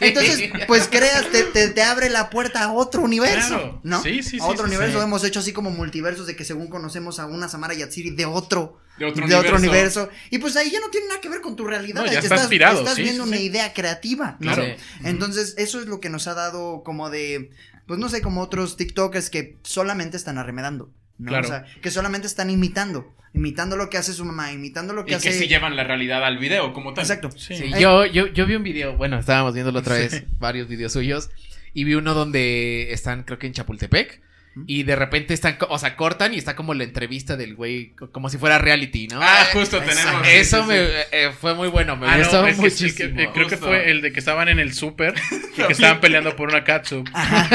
Entonces, 0.00 0.50
pues 0.66 0.88
creas, 0.90 1.26
te, 1.30 1.42
te, 1.44 1.68
te 1.68 1.82
abre 1.82 2.08
la 2.10 2.30
puerta 2.30 2.62
a 2.64 2.72
otro 2.72 3.02
universo, 3.02 3.48
Claro. 3.48 3.80
¿no? 3.82 4.02
Sí, 4.02 4.22
sí, 4.22 4.36
A 4.36 4.40
sí, 4.40 4.46
otro 4.46 4.64
sí, 4.66 4.70
universo. 4.74 4.98
sí. 4.98 5.04
Hemos 5.04 5.24
hecho 5.24 5.40
así 5.40 5.52
como 5.52 5.70
multiversos 5.70 6.26
de 6.26 6.36
que 6.36 6.44
según 6.44 6.68
conocemos 6.68 7.18
a 7.18 7.26
una 7.26 7.48
Samara 7.48 7.74
Yatsiri 7.74 8.10
de 8.10 8.24
otro, 8.26 8.78
De 8.98 9.04
otro 9.04 9.26
de 9.26 9.34
otro 9.34 9.56
universo. 9.56 10.04
universo. 10.04 10.10
Y 10.30 10.38
pues 10.38 10.56
ahí 10.56 10.70
ya 10.70 10.80
no 10.80 10.88
tiene 10.88 11.08
nada 11.08 11.20
que 11.20 11.28
ver 11.28 11.40
con 11.40 11.54
tu 11.54 11.64
realidad. 11.66 12.00
No, 12.00 12.06
ya 12.06 12.12
te 12.12 12.16
está 12.18 12.34
estás, 12.36 12.40
inspirado, 12.42 12.78
estás 12.80 12.94
sí, 12.94 13.02
viendo 13.02 13.24
sí, 13.24 13.28
una 13.28 13.38
sí. 13.38 13.44
idea 13.44 13.72
creativa, 13.74 14.36
¿no? 14.40 14.54
Claro. 14.54 14.74
Entonces, 15.04 15.54
eso 15.58 15.80
es 15.80 15.86
lo 15.86 16.00
que 16.00 16.08
nos 16.08 16.26
ha 16.28 16.34
dado 16.34 16.82
como 16.82 17.10
de, 17.10 17.50
pues 17.86 17.98
no 17.98 18.08
sé, 18.08 18.22
como 18.22 18.40
otros 18.40 18.76
TikTokers 18.76 19.28
que 19.30 19.56
solamente 19.62 20.16
están 20.16 20.38
arremedando, 20.38 20.90
¿no? 21.18 21.28
Claro. 21.28 21.46
O 21.46 21.48
sea, 21.48 21.64
que 21.82 21.90
solamente 21.90 22.26
están 22.26 22.48
imitando, 22.48 23.14
imitando 23.34 23.76
lo 23.76 23.90
que 23.90 23.98
hace 23.98 24.14
su 24.14 24.24
mamá, 24.24 24.52
imitando 24.52 24.94
lo 24.94 25.04
que 25.04 25.12
Y 25.12 25.14
hace... 25.14 25.28
que 25.28 25.34
sí 25.34 25.46
llevan 25.46 25.76
la 25.76 25.84
realidad 25.84 26.24
al 26.24 26.38
video 26.38 26.72
como 26.72 26.94
tal. 26.94 27.04
Exacto. 27.04 27.30
Sí. 27.32 27.54
Sí, 27.54 27.64
Eh, 27.74 27.80
yo, 27.80 28.06
yo, 28.06 28.28
yo 28.28 28.46
vi 28.46 28.54
un 28.54 28.62
video, 28.62 28.96
bueno, 28.96 29.18
estábamos 29.18 29.52
viéndolo 29.52 29.80
otra 29.80 29.96
vez, 29.96 30.24
varios 30.38 30.68
videos 30.68 30.92
suyos, 30.92 31.28
y 31.74 31.84
vi 31.84 31.94
uno 31.94 32.14
donde 32.14 32.92
están, 32.92 33.24
creo 33.24 33.38
que 33.38 33.46
en 33.46 33.52
Chapultepec, 33.52 34.22
y 34.66 34.84
de 34.84 34.96
repente 34.96 35.34
están, 35.34 35.58
o 35.68 35.78
sea, 35.78 35.96
cortan 35.96 36.32
y 36.32 36.38
está 36.38 36.56
como 36.56 36.72
la 36.72 36.84
entrevista 36.84 37.36
del 37.36 37.54
güey, 37.54 37.90
co- 37.94 38.10
como 38.10 38.30
si 38.30 38.38
fuera 38.38 38.58
reality, 38.58 39.06
¿no? 39.08 39.20
Ah, 39.22 39.46
justo 39.52 39.80
tenemos. 39.82 40.26
Eso 40.26 40.56
sí, 40.58 40.62
sí, 40.62 40.68
me 40.68 40.86
sí. 40.86 40.92
eh, 41.12 41.30
fue 41.38 41.54
muy 41.54 41.68
bueno, 41.68 41.96
me 41.96 42.06
Ah, 42.06 42.12
no, 42.12 42.18
gustó 42.22 42.46
es 42.46 42.58
que 42.58 42.70
sí, 42.70 42.84
muchísimo. 42.84 43.16
que, 43.16 43.22
eh, 43.24 43.30
creo 43.34 43.48
que 43.48 43.56
fue 43.58 43.90
el 43.90 44.00
de 44.00 44.12
que 44.12 44.18
estaban 44.20 44.48
en 44.48 44.58
el 44.58 44.72
súper 44.72 45.14
y 45.52 45.56
que 45.66 45.72
estaban 45.72 46.00
peleando 46.00 46.34
por 46.36 46.48
una 46.48 46.64
catsup, 46.64 47.06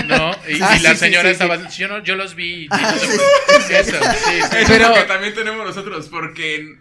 ¿no? 0.08 0.32
Y, 0.48 0.62
Ah, 0.62 0.78
y 0.78 0.82
la 0.82 0.90
sí, 0.92 0.96
sí, 0.96 0.96
señora 0.98 1.30
sí, 1.30 1.32
estaba 1.34 1.70
yo 1.70 1.88
no 1.88 2.04
yo 2.04 2.16
los 2.16 2.36
vi. 2.36 2.68
Ah, 2.70 2.94
sí, 3.00 3.74
Eso, 3.74 3.92
sí, 4.00 4.00
sí. 4.26 4.38
Eso 4.40 4.50
Pero- 4.68 4.84
es 4.86 4.90
lo 4.90 4.94
que 4.96 5.02
también 5.04 5.34
tenemos 5.34 5.66
nosotros, 5.66 6.08
porque 6.10 6.76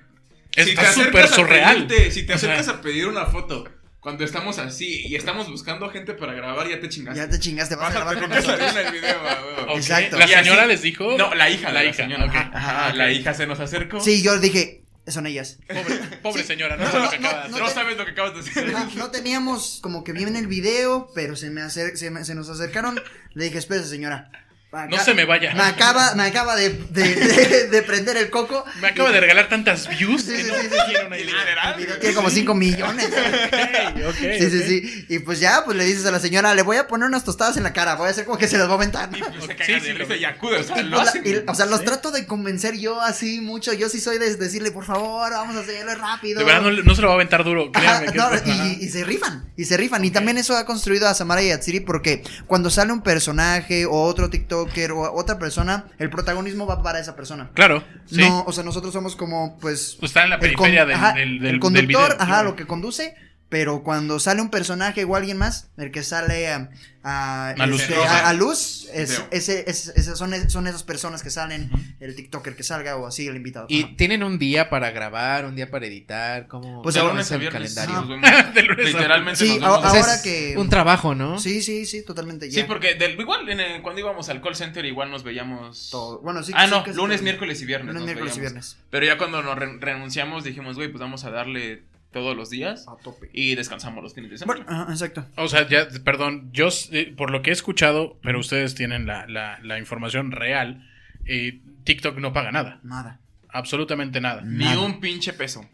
Está 0.55 0.93
súper 0.93 1.29
surreal. 1.29 1.87
pedirte- 1.87 2.11
si 2.11 2.25
te 2.27 2.33
Ajá. 2.35 2.37
acercas 2.37 2.69
a 2.69 2.81
pedir 2.83 3.07
una 3.07 3.25
foto 3.27 3.65
cuando 4.01 4.25
estamos 4.25 4.59
así 4.59 5.07
y 5.07 5.15
estamos 5.17 5.49
buscando 5.51 5.89
gente 5.91 6.15
para 6.15 6.33
grabar, 6.33 6.69
ya 6.69 6.81
te 6.81 6.89
chingaste. 6.89 7.21
Ya 7.21 7.29
te 7.29 7.39
chingaste, 7.39 7.75
vas 7.77 7.93
Vas 7.93 7.97
a 7.97 7.99
grabar 7.99 8.19
con 8.21 8.31
que 8.31 8.37
nosotros. 8.37 8.77
el 8.77 8.93
video, 8.93 9.19
a 9.29 9.45
huevo. 9.45 9.73
Ok, 9.73 9.77
Exacto. 9.77 10.19
La 10.19 10.27
señora 10.29 10.67
les 10.67 10.83
dijo. 10.83 11.17
No, 11.19 11.35
la 11.35 11.51
hija, 11.51 11.71
La 11.73 11.81
de 11.81 11.87
hija, 11.89 11.97
señora. 11.97 12.25
ok. 12.25 12.35
Ajá, 12.35 12.51
Ajá, 12.87 12.95
La 12.95 13.05
ok. 13.07 13.11
hija 13.13 13.35
se 13.35 13.47
nos 13.47 13.61
acercó. 13.61 14.01
Sí, 14.01 14.23
yo 14.23 14.39
dije, 14.39 14.85
son 15.07 15.27
ellas. 15.27 15.59
Pobre, 15.69 15.97
pobre 16.23 16.45
señora, 16.45 16.77
no, 16.77 16.85
No, 16.85 16.93
lo 16.99 17.05
no, 17.05 17.11
que 17.11 17.19
no, 17.19 17.29
acaba 17.29 17.43
de 17.45 17.49
no 17.51 17.57
hacer. 17.57 17.67
No 17.69 17.71
sabes 17.75 17.97
lo 17.99 18.05
que 18.07 18.11
acabas 18.13 18.33
de 18.35 18.43
decir. 18.43 18.75
No 18.97 19.11
teníamos 19.11 19.81
como 19.83 20.03
que 20.05 20.13
bien 20.13 20.35
el 20.37 20.47
video, 20.47 21.11
pero 21.15 21.37
se 21.37 21.51
me, 21.51 21.61
acer- 21.61 21.97
se, 21.97 22.11
me- 22.11 22.25
se 22.25 22.35
nos 22.35 22.49
acercaron. 22.49 23.01
Le 23.35 23.45
dije, 23.45 23.59
espérese, 23.59 23.89
señora. 23.89 24.31
Acá- 24.73 24.87
No 24.89 24.99
se 25.03 25.15
me 25.15 25.25
vaya. 25.25 25.53
Me 25.53 25.63
acaba, 25.63 26.15
me 26.15 26.23
acaba 26.23 26.55
de, 26.55 26.71
de, 26.71 27.15
de- 27.17 27.67
de 27.69 27.83
prender 27.83 28.17
el 28.17 28.31
coco. 28.31 28.65
Me 28.81 28.89
acaba 28.89 29.11
de 29.11 29.19
regalar 29.21 29.49
tantas 29.49 29.89
views 29.89 30.23
Sí, 30.23 30.31
que 30.33 30.45
sí, 30.45 30.49
no 30.49 30.55
sí, 30.55 30.69
sí. 30.71 30.77
tiene 30.91 31.07
una 31.07 31.19
idea. 31.19 31.35
Literal. 31.35 31.75
El 31.75 31.81
video 31.87 31.99
tiene 31.99 32.15
como 32.15 32.31
5 32.31 32.55
millones. 32.55 33.07
Ok, 33.07 34.09
ok, 34.11 34.15
Sí, 34.39 34.51
sí, 34.51 34.63
sí. 34.63 35.07
Y 35.09 35.19
pues 35.21 35.41
ya, 35.41 35.65
pues 35.65 35.77
le 35.77 35.85
dices 35.85 36.07
a 36.07 36.13
la 36.13 36.21
señora, 36.21 36.55
le 36.55 36.63
voy 36.63 36.77
a 36.77 36.87
poner 36.87 37.09
unas 37.09 37.25
tostadas 37.25 37.57
en 37.57 37.65
la 37.65 37.73
cara. 37.73 37.97
Voy 37.97 38.07
a 38.07 38.11
hacer 38.11 38.25
como 38.25 38.39
que 38.39 38.47
se 38.47 38.59
las 38.59 38.69
va 38.69 38.73
a 38.73 38.75
aventar. 38.77 39.09
Y 39.13 39.21
pues 39.21 39.33
se 39.35 39.41
Sí, 39.41 39.49
caga 39.57 39.81
sí, 39.81 39.87
de 39.87 39.93
risa 39.95 40.15
y 40.17 40.25
acude. 40.25 40.59
O 40.59 40.63
sea, 40.63 40.83
lo 40.83 40.99
O 41.01 41.03
la- 41.03 41.09
hacen. 41.11 41.23
y- 41.27 41.51
o 41.51 41.55
sea, 41.55 41.67
los 41.67 41.81
Sí. 41.81 41.87
trato 41.87 42.11
de 42.13 42.27
convencer 42.27 42.79
yo 42.79 43.01
así 43.01 43.41
mucho. 43.41 43.73
Yo 43.73 43.89
sí 43.89 44.01
soy 44.01 44.19
de 44.19 44.37
decirle, 44.37 44.71
por 44.71 44.85
favor, 44.85 45.31
vamos 45.33 45.57
a 45.57 45.61
hacerlo 45.61 45.95
rápido. 45.97 46.39
De 46.39 46.45
verdad 46.45 46.63
no, 46.63 46.71
no 46.71 46.95
se 46.95 47.03
lo 47.03 47.09
va 47.09 47.15
a 47.15 47.17
aventar 47.17 47.43
duro. 47.43 47.71
Ajá, 47.75 48.05
Créanme 48.05 48.13
que 48.13 48.49
no, 48.53 48.65
y, 48.65 48.85
y 48.85 48.89
se 48.89 49.03
rifan, 49.05 49.51
y 49.57 49.65
se 49.65 49.77
rifan. 49.77 50.05
Y 50.05 50.11
también 50.13 50.39
eso 50.39 50.57
ha 50.57 50.65
construido 50.65 51.09
a 51.09 51.15
Samara 51.15 51.43
y 51.43 51.51
Atsiri 51.51 51.81
porque 51.81 52.23
cuando 52.47 52.71
sale 52.71 52.93
un 52.93 53.03
personaje 53.03 53.85
o 53.87 54.03
otro 54.05 54.31
TikToker 54.65 54.93
o 54.93 55.13
otra 55.15 55.39
persona, 55.39 55.85
el 55.99 56.11
protagonismo 56.11 56.67
va 56.67 56.83
para 56.83 56.99
esa 57.01 57.17
persona. 57.17 57.51
Claro, 57.55 57.83
sí. 58.07 58.21
No, 58.21 58.45
o 58.47 58.53
sea, 58.53 58.65
nosotros 58.65 58.93
somos 58.93 59.17
como, 59.17 59.59
pues. 59.59 59.97
Pues 60.01 60.11
está 60.11 60.25
en 60.25 60.31
la 60.31 60.37
el 60.37 60.41
con- 60.41 60.49
periferia 60.67 60.85
del, 60.87 60.97
ajá, 60.97 61.13
del, 61.13 61.29
del, 61.29 61.37
el 61.37 61.43
del 61.53 61.61
conductor, 61.61 61.87
video, 61.89 62.03
ajá, 62.17 62.27
claro. 62.27 62.51
lo 62.51 62.57
que 62.57 62.67
conduce. 62.67 63.15
Pero 63.51 63.83
cuando 63.83 64.19
sale 64.21 64.41
un 64.41 64.49
personaje 64.49 65.05
o 65.05 65.17
alguien 65.17 65.37
más, 65.37 65.69
el 65.77 65.91
que 65.91 66.05
sale 66.05 66.49
a, 66.49 66.71
a, 67.03 67.51
A 67.51 67.67
luz 67.67 67.83
este, 67.83 67.95
roja. 67.97 68.19
a- 68.27 68.29
a 68.29 68.33
luz, 68.33 68.89
es- 68.95 69.25
ese, 69.33 69.65
es- 69.69 69.89
ese- 69.97 70.15
son, 70.15 70.33
son 70.49 70.69
esas 70.69 70.85
personas 70.85 71.23
que 71.25 71.31
salen, 71.31 71.69
el 71.99 72.15
TikToker 72.15 72.55
que 72.55 72.63
salga 72.63 72.95
o 72.97 73.09
así, 73.09 73.27
el 73.27 73.35
invitado. 73.35 73.67
Y 73.69 73.83
Ajá. 73.83 73.93
tienen 73.97 74.23
un 74.23 74.39
día 74.39 74.71
para 74.71 74.93
grabar, 74.93 75.47
un 75.47 75.57
día 75.57 75.69
para 75.69 75.85
editar, 75.87 76.47
¿cómo 76.47 76.81
Pues 76.83 76.95
de 76.95 77.01
ahora 77.01 77.23
es 77.23 77.31
el 77.33 77.41
viernes. 77.41 77.75
calendario? 77.75 78.07
nos 78.07 78.09
vemos. 78.31 78.55
De 78.55 78.63
lunes 78.63 78.87
a- 78.87 78.89
Literalmente 78.99 79.45
Sí, 79.45 79.59
nos 79.59 79.85
ahora 79.85 80.23
que- 80.23 80.55
un 80.57 80.69
trabajo, 80.69 81.17
¿no? 81.17 81.41
Sí, 81.41 81.61
sí, 81.61 81.87
sí, 81.87 82.05
totalmente. 82.05 82.49
Sí, 82.53 82.59
ya. 82.59 82.67
porque 82.69 82.95
del- 82.95 83.19
igual 83.21 83.49
en 83.49 83.59
el- 83.59 83.83
cuando 83.83 84.01
íbamos 84.01 84.29
al 84.29 84.41
call 84.41 84.55
center 84.55 84.85
igual 84.85 85.11
nos 85.11 85.25
veíamos 85.25 85.89
Todo. 85.91 86.21
Bueno, 86.21 86.45
sí, 86.45 86.53
ah, 86.55 86.67
sí, 86.67 86.71
no, 86.71 86.87
lunes, 86.95 87.21
miércoles 87.23 87.61
y 87.63 87.65
viernes. 87.67 87.89
Lunes, 87.95 88.05
miércoles 88.05 88.37
y 88.37 88.41
viernes. 88.41 88.77
Pero 88.91 89.07
ya 89.07 89.19
cuando 89.19 89.43
nos 89.43 89.59
re- 89.59 89.79
renunciamos 89.81 90.45
dijimos, 90.45 90.77
güey, 90.77 90.87
pues 90.89 91.01
vamos 91.01 91.25
a 91.25 91.31
darle 91.31 91.83
todos 92.13 92.37
los 92.37 92.51
días 92.51 92.87
A 92.89 92.97
tope. 93.03 93.31
y 93.33 93.55
descansamos 93.55 94.03
los 94.03 94.15
fines 94.15 94.31
de 94.31 94.39
semana. 94.39 94.65
Bueno, 94.65 94.83
ajá, 94.83 94.93
exacto. 94.93 95.27
O 95.37 95.49
sea, 95.49 95.69
ya, 95.69 95.89
perdón, 96.05 96.51
yo 96.53 96.69
eh, 96.93 97.13
por 97.17 97.31
lo 97.31 97.43
que 97.43 97.51
he 97.51 97.53
escuchado, 97.53 98.19
pero 98.23 98.39
ustedes 98.41 98.75
tienen 98.75 99.07
la, 99.07 99.27
la, 99.27 99.59
la 99.63 99.79
información 99.79 100.33
real, 100.33 100.89
eh, 101.27 101.61
TikTok 101.85 102.19
no 102.19 102.33
paga 102.33 102.51
nada, 102.53 102.81
Nada, 102.83 103.21
absolutamente 103.49 104.21
nada. 104.21 104.43
Ni 104.45 104.67
un 104.77 105.01
pinche 105.01 105.33
peso. 105.33 105.69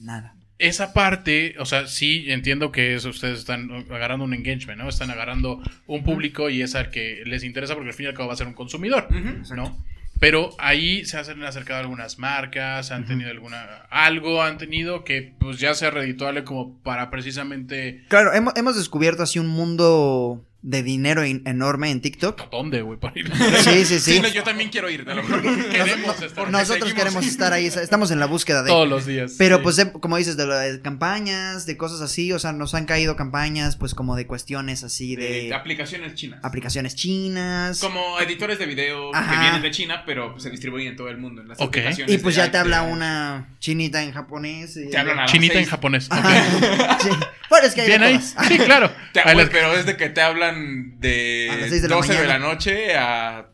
nada. 0.00 0.34
Esa 0.58 0.92
parte, 0.92 1.56
o 1.58 1.64
sea, 1.66 1.88
sí 1.88 2.26
entiendo 2.30 2.70
que 2.70 2.94
eso 2.94 3.08
ustedes 3.08 3.40
están 3.40 3.68
agarrando 3.90 4.24
un 4.24 4.32
engagement, 4.32 4.80
¿no? 4.80 4.88
Están 4.88 5.10
agarrando 5.10 5.60
un 5.88 6.04
público 6.04 6.50
y 6.50 6.62
es 6.62 6.76
al 6.76 6.90
que 6.90 7.22
les 7.26 7.42
interesa 7.42 7.74
porque 7.74 7.88
al 7.88 7.94
fin 7.94 8.06
y 8.06 8.08
al 8.10 8.14
cabo 8.14 8.28
va 8.28 8.34
a 8.34 8.36
ser 8.36 8.46
un 8.46 8.54
consumidor. 8.54 9.08
¿no? 9.56 9.84
Pero 10.20 10.50
ahí 10.58 11.04
se 11.04 11.18
han 11.18 11.42
acercado 11.42 11.80
algunas 11.80 12.18
marcas, 12.18 12.90
han 12.92 13.06
tenido 13.06 13.30
alguna 13.30 13.86
algo 13.90 14.42
han 14.42 14.58
tenido 14.58 15.04
que 15.04 15.34
pues 15.38 15.58
ya 15.58 15.74
sea 15.74 15.90
redituable 15.90 16.44
como 16.44 16.78
para 16.82 17.10
precisamente 17.10 18.04
Claro, 18.08 18.32
hemos, 18.32 18.54
hemos 18.56 18.76
descubierto 18.76 19.22
así 19.22 19.38
un 19.38 19.48
mundo 19.48 20.46
de 20.62 20.82
dinero 20.84 21.24
in- 21.26 21.42
enorme 21.44 21.90
en 21.90 22.00
TikTok. 22.00 22.40
¿a 22.40 22.46
dónde, 22.52 22.82
güey? 22.82 22.98
Para 22.98 23.18
ir. 23.18 23.30
Sí, 23.62 23.84
sí, 23.84 23.98
sí. 23.98 24.12
Sí, 24.14 24.20
no, 24.20 24.28
yo 24.28 24.42
también 24.44 24.70
quiero 24.70 24.88
ir, 24.88 25.04
te 25.04 25.14
lo 25.14 25.22
juro. 25.24 25.42
Queremos 25.42 26.14
estar 26.14 26.30
porque 26.34 26.50
Nosotros 26.52 26.94
queremos 26.94 27.26
estar 27.26 27.52
ahí, 27.52 27.66
estamos 27.66 28.10
en 28.12 28.20
la 28.20 28.26
búsqueda 28.26 28.62
de... 28.62 28.68
todos 28.68 28.88
los 28.88 29.04
días. 29.06 29.34
Pero 29.38 29.56
sí. 29.56 29.62
pues, 29.64 29.86
como 30.00 30.16
dices, 30.18 30.36
de, 30.36 30.46
de 30.46 30.80
campañas, 30.80 31.66
de 31.66 31.76
cosas 31.76 32.00
así, 32.00 32.32
o 32.32 32.38
sea, 32.38 32.52
nos 32.52 32.74
han 32.74 32.84
caído 32.86 33.16
campañas, 33.16 33.76
pues 33.76 33.94
como 33.94 34.14
de 34.16 34.26
cuestiones 34.26 34.84
así 34.84 35.16
de, 35.16 35.48
De 35.48 35.54
aplicaciones 35.54 36.14
chinas. 36.14 36.38
aplicaciones 36.44 36.94
chinas. 36.94 37.80
Como 37.80 38.20
editores 38.20 38.58
de 38.58 38.66
video 38.66 39.10
que 39.10 39.40
vienen 39.40 39.62
de 39.62 39.70
China, 39.72 40.04
pero 40.06 40.30
pues, 40.32 40.44
se 40.44 40.50
distribuyen 40.50 40.88
en 40.92 40.96
todo 40.96 41.08
el 41.08 41.18
mundo. 41.18 41.42
En 41.42 41.48
las 41.48 41.58
Ok. 41.60 41.68
aplicaciones 41.78 42.14
Y 42.14 42.18
pues 42.18 42.36
ya 42.36 42.50
te 42.52 42.58
habla 42.58 42.82
una 42.82 43.56
chinita 43.58 44.02
en 44.02 44.12
japonés. 44.12 44.76
y- 44.76 44.90
Te 44.90 44.98
hablan 44.98 45.18
a 45.18 45.26
Chinita 45.26 45.58
en 45.58 45.66
japonés. 45.66 46.06
ok. 46.06 46.12
Ajá. 46.18 46.98
Sí. 47.02 47.08
Bueno, 47.50 47.66
es 47.66 47.74
que 47.74 47.80
hay 47.82 47.86
de 47.90 47.98
Bien 47.98 48.02
ahí. 48.02 48.20
Sí, 48.48 48.58
claro. 48.58 48.90
Te- 49.12 49.22
las- 49.34 49.50
pero 49.50 49.74
es 49.74 49.84
de 49.86 49.96
que 49.96 50.08
te 50.08 50.20
hablan 50.22 50.51
de, 50.54 51.48
A 51.50 51.56
las 51.56 51.68
seis 51.70 51.82
de 51.82 51.88
la 51.88 51.96
12 51.96 52.14
de 52.14 52.26
la 52.26 52.38
noche 52.38 52.94
a. 52.96 53.48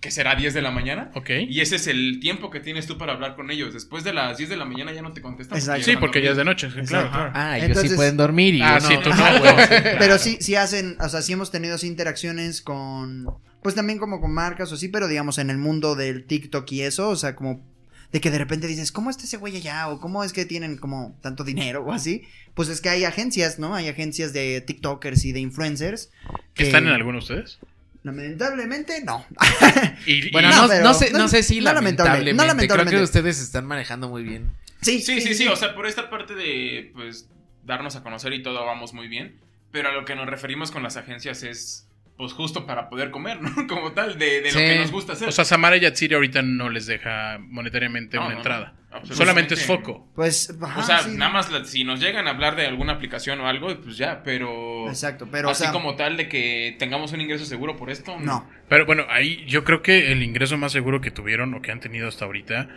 ¿Qué 0.00 0.10
será? 0.10 0.34
10 0.34 0.52
de 0.52 0.62
la 0.62 0.72
mañana. 0.72 1.12
Ok. 1.14 1.30
Y 1.48 1.60
ese 1.60 1.76
es 1.76 1.86
el 1.86 2.18
tiempo 2.20 2.50
que 2.50 2.58
tienes 2.58 2.88
tú 2.88 2.98
para 2.98 3.12
hablar 3.12 3.36
con 3.36 3.52
ellos. 3.52 3.72
Después 3.72 4.02
de 4.02 4.12
las 4.12 4.36
10 4.36 4.50
de 4.50 4.56
la 4.56 4.64
mañana 4.64 4.92
ya 4.92 5.00
no 5.00 5.12
te 5.12 5.22
contestan. 5.22 5.56
Exacto. 5.58 5.84
Sí, 5.84 5.96
porque 5.96 6.20
ya 6.20 6.32
es 6.32 6.36
de 6.36 6.44
noche. 6.44 6.68
Claro. 6.88 7.08
Ah, 7.32 7.56
ellos 7.56 7.68
Entonces- 7.68 7.90
sí 7.92 7.96
pueden 7.96 8.16
dormir 8.16 8.56
y 8.56 8.62
Ah, 8.62 8.78
uno- 8.80 8.88
sí, 8.88 8.96
tú 9.00 9.10
no. 9.10 9.16
Pero 10.00 10.18
sí, 10.18 10.38
sí 10.40 10.56
hacen, 10.56 10.96
o 11.00 11.08
sea, 11.08 11.22
sí 11.22 11.34
hemos 11.34 11.52
tenido 11.52 11.76
así 11.76 11.86
interacciones 11.86 12.62
con, 12.62 13.26
pues 13.62 13.76
también 13.76 14.00
como 14.00 14.20
con 14.20 14.34
marcas 14.34 14.72
o 14.72 14.74
así, 14.74 14.88
pero 14.88 15.06
digamos 15.06 15.38
en 15.38 15.50
el 15.50 15.58
mundo 15.58 15.94
del 15.94 16.24
TikTok 16.26 16.72
y 16.72 16.82
eso, 16.82 17.08
o 17.10 17.14
sea, 17.16 17.36
como 17.36 17.64
de 18.12 18.20
que 18.20 18.30
de 18.30 18.38
repente 18.38 18.66
dices, 18.66 18.92
¿cómo 18.92 19.10
está 19.10 19.24
ese 19.24 19.38
güey 19.38 19.56
allá? 19.56 19.88
O 19.88 20.00
¿cómo 20.00 20.22
es 20.24 20.32
que 20.32 20.44
tienen 20.44 20.76
como 20.76 21.16
tanto 21.22 21.44
dinero 21.44 21.82
o 21.84 21.92
así? 21.92 22.22
Pues 22.54 22.68
es 22.68 22.80
que 22.80 22.90
hay 22.90 23.04
agencias, 23.04 23.58
¿no? 23.58 23.74
Hay 23.74 23.88
agencias 23.88 24.32
de 24.32 24.60
TikTokers 24.60 25.24
y 25.24 25.32
de 25.32 25.40
influencers. 25.40 26.10
que- 26.54 26.64
¿Están 26.64 26.86
en 26.86 26.92
alguno 26.92 27.18
de 27.18 27.22
ustedes? 27.24 27.58
Lamentablemente, 28.04 29.02
no. 29.04 29.24
Y, 30.06 30.30
Bueno, 30.30 30.50
no, 30.50 30.62
No, 30.62 30.68
pero- 30.68 30.84
no 30.84 30.94
sé, 30.94 31.10
no- 31.12 31.18
no 31.20 31.28
sé 31.28 31.42
si 31.42 31.60
lamentablemente. 31.60 32.32
no 32.34 32.44
lamentablemente. 32.44 32.90
Creo 32.90 33.00
que 33.00 33.04
ustedes 33.04 33.36
se 33.38 33.44
están 33.44 33.66
manejando 33.66 34.08
muy 34.08 34.22
bien. 34.22 34.50
Sí, 34.80 35.00
Sí, 35.00 35.20
sí, 35.20 35.34
sí. 35.34 35.46
O 35.48 35.56
sea, 35.56 35.74
por 35.74 35.86
esta 35.86 36.10
parte 36.10 36.34
de 36.34 36.90
pues 36.94 37.28
darnos 37.64 37.94
a 37.96 38.02
conocer 38.02 38.32
y 38.32 38.42
todo 38.42 38.64
vamos 38.66 38.92
muy 38.92 39.08
bien. 39.08 39.36
Pero 39.70 39.88
a 39.88 39.92
lo 39.92 40.04
que 40.04 40.14
nos 40.16 40.26
referimos 40.26 40.70
con 40.70 40.82
las 40.82 40.96
agencias 40.96 41.42
es 41.44 41.86
pues 42.22 42.32
justo 42.34 42.64
para 42.66 42.88
poder 42.88 43.10
comer, 43.10 43.40
¿no? 43.42 43.66
Como 43.66 43.90
tal, 43.92 44.16
de, 44.16 44.40
de 44.42 44.52
lo 44.52 44.58
que 44.58 44.78
nos 44.78 44.92
gusta 44.92 45.14
hacer. 45.14 45.28
o 45.28 45.32
sea, 45.32 45.44
Samara 45.44 45.76
y 45.76 45.80
Yatsiri 45.80 46.14
ahorita 46.14 46.40
no 46.42 46.68
les 46.70 46.86
deja 46.86 47.38
monetariamente 47.40 48.16
No, 48.16 48.22
una 48.26 48.32
no, 48.34 48.36
entrada. 48.38 48.74
no. 48.92 49.04
Solamente 49.14 49.54
es 49.54 49.66
foco. 49.66 50.08
Pues, 50.14 50.56
ajá, 50.62 50.78
o 50.80 50.82
sea, 50.84 50.98
sí. 51.00 51.16
nada 51.16 51.32
más 51.32 51.50
la- 51.50 51.64
si 51.64 51.82
nos 51.82 51.98
llegan 51.98 52.28
a 52.28 52.30
hablar 52.30 52.54
de 52.54 52.66
alguna 52.66 52.92
aplicación 52.92 53.40
o 53.40 53.48
algo, 53.48 53.68
pues 53.80 53.96
ya, 53.96 54.22
pero. 54.22 54.86
Exacto, 54.88 55.26
pero, 55.32 55.48
o 55.48 55.50
así 55.50 55.64
sea, 55.64 55.72
como 55.72 55.96
tal 55.96 56.16
de 56.16 56.28
que 56.28 56.76
tengamos 56.78 57.12
un 57.12 57.20
ingreso 57.20 57.44
seguro 57.44 57.76
por 57.76 57.90
esto. 57.90 58.16
no. 58.20 58.48
Pero 58.68 58.86
bueno, 58.86 59.04
ahí 59.10 59.44
yo 59.48 59.64
creo 59.64 59.82
que 59.82 60.12
el 60.12 60.22
ingreso 60.22 60.56
más 60.56 60.70
seguro 60.72 61.00
que 61.00 61.10
tuvieron 61.10 61.52
o 61.54 61.60
que 61.60 61.72
han 61.72 61.80
tenido 61.80 62.06
hasta 62.08 62.24
ahorita 62.24 62.68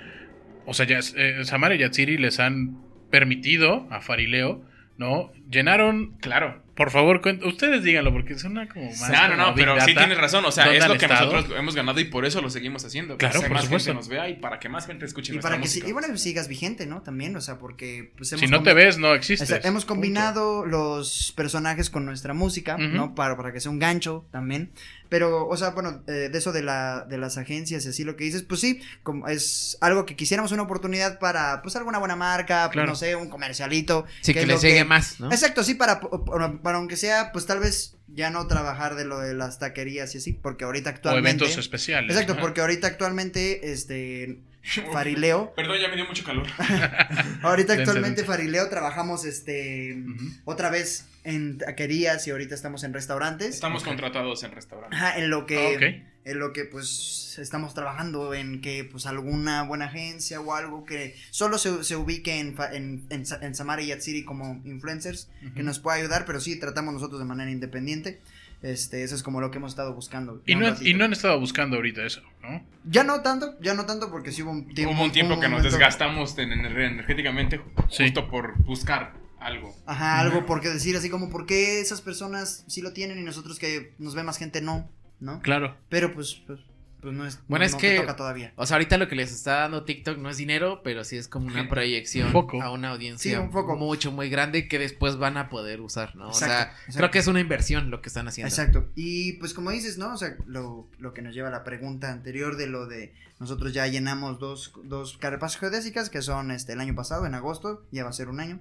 o 0.65 0.73
sea, 0.73 0.87
ya, 0.87 0.97
eh, 1.15 1.41
Samara 1.43 1.75
y 1.75 1.77
Yatsiri 1.77 2.17
les 2.17 2.39
han 2.39 2.81
permitido 3.11 3.87
a 3.91 4.01
Farileo, 4.01 4.63
¿no? 4.97 5.31
Llenaron, 5.49 6.17
Claro. 6.21 6.63
Por 6.75 6.91
favor, 6.91 7.21
ustedes 7.45 7.83
díganlo, 7.83 8.11
porque 8.11 8.37
suena 8.37 8.67
como 8.67 8.85
más. 8.89 9.09
No, 9.09 9.27
no, 9.29 9.35
no, 9.37 9.53
Big 9.53 9.65
pero 9.65 9.79
sí 9.81 9.95
tienes 9.95 10.17
razón. 10.17 10.43
O 10.45 10.51
sea, 10.51 10.65
¿Dónde 10.65 10.79
es 10.79 10.87
lo 10.87 10.97
que 10.97 11.05
estado? 11.05 11.31
nosotros 11.31 11.57
hemos 11.57 11.75
ganado 11.75 11.99
y 12.01 12.05
por 12.05 12.25
eso 12.25 12.41
lo 12.41 12.49
seguimos 12.49 12.83
haciendo. 12.83 13.17
Claro, 13.17 13.39
que 13.39 13.47
por 13.47 13.55
más 13.55 13.63
supuesto. 13.63 13.91
gente 13.91 13.95
nos 13.97 14.09
vea 14.09 14.29
y 14.29 14.35
para 14.35 14.59
que 14.59 14.67
más 14.67 14.85
gente 14.85 15.05
escuche 15.05 15.31
Y 15.31 15.35
nuestra 15.35 15.57
para 15.57 15.61
que 15.61 15.87
y 15.87 15.91
bueno, 15.93 16.17
sigas 16.17 16.47
vigente, 16.49 16.85
¿no? 16.85 17.01
También, 17.01 17.35
o 17.35 17.41
sea, 17.41 17.57
porque 17.59 18.11
pues, 18.17 18.29
Si 18.29 18.35
hemos 18.35 18.51
no 18.51 18.61
te 18.63 18.73
ves, 18.73 18.97
no 18.97 19.13
existes. 19.13 19.49
Hemos 19.63 19.85
Punto. 19.85 19.95
combinado 19.95 20.65
los 20.65 21.33
personajes 21.35 21.89
con 21.89 22.05
nuestra 22.05 22.33
música. 22.33 22.77
¿no? 22.77 23.15
Para, 23.15 23.37
para 23.37 23.53
que 23.53 23.59
sea 23.61 23.71
un 23.71 23.79
gancho 23.79 24.25
también. 24.31 24.71
Pero, 25.09 25.47
o 25.47 25.57
sea, 25.57 25.69
bueno, 25.71 26.03
eh, 26.07 26.29
de 26.31 26.37
eso 26.37 26.51
de, 26.51 26.63
la, 26.63 27.05
de 27.07 27.17
las 27.17 27.37
agencias 27.37 27.85
y 27.85 27.89
así 27.89 28.03
lo 28.03 28.15
que 28.15 28.23
dices, 28.23 28.43
pues 28.43 28.61
sí, 28.61 28.81
como 29.03 29.27
es 29.27 29.77
algo 29.81 30.05
que 30.05 30.15
quisiéramos 30.15 30.51
una 30.51 30.63
oportunidad 30.63 31.19
para, 31.19 31.61
pues, 31.61 31.75
alguna 31.75 31.99
buena 31.99 32.15
marca, 32.15 32.63
pues, 32.65 32.73
Claro. 32.73 32.89
no 32.89 32.95
sé, 32.95 33.15
un 33.15 33.29
comercialito. 33.29 34.05
Sí, 34.21 34.33
que, 34.33 34.45
lo 34.45 34.59
llegue 34.59 34.83
más, 34.85 35.19
¿no? 35.19 35.31
Exacto, 35.31 35.63
sí, 35.63 35.75
para, 35.75 35.99
para, 35.99 36.53
para 36.61 36.77
aunque 36.77 36.97
sea, 36.97 37.31
pues 37.31 37.45
tal 37.45 37.59
vez 37.59 37.95
ya 38.07 38.29
no 38.29 38.47
trabajar 38.47 38.95
de 38.95 39.05
lo 39.05 39.19
de 39.19 39.33
las 39.33 39.59
taquerías 39.59 40.13
y 40.15 40.19
así, 40.19 40.33
porque 40.33 40.63
ahorita 40.65 40.89
O 40.89 40.93
actualmente... 40.93 41.43
eventos 41.45 41.57
especiales. 41.57 42.11
Exacto, 42.11 42.33
Ajá. 42.33 42.41
porque 42.41 42.61
ahorita 42.61 42.87
actualmente, 42.87 43.71
este, 43.71 44.39
Farileo, 44.93 45.53
Perdón, 45.55 45.77
ya 45.79 45.87
me 45.89 45.95
dio 45.95 46.05
mucho 46.05 46.23
calor. 46.23 46.47
ahorita 47.43 47.73
actualmente. 47.73 48.23
Farileo 48.23 48.69
trabajamos, 48.69 49.25
este, 49.25 49.97
otra 50.45 50.69
vez 50.69 51.05
en 51.25 51.57
taquerías 51.57 52.25
y 52.27 52.31
ahorita 52.31 52.55
estamos 52.55 52.83
en 52.83 52.93
restaurantes. 52.93 53.49
Estamos 53.55 53.83
contratados 53.83 54.43
en 54.43 54.51
restaurantes. 54.51 54.97
Ajá, 54.97 55.17
en 55.19 55.29
lo 55.29 55.45
que, 55.45 56.03
Ah, 56.05 56.11
en 56.23 56.39
lo 56.39 56.53
que 56.53 56.65
pues 56.65 57.37
estamos 57.39 57.73
trabajando 57.73 58.33
en 58.33 58.61
que 58.61 58.83
pues 58.83 59.05
alguna 59.05 59.63
buena 59.63 59.85
agencia 59.85 60.39
o 60.41 60.53
algo 60.55 60.85
que 60.85 61.15
solo 61.31 61.57
se, 61.57 61.83
se 61.83 61.95
ubique 61.95 62.39
en, 62.39 62.55
en, 62.73 63.03
en, 63.09 63.23
en 63.41 63.55
Samara 63.55 63.81
y 63.81 63.87
Yatsiri 63.87 64.23
como 64.23 64.61
influencers 64.65 65.29
que 65.41 65.47
Ujú. 65.47 65.63
nos 65.63 65.79
pueda 65.79 65.97
ayudar, 65.97 66.25
pero 66.25 66.39
sí 66.39 66.59
tratamos 66.59 66.93
nosotros 66.93 67.19
de 67.19 67.25
manera 67.25 67.51
independiente. 67.51 68.21
Este, 68.63 69.03
eso 69.03 69.13
es 69.13 69.21
como 69.21 69.41
lo 69.41 69.51
que 69.51 69.57
hemos 69.57 69.73
estado 69.73 69.93
buscando. 69.93 70.41
Y 70.47 70.55
no, 70.55 70.73
y 70.81 70.95
no 70.95 71.05
han 71.05 71.13
estado 71.13 71.39
buscando 71.39 71.75
ahorita 71.75 72.03
eso, 72.03 72.21
¿no? 72.41 72.63
Ya 72.85 73.03
no 73.03 73.21
tanto, 73.21 73.59
ya 73.61 73.75
no 73.75 73.85
tanto 73.85 74.09
porque 74.09 74.31
sí 74.31 74.41
hubo 74.41 74.51
un 74.51 74.73
tiempo. 74.73 74.95
Hubo 74.95 75.03
un 75.03 75.11
tiempo 75.11 75.39
que 75.39 75.49
nos 75.49 75.61
desgastamos 75.61 76.35
en- 76.39 76.51
en- 76.53 76.65
energéticamente 76.65 77.61
Sí. 77.91 78.03
justo 78.05 78.27
por 78.27 78.57
buscar 78.63 79.13
algo. 79.45 79.75
Ajá, 79.85 80.19
algo 80.19 80.45
porque 80.45 80.69
decir 80.69 80.95
así 80.97 81.09
como, 81.09 81.29
¿por 81.29 81.45
qué 81.45 81.79
esas 81.79 82.01
personas 82.01 82.63
sí 82.67 82.81
lo 82.81 82.93
tienen 82.93 83.19
y 83.19 83.23
nosotros 83.23 83.59
que 83.59 83.93
nos 83.99 84.15
ve 84.15 84.23
más 84.23 84.37
gente 84.37 84.61
no? 84.61 84.89
¿No? 85.19 85.39
Claro. 85.41 85.75
Pero 85.89 86.13
pues, 86.13 86.41
pues, 86.45 86.59
pues 87.01 87.13
no 87.15 87.25
es. 87.25 87.39
Bueno, 87.47 87.61
no, 87.63 87.67
es 87.67 87.71
no 87.73 87.77
que- 87.77 87.95
toca 87.97 88.15
todavía. 88.15 88.51
O 88.57 88.65
sea, 88.65 88.75
ahorita 88.75 88.97
lo 88.97 89.07
que 89.07 89.15
les 89.15 89.31
está 89.31 89.59
dando 89.61 89.85
TikTok 89.85 90.17
no 90.17 90.29
es 90.29 90.37
dinero, 90.37 90.81
pero 90.83 91.03
sí 91.03 91.15
es 91.17 91.27
como 91.27 91.47
una 91.47 91.69
proyección 91.69 92.27
Un 92.27 92.33
foco. 92.33 92.61
a 92.61 92.71
una 92.71 92.89
audiencia 92.89 93.31
Sí, 93.31 93.37
un 93.37 93.51
foco. 93.51 93.75
mucho, 93.77 94.11
muy 94.11 94.29
grande 94.29 94.67
que 94.67 94.79
después 94.79 95.17
van 95.17 95.37
a 95.37 95.49
poder 95.49 95.79
usar, 95.81 96.15
¿no? 96.15 96.29
o 96.29 96.33
sea, 96.33 96.63
exacto. 96.63 96.93
creo 96.97 97.11
que 97.11 97.19
es 97.19 97.27
una 97.27 97.39
inversión 97.39 97.91
lo 97.91 98.01
que 98.01 98.09
están 98.09 98.27
haciendo. 98.27 98.49
Exacto. 98.49 98.89
Y 98.95 99.33
pues 99.33 99.53
como 99.53 99.69
dices, 99.71 99.97
¿no? 99.97 100.13
O 100.13 100.17
sea, 100.17 100.35
lo, 100.47 100.89
lo 100.99 101.13
que 101.13 101.21
nos 101.21 101.33
lleva 101.35 101.47
a 101.47 101.51
la 101.51 101.63
pregunta 101.63 102.11
anterior 102.11 102.57
de 102.57 102.67
lo 102.67 102.87
de 102.87 103.13
nosotros 103.39 103.73
ya 103.73 103.85
llenamos 103.87 104.39
dos, 104.39 104.73
dos 104.85 105.17
carpas 105.17 105.57
geodésicas 105.57 106.09
que 106.09 106.21
son 106.21 106.51
este 106.51 106.73
el 106.73 106.79
año 106.81 106.95
pasado, 106.95 107.25
en 107.25 107.35
agosto, 107.35 107.85
ya 107.91 108.03
va 108.03 108.09
a 108.09 108.13
ser 108.13 108.27
un 108.29 108.39
año. 108.39 108.59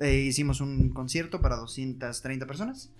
Eh, 0.00 0.14
hicimos 0.26 0.60
un 0.60 0.90
concierto 0.90 1.40
para 1.40 1.56
230 1.56 2.46
personas. 2.46 2.92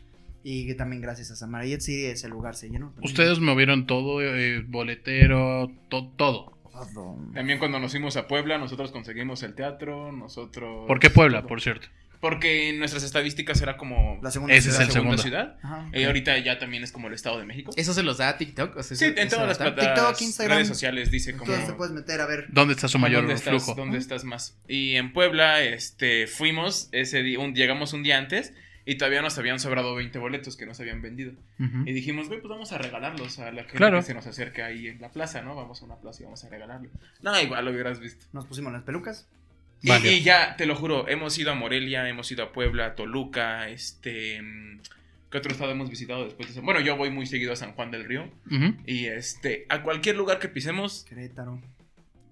Y 0.48 0.64
que 0.66 0.74
también 0.74 1.02
gracias 1.02 1.32
a 1.32 1.36
Samara 1.36 1.64
Yetzi 1.66 2.04
ese 2.04 2.28
lugar 2.28 2.54
se 2.54 2.68
llenó. 2.68 2.90
también. 2.90 3.04
Ustedes 3.10 3.40
movieron 3.40 3.86
todo, 3.86 4.22
eh, 4.22 4.62
boletero, 4.66 5.70
to- 5.88 6.12
todo. 6.16 6.52
Todo. 6.70 7.16
También 7.34 7.58
cuando 7.58 7.80
nos 7.80 7.90
fuimos 7.90 8.16
a 8.16 8.28
Puebla, 8.28 8.58
nosotros 8.58 8.92
conseguimos 8.92 9.42
el 9.42 9.54
teatro, 9.54 10.12
nosotros... 10.12 10.86
¿Por 10.86 11.00
qué 11.00 11.08
Puebla, 11.10 11.38
todo. 11.40 11.48
por 11.48 11.60
cierto? 11.62 11.88
Porque 12.20 12.68
en 12.70 12.78
nuestras 12.78 13.02
estadísticas 13.02 13.60
era 13.60 13.76
como 13.76 14.18
La 14.22 14.30
segunda 14.30 14.54
Ese 14.54 14.70
es 14.70 14.78
la 14.78 14.84
el 14.84 14.90
segunda 14.90 15.18
segundo. 15.18 15.22
ciudad. 15.22 15.58
Ajá. 15.62 15.90
Y 15.92 16.04
ahorita 16.04 16.38
ya 16.38 16.58
también 16.58 16.82
es 16.84 16.92
como 16.92 17.08
el 17.08 17.14
Estado 17.14 17.38
de 17.38 17.44
México. 17.44 17.70
¿Eso 17.76 17.92
se 17.94 18.02
los 18.02 18.18
da 18.18 18.30
a 18.30 18.38
TikTok? 18.38 18.76
O 18.76 18.82
sea, 18.82 18.96
Sí, 18.96 19.04
en 19.16 19.28
todas 19.28 19.46
las 19.48 19.58
plataformas, 19.58 19.94
TikTok, 19.94 20.20
Instagram. 20.22 20.56
redes 20.56 20.68
sociales 20.68 21.10
dice 21.10 21.32
como... 21.32 21.44
Entonces 21.44 21.66
te 21.68 21.76
puedes 21.76 21.92
meter 21.94 22.20
a 22.20 22.26
ver. 22.26 22.46
¿Dónde 22.48 22.74
está 22.74 22.88
su 22.88 22.98
mayor 22.98 23.22
¿Dónde 23.22 23.34
estás, 23.34 23.50
flujo? 23.50 23.74
¿Dónde 23.74 23.98
estás 23.98 24.24
más? 24.24 24.56
Y 24.68 24.94
en 24.96 25.12
Puebla, 25.12 25.62
este, 25.62 26.26
fuimos 26.26 26.88
ese 26.92 27.22
día, 27.22 27.38
un- 27.38 27.54
llegamos 27.54 27.92
un 27.92 28.02
día 28.02 28.18
antes 28.18 28.52
y 28.88 28.94
todavía 28.98 29.20
nos 29.20 29.36
habían 29.36 29.58
sobrado 29.58 29.94
20 29.96 30.18
boletos 30.20 30.56
que 30.56 30.64
no 30.64 30.72
se 30.72 30.82
habían 30.84 31.02
vendido. 31.02 31.32
Ujú. 31.58 31.78
Y 31.86 31.92
dijimos, 31.92 32.28
güey, 32.28 32.40
pues 32.40 32.48
vamos 32.48 32.70
a 32.72 32.78
regalarlos 32.78 33.38
a 33.40 33.50
la 33.50 33.62
gente 33.62 33.76
Claro. 33.78 33.98
que 33.98 34.04
se 34.04 34.14
nos 34.14 34.26
acerque 34.28 34.62
ahí 34.62 34.86
en 34.86 35.00
la 35.00 35.10
plaza, 35.10 35.42
¿no? 35.42 35.56
Vamos 35.56 35.82
a 35.82 35.84
una 35.86 35.96
plaza 35.96 36.22
y 36.22 36.24
vamos 36.24 36.44
a 36.44 36.48
regalarlo. 36.48 36.88
No, 37.20 37.40
igual 37.40 37.64
lo 37.64 37.72
hubieras 37.72 37.98
visto. 37.98 38.26
Nos 38.32 38.46
pusimos 38.46 38.72
las 38.72 38.82
pelucas. 38.84 39.26
Y, 39.82 40.22
ya, 40.22 40.56
te 40.56 40.66
lo 40.66 40.74
juro, 40.74 41.06
hemos 41.08 41.38
ido 41.38 41.52
a 41.52 41.54
Morelia, 41.54 42.08
hemos 42.08 42.30
ido 42.32 42.42
a 42.44 42.52
Puebla, 42.52 42.94
Toluca, 42.94 43.68
este... 43.68 44.40
mm, 44.42 44.80
¿Qué 45.30 45.38
otro 45.38 45.50
estado 45.52 45.70
hemos 45.72 45.90
visitado 45.90 46.24
después 46.24 46.48
de 46.48 46.52
eso? 46.52 46.62
Bueno, 46.62 46.80
yo 46.80 46.96
voy 46.96 47.10
muy 47.10 47.26
seguido 47.26 47.52
a 47.52 47.56
San 47.56 47.72
Juan 47.72 47.90
del 47.90 48.04
Río. 48.04 48.30
Y 48.86 49.06
este, 49.06 49.66
a 49.68 49.82
cualquier 49.82 50.16
lugar 50.16 50.38
que 50.38 50.48
pisemos, 50.48 51.04
Querétaro. 51.08 51.60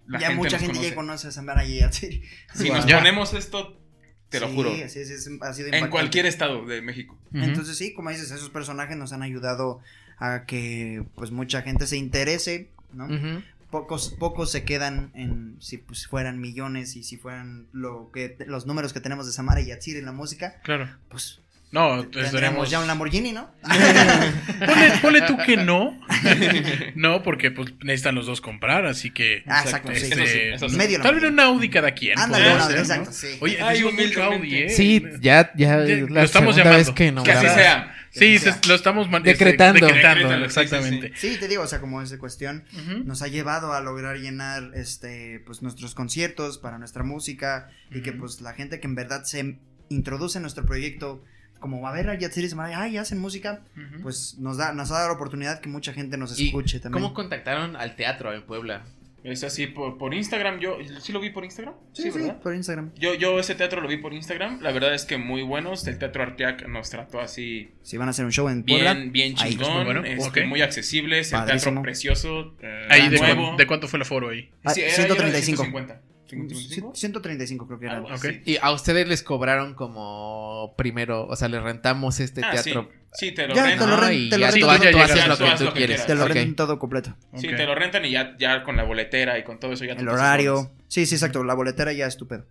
la 0.06 0.20
ya 0.20 0.28
gente 0.28 0.42
mucha 0.42 0.58
gente 0.58 0.72
conoce. 0.74 0.88
ya 0.90 0.94
conoce 0.94 1.28
a 1.28 1.30
Samara 1.32 1.64
Yetzi. 1.64 2.22
Si 2.54 2.68
Wow. 2.68 2.76
nos 2.76 2.86
Ya. 2.86 2.98
ponemos 2.98 3.34
esto, 3.34 3.80
te 4.28 4.38
lo 4.40 4.48
Sí, 4.48 4.54
juro. 4.54 4.70
así 4.70 5.00
es, 5.00 5.10
es- 5.10 5.28
ha 5.42 5.52
sido 5.52 5.68
En 5.72 5.90
cualquier 5.90 6.26
estado 6.26 6.64
de 6.66 6.82
México. 6.82 7.18
Entonces 7.32 7.76
sí, 7.76 7.92
como 7.94 8.10
dices, 8.10 8.30
esos 8.30 8.50
personajes 8.50 8.96
nos 8.96 9.12
han 9.12 9.22
ayudado 9.22 9.80
a 10.18 10.44
que 10.46 11.02
pues 11.16 11.32
mucha 11.32 11.62
gente 11.62 11.86
se 11.88 11.96
interese, 11.96 12.70
¿no? 12.92 13.06
Ujú. 13.06 13.42
Pocos, 13.74 14.14
pocos 14.20 14.52
se 14.52 14.62
quedan 14.62 15.10
en 15.16 15.56
si 15.58 15.78
pues 15.78 16.06
fueran 16.06 16.40
millones 16.40 16.94
y 16.94 17.02
si 17.02 17.16
fueran 17.16 17.66
lo 17.72 18.12
que 18.12 18.36
los 18.46 18.66
números 18.66 18.92
que 18.92 19.00
tenemos 19.00 19.26
de 19.26 19.32
Samara 19.32 19.60
y 19.62 19.66
Yatsir 19.66 19.96
en 19.96 20.04
la 20.04 20.12
música, 20.12 20.60
Claro. 20.62 20.88
pues 21.08 21.40
No, 21.72 22.02
tendríamos 22.02 22.24
estaremos... 22.26 22.70
ya 22.70 22.78
un 22.78 22.86
Lamborghini, 22.86 23.32
¿no? 23.32 23.50
Ponle, 24.64 24.90
ponle 25.02 25.22
tú 25.22 25.36
que 25.44 25.56
no. 25.56 26.00
no, 26.94 27.24
porque 27.24 27.50
pues 27.50 27.74
necesitan 27.82 28.14
los 28.14 28.26
dos 28.26 28.40
comprar, 28.40 28.86
así 28.86 29.10
que... 29.10 29.42
Ah, 29.48 29.62
exacto, 29.64 29.90
sí. 29.92 30.04
este, 30.04 30.22
Eso 30.22 30.26
sí, 30.32 30.38
eso 30.54 30.68
sí. 30.68 30.76
Medio 30.76 31.00
Tal 31.00 31.16
vez 31.16 31.24
un 31.24 31.40
Audi 31.40 31.68
cada 31.68 31.90
quien. 31.90 32.16
Ándale, 32.16 32.54
un 32.54 32.60
Audi, 32.60 32.74
exacto, 32.74 33.10
sí. 33.10 33.38
Oye, 33.40 33.60
Ay, 33.60 33.82
decimos 33.82 33.92
mucho 33.94 34.04
humildemente. 34.04 34.36
Audi, 34.36 34.56
¿eh? 34.56 34.68
Sí, 34.68 35.04
ya, 35.20 35.50
ya 35.56 35.78
lo 35.78 36.22
estamos 36.22 36.54
llamando. 36.54 36.78
vez 36.78 36.90
que 36.92 37.32
así 37.32 37.48
sea. 37.48 37.93
Sí, 38.14 38.38
se- 38.38 38.54
lo 38.68 38.74
estamos 38.74 39.08
Decretando. 39.22 39.86
este, 39.86 39.86
decretando, 39.98 40.28
sí, 40.28 40.34
sí, 40.38 40.44
exactamente. 40.44 41.12
Sí, 41.16 41.36
te 41.38 41.48
digo, 41.48 41.62
o 41.62 41.66
sea, 41.66 41.80
como 41.80 42.00
esa 42.00 42.18
cuestión 42.18 42.64
Ujú. 42.72 43.04
nos 43.04 43.22
ha 43.22 43.28
llevado 43.28 43.72
a 43.72 43.80
lograr 43.80 44.16
llenar 44.18 44.70
este 44.74 45.40
pues 45.46 45.62
nuestros 45.62 45.94
conciertos 45.94 46.58
para 46.58 46.78
nuestra 46.78 47.02
música 47.02 47.68
y 47.90 48.02
que 48.02 48.12
pues 48.12 48.40
la 48.40 48.52
gente 48.54 48.78
que 48.80 48.86
en 48.86 48.94
verdad 48.94 49.24
se 49.24 49.58
introduce 49.88 50.38
en 50.38 50.42
nuestro 50.42 50.64
proyecto 50.64 51.24
como 51.60 51.80
va 51.80 51.90
a 51.90 51.92
ver 51.94 52.10
a 52.10 52.14
Yatsir 52.18 52.44
y 52.44 52.48
Samara, 52.50 52.82
ay, 52.82 52.98
hacen 52.98 53.18
música, 53.18 53.62
pues 54.02 54.36
nos 54.38 54.58
da 54.58 54.72
nos 54.74 54.90
ha 54.90 54.94
dado 54.94 55.08
la 55.08 55.14
oportunidad 55.14 55.60
que 55.60 55.68
mucha 55.70 55.94
gente 55.94 56.18
nos 56.18 56.38
¿Y 56.38 56.46
escuche 56.48 56.78
también. 56.78 57.02
¿Cómo 57.02 57.14
contactaron 57.14 57.74
al 57.76 57.96
teatro 57.96 58.32
en 58.34 58.42
Puebla? 58.42 58.82
Es 59.24 59.42
así 59.42 59.66
por, 59.66 59.96
por 59.96 60.12
Instagram. 60.12 60.60
Yo 60.60 60.76
sí 61.00 61.10
lo 61.12 61.18
vi 61.18 61.30
por 61.30 61.44
Instagram. 61.44 61.74
Sí, 61.92 62.10
Sí, 62.12 62.18
por 62.42 62.54
Instagram. 62.54 62.92
Yo, 62.94 63.14
yo 63.14 63.38
ese 63.40 63.54
teatro 63.54 63.80
lo 63.80 63.88
vi 63.88 63.96
por 63.96 64.12
Instagram. 64.12 64.60
La 64.60 64.70
verdad 64.70 64.92
es 64.94 65.06
que 65.06 65.16
muy 65.16 65.42
buenos. 65.42 65.86
El 65.88 65.98
Teatro 65.98 66.22
Arteac 66.22 66.68
nos 66.68 66.90
trató 66.90 67.20
así 67.20 67.70
Si 67.82 67.96
van 67.96 68.08
a 68.08 68.10
hacer 68.10 68.26
un 68.26 68.32
show 68.32 68.48
en 68.50 68.62
Puebla, 68.64 68.92
bien, 68.92 69.12
bien 69.12 69.34
ahí. 69.38 69.52
chingón. 69.52 69.74
Muy 69.76 69.84
bueno, 69.86 70.04
este, 70.04 70.42
ok. 70.42 70.46
Muy 70.46 70.60
accesibles. 70.60 71.32
El 71.32 71.38
Padrísimo. 71.38 71.62
teatro 71.72 71.82
precioso. 71.82 72.54
eh, 72.60 72.86
Ahí, 72.90 73.08
¿de, 73.08 73.18
nuevo. 73.18 73.42
cuán- 73.46 73.56
de 73.56 73.66
cuánto 73.66 73.88
fue 73.88 73.96
el 73.96 74.02
aforo 74.02 74.28
ahí? 74.28 74.50
Ah, 74.62 74.74
Sí, 74.74 74.82
era- 74.82 74.88
era 74.92 74.96
135. 75.06 75.62
150. 75.64 76.02
135. 76.26 76.94
135 76.94 77.66
creo 77.66 77.78
que 77.78 77.86
era. 77.86 77.96
Algo 77.96 78.08
Ok. 78.08 78.14
así. 78.14 78.42
Y 78.44 78.56
a 78.60 78.70
ustedes 78.72 79.06
les 79.08 79.22
cobraron 79.22 79.74
como 79.74 80.74
primero, 80.76 81.26
o 81.26 81.36
sea, 81.36 81.48
les 81.48 81.62
rentamos 81.62 82.20
este 82.20 82.40
Ah, 82.44 82.50
teatro. 82.52 82.90
Sí, 83.12 83.28
sí, 83.28 83.32
te 83.34 83.46
lo 83.46 83.54
Ya, 83.54 83.66
rentan. 83.66 83.88
te 83.88 83.94
lo 83.94 84.00
rentan. 84.00 84.40
tú, 84.40 84.46
Sí, 84.52 84.60
tú 84.60 84.66
ya 84.66 85.04
haces 85.04 85.28
lo 85.28 85.36
que 85.38 85.64
tú 85.64 85.72
quieres. 85.74 86.06
Te 86.06 86.14
lo 86.14 86.26
rentan 86.28 86.56
todo 86.56 86.78
completo. 86.78 87.16
Sí, 87.36 87.48
te 87.48 87.64
lo 87.66 87.74
rentan 87.74 88.04
y 88.04 88.10
ya, 88.10 88.36
ya 88.38 88.62
con 88.62 88.76
la 88.76 88.84
boletera 88.84 89.38
y 89.38 89.44
con 89.44 89.58
todo 89.60 89.72
eso 89.72 89.84
ya 89.84 89.94
te 89.96 90.02
El 90.02 90.08
horario. 90.08 90.70
Sí, 90.88 91.06
sí, 91.06 91.14
exacto. 91.14 91.44
La 91.44 91.54
boletera 91.54 91.92
ya 91.92 92.06
es 92.06 92.16
tu 92.16 92.26
pedo. 92.26 92.46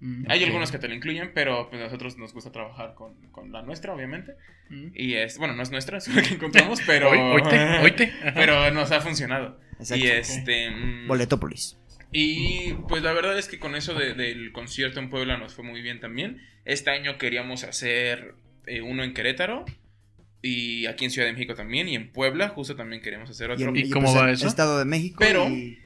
Mm, 0.00 0.24
Hay 0.28 0.40
ok. 0.40 0.46
algunos 0.48 0.70
que 0.70 0.78
te 0.78 0.86
lo 0.88 0.94
incluyen, 0.94 1.30
pero 1.34 1.70
pues, 1.70 1.80
nosotros 1.80 2.18
nos 2.18 2.34
gusta 2.34 2.52
trabajar 2.52 2.94
con, 2.94 3.14
con 3.30 3.52
la 3.52 3.62
nuestra, 3.62 3.94
obviamente. 3.94 4.34
Mm. 4.68 4.88
Y 4.94 5.14
es, 5.14 5.38
bueno, 5.38 5.54
no 5.54 5.62
es 5.62 5.70
nuestra, 5.70 5.96
es 5.98 6.08
la 6.14 6.20
que 6.20 6.34
encontramos, 6.34 6.80
pero. 6.86 7.08
Oíte. 7.10 7.56
Ajá. 7.56 8.32
Pero 8.34 8.70
nos 8.70 8.90
ha 8.92 9.00
funcionado. 9.00 9.58
Exacto. 9.78 10.04
Y 10.04 10.08
este. 10.08 10.70
mm, 10.70 11.08
Boletópolis. 11.08 11.78
Y 12.14 12.74
pues 12.88 13.02
la 13.02 13.12
verdad 13.12 13.36
es 13.36 13.48
que 13.48 13.58
con 13.58 13.74
eso 13.74 13.92
de- 13.94 14.14
del 14.14 14.52
concierto 14.52 15.00
en 15.00 15.10
Puebla 15.10 15.36
nos 15.36 15.52
fue 15.54 15.64
muy 15.64 15.82
bien 15.82 15.98
también. 15.98 16.40
Este 16.64 16.90
año 16.90 17.18
queríamos 17.18 17.64
hacer 17.64 18.34
eh, 18.66 18.80
uno 18.80 19.02
en 19.02 19.12
Querétaro. 19.12 19.64
Y 20.40 20.86
aquí 20.86 21.04
en 21.06 21.10
Ciudad 21.10 21.26
de 21.26 21.32
México 21.32 21.54
también. 21.54 21.88
Y 21.88 21.96
en 21.96 22.12
Puebla, 22.12 22.50
justo 22.50 22.76
también 22.76 23.02
queríamos 23.02 23.30
hacer 23.30 23.50
otro. 23.50 23.68
en- 23.68 23.76
¿Y 23.76 23.90
cómo 23.90 24.06
pues, 24.06 24.16
va 24.22 24.28
en 24.28 24.34
eso? 24.34 24.46
Estado 24.46 24.78
de 24.78 24.84
México. 24.84 25.16
Pero- 25.18 25.48
y- 25.48 25.78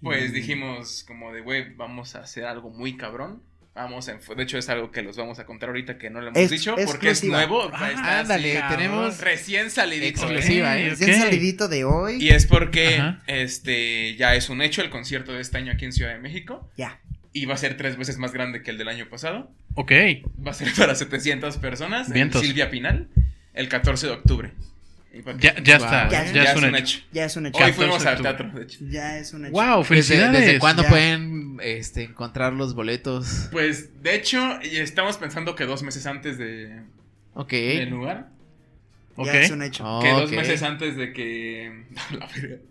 Pues 0.00 0.30
y- 0.30 0.32
dijimos 0.34 1.04
como 1.06 1.32
de, 1.34 1.40
güey, 1.42 1.74
vamos 1.74 2.14
a 2.14 2.20
hacer 2.20 2.44
algo 2.44 2.70
muy 2.70 2.96
cabrón. 2.96 3.42
Vamos, 3.78 4.08
en- 4.08 4.18
de 4.36 4.42
hecho 4.42 4.58
es 4.58 4.68
algo 4.68 4.90
que 4.90 5.02
los 5.02 5.16
vamos 5.16 5.38
a 5.38 5.46
contar 5.46 5.68
ahorita 5.68 5.98
que 5.98 6.10
no 6.10 6.20
lo 6.20 6.28
hemos 6.28 6.38
Es- 6.40 6.50
dicho 6.50 6.74
porque 6.84 7.10
es 7.10 7.22
nuevo. 7.22 7.70
Ah, 7.72 8.18
ándale, 8.20 8.58
así, 8.58 8.74
tenemos 8.76 9.20
recién 9.20 9.70
salidito. 9.70 10.08
exclusiva, 10.08 10.76
¿eh? 10.76 10.90
Recién 10.90 11.20
salidito 11.20 11.68
de 11.68 11.84
hoy. 11.84 12.16
Y 12.20 12.30
es 12.30 12.46
porque 12.46 12.96
Ajá. 12.96 13.22
este 13.28 14.16
ya 14.16 14.34
es 14.34 14.48
un 14.48 14.62
hecho 14.62 14.82
el 14.82 14.90
concierto 14.90 15.32
de 15.32 15.40
este 15.40 15.58
año 15.58 15.72
aquí 15.72 15.84
en 15.84 15.92
Ciudad 15.92 16.10
de 16.12 16.18
México 16.18 16.68
Ya. 16.76 16.98
y 17.32 17.46
va 17.46 17.54
a 17.54 17.56
ser 17.56 17.76
tres 17.76 17.96
veces 17.96 18.18
más 18.18 18.32
grande 18.32 18.62
que 18.62 18.70
el 18.72 18.78
del 18.78 18.88
año 18.88 19.08
pasado. 19.08 19.50
Ok. 19.74 19.92
Va 20.44 20.50
a 20.50 20.54
ser 20.54 20.68
para 20.76 20.94
700 20.96 21.56
personas 21.58 22.12
Vientos. 22.12 22.42
en 22.42 22.48
Silvia 22.48 22.70
Pinal 22.70 23.08
el 23.54 23.68
14 23.68 24.08
de 24.08 24.12
octubre. 24.12 24.52
Ya, 25.40 25.54
ya 25.62 25.78
Wow. 25.78 25.86
está. 25.86 26.08
Ya- 26.10 26.32
Ya, 26.32 26.42
es 26.52 26.56
un 26.62 26.74
hecho. 26.76 26.98
Ya 27.12 27.24
es 27.24 27.36
un 27.36 27.46
hecho. 27.46 27.56
Hoy 27.58 27.62
14 27.72 27.76
fuimos 27.76 28.06
al 28.06 28.20
teatro, 28.22 28.50
de 28.50 28.62
hecho. 28.62 28.78
Ya 28.88 29.18
es 29.18 29.32
un 29.32 29.46
hecho. 29.46 29.52
Wow, 29.52 29.78
¿Desde, 29.78 29.84
felicidades. 29.84 30.40
desde 30.40 30.58
cuándo 30.58 30.82
Ya. 30.82 30.88
pueden 30.90 31.58
este, 31.62 32.02
encontrar 32.04 32.52
los 32.52 32.74
boletos? 32.74 33.48
Pues 33.50 34.02
de 34.02 34.14
hecho 34.14 34.60
estamos 34.62 35.16
pensando 35.16 35.54
que 35.56 35.64
dos 35.64 35.82
meses 35.82 36.06
antes 36.06 36.36
de, 36.38 36.82
Ok. 37.34 37.50
del 37.50 37.88
lugar. 37.90 38.28
Ok. 39.16 39.26
Ya 39.26 39.32
es 39.40 39.50
un 39.50 39.62
hecho. 39.62 39.82
Oh, 39.84 40.00
Que 40.00 40.10
dos 40.10 40.30
meses 40.30 40.62
antes 40.62 40.96
de 40.96 41.12
que. 41.12 41.86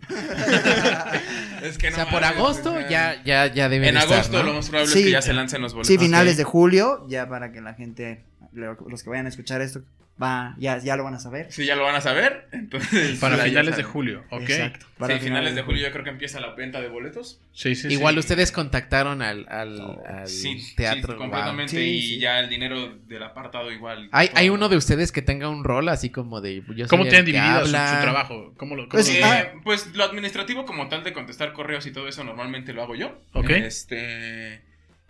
Es 1.62 1.76
que 1.76 1.88
O 1.88 1.90
no 1.90 1.96
sea, 1.96 2.08
por 2.08 2.24
agosto 2.24 2.72
o 2.72 2.78
sea, 2.78 2.88
ya, 2.88 3.22
ya, 3.24 3.52
ya 3.52 3.68
deben 3.68 3.90
En 3.90 3.96
estar, 3.96 4.12
agosto 4.14 4.38
¿no? 4.38 4.44
lo 4.44 4.54
más 4.54 4.68
probable 4.68 4.92
Sí. 4.92 5.00
es 5.00 5.04
que 5.06 5.10
ya 5.10 5.22
se 5.22 5.32
lancen 5.34 5.60
los 5.60 5.74
boletos. 5.74 5.88
Sí, 5.88 5.98
finales 5.98 6.36
de 6.36 6.44
julio, 6.44 7.04
ya 7.08 7.28
para 7.28 7.52
que 7.52 7.60
la 7.60 7.74
gente, 7.74 8.22
lo- 8.52 8.76
los 8.88 9.02
que 9.02 9.10
vayan 9.10 9.26
a 9.26 9.28
escuchar 9.28 9.60
esto, 9.60 9.82
va, 10.22 10.54
ya, 10.58 10.78
ya 10.78 10.96
lo 10.96 11.04
van 11.04 11.14
a 11.14 11.18
saber. 11.20 11.50
Sí, 11.52 11.64
ya 11.66 11.76
lo 11.76 11.84
van 11.84 11.94
a 11.94 12.00
saber. 12.00 12.48
Entonces. 12.52 13.18
Para 13.18 13.36
finales 13.38 13.76
de 13.76 13.82
julio. 13.82 14.24
Ok. 14.30 14.42
Exacto. 14.42 14.86
Sí, 14.86 14.92
Para 14.98 15.18
finales 15.18 15.54
de 15.54 15.62
julio 15.62 15.82
yo 15.86 15.92
creo 15.92 16.04
que 16.04 16.10
empieza 16.10 16.40
la 16.40 16.54
venta 16.54 16.80
de 16.80 16.88
boletos. 16.88 17.40
Sí, 17.52 17.74
sí, 17.74 17.88
sí. 17.88 17.94
Igual 17.94 18.18
ustedes 18.18 18.50
contactaron 18.52 19.22
al, 19.22 19.46
al, 19.48 19.80
al 20.06 20.26
Sí, 20.28 20.74
teatro. 20.76 21.00
sí, 21.02 21.06
wow. 21.08 21.18
completamente. 21.18 21.70
Sí, 21.76 21.80
y 21.82 22.02
sí. 22.02 22.18
ya 22.18 22.40
el 22.40 22.48
dinero 22.48 22.96
del 23.06 23.22
apartado 23.22 23.70
igual. 23.72 24.08
¿Hay, 24.12 24.28
todo. 24.28 24.38
hay 24.38 24.48
uno 24.48 24.68
de 24.68 24.76
ustedes 24.76 25.12
que 25.12 25.22
tenga 25.22 25.48
un 25.48 25.62
rol 25.64 25.88
así 25.88 26.10
como 26.10 26.40
de... 26.40 26.62
Yo 26.74 26.86
¿Cómo 26.88 27.04
tienen 27.04 27.24
dividido 27.24 27.64
su, 27.64 27.72
trabajo? 27.72 28.54
¿Cómo 28.56 28.74
lo, 28.76 28.88
cómo 28.88 28.90
Pues, 28.90 29.08
lo- 29.08 29.14
Eh, 29.14 29.22
ah. 29.24 29.60
pues 29.64 29.94
lo 29.94 30.04
administrativo 30.04 30.64
como 30.66 30.88
tal 30.88 31.04
de 31.04 31.12
contestar 31.12 31.52
correos 31.52 31.86
y 31.86 31.92
todo 31.92 32.08
eso 32.08 32.24
normalmente 32.24 32.72
lo 32.72 32.82
hago 32.82 32.94
yo. 32.96 33.20
Ok. 33.34 33.50
Este, 33.50 34.62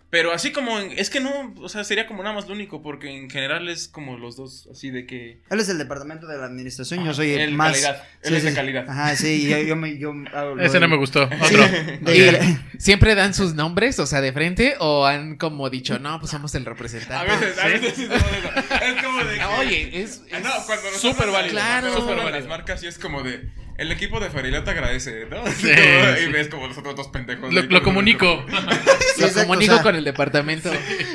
pero 0.09 0.31
así 0.33 0.51
como 0.51 0.79
en- 0.79 0.97
es 0.97 1.09
que 1.09 1.19
no, 1.19 1.53
o 1.57 1.69
sea, 1.69 1.83
sería 1.83 2.07
como 2.07 2.23
nada 2.23 2.33
más 2.35 2.47
lo 2.47 2.53
único 2.53 2.81
porque 2.81 3.09
en 3.15 3.29
general 3.29 3.69
es 3.69 3.87
como 3.87 4.17
los 4.17 4.35
dos 4.35 4.67
así 4.71 4.89
de 4.89 5.05
que 5.05 5.41
Él 5.49 5.59
es 5.59 5.69
el 5.69 5.77
departamento 5.77 6.25
de 6.27 6.37
la 6.37 6.45
administración, 6.45 7.05
yo 7.05 7.13
soy 7.13 7.31
el, 7.31 7.41
el 7.41 7.51
más... 7.53 7.71
calidad, 7.73 8.03
él 8.23 8.29
Sí, 8.31 8.35
es 8.37 8.43
de 8.43 8.53
calidad. 8.53 8.89
Ajá, 8.89 9.15
sí, 9.15 9.47
yo, 9.47 9.57
yo 9.59 9.75
me... 9.75 9.97
Yo 9.99 10.13
hago 10.33 10.55
lo 10.55 10.63
Ese 10.63 10.73
de- 10.75 10.79
no 10.79 10.87
me 10.87 10.97
gustó. 10.97 11.23
Otro. 11.23 11.65
¿Y 12.13 12.19
de- 12.19 12.57
siempre 12.79 13.13
dan 13.15 13.33
sus 13.33 13.53
nombres, 13.53 13.99
o 13.99 14.05
sea, 14.07 14.21
de 14.21 14.33
frente? 14.33 14.75
¿O 14.79 15.05
han 15.05 15.37
como 15.37 15.69
dicho, 15.69 15.99
no, 15.99 16.19
pues 16.19 16.31
somos 16.31 16.53
el 16.55 16.63
A 16.63 16.69
representante? 16.69 17.31
veces, 17.31 17.57
a 17.59 17.67
veces 17.67 17.93
sí 17.95 18.05
somos 18.05 18.23
eso. 18.23 18.49
es 18.83 19.03
como 19.03 19.23
de 19.23 19.35
que- 19.37 19.45
Oye, 19.59 20.01
es... 20.01 20.21
Ah, 20.31 20.37
es- 20.37 20.43
no, 20.43 20.49
cuando 20.65 20.83
nosotros 20.91 21.01
súper 21.01 21.29
válido, 21.31 21.51
claro. 21.51 21.93
súper 21.95 22.15
las 22.17 22.25
válido. 22.25 22.47
marcas 22.49 22.79
sí 22.81 22.87
es 22.87 22.97
como 22.99 23.21
de 23.23 23.47
el 23.79 23.91
equipo 23.91 24.19
de 24.19 24.29
Farileo 24.29 24.63
te 24.63 24.71
agradece, 24.71 25.25
¿no? 25.29 25.45
Sí, 25.47 25.67
sí. 25.67 26.23
Y 26.27 26.31
ves 26.31 26.49
como 26.49 26.67
los 26.67 26.77
otros 26.77 26.95
dos 26.95 27.07
pendejos. 27.07 27.53
Lo, 27.53 27.83
comunico. 27.83 28.45
Sí, 29.15 29.21
Lo 29.21 29.27
exacto, 29.27 29.47
comunico 29.49 29.73
o 29.73 29.75
sea, 29.75 29.83
con 29.83 29.95
el 29.95 30.03
departamento. 30.05 30.71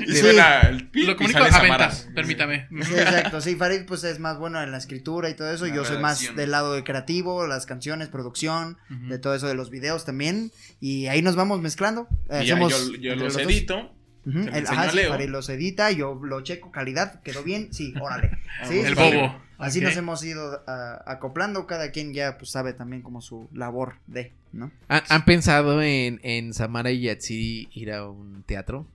Y 0.07 0.13
Sí. 0.13 0.17
suena 0.19 0.61
el 0.61 0.89
pip 0.91 1.07
Lo 1.07 1.13
y 1.13 1.17
comunico 1.17 1.39
sale 1.39 1.57
a 1.57 1.63
ventas. 1.63 2.09
Permítame. 2.15 2.69
Sí, 2.83 2.93
exacto. 2.95 3.41
Sí, 3.41 3.57
Farid 3.57 3.87
pues 3.87 4.05
es 4.05 4.19
más 4.19 4.39
bueno 4.39 4.63
en 4.63 4.73
la 4.73 4.77
escritura 4.79 5.31
y 5.31 5.35
todo 5.35 5.51
eso. 5.51 5.67
La 5.67 5.75
Yo 5.75 5.85
soy 5.87 5.99
más 5.99 6.37
del 6.37 6.51
lado 6.51 6.75
de 6.75 6.85
creativo, 6.85 7.47
las 7.47 7.65
canciones, 7.65 8.09
producción, 8.09 8.77
de 8.91 9.19
todo 9.19 9.35
eso 9.35 9.47
de 9.47 9.55
los 9.55 9.71
videos 9.71 10.05
también. 10.05 10.53
Y 10.81 11.07
ahí 11.07 11.23
nos 11.23 11.35
vamos 11.35 11.61
mezclando. 11.63 12.09
Y 12.31 12.45
ya 12.45 12.59
yo, 12.59 12.95
yo 13.01 13.17
los 13.17 13.37
edito. 13.39 13.95
El- 14.27 14.67
ajá, 14.67 14.91
sí. 14.91 14.99
Farid 15.09 15.29
los 15.29 15.49
edita, 15.49 15.91
yo 15.91 16.15
lo 16.23 16.41
checo, 16.43 16.71
calidad, 16.73 17.21
quedó 17.23 17.43
bien, 17.43 17.73
sí, 17.73 17.95
órale. 18.01 18.31
Sí, 18.69 18.79
El 18.81 18.95
bobo. 18.95 19.43
Así 19.57 19.81
nos 19.81 19.97
hemos 19.97 20.23
ido 20.25 20.63
ah, 20.67 21.03
acoplando, 21.07 21.67
cada 21.67 21.91
quien 21.93 22.13
ya 22.13 22.37
pues 22.39 22.51
sabe 22.51 22.73
también 22.73 23.03
como 23.03 23.21
su 23.23 23.49
labor 23.53 23.95
de, 24.07 24.33
¿no? 24.53 24.71
¿Han, 24.89 25.03
han 25.09 25.25
pensado 25.25 25.81
en, 25.81 26.21
en 26.25 26.53
Samara 26.53 26.91
y 26.91 27.03
Yatsiri 27.03 27.69
ir 27.73 27.93
a 27.93 28.09
un 28.09 28.43
teatro? 28.47 28.87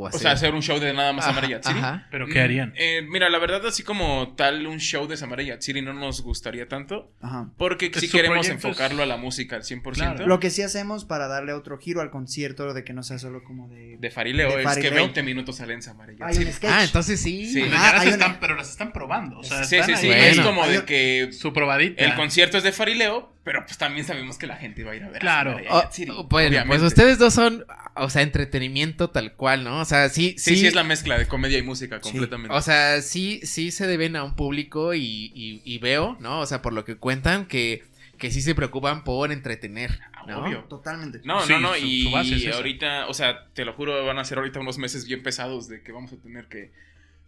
O, 0.00 0.10
sea, 0.12 0.32
hacer 0.32 0.54
un 0.54 0.62
show 0.62 0.78
de 0.78 0.92
nada 0.92 1.12
más 1.12 1.24
Ajá, 1.24 1.34
Samara 1.34 1.48
Yatsiri. 1.48 1.78
ajá. 1.78 2.08
¿Pero 2.10 2.26
qué 2.26 2.40
harían? 2.40 2.72
Eh, 2.76 3.02
mira, 3.08 3.28
la 3.30 3.38
verdad, 3.38 3.66
así 3.66 3.82
como 3.82 4.34
tal, 4.36 4.66
un 4.66 4.78
show 4.80 5.06
de 5.06 5.16
Samara 5.16 5.42
Yatsiri 5.42 5.82
no 5.82 5.92
nos 5.92 6.22
gustaría 6.22 6.68
tanto. 6.68 7.12
Ajá. 7.20 7.50
Porque 7.58 7.90
Pues 7.90 8.00
sí 8.02 8.10
queremos 8.10 8.46
es- 8.46 8.52
enfocarlo 8.52 9.02
a 9.02 9.06
la 9.06 9.16
música 9.16 9.56
al 9.56 9.62
100%. 9.64 10.14
Claro. 10.14 10.26
Lo 10.26 10.40
que 10.40 10.50
sí 10.50 10.62
hacemos 10.62 11.04
para 11.04 11.28
darle 11.28 11.52
otro 11.52 11.78
giro 11.78 12.00
al 12.00 12.10
concierto 12.10 12.72
de 12.74 12.84
que 12.84 12.92
no 12.92 13.02
sea 13.02 13.18
solo 13.18 13.42
como 13.44 13.68
de... 13.68 13.96
De 13.98 14.10
Farileo 14.10 14.48
De 14.48 14.54
es 14.54 14.58
que 14.60 14.64
Farileo. 14.64 14.94
20 14.94 15.22
minutos 15.22 15.56
salen 15.56 15.82
Samara 15.82 16.12
Yatsiri. 16.12 16.50
Ah, 16.68 16.84
entonces 16.84 17.20
sí. 17.20 17.46
Sí. 17.46 17.60
Pero, 17.62 17.72
ya 17.72 17.92
las 17.92 18.02
una- 18.02 18.10
están, 18.12 18.40
pero 18.40 18.56
las 18.56 18.70
están 18.70 18.92
probando. 18.92 19.38
O 19.38 19.44
sea, 19.44 19.64
Sí, 19.64 19.76
están 19.76 19.96
sí, 19.96 20.02
sí. 20.08 20.10
Es 20.12 20.40
como 20.40 20.62
Hay 20.62 20.72
de 20.72 20.84
que 20.84 21.28
Su 21.32 21.52
probadita. 21.52 22.02
el 22.04 22.14
concierto 22.14 22.56
es 22.58 22.62
de 22.64 22.72
Farileo, 22.72 23.32
pero 23.44 23.64
pues 23.64 23.76
también 23.78 24.06
sabemos 24.06 24.38
que 24.38 24.46
la 24.46 24.56
gente 24.56 24.82
iba 24.82 24.92
a 24.92 24.96
ir 24.96 25.02
a 25.04 25.08
ver. 25.08 25.16
a 25.16 25.20
Claro. 25.20 25.56
Oh, 25.70 25.78
oh, 26.10 26.24
bueno, 26.24 26.48
obviamente. 26.48 26.66
pues 26.68 26.82
ustedes 26.82 27.18
dos 27.18 27.34
son, 27.34 27.64
o 27.96 28.08
sea, 28.10 28.22
entretenimiento 28.22 29.10
tal 29.10 29.32
cual, 29.34 29.64
¿no? 29.64 29.80
O 29.80 29.84
sea, 29.84 30.08
sí, 30.08 30.34
Sí, 30.38 30.56
sí, 30.56 30.66
es 30.66 30.74
la 30.74 30.84
mezcla 30.84 31.18
de 31.18 31.26
comedia 31.26 31.58
y 31.58 31.62
música 31.62 32.00
completamente. 32.00 32.54
O 32.54 32.60
sea, 32.62 33.02
sí, 33.02 33.40
sí 33.44 33.70
se 33.72 33.86
deben 33.86 34.14
a 34.16 34.22
un 34.24 34.36
público 34.36 34.94
y, 34.94 35.00
y- 35.34 35.62
y 35.64 35.78
veo, 35.78 36.16
¿no? 36.20 36.40
O 36.40 36.46
sea, 36.46 36.62
por 36.62 36.72
lo 36.72 36.84
que 36.84 36.96
cuentan, 36.96 37.46
que, 37.46 37.82
que 38.18 38.30
sí 38.30 38.40
se 38.42 38.54
preocupan 38.54 39.02
por 39.02 39.32
entretener, 39.32 39.98
¿no? 40.28 40.44
Obvio. 40.44 40.60
Totalmente. 40.68 41.20
No, 41.24 41.40
Sí, 41.44 41.52
no, 41.54 41.58
no, 41.60 41.74
su- 41.74 41.84
y 41.84 42.02
su 42.04 42.10
base 42.12 42.34
es 42.36 42.54
ahorita, 42.54 43.06
o 43.08 43.14
sea, 43.14 43.48
te 43.54 43.64
lo 43.64 43.72
juro, 43.72 44.04
van 44.06 44.18
a 44.20 44.24
ser 44.24 44.38
ahorita 44.38 44.60
unos 44.60 44.78
meses 44.78 45.04
bien 45.06 45.22
pesados 45.24 45.68
de 45.68 45.82
que 45.82 45.90
vamos 45.90 46.12
a 46.12 46.16
tener 46.16 46.46
que, 46.46 46.70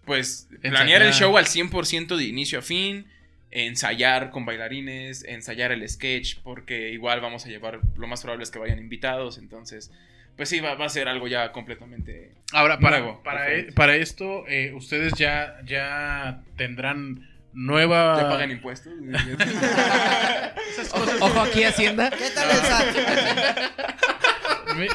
pues, 0.04 0.48
planear 0.60 1.02
el 1.02 1.12
show 1.12 1.36
al 1.36 1.46
100% 1.46 2.16
de 2.16 2.24
inicio 2.24 2.60
a 2.60 2.62
fin, 2.62 3.06
ensayar 3.54 4.30
con 4.30 4.44
bailarines, 4.44 5.24
ensayar 5.24 5.72
el 5.72 5.88
sketch, 5.88 6.40
porque 6.42 6.90
igual 6.90 7.20
vamos 7.20 7.46
a 7.46 7.48
llevar, 7.48 7.80
lo 7.96 8.06
más 8.06 8.20
probable 8.20 8.42
es 8.42 8.50
que 8.50 8.58
vayan 8.58 8.78
invitados, 8.80 9.38
entonces, 9.38 9.92
pues 10.36 10.48
sí, 10.48 10.58
va, 10.60 10.74
va 10.74 10.86
a 10.86 10.88
ser 10.88 11.08
algo 11.08 11.28
ya 11.28 11.52
completamente... 11.52 12.32
Ahora, 12.52 12.80
para, 12.80 12.98
Nuevo, 12.98 13.22
para, 13.22 13.52
e- 13.54 13.72
para 13.72 13.94
esto, 13.96 14.44
eh, 14.48 14.72
ustedes 14.74 15.14
ya, 15.14 15.56
ya 15.64 16.42
tendrán 16.56 17.30
nueva. 17.52 18.20
¿Ya 18.20 18.28
pagan 18.28 18.50
impuestos? 18.50 18.92
Esas 20.70 20.88
cosas. 20.88 21.16
Ojo 21.20 21.40
aquí, 21.40 21.62
Hacienda. 21.62 22.10
¿Qué 22.10 22.30
tal 22.34 22.50
el 22.50 22.56
SAT? 22.56 22.86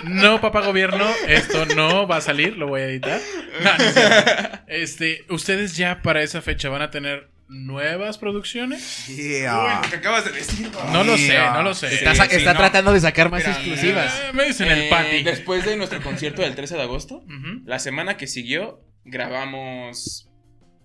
No, 0.03 0.41
papá 0.41 0.61
gobierno, 0.65 1.05
esto 1.27 1.65
no 1.67 2.05
va 2.05 2.17
a 2.17 2.21
salir, 2.21 2.57
lo 2.57 2.67
voy 2.67 2.81
a 2.81 2.85
editar. 2.87 3.21
No, 3.63 3.71
no 3.77 4.59
este, 4.67 5.23
ustedes 5.29 5.77
ya 5.77 6.01
para 6.01 6.21
esa 6.21 6.41
fecha 6.41 6.67
van 6.67 6.81
a 6.81 6.91
tener 6.91 7.29
nuevas 7.49 8.17
producciones. 8.17 9.07
Yeah. 9.07 9.59
Uy, 9.79 9.83
lo 9.85 9.89
que 9.89 9.95
acabas 9.97 10.23
de 10.25 10.31
decir. 10.31 10.69
No 10.93 11.03
lo 11.03 11.17
sé, 11.17 11.37
no 11.37 11.63
lo 11.63 11.73
sé. 11.73 11.93
Está, 11.93 12.11
Sí, 12.11 12.17
sa- 12.17 12.29
sí, 12.29 12.35
está 12.37 12.53
no. 12.53 12.59
tratando 12.59 12.93
de 12.93 13.01
sacar 13.01 13.29
más 13.29 13.41
Mira, 13.41 13.51
exclusivas. 13.53 14.13
Eh, 14.21 14.33
me 14.33 14.45
dicen 14.45 14.67
el 14.71 14.83
Eh, 14.83 14.87
patty. 14.89 15.23
Después 15.23 15.65
de 15.65 15.75
nuestro 15.75 16.01
concierto 16.01 16.41
del 16.43 16.55
13 16.55 16.75
de 16.75 16.81
agosto. 16.83 17.23
La 17.65 17.79
semana 17.79 18.15
que 18.17 18.27
siguió 18.27 18.81
grabamos 19.03 20.29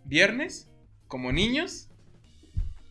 viernes 0.05 0.69
como 1.07 1.32
niños 1.32 1.89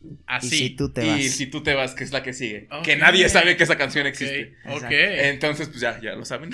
Y 0.03 0.17
Así. 0.27 0.49
si 0.57 0.69
tú 0.71 0.91
te 0.91 1.05
y 1.05 1.09
vas. 1.09 1.31
si 1.31 1.47
tú 1.47 1.63
te 1.63 1.73
vas, 1.73 1.93
que 1.95 2.03
es 2.03 2.11
la 2.11 2.23
que 2.23 2.33
sigue. 2.33 2.67
Que 2.83 2.97
nadie 2.97 3.29
sabe 3.29 3.55
que 3.55 3.63
esa 3.63 3.77
canción 3.77 4.05
existe. 4.05 4.53
ok. 4.69 4.83
Entonces, 4.89 5.69
pues 5.69 5.79
ya, 5.79 5.99
ya 6.01 6.11
lo 6.13 6.25
saben. 6.25 6.51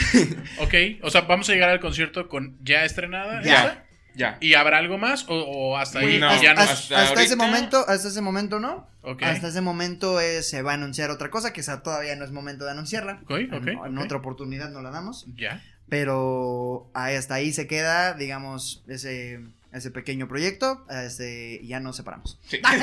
Ok, 0.59 0.73
o 1.01 1.09
sea, 1.09 1.21
vamos 1.21 1.49
a 1.49 1.53
llegar 1.53 1.69
al 1.71 1.79
concierto 1.79 2.27
con 2.29 2.57
ya 2.63 2.85
estrenada. 2.85 3.41
Ya. 3.43 3.53
esa? 3.63 3.85
Ya. 4.15 4.37
¿Y 4.41 4.53
habrá 4.55 4.77
algo 4.79 4.97
más? 4.97 5.25
¿O, 5.29 5.35
o 5.35 5.77
hasta 5.77 5.99
ahí 5.99 6.19
No, 6.19 6.41
ya 6.41 6.53
no? 6.53 6.61
hasta, 6.61 6.73
hasta 6.73 7.01
hasta 7.03 7.23
ese 7.23 7.35
momento, 7.35 7.85
hasta 7.87 8.07
ese 8.07 8.21
momento 8.21 8.59
no. 8.59 8.87
Ok. 9.01 9.23
Hasta 9.23 9.47
ese 9.47 9.61
momento 9.61 10.19
eh, 10.19 10.43
se 10.43 10.61
va 10.61 10.71
a 10.71 10.73
anunciar 10.75 11.09
otra 11.09 11.29
cosa, 11.29 11.53
que 11.53 11.61
todavía 11.83 12.15
no 12.15 12.25
es 12.25 12.31
momento 12.31 12.65
de 12.65 12.71
anunciarla. 12.71 13.19
Ok, 13.23 13.31
ok, 13.53 13.67
en, 13.67 13.79
en 13.85 13.97
otra 13.97 14.17
oportunidad 14.17 14.69
no 14.69 14.81
la 14.81 14.91
damos. 14.91 15.25
Ya. 15.35 15.63
Pero 15.87 16.89
ahí- 16.93 17.15
hasta 17.15 17.35
ahí 17.35 17.51
se 17.53 17.67
queda, 17.67 18.13
digamos, 18.13 18.83
ese, 18.87 19.39
ese 19.71 19.91
pequeño 19.91 20.27
proyecto. 20.27 20.85
Este, 20.89 21.61
ya 21.65 21.79
nos 21.79 21.95
separamos. 21.97 22.39
Sí. 22.47 22.59
A 22.63 22.73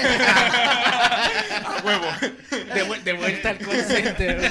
huevo. 1.84 2.06
De, 2.74 2.84
vu- 2.84 3.02
de 3.02 3.12
vuelta 3.12 3.50
al 3.50 3.58
call 3.58 3.82
center. 3.84 4.50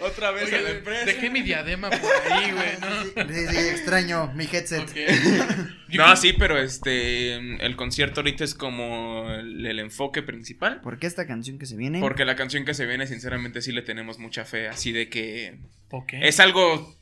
Otra 0.00 0.30
vez 0.32 0.52
a 0.52 0.58
la 0.58 0.70
empresa. 0.70 1.04
Dejé 1.06 1.30
mi 1.30 1.42
diadema 1.42 1.90
por 1.90 2.00
ahí, 2.32 2.50
güey, 2.52 2.70
¿no? 2.80 2.88
Sí, 3.34 3.46
sí, 3.48 3.56
extraño 3.56 4.32
mi 4.34 4.44
headset. 4.50 4.88
No, 5.88 6.14
sí, 6.16 6.34
pero 6.34 6.58
este. 6.58 7.34
El 7.64 7.74
concierto 7.76 8.20
ahorita 8.20 8.44
es 8.44 8.54
como 8.54 9.30
el, 9.30 9.64
el 9.64 9.78
enfoque 9.78 10.22
principal. 10.22 10.82
¿Por 10.82 10.98
qué 10.98 11.06
esta 11.06 11.26
canción 11.26 11.58
que 11.58 11.64
se 11.64 11.76
viene? 11.76 12.00
Porque 12.00 12.26
la 12.26 12.36
canción 12.36 12.66
que 12.66 12.74
se 12.74 12.84
viene, 12.84 13.06
sinceramente, 13.06 13.62
sí 13.62 13.72
le 13.72 13.80
tenemos 13.80 14.18
mucha 14.18 14.44
fe. 14.44 14.68
Así 14.68 14.92
de 14.92 15.08
que. 15.08 15.56
Ok. 15.90 16.12
Es 16.20 16.40
algo 16.40 16.94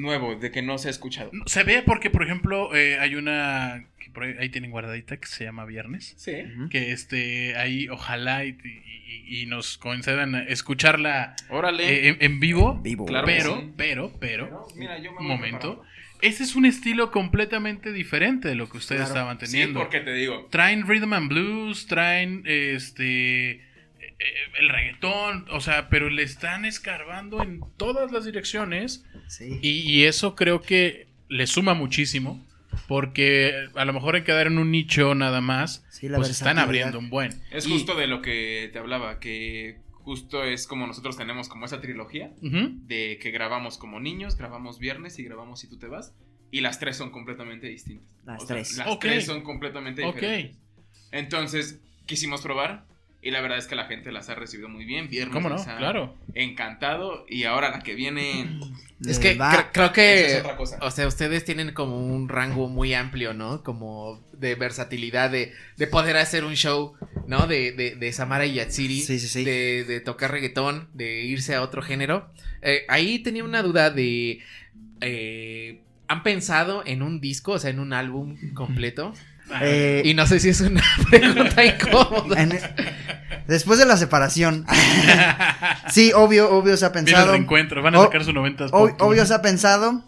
nuevo, 0.00 0.34
de 0.36 0.50
que 0.50 0.62
no 0.62 0.78
se 0.78 0.88
ha 0.88 0.90
escuchado. 0.90 1.30
Se 1.46 1.62
ve 1.64 1.82
porque, 1.84 2.10
por 2.10 2.22
ejemplo, 2.22 2.74
eh, 2.74 2.98
hay 2.98 3.14
una 3.14 3.84
que 3.98 4.10
por 4.10 4.24
ahí, 4.24 4.34
ahí 4.40 4.48
tienen 4.48 4.70
guardadita 4.70 5.18
que 5.18 5.26
se 5.26 5.44
llama 5.44 5.64
Viernes. 5.66 6.14
Sí. 6.16 6.32
Que 6.70 6.92
este, 6.92 7.56
ahí 7.56 7.88
ojalá 7.88 8.44
y, 8.44 8.56
y- 8.64 9.42
y 9.42 9.46
nos 9.46 9.76
concedan 9.78 10.34
escucharla 10.48 11.34
Órale. 11.50 11.88
eh, 11.88 12.08
en, 12.08 12.16
en 12.20 12.40
vivo. 12.40 12.80
Vivo. 12.82 13.06
Claro 13.06 13.26
pero, 13.26 13.60
sí. 13.60 13.72
pero, 13.76 14.12
pero, 14.18 14.66
Mira, 14.76 14.98
yo 14.98 15.12
me 15.12 15.18
voy 15.18 15.26
momento. 15.26 15.82
Ese 16.22 16.42
es 16.42 16.54
un 16.54 16.66
estilo 16.66 17.10
completamente 17.10 17.92
diferente 17.92 18.46
de 18.48 18.54
lo 18.54 18.68
que 18.68 18.76
ustedes 18.76 19.02
Claro. 19.10 19.14
estaban 19.32 19.40
Sí, 19.40 19.46
teniendo. 19.52 19.80
porque 19.80 20.00
te 20.00 20.12
digo. 20.12 20.48
traen 20.50 20.86
rhythm 20.86 21.12
and 21.14 21.28
blues, 21.30 21.86
traen 21.86 22.42
este 22.46 23.62
el 24.58 24.68
reggaetón, 24.68 25.46
o 25.50 25.60
sea, 25.60 25.88
pero 25.88 26.10
le 26.10 26.22
están 26.22 26.64
escarbando 26.64 27.42
en 27.42 27.60
todas 27.76 28.12
las 28.12 28.24
direcciones 28.24 29.04
Sí. 29.28 29.58
y, 29.62 29.68
y 29.90 30.04
eso 30.04 30.34
creo 30.34 30.60
que 30.62 31.06
le 31.28 31.46
suma 31.46 31.74
muchísimo 31.74 32.44
porque 32.88 33.68
a 33.76 33.84
lo 33.84 33.92
mejor 33.92 34.16
en 34.16 34.24
quedar 34.24 34.46
en 34.48 34.58
un 34.58 34.70
nicho 34.70 35.14
nada 35.14 35.40
más, 35.40 35.84
Sí, 35.90 36.08
la 36.08 36.18
pues 36.18 36.30
están 36.30 36.58
abriendo 36.58 36.98
un 36.98 37.10
buen. 37.10 37.40
Es 37.50 37.66
Y- 37.66 37.70
justo 37.70 37.94
de 37.94 38.06
lo 38.06 38.22
que 38.22 38.68
te 38.72 38.78
hablaba, 38.78 39.20
que 39.20 39.78
justo 39.92 40.44
es 40.44 40.66
como 40.66 40.86
nosotros 40.86 41.16
tenemos 41.16 41.48
como 41.48 41.66
esa 41.66 41.80
trilogía 41.80 42.32
de 42.40 43.18
que 43.22 43.30
grabamos 43.30 43.78
como 43.78 44.00
niños, 44.00 44.36
grabamos 44.36 44.78
viernes 44.78 45.18
y 45.18 45.24
grabamos 45.24 45.60
si 45.60 45.68
tú 45.68 45.78
te 45.78 45.86
vas. 45.86 46.14
Y 46.52 46.62
las 46.62 46.80
tres 46.80 46.96
son 46.96 47.10
completamente 47.10 47.68
distintas. 47.68 48.08
Las 48.24 48.42
O 48.42 48.46
sea, 48.46 48.56
tres. 48.56 48.76
las 48.76 48.98
tres 48.98 49.24
son 49.26 49.42
completamente 49.42 50.04
Ok. 50.04 50.14
diferentes. 50.16 50.56
Entonces, 51.12 51.80
quisimos 52.06 52.40
probar. 52.42 52.86
Y 53.22 53.30
la 53.32 53.42
verdad 53.42 53.58
es 53.58 53.66
que 53.66 53.74
la 53.74 53.84
gente 53.84 54.10
las 54.12 54.30
ha 54.30 54.34
recibido 54.34 54.68
muy 54.70 54.86
bien. 54.86 55.08
Viernes 55.10 55.34
¿Cómo 55.34 55.50
no? 55.50 55.56
les 55.56 55.66
ha 55.68 55.76
Claro. 55.76 56.16
encantado. 56.34 57.26
Y 57.28 57.44
ahora 57.44 57.70
la 57.70 57.80
que 57.80 57.94
viene. 57.94 58.58
Es 59.06 59.18
que 59.18 59.36
cre- 59.38 59.66
creo 59.72 59.92
que, 59.92 60.26
es 60.36 60.40
otra 60.40 60.56
cosa. 60.56 60.78
o 60.80 60.90
sea, 60.90 61.06
ustedes 61.06 61.44
tienen 61.44 61.72
como 61.72 61.98
un 61.98 62.28
rango 62.30 62.68
muy 62.68 62.94
amplio, 62.94 63.34
¿no? 63.34 63.62
Como 63.62 64.22
de 64.32 64.54
versatilidad, 64.54 65.30
de, 65.30 65.52
de 65.76 65.86
poder 65.86 66.16
hacer 66.16 66.44
un 66.44 66.54
show, 66.54 66.94
¿no? 67.26 67.46
De, 67.46 67.72
de, 67.72 67.94
de 67.94 68.12
Samara 68.12 68.46
y 68.46 68.54
Yatsiri, 68.54 69.00
Sí, 69.00 69.18
sí, 69.18 69.28
sí. 69.28 69.44
De, 69.44 69.84
de 69.84 70.00
tocar 70.00 70.30
reggaetón, 70.30 70.88
de 70.94 71.22
irse 71.22 71.54
a 71.54 71.60
otro 71.62 71.82
género. 71.82 72.30
Eh, 72.62 72.84
ahí 72.88 73.18
tenía 73.18 73.44
una 73.44 73.62
duda 73.62 73.90
de, 73.90 74.40
eh, 75.00 75.80
¿han 76.08 76.22
pensado 76.22 76.82
en 76.86 77.02
un 77.02 77.20
disco, 77.20 77.52
o 77.52 77.58
sea, 77.58 77.70
en 77.70 77.80
un 77.80 77.92
álbum 77.92 78.36
completo? 78.54 79.14
Eh, 79.62 80.02
Y 80.04 80.14
no 80.14 80.26
sé 80.26 80.40
si 80.40 80.48
es 80.50 80.60
una 80.60 80.82
pregunta 81.10 81.64
incómoda. 81.64 82.40
en- 82.40 82.58
después 83.46 83.78
de 83.78 83.86
la 83.86 83.96
separación. 83.96 84.64
sí, 85.90 86.12
obvio, 86.14 86.50
obvio 86.50 86.76
se 86.76 86.84
ha 86.86 86.90
Viene 86.90 87.00
el 87.10 87.14
pensado. 87.14 87.32
reencuentro, 87.32 87.82
van 87.82 87.94
a 87.94 88.00
O- 88.00 88.04
sacar 88.04 88.24
su 88.24 88.32
90 88.32 88.66
ob- 88.68 88.96
obvio 89.00 89.26
se 89.26 89.34
ha 89.34 89.42
pensado. 89.42 90.02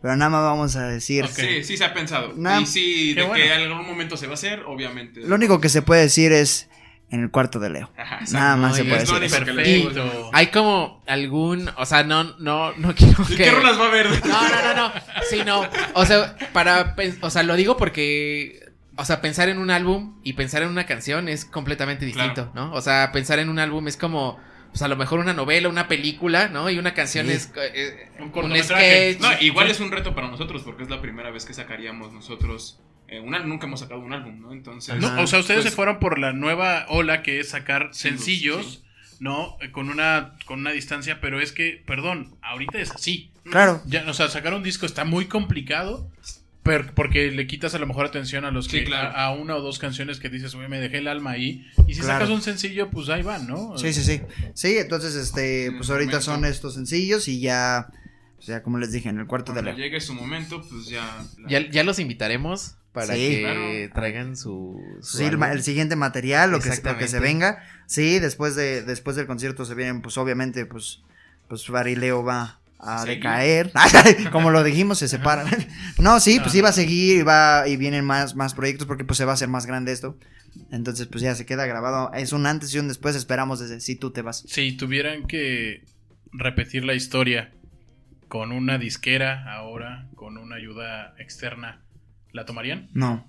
Pero 0.00 0.16
nada 0.16 0.30
más 0.30 0.42
vamos 0.42 0.74
a 0.74 0.88
decir. 0.88 1.24
Ok. 1.24 1.30
Sí, 1.30 1.62
sí 1.62 1.76
se 1.76 1.84
ha 1.84 1.94
pensado. 1.94 2.32
Nah. 2.36 2.60
y 2.60 2.66
sí, 2.66 3.14
de 3.14 3.22
bueno. 3.22 3.36
que 3.36 3.46
en 3.54 3.62
algún 3.70 3.86
momento 3.86 4.16
se 4.16 4.26
va 4.26 4.32
a 4.32 4.34
hacer, 4.34 4.64
obviamente. 4.66 5.20
Lo 5.20 5.36
único 5.36 5.60
que 5.60 5.68
se 5.68 5.80
puede 5.80 6.00
decir 6.02 6.32
es 6.32 6.68
en 7.10 7.22
el 7.22 7.30
cuarto 7.30 7.60
de 7.60 7.70
Leo. 7.70 7.90
Ajá. 7.96 8.18
Nada 8.32 8.56
más 8.56 8.70
No, 8.72 8.76
se 8.78 8.84
puede 8.84 9.00
decir. 9.20 9.92
eso. 9.92 10.30
Hay 10.32 10.48
como 10.48 11.04
algún, 11.06 11.70
o 11.76 11.86
sea, 11.86 12.02
no, 12.02 12.24
no, 12.40 12.72
no 12.78 12.94
quiero 12.96 13.22
¿Y 13.28 13.36
que... 13.36 13.44
qué 13.44 13.50
rolas 13.52 13.78
va 13.78 13.84
a 13.84 13.88
haber? 13.88 14.26
No, 14.26 14.42
no, 14.48 14.62
no, 14.64 14.74
no. 14.74 14.92
Sí, 15.30 15.42
no. 15.46 15.68
O 15.94 16.04
sea, 16.04 16.34
para, 16.52 16.96
o 17.20 17.30
sea, 17.30 17.44
lo 17.44 17.54
digo 17.54 17.76
porque, 17.76 18.58
o 19.02 19.04
sea, 19.04 19.20
pensar 19.20 19.48
en 19.48 19.58
un 19.58 19.70
álbum 19.70 20.14
y 20.22 20.32
pensar 20.34 20.62
en 20.62 20.68
una 20.68 20.86
canción 20.86 21.28
es 21.28 21.44
completamente 21.44 22.06
distinto, 22.06 22.50
¿no? 22.54 22.72
O 22.72 22.80
sea, 22.80 23.10
pensar 23.12 23.38
en 23.40 23.48
un 23.48 23.58
álbum 23.58 23.86
es 23.88 23.96
como, 23.96 24.38
pues 24.70 24.80
a 24.82 24.88
lo 24.88 24.96
mejor 24.96 25.18
una 25.18 25.34
novela, 25.34 25.68
una 25.68 25.88
película, 25.88 26.48
¿no? 26.48 26.70
Y 26.70 26.78
una 26.78 26.94
canción 26.94 27.26
Sí. 27.26 27.32
es 27.32 27.52
eh, 27.56 28.08
Un 28.18 28.24
un, 28.24 28.30
cortometraje. 28.30 29.14
sketch. 29.14 29.20
No, 29.20 29.40
igual 29.44 29.70
es 29.70 29.80
un 29.80 29.90
reto 29.90 30.14
para 30.14 30.28
nosotros 30.28 30.62
porque 30.62 30.84
es 30.84 30.88
la 30.90 31.00
primera 31.02 31.30
vez 31.30 31.44
que 31.44 31.52
sacaríamos 31.52 32.12
nosotros 32.12 32.80
eh, 33.08 33.20
un 33.20 33.34
álbum. 33.34 33.50
Nunca 33.50 33.66
hemos 33.66 33.80
sacado 33.80 34.00
un 34.00 34.12
álbum, 34.12 34.40
¿no? 34.40 34.52
Entonces. 34.52 34.94
No, 34.96 35.20
o 35.20 35.26
sea, 35.26 35.40
ustedes 35.40 35.60
pues, 35.62 35.70
se 35.70 35.76
fueron 35.76 35.98
por 35.98 36.18
la 36.18 36.32
nueva 36.32 36.86
ola 36.88 37.22
que 37.22 37.40
es 37.40 37.50
sacar 37.50 37.90
sencillos, 37.92 38.82
¿no? 39.20 39.56
Eh, 39.60 39.70
Con 39.70 39.90
una, 39.90 40.34
con 40.46 40.60
una 40.60 40.70
distancia, 40.70 41.20
pero 41.20 41.40
es 41.40 41.52
que, 41.52 41.82
perdón, 41.86 42.36
ahorita 42.40 42.78
es 42.78 42.90
así. 42.92 43.30
Claro. 43.50 43.82
Ya, 43.86 44.04
o 44.08 44.14
sea, 44.14 44.28
sacar 44.28 44.54
un 44.54 44.62
disco 44.62 44.86
está 44.86 45.04
muy 45.04 45.26
complicado. 45.26 46.08
Per- 46.62 46.92
porque 46.94 47.30
le 47.30 47.46
quitas 47.46 47.74
a 47.74 47.78
lo 47.78 47.86
mejor 47.86 48.06
atención 48.06 48.44
a 48.44 48.50
los 48.50 48.66
Sí, 48.66 48.78
que 48.78 48.84
claro. 48.84 49.08
a, 49.16 49.24
a 49.26 49.32
una 49.34 49.56
o 49.56 49.60
dos 49.60 49.78
canciones 49.78 50.20
que 50.20 50.28
dices, 50.28 50.54
"Oye, 50.54 50.68
me 50.68 50.78
dejé 50.80 50.98
el 50.98 51.08
alma 51.08 51.32
ahí. 51.32 51.66
Y 51.88 51.94
si 51.94 52.00
Claro. 52.00 52.20
sacas 52.20 52.28
un 52.30 52.42
sencillo, 52.42 52.88
pues 52.90 53.08
ahí 53.08 53.22
van, 53.22 53.46
¿no? 53.48 53.76
Sí, 53.78 53.92
sí, 53.92 54.02
sí. 54.04 54.20
Sí, 54.54 54.76
entonces, 54.78 55.14
este, 55.16 55.66
En 55.66 55.76
pues 55.78 55.90
ahorita 55.90 56.12
momento. 56.12 56.24
son 56.32 56.44
estos 56.44 56.74
sencillos 56.74 57.26
y 57.28 57.40
ya, 57.40 57.88
o 58.38 58.42
sea, 58.42 58.62
como 58.62 58.78
les 58.78 58.92
dije, 58.92 59.08
en 59.08 59.18
el 59.18 59.26
cuarto 59.26 59.52
de 59.52 59.60
Cuando 59.62 59.76
Leo. 59.78 59.84
llegue 59.86 60.00
su 60.00 60.14
momento, 60.14 60.62
pues 60.68 60.86
ya. 60.86 61.24
la- 61.38 61.48
Ya, 61.48 61.68
ya 61.70 61.82
los 61.84 61.98
invitaremos 61.98 62.76
para 62.92 63.14
Sí. 63.14 63.20
que 63.28 63.40
Claro. 63.40 63.94
traigan 63.94 64.36
su, 64.36 64.80
su 65.00 65.16
Sí, 65.18 65.24
el, 65.24 65.62
siguiente 65.62 65.96
material, 65.96 66.50
lo 66.52 66.60
que, 66.60 66.68
lo 66.84 66.98
que 66.98 67.08
se 67.08 67.18
venga. 67.20 67.64
Sí, 67.86 68.18
después 68.20 68.54
de 68.54 68.82
después 68.82 69.16
del 69.16 69.26
concierto 69.26 69.64
se 69.64 69.74
vienen, 69.74 70.00
pues 70.02 70.16
obviamente, 70.18 70.64
pues, 70.66 71.00
pues 71.48 71.66
Barileo 71.68 72.22
va 72.22 72.60
a 72.82 73.04
decaer. 73.04 73.72
Como 74.32 74.50
lo 74.50 74.62
dijimos, 74.64 74.98
se 74.98 75.08
separan. 75.08 75.46
no, 75.98 76.20
sí, 76.20 76.40
pues 76.40 76.54
iba 76.54 76.68
a 76.68 76.72
seguir 76.72 77.18
y 77.18 77.22
va 77.22 77.66
y 77.68 77.76
vienen 77.76 78.04
más, 78.04 78.34
más 78.34 78.54
proyectos 78.54 78.86
porque 78.86 79.04
pues 79.04 79.16
se 79.16 79.24
va 79.24 79.32
a 79.32 79.34
hacer 79.34 79.48
más 79.48 79.66
grande 79.66 79.92
esto. 79.92 80.18
Entonces, 80.70 81.06
pues 81.06 81.22
ya 81.22 81.34
se 81.34 81.46
queda 81.46 81.64
grabado. 81.66 82.12
Es 82.12 82.32
un 82.32 82.46
antes 82.46 82.74
y 82.74 82.78
un 82.78 82.88
después. 82.88 83.16
Esperamos 83.16 83.60
desde 83.60 83.80
si 83.80 83.96
tú 83.96 84.10
te 84.10 84.22
vas. 84.22 84.44
Si 84.46 84.72
tuvieran 84.72 85.26
que 85.26 85.84
repetir 86.32 86.84
la 86.84 86.94
historia 86.94 87.52
con 88.28 88.52
una 88.52 88.78
disquera 88.78 89.54
ahora, 89.54 90.08
con 90.14 90.36
una 90.36 90.56
ayuda 90.56 91.14
externa, 91.18 91.82
¿la 92.32 92.44
tomarían? 92.44 92.88
No. 92.92 93.28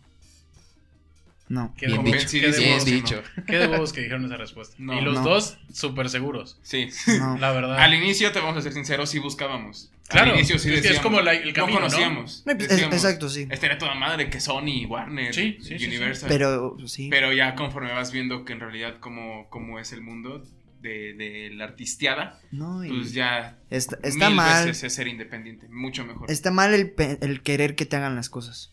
No. 1.54 1.74
Qué 1.78 1.86
Bien 1.86 2.04
de 2.04 2.12
dicho, 2.12 2.20
huevos, 2.24 2.32
qué 2.32 2.52
de 2.52 2.60
bien 2.60 2.84
dicho. 2.86 3.24
no. 3.38 3.46
Qué 3.46 3.58
de 3.60 3.68
huevos 3.68 3.94
que 3.94 4.02
dijeron 4.02 4.26
esa 4.26 4.38
respuesta. 4.38 4.76
No, 4.80 4.98
y 4.98 5.02
los 5.02 5.16
no. 5.16 5.24
dos, 5.24 5.58
súper 5.72 6.10
seguros. 6.10 6.58
Sí. 6.64 6.90
No. 7.20 7.38
La 7.38 7.52
verdad. 7.52 7.78
Al 7.80 7.94
inicio, 7.94 8.32
te 8.32 8.40
vamos 8.40 8.58
a 8.58 8.62
ser 8.62 8.74
sinceros, 8.74 9.10
sí 9.12 9.20
buscábamos. 9.20 9.92
Claro, 10.08 10.32
Al 10.32 10.38
inicio 10.38 10.58
sí 10.58 10.70
es 10.70 10.74
que 10.74 10.78
es 10.78 10.84
decíamos. 10.84 11.04
como 11.04 11.22
la- 11.22 11.34
el 11.34 11.54
camino, 11.54 11.80
¿no? 11.80 11.86
No 11.86 11.92
conocíamos. 11.92 12.44
Es- 12.48 12.82
exacto, 12.82 13.30
sí. 13.30 13.48
Estaría 13.52 13.78
toda 13.78 13.94
madre 13.96 14.30
que 14.30 14.40
Sony, 14.40 14.86
Warner, 14.88 15.34
Sí, 15.34 15.58
sí, 15.62 15.70
sí, 15.70 15.80
sí. 15.80 15.86
Universal. 15.88 16.28
Pero 16.30 16.76
sí. 16.88 17.08
Pero 17.12 17.32
ya 17.34 17.54
conforme 17.56 17.94
vas 17.94 18.12
viendo 18.12 18.46
que 18.46 18.54
en 18.54 18.60
realidad 18.60 18.96
cómo, 19.00 19.48
cómo 19.50 19.78
es 19.80 19.94
el 19.94 20.02
mundo 20.02 20.44
de, 20.82 21.14
de 21.14 21.52
la 21.54 21.66
artisteada, 21.66 22.40
no, 22.52 22.84
y 22.84 22.90
pues 22.90 23.14
ya 23.14 23.58
está, 23.70 23.98
está 24.04 24.28
mil 24.28 24.36
mal. 24.36 24.66
veces 24.66 24.84
es 24.84 24.94
ser 24.96 25.08
independiente, 25.08 25.68
mucho 25.70 26.04
mejor. 26.06 26.30
Está 26.30 26.52
mal 26.52 26.74
el, 26.74 26.92
pe- 26.92 27.20
el 27.22 27.42
querer 27.42 27.76
que 27.76 27.86
te 27.86 27.96
hagan 27.96 28.16
las 28.16 28.30
cosas. 28.30 28.72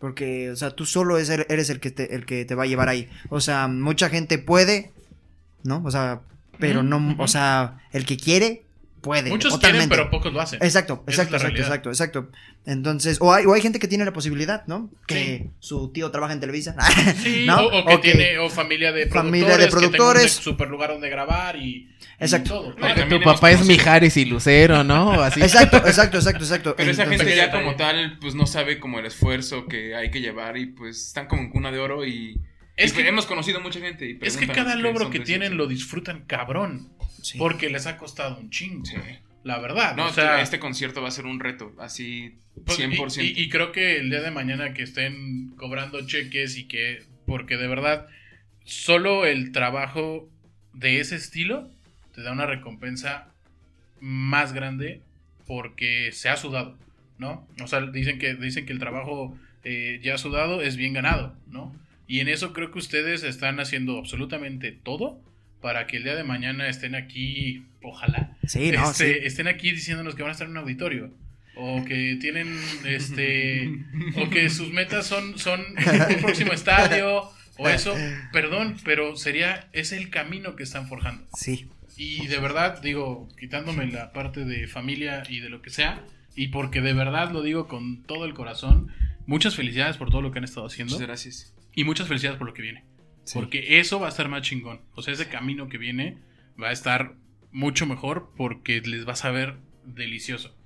Porque, 0.00 0.50
o 0.50 0.56
sea, 0.56 0.70
tú 0.70 0.86
solo 0.86 1.18
eres 1.18 1.70
el 1.70 1.78
que, 1.78 1.90
te, 1.90 2.14
el 2.14 2.24
que 2.24 2.44
te 2.46 2.54
va 2.54 2.64
a 2.64 2.66
llevar 2.66 2.88
ahí. 2.88 3.08
O 3.28 3.40
sea, 3.40 3.68
mucha 3.68 4.08
gente 4.08 4.38
puede, 4.38 4.92
¿no? 5.62 5.82
O 5.84 5.90
sea, 5.90 6.22
pero 6.58 6.82
no, 6.82 7.16
o 7.18 7.28
sea, 7.28 7.78
el 7.92 8.06
que 8.06 8.16
quiere, 8.16 8.64
puede. 9.00 9.30
Muchos 9.30 9.52
totalmente. 9.54 9.88
quieren, 9.88 10.08
pero 10.08 10.10
pocos 10.10 10.32
lo 10.32 10.40
hacen. 10.40 10.58
Exacto, 10.62 11.02
es 11.06 11.14
exacto, 11.14 11.36
exacto, 11.36 11.60
exacto, 11.60 11.88
exacto. 11.90 12.30
Entonces, 12.66 13.18
o 13.20 13.32
hay, 13.32 13.46
o 13.46 13.54
hay 13.54 13.60
gente 13.62 13.78
que 13.78 13.88
tiene 13.88 14.04
la 14.04 14.12
posibilidad, 14.12 14.66
¿no? 14.66 14.90
Que 15.06 15.38
Sí. 15.44 15.50
su 15.60 15.90
tío 15.92 16.10
trabaja 16.10 16.32
en 16.34 16.40
Televisa. 16.40 16.74
Sí, 17.22 17.44
¿no? 17.46 17.58
o, 17.60 17.66
o 17.80 17.86
que 17.86 17.94
O 17.94 18.00
que- 18.00 18.12
tiene 18.12 18.38
o 18.38 18.50
familia 18.50 18.92
de 18.92 19.06
productores, 19.06 19.24
Familia 19.30 19.56
de 19.56 19.68
productores. 19.68 20.22
que 20.32 20.38
un 20.38 20.44
super 20.44 20.68
lugar 20.68 20.90
donde 20.90 21.08
grabar 21.08 21.56
y, 21.56 21.60
y 21.60 21.88
Exacto. 22.18 22.50
todo. 22.50 22.76
No, 22.78 23.08
tu 23.18 23.20
papá 23.22 23.50
es 23.50 23.64
Mijares 23.66 24.16
y 24.16 24.24
Lucero, 24.26 24.84
¿no? 24.84 25.12
Así. 25.22 25.40
Exacto, 25.40 25.78
exacto, 25.78 26.18
exacto, 26.18 26.44
exacto. 26.44 26.74
Pero 26.76 26.90
esa 26.90 27.06
gente 27.06 27.34
ya 27.34 27.50
como 27.50 27.76
tal, 27.76 28.18
pues 28.20 28.34
no 28.34 28.46
sabe 28.46 28.78
como 28.78 28.98
el 28.98 29.06
esfuerzo 29.06 29.66
que 29.66 29.94
hay 29.96 30.10
que 30.10 30.20
llevar 30.20 30.56
y 30.58 30.66
pues 30.66 31.06
están 31.08 31.26
como 31.26 31.42
en 31.42 31.50
cuna 31.50 31.70
de 31.72 31.78
oro 31.78 32.04
y, 32.06 32.40
Es 32.84 32.92
y 32.92 32.96
que- 32.96 33.08
hemos 33.08 33.26
conocido 33.26 33.60
mucha 33.60 33.80
gente. 33.80 34.10
y 34.10 34.18
Es 34.22 34.36
que 34.36 34.46
cada 34.46 34.74
logro 34.76 35.10
que 35.10 35.20
tienen 35.20 35.56
lo 35.56 35.66
disfrutan 35.66 36.24
cabrón. 36.26 36.88
Sí. 37.22 37.38
Porque 37.38 37.68
les 37.70 37.86
ha 37.86 37.96
costado 37.98 38.38
un 38.38 38.50
chingo. 38.50 38.84
Sí. 38.86 38.96
La 39.44 39.58
verdad. 39.58 39.96
No, 39.96 40.06
o 40.06 40.12
sea, 40.12 40.40
este 40.42 40.58
concierto 40.58 41.00
va 41.02 41.08
a 41.08 41.10
ser 41.12 41.24
un 41.26 41.40
reto, 41.40 41.74
así 41.78 42.34
pues, 42.66 42.78
y- 42.78 42.82
100%. 42.82 43.22
Y, 43.24 43.40
y 43.42 43.48
creo 43.48 43.72
que 43.72 43.96
el 43.96 44.10
día 44.10 44.20
de 44.20 44.30
mañana 44.30 44.74
que 44.74 44.82
estén 44.82 45.50
cobrando 45.56 46.06
cheques 46.06 46.56
y 46.58 46.64
que. 46.64 47.04
Porque 47.26 47.56
de 47.56 47.66
verdad, 47.68 48.06
solo 48.64 49.24
el 49.26 49.52
trabajo 49.52 50.28
de 50.74 51.00
ese 51.00 51.16
estilo 51.16 51.70
te 52.14 52.22
da 52.22 52.32
una 52.32 52.46
recompensa 52.46 53.28
más 54.00 54.52
grande 54.52 55.00
porque 55.46 56.10
se 56.12 56.28
ha 56.28 56.36
sudado, 56.36 56.78
¿no? 57.18 57.46
O 57.62 57.66
sea, 57.66 57.80
dicen 57.82 58.18
que, 58.18 58.34
dicen 58.34 58.66
que 58.66 58.72
el 58.72 58.78
trabajo 58.78 59.36
eh, 59.64 60.00
ya 60.02 60.16
sudado 60.18 60.62
es 60.62 60.76
bien 60.76 60.92
ganado, 60.92 61.36
¿no? 61.48 61.74
Y 62.10 62.18
en 62.18 62.26
eso 62.28 62.52
creo 62.52 62.72
que 62.72 62.78
ustedes 62.80 63.22
están 63.22 63.60
haciendo 63.60 63.96
absolutamente 63.96 64.72
todo 64.72 65.22
para 65.60 65.86
que 65.86 65.98
el 65.98 66.02
día 66.02 66.16
de 66.16 66.24
mañana 66.24 66.68
estén 66.68 66.96
aquí, 66.96 67.62
ojalá, 67.82 68.36
Sí, 68.48 68.72
no, 68.72 68.90
este, 68.90 69.14
sí. 69.14 69.20
estén 69.26 69.46
aquí 69.46 69.70
diciéndonos 69.70 70.16
que 70.16 70.22
van 70.22 70.30
a 70.30 70.32
estar 70.32 70.46
en 70.48 70.52
un 70.52 70.58
auditorio. 70.58 71.12
O 71.54 71.84
que 71.84 72.16
tienen, 72.20 72.58
este, 72.84 73.70
o 74.16 74.28
que 74.28 74.50
sus 74.50 74.72
metas 74.72 75.06
son, 75.06 75.38
son 75.38 75.60
un 75.60 76.20
próximo 76.20 76.52
estadio, 76.52 77.30
o 77.58 77.68
eso, 77.68 77.94
perdón, 78.32 78.76
pero 78.84 79.14
sería, 79.14 79.68
es 79.72 79.92
el 79.92 80.10
camino 80.10 80.56
que 80.56 80.64
están 80.64 80.88
forjando. 80.88 81.24
Sí. 81.36 81.68
Y 81.96 82.26
de 82.26 82.38
verdad, 82.38 82.82
digo, 82.82 83.28
quitándome 83.38 83.86
la 83.86 84.12
parte 84.12 84.44
de 84.44 84.66
familia 84.66 85.22
y 85.28 85.38
de 85.38 85.48
lo 85.48 85.62
que 85.62 85.70
sea, 85.70 86.02
Y 86.34 86.48
porque 86.48 86.80
de 86.80 86.92
verdad 86.94 87.30
lo 87.30 87.42
digo 87.42 87.68
con 87.68 88.02
todo 88.04 88.24
el 88.24 88.34
corazón, 88.34 88.88
muchas 89.30 89.54
felicidades 89.54 89.96
por 89.96 90.10
todo 90.10 90.22
lo 90.22 90.32
que 90.32 90.38
han 90.38 90.44
estado 90.44 90.66
haciendo. 90.66 90.94
Muchas 90.94 91.06
gracias. 91.06 91.54
Y 91.72 91.84
muchas 91.84 92.08
felicidades 92.08 92.36
por 92.36 92.48
lo 92.48 92.52
que 92.52 92.62
viene. 92.62 92.84
Porque 93.32 93.78
eso 93.78 94.00
va 94.00 94.06
a 94.06 94.08
estar 94.08 94.28
más 94.28 94.42
chingón. 94.42 94.80
O 94.94 95.02
sea, 95.02 95.14
ese 95.14 95.28
camino 95.28 95.68
que 95.68 95.78
viene 95.78 96.18
va 96.60 96.70
a 96.70 96.72
estar 96.72 97.14
mucho 97.52 97.86
mejor 97.86 98.32
porque 98.36 98.80
les 98.80 99.06
va 99.06 99.12
a 99.12 99.16
saber 99.16 99.58
delicioso. 99.84 100.56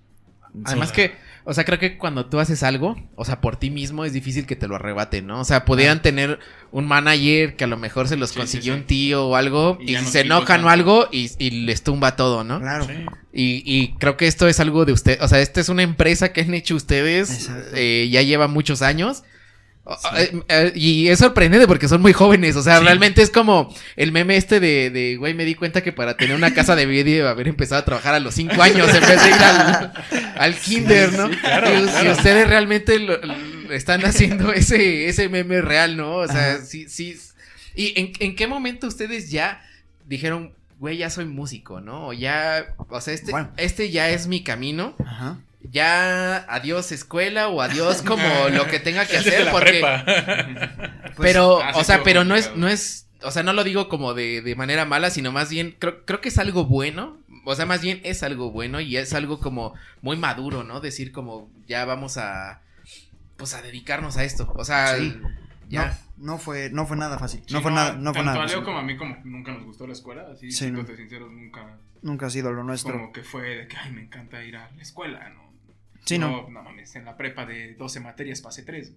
Además 0.65 0.91
Sí. 0.91 0.95
que, 0.95 1.15
o 1.45 1.53
sea, 1.53 1.65
creo 1.65 1.79
que 1.79 1.99
cuando 1.99 2.27
tú 2.27 2.39
haces 2.39 2.63
algo, 2.63 2.97
o 3.17 3.25
sea, 3.25 3.41
por 3.41 3.57
ti 3.57 3.71
mismo 3.71 4.05
es 4.05 4.13
difícil 4.13 4.47
que 4.47 4.57
te 4.57 4.69
lo 4.69 4.77
arrebaten, 4.77 5.27
¿no? 5.27 5.41
O 5.41 5.45
sea, 5.45 5.65
podrían 5.65 6.01
tener 6.01 6.39
un 6.71 6.87
manager 6.87 7.57
que 7.57 7.65
a 7.65 7.67
lo 7.67 7.77
mejor 7.77 8.09
se 8.09 8.17
los 8.17 8.31
Sí, 8.31 8.37
consiguió 8.39 8.73
sí, 8.75 8.79
sí. 8.79 8.81
un 8.83 8.87
tío 8.87 9.27
o 9.29 9.37
algo 9.37 9.77
Y 9.81 9.97
se 9.97 10.21
enojan 10.21 10.47
tanto. 10.47 10.67
o 10.67 10.71
algo 10.71 11.09
y, 11.13 11.31
y 11.39 11.51
les 11.67 11.83
tumba 11.83 12.17
todo, 12.17 12.45
¿no? 12.45 12.61
Claro. 12.61 12.85
Sí. 12.87 12.93
Y, 13.33 13.63
y 13.67 13.95
creo 13.99 14.17
que 14.17 14.27
esto 14.27 14.47
es 14.49 14.61
algo 14.61 14.85
de 14.85 14.93
usted, 14.93 15.19
o 15.21 15.29
sea, 15.29 15.41
esta 15.41 15.61
es 15.61 15.69
una 15.69 15.83
empresa 15.83 16.33
que 16.33 16.41
han 16.43 16.55
hecho 16.55 16.77
ustedes, 16.77 17.51
eh, 17.75 18.09
ya 18.11 18.23
lleva 18.23 18.47
muchos 18.49 18.81
años. 18.83 19.25
O- 19.87 19.99
eh, 20.17 20.33
eh, 20.49 20.73
y 20.75 21.09
es 21.09 21.19
sorprendente 21.19 21.67
porque 21.67 21.89
son 21.89 22.01
muy 22.01 22.15
jóvenes, 22.15 22.57
o 22.57 22.63
sea, 22.63 22.79
Sí. 22.79 22.85
realmente 22.85 23.21
es 23.21 23.29
como 23.31 23.75
el 23.97 24.13
meme 24.13 24.37
este 24.39 24.59
de, 24.59 24.89
de, 24.89 25.17
güey, 25.17 25.35
me 25.35 25.45
di 25.45 25.55
cuenta 25.55 25.83
que 25.83 25.93
para 25.93 26.17
tener 26.17 26.35
una 26.35 26.55
casa 26.55 26.75
de 26.75 26.87
vídeo 26.87 27.29
haber 27.29 27.49
empezado 27.49 27.83
a 27.83 27.85
trabajar 27.85 28.15
a 28.15 28.21
los 28.21 28.35
cinco 28.35 28.63
años 28.63 28.89
en 28.95 29.01
vez 29.03 29.23
de 29.23 29.29
ir 29.29 29.35
al, 29.43 29.93
al 30.39 30.55
kinder, 30.57 31.13
¿no? 31.13 31.29
claro, 31.31 31.69
y, 31.71 32.09
ustedes 32.09 32.49
realmente 32.49 32.99
lo- 32.99 33.19
lo- 33.19 33.73
están 33.75 34.05
haciendo 34.07 34.53
ese, 34.55 35.09
ese 35.09 35.29
meme 35.29 35.61
real, 35.61 35.97
¿no? 35.99 36.17
O 36.17 36.27
sea, 36.29 36.55
Ajá. 36.55 36.65
sí, 36.65 36.89
sí. 36.89 37.19
¿Y 37.77 37.93
en, 38.01 38.13
en 38.21 38.37
qué 38.37 38.47
momento 38.47 38.87
ustedes 38.87 39.31
ya 39.31 39.63
dijeron, 40.07 40.55
güey, 40.79 40.97
ya 40.97 41.11
soy 41.11 41.27
músico, 41.27 41.81
¿no? 41.83 42.07
O 42.09 42.13
ya, 42.15 42.75
o 42.79 43.01
sea, 43.01 43.13
este, 43.15 43.33
Bueno. 43.33 43.51
este 43.59 43.91
ya 43.91 44.09
es 44.11 44.29
mi 44.29 44.43
camino. 44.43 44.95
Ajá. 45.05 45.39
Ya 45.71 46.37
adiós 46.53 46.93
escuela 46.93 47.49
o 47.49 47.61
adiós 47.63 48.03
como 48.03 48.23
lo 48.51 48.67
que 48.67 48.81
tenga 48.81 49.07
que 49.07 49.17
hacer 49.19 49.47
la 49.47 49.51
porque 49.51 49.71
prepa. 49.71 50.05
pero 51.17 51.61
ah, 51.63 51.73
sí, 51.75 51.81
o 51.81 51.85
sea, 51.85 52.03
pero 52.03 52.25
no 52.25 52.37
es 52.37 52.55
no 52.57 52.69
es 52.69 53.09
o 53.23 53.31
sea, 53.31 53.43
no 53.43 53.53
lo 53.55 53.65
digo 53.65 53.89
como 53.89 54.13
de, 54.13 54.43
de 54.43 54.55
manera 54.55 54.85
mala, 54.85 55.11
sino 55.11 55.33
más 55.33 55.49
bien 55.49 55.75
creo, 55.79 56.05
creo 56.05 56.21
que 56.21 56.29
es 56.29 56.39
algo 56.39 56.67
bueno. 56.67 57.17
O 57.47 57.55
sea, 57.55 57.67
más 57.67 57.81
bien 57.83 58.01
es 58.05 58.23
algo 58.23 58.51
bueno 58.51 58.81
y 58.81 58.97
es 58.97 59.13
algo 59.15 59.39
como 59.39 59.75
muy 60.03 60.17
maduro, 60.17 60.65
¿no? 60.65 60.81
Decir 60.81 61.13
como 61.13 61.51
ya 61.67 61.85
vamos 61.85 62.17
a 62.19 62.61
pues 63.37 63.55
a 63.55 63.63
dedicarnos 63.63 64.17
a 64.17 64.25
esto. 64.25 64.53
O 64.57 64.65
sea, 64.65 64.97
Sí. 64.97 65.19
ya. 65.69 65.99
No, 66.17 66.35
no 66.35 66.39
fue, 66.39 66.71
no 66.71 66.87
fue 66.87 66.97
nada 66.97 67.19
fácil. 67.19 67.43
Sí, 67.47 67.53
no 67.55 67.61
fue 67.63 67.73
nada, 67.73 67.95
no 67.97 68.13
fue 68.15 68.23
nada 68.23 68.33
a 68.43 68.47
Leo 68.47 68.49
fácil. 68.49 68.65
como 68.65 68.79
a 68.79 68.83
mí 68.83 68.97
como 68.97 69.17
nunca 69.25 69.53
nos 69.53 69.65
gustó 69.65 69.87
la 69.87 69.93
escuela, 69.95 70.27
así, 70.33 70.51
Sí, 70.53 70.71
no. 70.71 70.87
sinceros, 70.87 71.31
nunca 71.33 71.79
Nunca 72.03 72.27
ha 72.27 72.31
sido 72.31 72.53
lo 72.53 72.63
nuestro. 72.65 72.93
como 72.93 73.13
que 73.13 73.23
fue 73.23 73.43
de 73.57 73.67
que, 73.69 73.77
ay, 73.79 73.91
me 73.93 74.03
encanta 74.03 74.45
ir 74.45 74.57
a 74.57 74.71
la 74.77 74.83
escuela, 74.83 75.27
¿no? 75.31 75.44
Sí, 76.05 76.15
Yo, 76.19 76.21
no. 76.21 76.49
No 76.51 76.63
mames, 76.63 76.95
en 76.97 77.05
la 77.05 77.17
prepa 77.17 77.47
de 77.47 77.75
12 77.75 78.01
materias 78.01 78.41
pasé 78.41 78.63
3. 78.63 78.93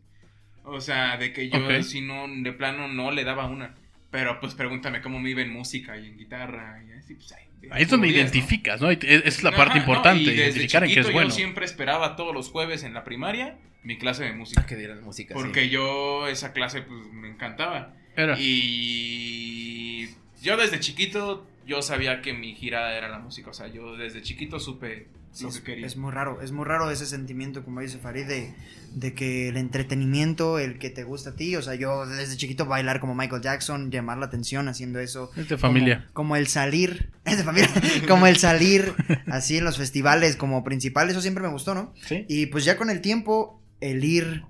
O 0.64 0.82
sea, 0.82 1.18
de 1.18 1.32
que 1.32 1.50
yo 1.50 1.58
Ok. 1.66 1.82
si 1.84 2.02
no, 2.02 2.26
de 2.28 2.52
plano 2.54 2.88
no 2.88 3.12
le 3.12 3.24
daba 3.24 3.46
una. 3.48 3.76
Pero 4.12 4.40
pues 4.40 4.54
pregúntame 4.56 5.02
cómo 5.02 5.20
me 5.20 5.30
iba 5.30 5.42
en 5.42 5.52
música 5.52 5.98
y 5.98 6.08
en 6.08 6.18
guitarra 6.18 6.82
y 6.88 6.92
así, 6.98 7.16
pues 7.16 7.32
ahí. 7.34 7.44
Ahí 7.72 7.84
es 7.84 7.90
donde 7.90 8.08
días, 8.08 8.18
¿no? 8.18 8.22
identificas, 8.24 8.82
¿no? 8.82 8.92
Y 8.92 8.98
te- 8.98 9.16
Esa 9.16 9.28
es 9.28 9.44
la 9.44 9.50
Ajá, 9.50 9.58
parte 9.58 9.76
no, 9.76 9.80
importante, 9.82 10.22
y 10.22 10.26
desde 10.28 10.42
identificar 10.44 10.84
en 10.84 10.88
qué 10.90 11.00
es 11.00 11.06
chiquito 11.06 11.14
bueno. 11.14 11.30
Yo 11.30 11.36
siempre 11.36 11.66
esperaba 11.66 12.16
todos 12.16 12.34
los 12.34 12.50
jueves 12.50 12.84
en 12.84 12.94
la 12.94 13.04
primaria 13.04 13.58
mi 13.84 13.98
clase 13.98 14.24
de 14.26 14.34
música. 14.34 14.66
que 14.66 14.76
dieran 14.76 15.04
música. 15.04 15.34
sí. 15.34 15.40
Porque 15.42 15.70
yo 15.70 16.28
esa 16.28 16.54
clase 16.54 16.82
pues 16.84 17.00
me 17.14 17.30
encantaba. 17.30 17.94
Era. 18.16 18.38
Y 18.40 20.10
yo 20.42 20.58
desde 20.58 20.80
chiquito 20.80 21.46
yo 21.66 21.82
sabía 21.82 22.22
que 22.22 22.34
mi 22.34 22.56
gira 22.56 22.96
era 22.98 23.10
la 23.10 23.20
música. 23.20 23.50
O 23.50 23.54
sea, 23.54 23.68
yo 23.68 23.96
desde 23.98 24.22
chiquito 24.22 24.60
supe 24.60 25.08
Sí, 25.38 25.44
lo 25.44 25.50
es, 25.50 25.58
que 25.58 25.64
quería. 25.64 25.86
es 25.88 25.98
muy 25.98 26.12
raro, 26.12 26.42
es 26.42 26.52
muy 26.52 26.66
raro 26.66 26.90
ese 26.90 27.06
sentimiento, 27.06 27.64
como 27.64 27.82
dice 27.82 27.98
Farid, 28.00 28.26
de, 28.26 28.54
de 28.96 29.14
que 29.14 29.50
el 29.50 29.58
entretenimiento, 29.58 30.58
el 30.60 30.80
que 30.80 30.90
te 30.90 31.04
gusta 31.04 31.32
a 31.32 31.36
ti, 31.36 31.56
o 31.56 31.62
sea, 31.62 31.76
yo 31.76 32.06
desde 32.06 32.38
chiquito 32.38 32.66
bailar 32.66 33.00
como 33.00 33.14
Michael 33.16 33.42
Jackson, 33.42 33.92
llamar 33.92 34.18
la 34.18 34.26
atención 34.26 34.68
haciendo 34.68 35.00
eso. 35.00 35.32
Es 35.36 35.48
de 35.50 35.58
familia. 35.58 36.00
Como, 36.14 36.14
como 36.30 36.36
el 36.38 36.48
salir, 36.48 37.12
es 37.26 37.38
de 37.38 37.44
familia, 37.44 37.70
como 38.08 38.26
el 38.28 38.38
salir 38.38 38.94
así 39.28 39.58
en 39.58 39.64
los 39.64 39.78
festivales 39.78 40.36
como 40.36 40.64
principal, 40.64 41.10
eso 41.10 41.22
siempre 41.22 41.44
me 41.44 41.50
gustó, 41.50 41.76
¿no? 41.76 41.94
Sí. 42.08 42.26
Y 42.28 42.48
pues 42.48 42.66
ya 42.66 42.76
con 42.78 42.90
el 42.90 43.02
tiempo, 43.02 43.62
el 43.80 44.04
ir 44.04 44.44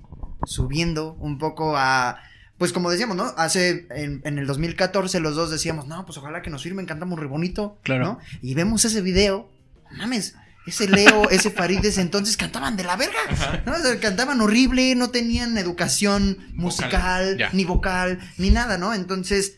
subiendo 0.46 1.14
un 1.16 1.38
poco 1.38 1.76
a... 1.78 2.20
Pues 2.58 2.74
como 2.74 2.90
decíamos, 2.90 3.16
¿no? 3.16 3.26
Hace, 3.38 3.86
en, 3.92 4.22
en 4.24 4.40
el 4.40 4.48
2014 4.48 5.20
los 5.20 5.36
dos 5.36 5.52
decíamos, 5.52 5.86
no, 5.86 6.06
pues 6.06 6.18
ojalá 6.18 6.42
que 6.42 6.50
nos 6.50 6.64
firmen, 6.64 6.86
cantamos 6.88 7.20
re 7.20 7.28
bonito, 7.28 7.78
Claro. 7.84 8.04
¿no? 8.06 8.20
Y 8.42 8.56
vemos 8.56 8.84
ese 8.84 9.02
video, 9.02 9.52
mames, 9.96 10.36
ese 10.68 10.88
Leo, 10.88 11.30
ese 11.30 11.50
Farid 11.50 11.80
de 11.80 11.90
ese 11.90 12.02
entonces 12.02 12.36
cantaban 12.38 12.76
de 12.76 12.84
la 12.84 12.98
verga, 12.98 13.18
¿no? 13.66 13.74
O 13.74 13.80
sea, 13.80 14.00
cantaban 14.00 14.42
horrible, 14.42 14.94
no 14.96 15.10
tenían 15.10 15.58
educación 15.58 16.38
musical, 16.54 17.38
ni 17.54 17.64
vocal, 17.64 18.20
ni 18.38 18.50
nada, 18.50 18.78
¿no? 18.78 18.94
Entonces, 18.94 19.58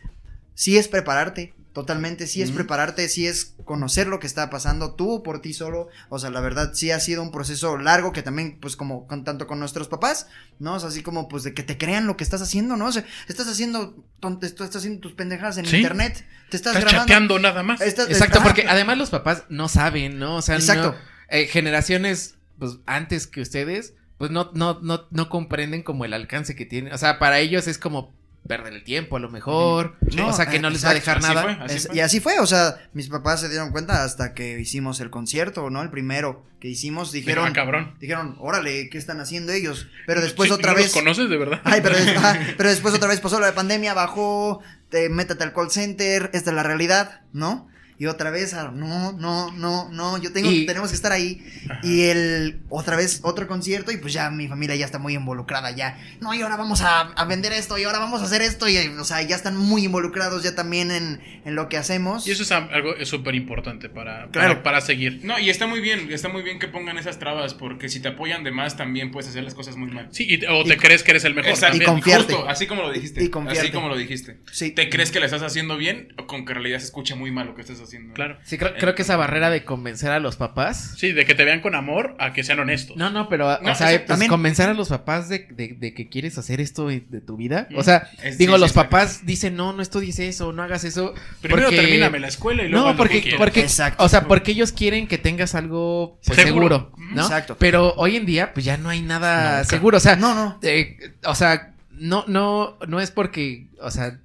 sí 0.54 0.78
es 0.78 0.88
prepararte, 0.88 1.56
totalmente, 1.74 2.26
sí 2.28 2.42
es 2.42 2.52
prepararte, 2.52 3.08
sí 3.10 3.28
es 3.28 3.54
conocer 3.64 4.08
lo 4.08 4.20
que 4.20 4.28
está 4.28 4.50
pasando 4.50 4.96
tú 4.96 5.22
por 5.24 5.42
ti 5.42 5.54
solo, 5.54 5.88
o 6.10 6.18
sea, 6.18 6.30
la 6.32 6.40
verdad 6.42 6.72
sí 6.74 6.90
ha 6.92 7.00
sido 7.00 7.22
un 7.22 7.32
proceso 7.32 7.78
largo 7.78 8.12
que 8.12 8.24
también, 8.24 8.58
pues 8.60 8.76
como 8.76 9.08
con, 9.08 9.24
tanto 9.24 9.46
con 9.48 9.60
nuestros 9.60 9.88
papás, 9.88 10.28
¿no? 10.58 10.74
O 10.76 10.80
sea, 10.80 10.90
así 10.90 11.04
como 11.04 11.28
pues 11.30 11.44
de 11.44 11.54
que 11.54 11.62
te 11.64 11.78
crean 11.78 12.08
lo 12.08 12.18
que 12.18 12.24
estás 12.24 12.42
haciendo, 12.42 12.76
¿no? 12.76 12.86
O 12.88 12.92
sea, 12.92 13.06
estás 13.28 13.48
haciendo, 13.48 14.04
estás 14.42 14.76
haciendo 14.76 15.00
tus 15.00 15.14
pendejadas 15.14 15.58
en 15.58 15.66
Sí. 15.68 15.78
internet, 15.78 16.26
te 16.50 16.58
estás, 16.58 16.76
Estás 16.76 16.90
grabando. 16.92 17.02
chateando 17.14 17.40
nada 17.40 17.62
más. 17.64 17.82
estás- 17.82 18.10
Exacto, 18.10 18.42
porque 18.44 18.66
además 18.68 18.98
los 18.98 19.12
papás 19.12 19.44
no 19.50 19.68
saben, 19.70 20.18
¿no? 20.20 20.38
O 20.38 20.42
sea, 20.42 20.56
no- 20.56 20.62
Exacto. 20.62 20.96
eh, 21.30 21.46
generaciones 21.48 22.36
pues 22.58 22.78
antes 22.88 23.28
que 23.28 23.42
ustedes 23.42 23.94
pues 24.18 24.32
no 24.32 24.52
no 24.54 24.80
no 24.82 25.06
no 25.12 25.30
comprenden 25.30 25.82
como 25.84 26.04
el 26.04 26.14
alcance 26.14 26.56
que 26.56 26.66
tiene, 26.66 26.92
o 26.94 26.98
sea, 26.98 27.20
para 27.20 27.40
ellos 27.40 27.68
es 27.68 27.78
como 27.78 28.14
perder 28.50 28.74
el 28.74 28.84
tiempo 28.84 29.16
a 29.16 29.20
lo 29.20 29.30
mejor, 29.30 29.96
No, 30.16 30.30
o 30.30 30.34
sea, 30.34 30.48
que 30.48 30.58
eh, 30.58 30.60
no 30.60 30.72
les 30.72 30.84
va 30.84 30.90
a 30.90 30.94
dejar 30.96 31.20
así 31.20 31.28
nada. 31.28 31.44
fue. 31.44 31.52
Así 31.64 31.76
Es- 31.78 31.88
fue. 31.88 31.96
y 31.96 32.00
así 32.00 32.20
fue, 32.20 32.40
o 32.40 32.48
sea, 32.48 32.78
mis 32.94 33.08
papás 33.08 33.40
se 33.42 33.48
dieron 33.48 33.70
cuenta 33.72 34.04
hasta 34.04 34.34
que 34.34 34.60
hicimos 34.60 35.00
el 35.02 35.12
concierto, 35.12 35.70
¿no? 35.70 35.84
El 35.84 35.92
primero 35.92 36.44
que 36.60 36.68
hicimos, 36.68 37.12
dijeron, 37.12 37.48
Ah, 37.50 37.54
cabrón. 37.54 37.96
dijeron, 38.02 38.36
órale, 38.40 38.90
¿qué 38.90 38.98
están 38.98 39.22
haciendo 39.22 39.54
ellos? 39.54 39.88
Pero 40.08 40.20
después 40.22 40.50
Sí, 40.50 40.54
otra 40.56 40.72
¿no 40.72 40.78
vez... 40.78 40.86
los 40.88 40.94
conoces 40.94 41.30
de 41.30 41.38
verdad? 41.38 41.62
Ay, 41.64 41.82
pero, 41.82 41.96
des- 41.96 42.14
pero 42.58 42.70
después 42.70 42.94
otra 42.96 43.08
vez 43.08 43.20
pasó 43.22 43.40
la 43.40 43.54
pandemia, 43.54 43.94
bajó, 43.94 44.62
te, 44.90 45.08
métete 45.10 45.44
al 45.44 45.54
call 45.54 45.70
center, 45.70 46.32
esta 46.34 46.50
es 46.50 46.56
la 46.56 46.64
realidad, 46.64 47.22
¿no? 47.32 47.69
Y 48.02 48.06
otra 48.06 48.30
vez, 48.32 48.54
no, 48.54 49.12
no, 49.12 49.52
no, 49.52 49.90
no, 49.92 50.18
yo 50.20 50.32
tengo, 50.32 50.50
Y- 50.50 50.66
tenemos 50.66 50.88
que 50.90 50.96
estar 50.96 51.12
ahí. 51.12 51.44
Y 51.84 52.04
el, 52.06 52.62
otra 52.70 52.96
vez, 52.96 53.20
otro 53.24 53.46
concierto, 53.46 53.92
y 53.92 53.98
pues 53.98 54.14
ya 54.14 54.30
mi 54.30 54.48
familia 54.48 54.74
ya 54.78 54.86
está 54.86 55.00
muy 55.00 55.16
involucrada, 55.16 55.72
ya. 55.72 56.00
No, 56.22 56.34
y 56.34 56.42
ahora 56.42 56.56
vamos 56.56 56.80
a, 56.82 57.02
a 57.02 57.26
vender 57.26 57.52
esto, 57.52 57.78
y 57.78 57.84
ahora 57.84 58.00
vamos 58.00 58.22
a 58.22 58.24
hacer 58.24 58.42
esto, 58.42 58.70
y, 58.70 58.78
o 58.78 59.04
sea, 59.04 59.22
ya 59.24 59.36
están 59.36 59.58
muy 59.58 59.84
involucrados 59.84 60.44
ya 60.44 60.56
también 60.56 60.92
en, 60.92 61.20
en 61.44 61.56
lo 61.56 61.68
que 61.68 61.76
hacemos. 61.76 62.26
Y 62.26 62.32
eso 62.32 62.44
es 62.44 62.52
algo 62.54 62.96
es 62.96 63.10
súper 63.10 63.36
importante 63.36 63.90
para, 63.90 64.30
Claro. 64.30 64.50
para, 64.54 64.64
para 64.64 64.82
seguir. 64.82 65.20
No, 65.24 65.38
y 65.38 65.50
está 65.50 65.68
muy 65.68 65.82
bien, 65.82 66.10
está 66.10 66.30
muy 66.30 66.42
bien 66.42 66.58
que 66.58 66.70
pongan 66.70 66.98
esas 66.98 67.20
trabas, 67.20 67.54
porque 67.54 67.90
si 67.90 68.00
te 68.00 68.08
apoyan 68.08 68.46
de 68.46 68.52
más 68.52 68.78
también 68.78 69.12
puedes 69.12 69.30
hacer 69.30 69.44
las 69.44 69.56
cosas 69.56 69.76
muy 69.76 69.92
mal. 69.92 70.08
Sí, 70.12 70.26
y- 70.26 70.46
o 70.46 70.64
te 70.64 70.78
crees 70.78 71.04
que 71.04 71.12
eres 71.12 71.26
el 71.26 71.36
mejor 71.36 71.52
Exacto, 71.52 71.76
y 71.76 71.82
confiarte. 71.86 72.34
Justo, 72.34 72.48
así 72.50 72.66
como 72.66 72.84
lo 72.84 72.94
dijiste. 72.94 73.22
Y 73.22 73.28
confiarte. 73.28 73.60
Así 73.60 73.72
como 73.74 73.90
lo 73.90 73.98
dijiste. 73.98 74.40
Sí. 74.54 74.72
¿Te 74.72 74.90
crees 74.90 75.12
que 75.12 75.20
le 75.20 75.26
estás 75.26 75.42
haciendo 75.42 75.76
bien 75.76 76.14
o 76.18 76.28
con 76.28 76.46
que 76.46 76.54
en 76.54 76.60
realidad 76.60 76.80
se 76.80 76.86
escucha 76.86 77.16
muy 77.18 77.30
mal 77.32 77.46
lo 77.48 77.56
que 77.56 77.62
estás 77.62 77.76
haciendo? 77.76 77.89
Claro. 78.14 78.38
Sí, 78.44 78.58
creo, 78.58 78.74
creo 78.78 78.96
que 78.96 79.02
esa 79.02 79.16
barrera 79.18 79.50
de 79.50 79.64
convencer 79.64 80.12
a 80.12 80.20
los 80.20 80.36
papás. 80.36 80.94
Sí, 80.98 81.12
de 81.12 81.26
que 81.26 81.36
te 81.36 81.44
vean 81.46 81.62
con 81.62 81.76
amor 81.76 82.16
a 82.20 82.34
que 82.34 82.44
sean 82.44 82.60
honestos. 82.60 82.98
No, 82.98 83.10
no, 83.10 83.30
pero, 83.30 83.60
No, 83.62 83.72
o 83.72 83.76
sea, 83.76 83.88
pues, 83.90 84.06
También- 84.06 84.30
convencer 84.30 84.70
a 84.70 84.74
los 84.74 84.90
papás 84.90 85.30
de, 85.30 85.48
de- 85.52 85.76
de 85.80 85.94
que 85.94 86.10
quieres 86.10 86.38
hacer 86.38 86.62
esto 86.62 86.88
de, 86.88 87.02
de 87.10 87.22
tu 87.22 87.38
vida. 87.38 87.68
Mm. 87.70 87.78
O 87.78 87.84
sea, 87.84 88.10
Es- 88.24 88.38
digo, 88.38 88.56
sí, 88.56 88.62
los 88.62 88.72
sí, 88.72 88.76
papás 88.76 89.26
dicen, 89.26 89.56
no, 89.56 89.74
no 89.74 89.82
estudies 89.82 90.20
eso, 90.20 90.52
no 90.54 90.64
hagas 90.64 90.84
eso. 90.84 91.14
Primero 91.42 91.68
porque- 91.68 91.82
termíname 91.82 92.20
la 92.20 92.28
escuela 92.28 92.64
y 92.64 92.70
luego 92.70 92.86
No, 92.88 92.92
que 92.94 92.98
porque, 92.98 93.36
porque, 93.38 93.62
Exacto. 93.62 94.04
o 94.04 94.10
sea, 94.10 94.26
porque 94.26 94.52
ellos 94.52 94.72
quieren 94.72 95.08
que 95.08 95.18
tengas 95.18 95.56
algo 95.56 96.20
pues, 96.26 96.36
Seguro. 96.38 96.68
seguro, 96.78 96.92
¿no? 97.14 97.22
Exacto. 97.24 97.58
Pero 97.60 97.94
hoy 97.96 98.16
en 98.16 98.26
día, 98.26 98.54
pues 98.54 98.66
ya 98.66 98.78
no 98.78 98.90
hay 98.90 99.02
nada 99.02 99.58
Nunca. 99.60 99.64
seguro. 99.66 99.98
O 99.98 100.00
sea, 100.02 100.16
No, 100.16 100.34
no. 100.36 100.60
eh, 100.62 100.98
o 101.26 101.36
sea, 101.36 101.74
no, 101.92 102.24
no, 102.28 102.78
no 102.88 103.00
es 103.02 103.12
porque, 103.12 103.68
o 103.82 103.92
sea, 103.92 104.20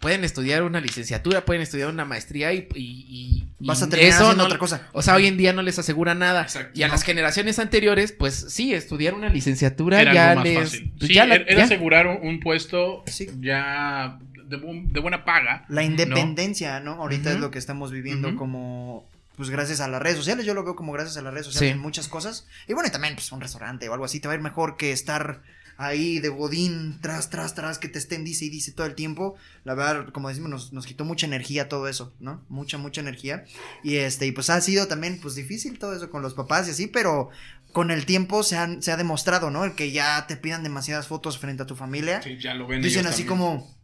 pueden 0.00 0.22
estudiar 0.24 0.62
una 0.62 0.80
licenciatura, 0.80 1.44
pueden 1.44 1.62
estudiar 1.62 1.88
una 1.88 2.04
maestría 2.04 2.52
y, 2.52 2.68
y- 2.74 3.06
y- 3.08 3.44
Vas 3.66 3.82
a 3.82 3.88
terminar 3.88 4.08
eso 4.14 4.22
haciendo 4.24 4.42
no- 4.42 4.46
otra 4.46 4.58
cosa. 4.58 4.86
O 4.92 5.02
sea, 5.02 5.14
hoy 5.16 5.26
en 5.26 5.36
día 5.36 5.52
no 5.52 5.62
les 5.62 5.78
asegura 5.78 6.14
nada. 6.14 6.42
Exacto. 6.42 6.78
Y 6.78 6.84
a 6.84 6.86
No. 6.86 6.92
las 6.94 7.02
generaciones 7.02 7.58
anteriores, 7.58 8.12
pues 8.12 8.46
sí, 8.50 8.72
estudiar 8.72 9.14
una 9.14 9.28
licenciatura 9.28 10.00
Era 10.00 10.14
ya 10.14 10.30
algo 10.30 10.44
más 10.44 10.48
les. 10.48 10.58
fácil. 10.70 10.92
pues, 10.98 11.08
Sí, 11.08 11.14
ya 11.14 11.26
la- 11.26 11.34
era 11.34 11.44
era 11.44 11.58
ya. 11.58 11.64
asegurar 11.64 12.06
un, 12.06 12.26
un 12.26 12.38
puesto 12.40 13.02
Sí. 13.08 13.28
ya 13.40 14.18
de, 14.44 14.56
bu- 14.58 14.86
de 14.92 15.00
buena 15.00 15.24
paga. 15.24 15.64
La 15.68 15.82
independencia, 15.82 16.80
¿no? 16.80 16.92
Ahorita 16.92 17.32
es 17.32 17.40
lo 17.40 17.50
que 17.50 17.58
estamos 17.58 17.90
viviendo 17.90 18.36
como, 18.36 19.04
pues 19.36 19.50
gracias 19.50 19.80
a 19.80 19.88
las 19.88 20.00
redes 20.00 20.16
sociales, 20.16 20.46
yo 20.46 20.54
lo 20.54 20.62
veo 20.64 20.74
como 20.76 20.92
gracias 20.92 21.16
a 21.16 21.22
las 21.22 21.32
redes 21.32 21.46
sociales 21.46 21.70
Sí. 21.72 21.76
en 21.76 21.82
muchas 21.82 22.08
cosas. 22.08 22.46
Y 22.66 22.72
bueno, 22.72 22.88
y 22.88 22.92
también 22.92 23.14
pues 23.14 23.30
un 23.32 23.40
restaurante 23.40 23.88
o 23.88 23.92
algo 23.92 24.04
así 24.04 24.20
te 24.20 24.28
va 24.28 24.34
a 24.34 24.36
ir 24.36 24.42
mejor 24.42 24.76
que 24.76 24.92
estar 24.92 25.40
ahí 25.78 26.18
de 26.18 26.28
godín, 26.28 26.98
tras, 27.00 27.30
tras, 27.30 27.54
tras, 27.54 27.78
que 27.78 27.88
te 27.88 27.98
estén 27.98 28.24
dice 28.24 28.44
y 28.44 28.50
dice 28.50 28.72
todo 28.72 28.86
el 28.86 28.94
tiempo. 28.94 29.36
La 29.64 29.74
verdad, 29.74 30.08
como 30.12 30.28
decimos, 30.28 30.50
nos, 30.50 30.72
nos 30.74 30.84
quitó 30.86 31.04
mucha 31.06 31.24
energía 31.26 31.68
todo 31.70 31.88
eso, 31.88 32.12
¿no? 32.20 32.44
Mucha, 32.50 32.76
mucha 32.76 33.00
energía. 33.00 33.44
Y 33.82 33.96
este, 33.96 34.26
y 34.26 34.32
pues 34.32 34.50
ha 34.50 34.60
sido 34.60 34.88
también, 34.88 35.18
pues 35.22 35.34
difícil 35.36 35.78
todo 35.78 35.94
eso 35.96 36.10
con 36.10 36.20
los 36.20 36.34
papás 36.34 36.68
y 36.68 36.72
así, 36.72 36.86
pero 36.88 37.30
con 37.72 37.90
el 37.90 38.04
tiempo 38.06 38.42
se, 38.42 38.56
han- 38.56 38.82
se 38.82 38.90
ha 38.92 38.96
demostrado, 38.96 39.50
¿no? 39.50 39.64
El 39.64 39.74
que 39.74 39.92
ya 39.92 40.26
te 40.26 40.36
pidan 40.36 40.62
demasiadas 40.64 41.06
fotos 41.06 41.38
frente 41.38 41.62
a 41.62 41.66
tu 41.66 41.76
familia. 41.76 42.20
Sí, 42.22 42.36
ya 42.38 42.54
lo 42.54 42.66
ven 42.66 42.82
Dicen 42.82 43.00
ellos 43.02 43.12
así 43.12 43.22
también. 43.24 43.28
como, 43.28 43.78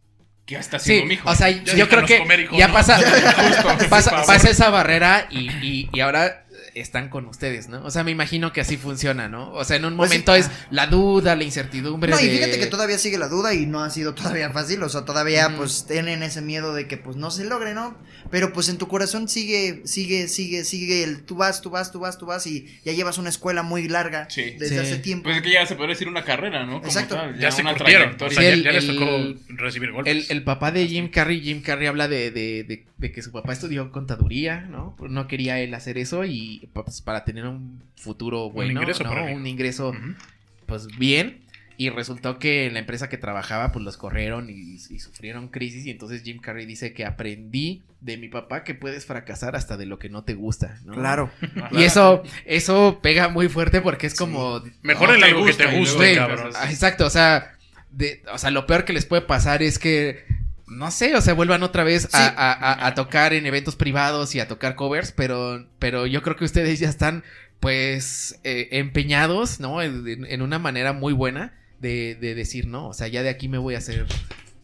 ¿Qué 0.45 0.57
está 0.57 0.77
Sí, 0.77 0.91
haciendo 0.91 1.07
mi 1.07 1.13
hijo? 1.15 1.29
o 1.29 1.33
sea, 1.35 1.49
Ya 1.49 1.75
yo 1.75 1.89
creo 1.89 2.05
que 2.05 2.19
comer, 2.19 2.41
hijo, 2.41 2.55
ya 2.57 2.67
¿no? 2.67 2.73
pasa, 2.73 2.97
Justo, 2.99 3.89
pasa, 3.89 4.11
pasa 4.25 4.49
esa 4.49 4.69
barrera 4.69 5.27
y, 5.31 5.49
y- 5.65 5.89
y 5.93 5.99
ahora 6.01 6.44
están 6.75 7.09
con 7.09 7.25
ustedes, 7.25 7.69
¿no? 7.69 7.83
O 7.85 7.89
sea, 7.91 8.03
me 8.03 8.11
imagino 8.11 8.51
que 8.53 8.61
así 8.61 8.77
funciona, 8.77 9.27
¿no? 9.29 9.51
O 9.53 9.63
sea, 9.63 9.77
en 9.77 9.85
un 9.85 9.95
Pues 9.97 10.11
sí. 10.11 10.15
momento 10.17 10.35
es 10.35 10.49
la 10.69 10.87
duda, 10.87 11.35
la 11.35 11.43
incertidumbre. 11.43 12.11
No, 12.11 12.19
y 12.19 12.27
de- 12.27 12.37
fíjate 12.37 12.59
que 12.59 12.67
todavía 12.67 12.97
sigue 12.97 13.17
la 13.17 13.27
duda 13.29 13.53
y 13.53 13.65
no 13.65 13.81
ha 13.83 13.89
sido 13.89 14.13
todavía 14.15 14.49
fácil, 14.51 14.83
o 14.83 14.89
sea, 14.89 15.05
todavía 15.05 15.55
pues 15.57 15.85
tienen 15.87 16.21
ese 16.21 16.41
miedo 16.41 16.73
de 16.73 16.87
que 16.87 16.97
pues 16.97 17.15
no 17.17 17.31
se 17.31 17.45
logre, 17.45 17.73
¿no? 17.73 17.97
Pero 18.31 18.51
pues 18.53 18.69
en 18.69 18.77
tu 18.77 18.87
corazón 18.87 19.27
sigue, 19.27 19.81
sigue, 19.85 20.27
sigue, 20.27 20.63
sigue 20.63 21.03
el 21.03 21.23
tú 21.23 21.35
vas, 21.35 21.61
tú 21.61 21.69
vas, 21.69 21.91
tú 21.91 21.99
vas, 21.99 22.17
tú 22.17 22.25
vas 22.25 22.45
y 22.47 22.65
ya 22.83 22.91
llevas 22.91 23.17
una 23.17 23.29
escuela 23.29 23.61
muy 23.63 23.87
larga 23.87 24.27
Sí. 24.29 24.41
desde 24.59 24.69
Sí. 24.69 24.77
hace 24.77 24.97
tiempo. 24.97 25.23
Pues 25.25 25.37
es 25.37 25.43
que 25.43 25.51
ya 25.51 25.65
se 25.65 25.75
podría 25.75 25.93
decir 25.93 26.07
una 26.07 26.23
carrera, 26.23 26.65
¿no? 26.65 26.73
Como 26.79 26.85
Exacto. 26.85 27.15
tal, 27.15 27.39
Ya 27.39 27.51
se 27.51 27.61
una. 27.61 27.71
O 27.73 27.75
trayectoria. 27.75 28.35
sea, 28.37 28.53
Sí, 28.55 28.63
ya, 28.63 28.71
ya 28.71 28.77
el- 28.77 28.87
les 28.87 28.95
tocó 28.97 29.15
el- 29.15 29.39
recibir 29.49 29.91
golpes. 29.91 30.29
El, 30.29 30.37
el 30.37 30.43
papá 30.43 30.71
de 30.71 30.87
Jim 30.87 31.09
Carrey, 31.09 31.41
Jim 31.41 31.61
Carrey 31.61 31.87
habla 31.87 32.07
de, 32.07 32.31
de- 32.31 32.63
de- 32.63 32.85
de 32.97 33.11
que 33.11 33.21
su 33.21 33.31
papá 33.31 33.53
estudió 33.53 33.91
contaduría, 33.91 34.61
¿no? 34.61 34.95
No 35.07 35.27
quería 35.27 35.59
él 35.59 35.73
hacer 35.73 35.97
eso 35.97 36.25
y 36.25 36.67
pues, 36.73 37.01
para 37.01 37.25
tener 37.25 37.45
un 37.45 37.83
futuro 37.95 38.49
bueno, 38.49 38.71
ingreso 38.81 39.03
¿no? 39.03 39.25
Un 39.33 39.45
ingreso, 39.47 39.93
pues 40.65 40.87
bien. 40.97 41.44
Y 41.77 41.89
resultó 41.89 42.39
que 42.39 42.65
en 42.67 42.73
la 42.73 42.79
empresa 42.79 43.09
que 43.09 43.17
trabajaba, 43.17 43.71
pues 43.71 43.83
los 43.83 43.97
corrieron 43.97 44.49
y, 44.49 44.53
y 44.89 44.99
sufrieron 44.99 45.49
crisis. 45.49 45.85
Y 45.85 45.91
entonces 45.91 46.23
Jim 46.23 46.39
Carrey 46.39 46.65
dice 46.65 46.93
que 46.93 47.05
aprendí 47.05 47.83
de 48.01 48.17
mi 48.17 48.29
papá 48.29 48.63
que 48.63 48.75
puedes 48.75 49.05
fracasar 49.05 49.55
hasta 49.55 49.75
de 49.77 49.85
lo 49.85 49.99
que 49.99 50.09
no 50.09 50.23
te 50.23 50.35
gusta, 50.35 50.79
¿no? 50.85 50.93
Claro. 50.93 51.31
Y 51.71 51.83
eso, 51.83 52.23
eso 52.45 52.99
pega 53.01 53.27
muy 53.29 53.49
fuerte 53.49 53.81
porque 53.81 54.07
es 54.07 54.15
como. 54.15 54.61
Mejor 54.83 55.09
No 55.09 55.15
en 55.15 55.19
te 55.21 55.25
algo 55.27 55.45
que 55.45 55.53
te 55.53 55.77
guste, 55.77 56.15
cabrón. 56.15 56.51
Exacto, 56.69 57.05
o 57.05 57.09
sea, 57.09 57.51
de- 57.91 58.21
o 58.31 58.37
sea, 58.37 58.51
lo 58.51 58.65
peor 58.67 58.85
que 58.85 58.93
les 58.93 59.05
puede 59.05 59.23
pasar 59.23 59.63
es 59.63 59.79
que, 59.79 60.23
no 60.67 60.91
sé, 60.91 61.15
o 61.15 61.21
sea, 61.21 61.33
vuelvan 61.33 61.63
otra 61.63 61.83
vez 61.83 62.05
a, 62.05 62.07
Sí. 62.29 62.33
a- 62.37 62.53
a- 62.53 62.87
a 62.87 62.93
tocar 62.95 63.33
en 63.33 63.45
eventos 63.45 63.75
privados 63.75 64.33
y 64.35 64.39
a 64.39 64.47
tocar 64.47 64.75
covers, 64.75 65.11
pero, 65.11 65.67
pero 65.79 66.05
yo 66.05 66.21
creo 66.21 66.35
que 66.35 66.45
ustedes 66.45 66.79
ya 66.79 66.89
están, 66.89 67.23
pues, 67.59 68.39
eh, 68.43 68.67
empeñados, 68.71 69.59
¿no? 69.59 69.81
En 69.81 70.41
una 70.41 70.59
manera 70.59 70.93
muy 70.93 71.13
buena 71.13 71.53
de, 71.85 72.15
de 72.19 72.35
decir, 72.35 72.67
no, 72.67 72.89
o 72.89 72.93
sea, 72.93 73.07
ya 73.07 73.21
de 73.23 73.29
aquí 73.29 73.47
me 73.47 73.57
voy 73.59 73.75
a 73.75 73.77
hacer 73.77 74.05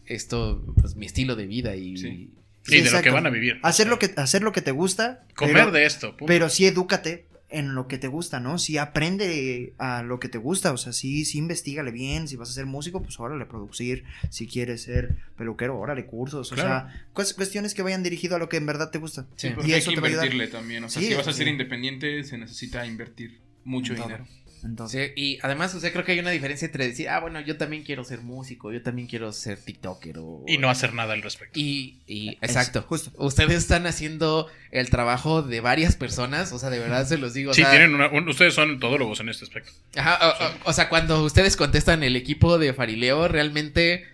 esto, 0.06 0.62
pues, 0.80 0.96
mi 0.96 1.06
estilo 1.06 1.36
de 1.36 1.46
vida 1.46 1.76
y... 1.76 1.96
Sí. 1.96 2.30
Sí, 2.64 2.80
de 2.80 2.92
lo 2.92 3.02
que 3.02 3.10
van 3.10 3.26
a 3.26 3.30
vivir. 3.30 3.58
Hacer 3.64 3.88
lo 3.88 3.98
que, 3.98 4.12
hacer 4.16 4.42
lo 4.42 4.52
que 4.52 4.62
te 4.62 4.70
gusta. 4.70 5.24
Comer 5.34 5.54
pero- 5.54 5.70
de 5.72 5.84
esto. 5.84 6.10
punto. 6.10 6.26
Pero 6.26 6.48
sí 6.48 6.64
edúcate 6.64 7.26
en 7.50 7.74
lo 7.74 7.88
que 7.88 7.98
te 7.98 8.06
gusta, 8.06 8.38
¿no? 8.38 8.56
Sí 8.56 8.78
aprende 8.78 9.74
a 9.78 10.02
lo 10.04 10.20
que 10.20 10.28
te 10.28 10.38
gusta, 10.38 10.72
o 10.72 10.76
sea, 10.76 10.92
sí, 10.92 11.24
sí 11.24 11.38
investigale 11.38 11.90
bien, 11.90 12.28
si 12.28 12.36
vas 12.36 12.48
a 12.50 12.52
ser 12.52 12.66
músico, 12.66 13.02
pues 13.02 13.18
órale, 13.18 13.44
producir, 13.46 14.04
si 14.30 14.46
quieres 14.46 14.82
ser 14.82 15.16
peluquero, 15.36 15.76
órale, 15.78 16.06
cursos, 16.06 16.52
o 16.52 16.56
sea, 16.56 17.04
cues- 17.14 17.34
cuestiones 17.34 17.74
que 17.74 17.82
vayan 17.82 18.04
dirigido 18.04 18.36
a 18.36 18.38
lo 18.38 18.48
que 18.48 18.58
en 18.58 18.66
verdad 18.66 18.90
te 18.92 18.98
gusta. 18.98 19.26
Sí. 19.36 19.50
Porque 19.54 19.70
Y 19.70 19.72
hay 19.74 19.80
eso 19.80 19.90
que 19.90 19.96
te 19.96 20.00
va 20.00 20.06
a 20.06 20.10
ayudar. 20.10 20.26
invertirle 20.26 20.56
también. 20.56 20.84
O 20.84 20.88
sea, 20.88 21.02
Sí, 21.02 21.08
si 21.08 21.14
vas 21.14 21.26
a 21.26 21.32
sí. 21.32 21.38
ser 21.38 21.48
independiente, 21.48 22.22
se 22.22 22.38
necesita 22.38 22.86
invertir 22.86 23.40
mucho 23.64 23.94
todo. 23.96 24.04
dinero. 24.06 24.26
Entonces, 24.64 25.12
Sí, 25.16 25.20
y 25.20 25.38
además, 25.42 25.74
o 25.74 25.80
sea, 25.80 25.92
creo 25.92 26.04
que 26.04 26.12
hay 26.12 26.20
una 26.20 26.30
diferencia 26.30 26.66
entre 26.66 26.86
decir, 26.86 27.08
ah, 27.08 27.18
bueno, 27.20 27.40
yo 27.40 27.56
también 27.56 27.82
quiero 27.82 28.04
ser 28.04 28.20
músico, 28.20 28.72
yo 28.72 28.82
también 28.82 29.08
quiero 29.08 29.32
ser 29.32 29.58
TikToker 29.58 30.18
o... 30.18 30.44
Y 30.46 30.58
no 30.58 30.70
hacer 30.70 30.94
nada 30.94 31.14
al 31.14 31.22
respecto. 31.22 31.58
Y, 31.58 31.98
y- 32.06 32.38
exacto. 32.40 32.82
justo. 32.82 33.10
Ustedes 33.16 33.56
están 33.58 33.86
haciendo 33.86 34.48
el 34.70 34.88
trabajo 34.90 35.42
de 35.42 35.60
varias 35.60 35.96
personas, 35.96 36.52
o 36.52 36.58
sea, 36.58 36.70
de 36.70 36.78
verdad 36.78 37.06
se 37.06 37.18
los 37.18 37.34
digo. 37.34 37.50
o 37.50 37.54
sí, 37.54 37.62
sea, 37.62 37.70
tienen 37.70 37.94
una, 37.94 38.08
un- 38.08 38.28
ustedes 38.28 38.54
son 38.54 38.78
todólogos 38.80 39.20
en 39.20 39.28
este 39.28 39.44
aspecto. 39.44 39.72
ajá, 39.96 40.18
o, 40.28 40.44
o- 40.44 40.70
o 40.70 40.72
sea, 40.72 40.88
cuando 40.88 41.22
ustedes 41.24 41.56
contestan 41.56 42.02
el 42.02 42.16
equipo 42.16 42.58
de 42.58 42.72
Farileo, 42.72 43.28
realmente 43.28 44.04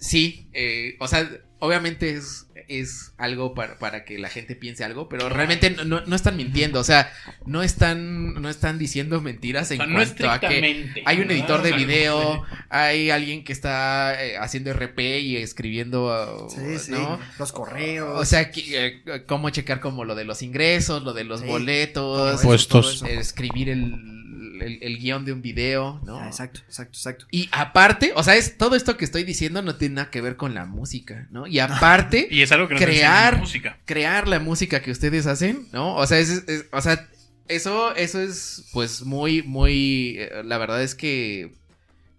sí, 0.00 0.48
eh, 0.52 0.96
o 1.00 1.08
sea, 1.08 1.28
obviamente 1.60 2.10
es, 2.10 2.46
es 2.68 3.12
algo 3.16 3.54
para, 3.54 3.78
para 3.78 4.04
que 4.04 4.18
la 4.18 4.28
gente 4.28 4.54
piense 4.54 4.84
algo, 4.84 5.08
pero 5.08 5.28
realmente 5.28 5.70
no, 5.70 5.84
no- 5.84 6.00
no 6.06 6.14
están 6.14 6.36
mintiendo, 6.36 6.78
o 6.80 6.84
sea, 6.84 7.10
no 7.46 7.62
están, 7.62 8.34
no 8.40 8.48
están 8.50 8.78
diciendo 8.78 9.20
mentiras 9.20 9.70
en 9.70 9.80
O 9.80 9.84
sea, 9.84 9.86
no 9.92 9.94
cuanto 9.98 10.30
a 10.30 10.38
que 10.40 10.92
hay 11.04 11.20
un 11.20 11.30
editor 11.30 11.62
de 11.62 11.72
video, 11.72 12.44
hay 12.68 13.10
alguien 13.10 13.42
que 13.44 13.52
está 13.52 14.22
eh, 14.24 14.36
haciendo 14.38 14.70
RP 14.72 15.20
y 15.20 15.36
escribiendo, 15.36 16.48
Sí, 16.50 16.78
sí, 16.78 16.90
¿no? 16.92 17.18
los 17.38 17.52
correos. 17.52 18.20
O 18.20 18.24
sea, 18.24 18.50
que, 18.50 18.86
eh, 19.06 19.22
cómo 19.26 19.50
checar 19.50 19.80
como 19.80 20.04
lo 20.04 20.14
de 20.14 20.24
los 20.24 20.42
ingresos, 20.42 21.02
lo 21.02 21.12
de 21.14 21.24
los 21.24 21.40
Sí, 21.40 21.46
boletos, 21.46 22.34
eso, 22.40 22.42
Puestos. 22.48 23.02
escribir 23.02 23.68
el, 23.70 24.17
el- 24.62 24.78
el 24.82 24.98
guion 24.98 25.24
de 25.24 25.32
un 25.32 25.42
video, 25.42 26.00
¿no? 26.04 26.18
Ah, 26.20 26.26
exacto, 26.26 26.60
exacto, 26.66 26.96
exacto. 26.98 27.26
Y 27.30 27.48
aparte, 27.52 28.12
o 28.16 28.22
sea, 28.22 28.36
es 28.36 28.58
todo 28.58 28.74
esto 28.76 28.96
que 28.96 29.04
estoy 29.04 29.24
diciendo 29.24 29.62
no 29.62 29.76
tiene 29.76 29.96
nada 29.96 30.10
que 30.10 30.20
ver 30.20 30.36
con 30.36 30.54
la 30.54 30.64
música, 30.66 31.26
¿no? 31.30 31.46
Y 31.46 31.58
aparte, 31.58 32.28
Y 32.30 32.42
es 32.42 32.52
algo 32.52 32.68
que 32.68 32.74
nos 32.74 32.82
enseñan 32.82 33.00
Crear- 33.00 33.34
en 33.34 33.40
música. 33.40 33.78
crear 33.84 34.28
la 34.28 34.38
música 34.40 34.80
que 34.82 34.90
ustedes 34.90 35.26
hacen, 35.26 35.66
¿no? 35.72 35.94
O 35.96 36.06
sea, 36.06 36.18
es, 36.18 36.28
es- 36.30 36.66
o 36.72 36.80
sea, 36.80 37.08
eso, 37.48 37.94
eso 37.96 38.20
es 38.20 38.68
pues 38.72 39.02
muy, 39.04 39.42
muy, 39.42 40.16
eh, 40.18 40.42
la 40.44 40.58
verdad 40.58 40.82
es 40.82 40.94
que 40.94 41.54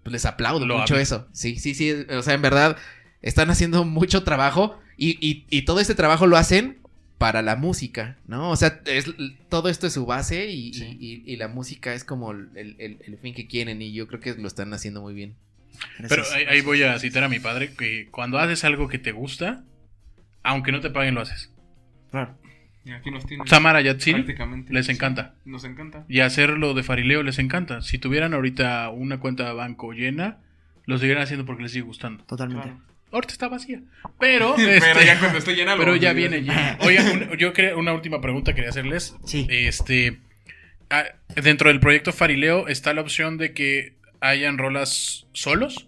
pues, 0.03 0.13
les 0.13 0.25
aplaudo 0.25 0.65
Lo 0.65 0.77
mucho 0.79 0.97
eso. 0.97 1.27
Sí, 1.33 1.59
sí, 1.59 1.75
sí, 1.75 1.93
o 2.09 2.21
sea, 2.23 2.33
en 2.33 2.41
verdad 2.41 2.77
están 3.21 3.49
haciendo 3.51 3.83
mucho 3.85 4.23
trabajo 4.23 4.79
y, 4.97 5.17
y, 5.25 5.45
y 5.49 5.61
todo 5.63 5.79
este 5.81 5.93
trabajo 5.93 6.25
lo 6.25 6.35
hacen 6.35 6.78
para 7.19 7.43
la 7.43 7.55
música, 7.55 8.17
¿no? 8.25 8.49
O 8.49 8.55
sea, 8.55 8.81
es, 8.85 9.13
todo 9.49 9.69
esto 9.69 9.85
es 9.85 9.93
su 9.93 10.05
base 10.07 10.47
y, 10.49 10.73
Sí. 10.73 10.97
y- 10.99 11.05
y- 11.27 11.33
y 11.33 11.35
la 11.35 11.47
música 11.49 11.93
es 11.93 12.03
como 12.03 12.31
el, 12.31 12.49
el- 12.55 12.97
el 13.05 13.17
fin 13.19 13.35
que 13.35 13.45
quieren 13.45 13.81
y 13.81 13.93
yo 13.93 14.07
creo 14.07 14.19
que 14.19 14.33
lo 14.35 14.47
están 14.47 14.73
haciendo 14.73 15.01
muy 15.01 15.13
bien. 15.13 15.35
Pero 16.09 16.23
ahí, 16.33 16.45
ahí 16.45 16.61
voy 16.61 16.81
a 16.83 16.97
citar 16.97 17.23
a 17.23 17.29
mi 17.29 17.39
padre 17.39 17.73
que 17.77 18.07
cuando 18.09 18.39
haces 18.39 18.63
algo 18.63 18.87
que 18.87 18.97
te 18.99 19.11
gusta, 19.11 19.63
aunque 20.43 20.71
no 20.71 20.79
te 20.79 20.89
paguen, 20.89 21.13
lo 21.15 21.21
haces. 21.21 21.51
Claro. 22.09 22.35
Y 22.85 22.91
aquí 22.91 23.11
nos 23.11 23.25
tienen. 23.25 23.45
Samara 23.47 23.81
Yatsil 23.81 24.15
prácticamente. 24.15 24.73
les 24.73 24.85
Sí, 24.87 24.93
encanta. 24.93 25.35
Nos 25.45 25.63
encanta. 25.65 26.05
Y 26.07 26.21
hacerlo 26.21 26.73
de 26.73 26.83
Farileo 26.83 27.21
les 27.23 27.37
encanta. 27.37 27.81
Si 27.81 27.97
tuvieran 27.99 28.33
ahorita 28.33 28.89
una 28.89 29.19
cuenta 29.19 29.45
de 29.45 29.53
banco 29.53 29.91
llena, 29.91 30.37
lo 30.85 30.97
seguirían 30.97 31.21
haciendo 31.23 31.45
porque 31.45 31.63
les 31.63 31.73
sigue 31.73 31.83
gustando. 31.85 32.23
Totalmente. 32.23 32.63
Claro. 32.69 32.81
Ahorita 33.11 33.33
está 33.33 33.47
vacía. 33.47 33.81
Pero, 34.19 34.53
Pero 34.57 34.71
este, 34.71 35.05
ya 35.05 35.19
cuando 35.19 35.37
esté 35.39 35.55
llena 35.55 35.75
lo 35.75 35.79
pero 35.79 35.95
ya 35.95 36.13
viene 36.13 36.41
llena. 36.41 36.77
Oigan, 36.81 37.07
un- 37.31 37.37
yo 37.37 37.53
quería 37.53 37.75
una 37.75 37.93
última 37.93 38.21
pregunta 38.21 38.53
quería 38.53 38.69
hacerles. 38.69 39.15
Sí. 39.25 39.47
Este, 39.49 40.19
ah, 40.89 41.05
dentro 41.41 41.69
del 41.69 41.79
proyecto 41.79 42.13
Farileo 42.13 42.67
está 42.67 42.93
la 42.93 43.01
opción 43.01 43.37
de 43.37 43.53
que 43.53 43.95
hayan 44.21 44.57
rolas 44.57 45.25
solos 45.33 45.87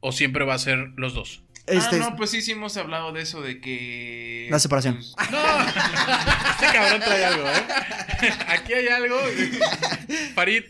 o 0.00 0.12
siempre 0.12 0.44
va 0.44 0.54
a 0.54 0.58
ser 0.58 0.90
los 0.96 1.14
dos. 1.14 1.42
Este, 1.66 1.96
Ah, 1.96 2.10
no, 2.10 2.16
pues 2.16 2.30
sí, 2.30 2.42
sí 2.42 2.52
hemos 2.52 2.76
hablado 2.76 3.12
de 3.12 3.22
eso, 3.22 3.42
de 3.42 3.60
que... 3.60 4.48
La 4.50 4.58
separación. 4.58 4.96
pues, 4.96 5.14
No, 5.30 5.38
este 5.60 6.66
cabrón 6.72 7.00
trae 7.00 7.24
algo, 7.24 7.46
¿eh? 7.48 8.30
Aquí 8.48 8.72
hay 8.72 8.88
algo. 8.88 9.16
Farid, 10.34 10.64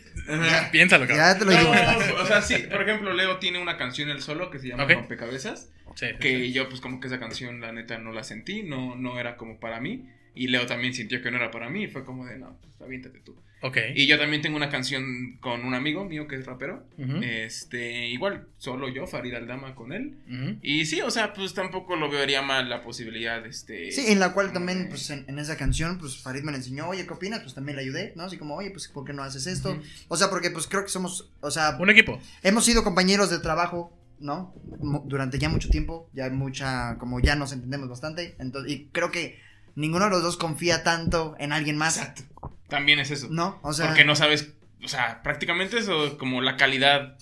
piénsalo, 0.71 1.07
cabrón. 1.07 1.17
ya 1.25 1.37
te 1.37 1.45
lo 1.45 1.51
digo. 1.51 1.73
no, 1.73 2.21
o 2.21 2.25
sea, 2.25 2.41
sí, 2.41 2.55
por 2.69 2.81
ejemplo, 2.81 3.13
Leo 3.13 3.37
tiene 3.37 3.59
una 3.59 3.77
canción 3.77 4.09
él 4.09 4.21
solo 4.21 4.49
que 4.51 4.59
se 4.59 4.69
llama 4.69 4.83
Ok. 4.83 4.91
Rompecabezas. 4.91 5.69
Sí, 5.95 6.07
Que 6.19 6.29
sí. 6.39 6.53
yo, 6.53 6.69
pues, 6.69 6.79
como 6.81 6.99
que 6.99 7.07
esa 7.07 7.19
canción, 7.19 7.59
la 7.59 7.71
neta, 7.71 7.97
no 7.97 8.11
la 8.13 8.23
sentí, 8.23 8.63
no, 8.63 8.95
no 8.95 9.19
era 9.19 9.35
como 9.37 9.59
para 9.59 9.79
mí. 9.79 10.07
Y 10.33 10.47
Leo 10.47 10.65
también 10.65 10.93
sintió 10.93 11.21
que 11.21 11.29
no 11.31 11.37
era 11.37 11.51
para 11.51 11.69
mí, 11.69 11.83
y 11.83 11.87
fue 11.87 12.05
como 12.05 12.25
de, 12.25 12.37
no, 12.37 12.57
pues 12.61 12.73
aviéntate 12.81 13.19
tú. 13.19 13.35
Ok. 13.63 13.77
Y 13.93 14.07
yo 14.07 14.17
también 14.17 14.41
tengo 14.41 14.57
una 14.57 14.69
canción 14.69 15.37
con 15.39 15.63
un 15.65 15.75
amigo 15.75 16.03
mío 16.05 16.27
que 16.27 16.35
es 16.35 16.45
rapero. 16.47 16.83
Este, 17.21 18.07
igual, 18.07 18.47
solo 18.57 18.89
yo, 18.89 19.05
Farid 19.07 19.33
Aldama 19.35 19.75
con 19.75 19.93
él. 19.93 20.15
Y 20.61 20.85
sí, 20.85 21.01
o 21.01 21.11
sea, 21.11 21.33
pues 21.33 21.53
tampoco 21.53 21.95
lo 21.95 22.09
vería 22.09 22.41
mal 22.41 22.69
la 22.69 22.81
posibilidad, 22.81 23.45
este... 23.45 23.91
Sí, 23.91 24.05
en 24.11 24.19
la 24.19 24.33
cual 24.33 24.51
también, 24.53 24.83
de- 24.83 24.89
pues 24.89 25.09
en, 25.11 25.25
en 25.27 25.37
esa 25.39 25.57
canción, 25.57 25.97
pues 25.99 26.17
Farid 26.21 26.41
me 26.43 26.51
la 26.51 26.57
enseñó, 26.57 26.87
oye, 26.89 27.05
¿qué 27.05 27.13
opinas? 27.13 27.41
Pues 27.41 27.53
también 27.53 27.75
le 27.75 27.83
ayudé, 27.83 28.13
¿no? 28.15 28.23
Así 28.23 28.37
como, 28.37 28.55
oye, 28.55 28.71
pues 28.71 28.87
¿por 28.87 29.05
qué 29.05 29.13
no 29.13 29.23
haces 29.23 29.45
esto? 29.47 29.79
O 30.07 30.17
sea, 30.17 30.29
porque 30.29 30.49
pues 30.49 30.65
creo 30.67 30.81
que 30.83 30.89
somos, 30.89 31.31
o 31.41 31.51
sea, 31.51 31.77
Un 31.79 31.89
equipo. 31.89 32.19
hemos 32.43 32.65
sido 32.65 32.83
compañeros 32.83 33.29
de 33.29 33.39
trabajo, 33.39 33.95
¿no? 34.19 34.55
Durante 35.05 35.37
ya 35.39 35.49
mucho 35.49 35.69
tiempo, 35.69 36.09
ya 36.13 36.25
hay 36.25 36.31
mucha, 36.31 36.97
como 36.97 37.19
ya 37.19 37.35
nos 37.35 37.53
entendemos 37.53 37.89
bastante, 37.89 38.35
entonces, 38.39 38.71
y 38.71 38.85
creo 38.91 39.11
que 39.11 39.39
ninguno 39.75 40.05
de 40.05 40.11
los 40.11 40.23
dos 40.23 40.37
confía 40.37 40.83
tanto 40.83 41.35
en 41.39 41.51
alguien 41.53 41.77
más, 41.77 41.97
Exacto. 41.97 42.23
También 42.67 42.99
es 42.99 43.11
eso. 43.11 43.27
¿no? 43.29 43.59
O 43.63 43.73
sea, 43.73 43.87
Porque 43.87 44.05
no 44.05 44.15
sabes, 44.15 44.53
o 44.83 44.87
sea, 44.87 45.21
prácticamente 45.23 45.77
eso, 45.77 46.17
como 46.17 46.41
la 46.41 46.55
calidad, 46.57 47.17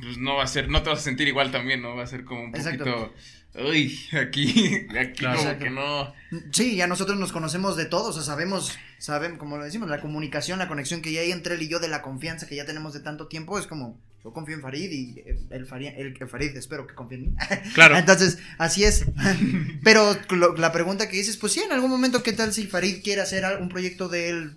pues 0.00 0.16
no 0.18 0.36
va 0.36 0.44
a 0.44 0.46
ser, 0.46 0.68
no 0.70 0.82
te 0.82 0.88
vas 0.90 1.00
a 1.00 1.02
sentir 1.02 1.28
igual 1.28 1.50
también, 1.50 1.82
¿no? 1.82 1.94
Va 1.96 2.04
a 2.04 2.06
ser 2.06 2.24
como 2.24 2.44
un 2.44 2.56
Exacto. 2.56 2.84
poquito, 2.84 3.68
uy, 3.68 3.98
aquí, 4.12 4.86
aquí 4.98 5.12
Claro. 5.18 5.36
como 5.38 5.50
Exacto. 5.50 5.64
que 5.64 5.70
no. 5.70 6.14
Sí, 6.52 6.76
ya 6.76 6.86
nosotros 6.86 7.18
nos 7.18 7.32
conocemos 7.32 7.76
de 7.76 7.84
todos, 7.84 8.10
o 8.16 8.22
sea, 8.22 8.22
sabemos, 8.22 8.78
saben, 8.98 9.36
como 9.36 9.58
lo 9.58 9.64
decimos, 9.64 9.90
la 9.90 10.00
comunicación, 10.00 10.58
la 10.58 10.68
conexión 10.68 11.02
que 11.02 11.12
ya 11.12 11.20
hay 11.20 11.32
entre 11.32 11.56
él 11.56 11.62
y 11.62 11.68
yo, 11.68 11.78
de 11.78 11.88
la 11.88 12.00
confianza 12.00 12.46
que 12.48 12.56
ya 12.56 12.64
tenemos 12.64 12.94
de 12.94 13.00
tanto 13.00 13.26
tiempo, 13.28 13.58
es 13.58 13.66
como, 13.66 14.00
yo 14.24 14.32
confío 14.32 14.54
en 14.54 14.62
Farid 14.62 14.90
y 14.90 15.18
eh, 15.20 15.38
el, 15.50 15.66
Farid, 15.66 15.88
el, 15.96 16.16
el 16.20 16.28
Farid 16.28 16.56
espero 16.56 16.86
que 16.86 16.94
confíe 16.94 17.18
en 17.18 17.22
mí. 17.24 17.34
Claro. 17.74 17.96
Entonces, 17.96 18.38
así 18.58 18.84
es. 18.84 19.06
Pero 19.84 20.16
lo- 20.30 20.54
la 20.56 20.72
pregunta 20.72 21.08
que 21.08 21.16
dices, 21.16 21.36
pues 21.36 21.52
sí, 21.52 21.60
en 21.60 21.72
algún 21.72 21.90
momento, 21.90 22.22
¿qué 22.22 22.32
tal 22.32 22.52
si 22.52 22.66
Farid 22.66 23.02
quiere 23.02 23.20
hacer 23.20 23.44
un 23.60 23.68
proyecto 23.68 24.08
de 24.08 24.28
él 24.30 24.52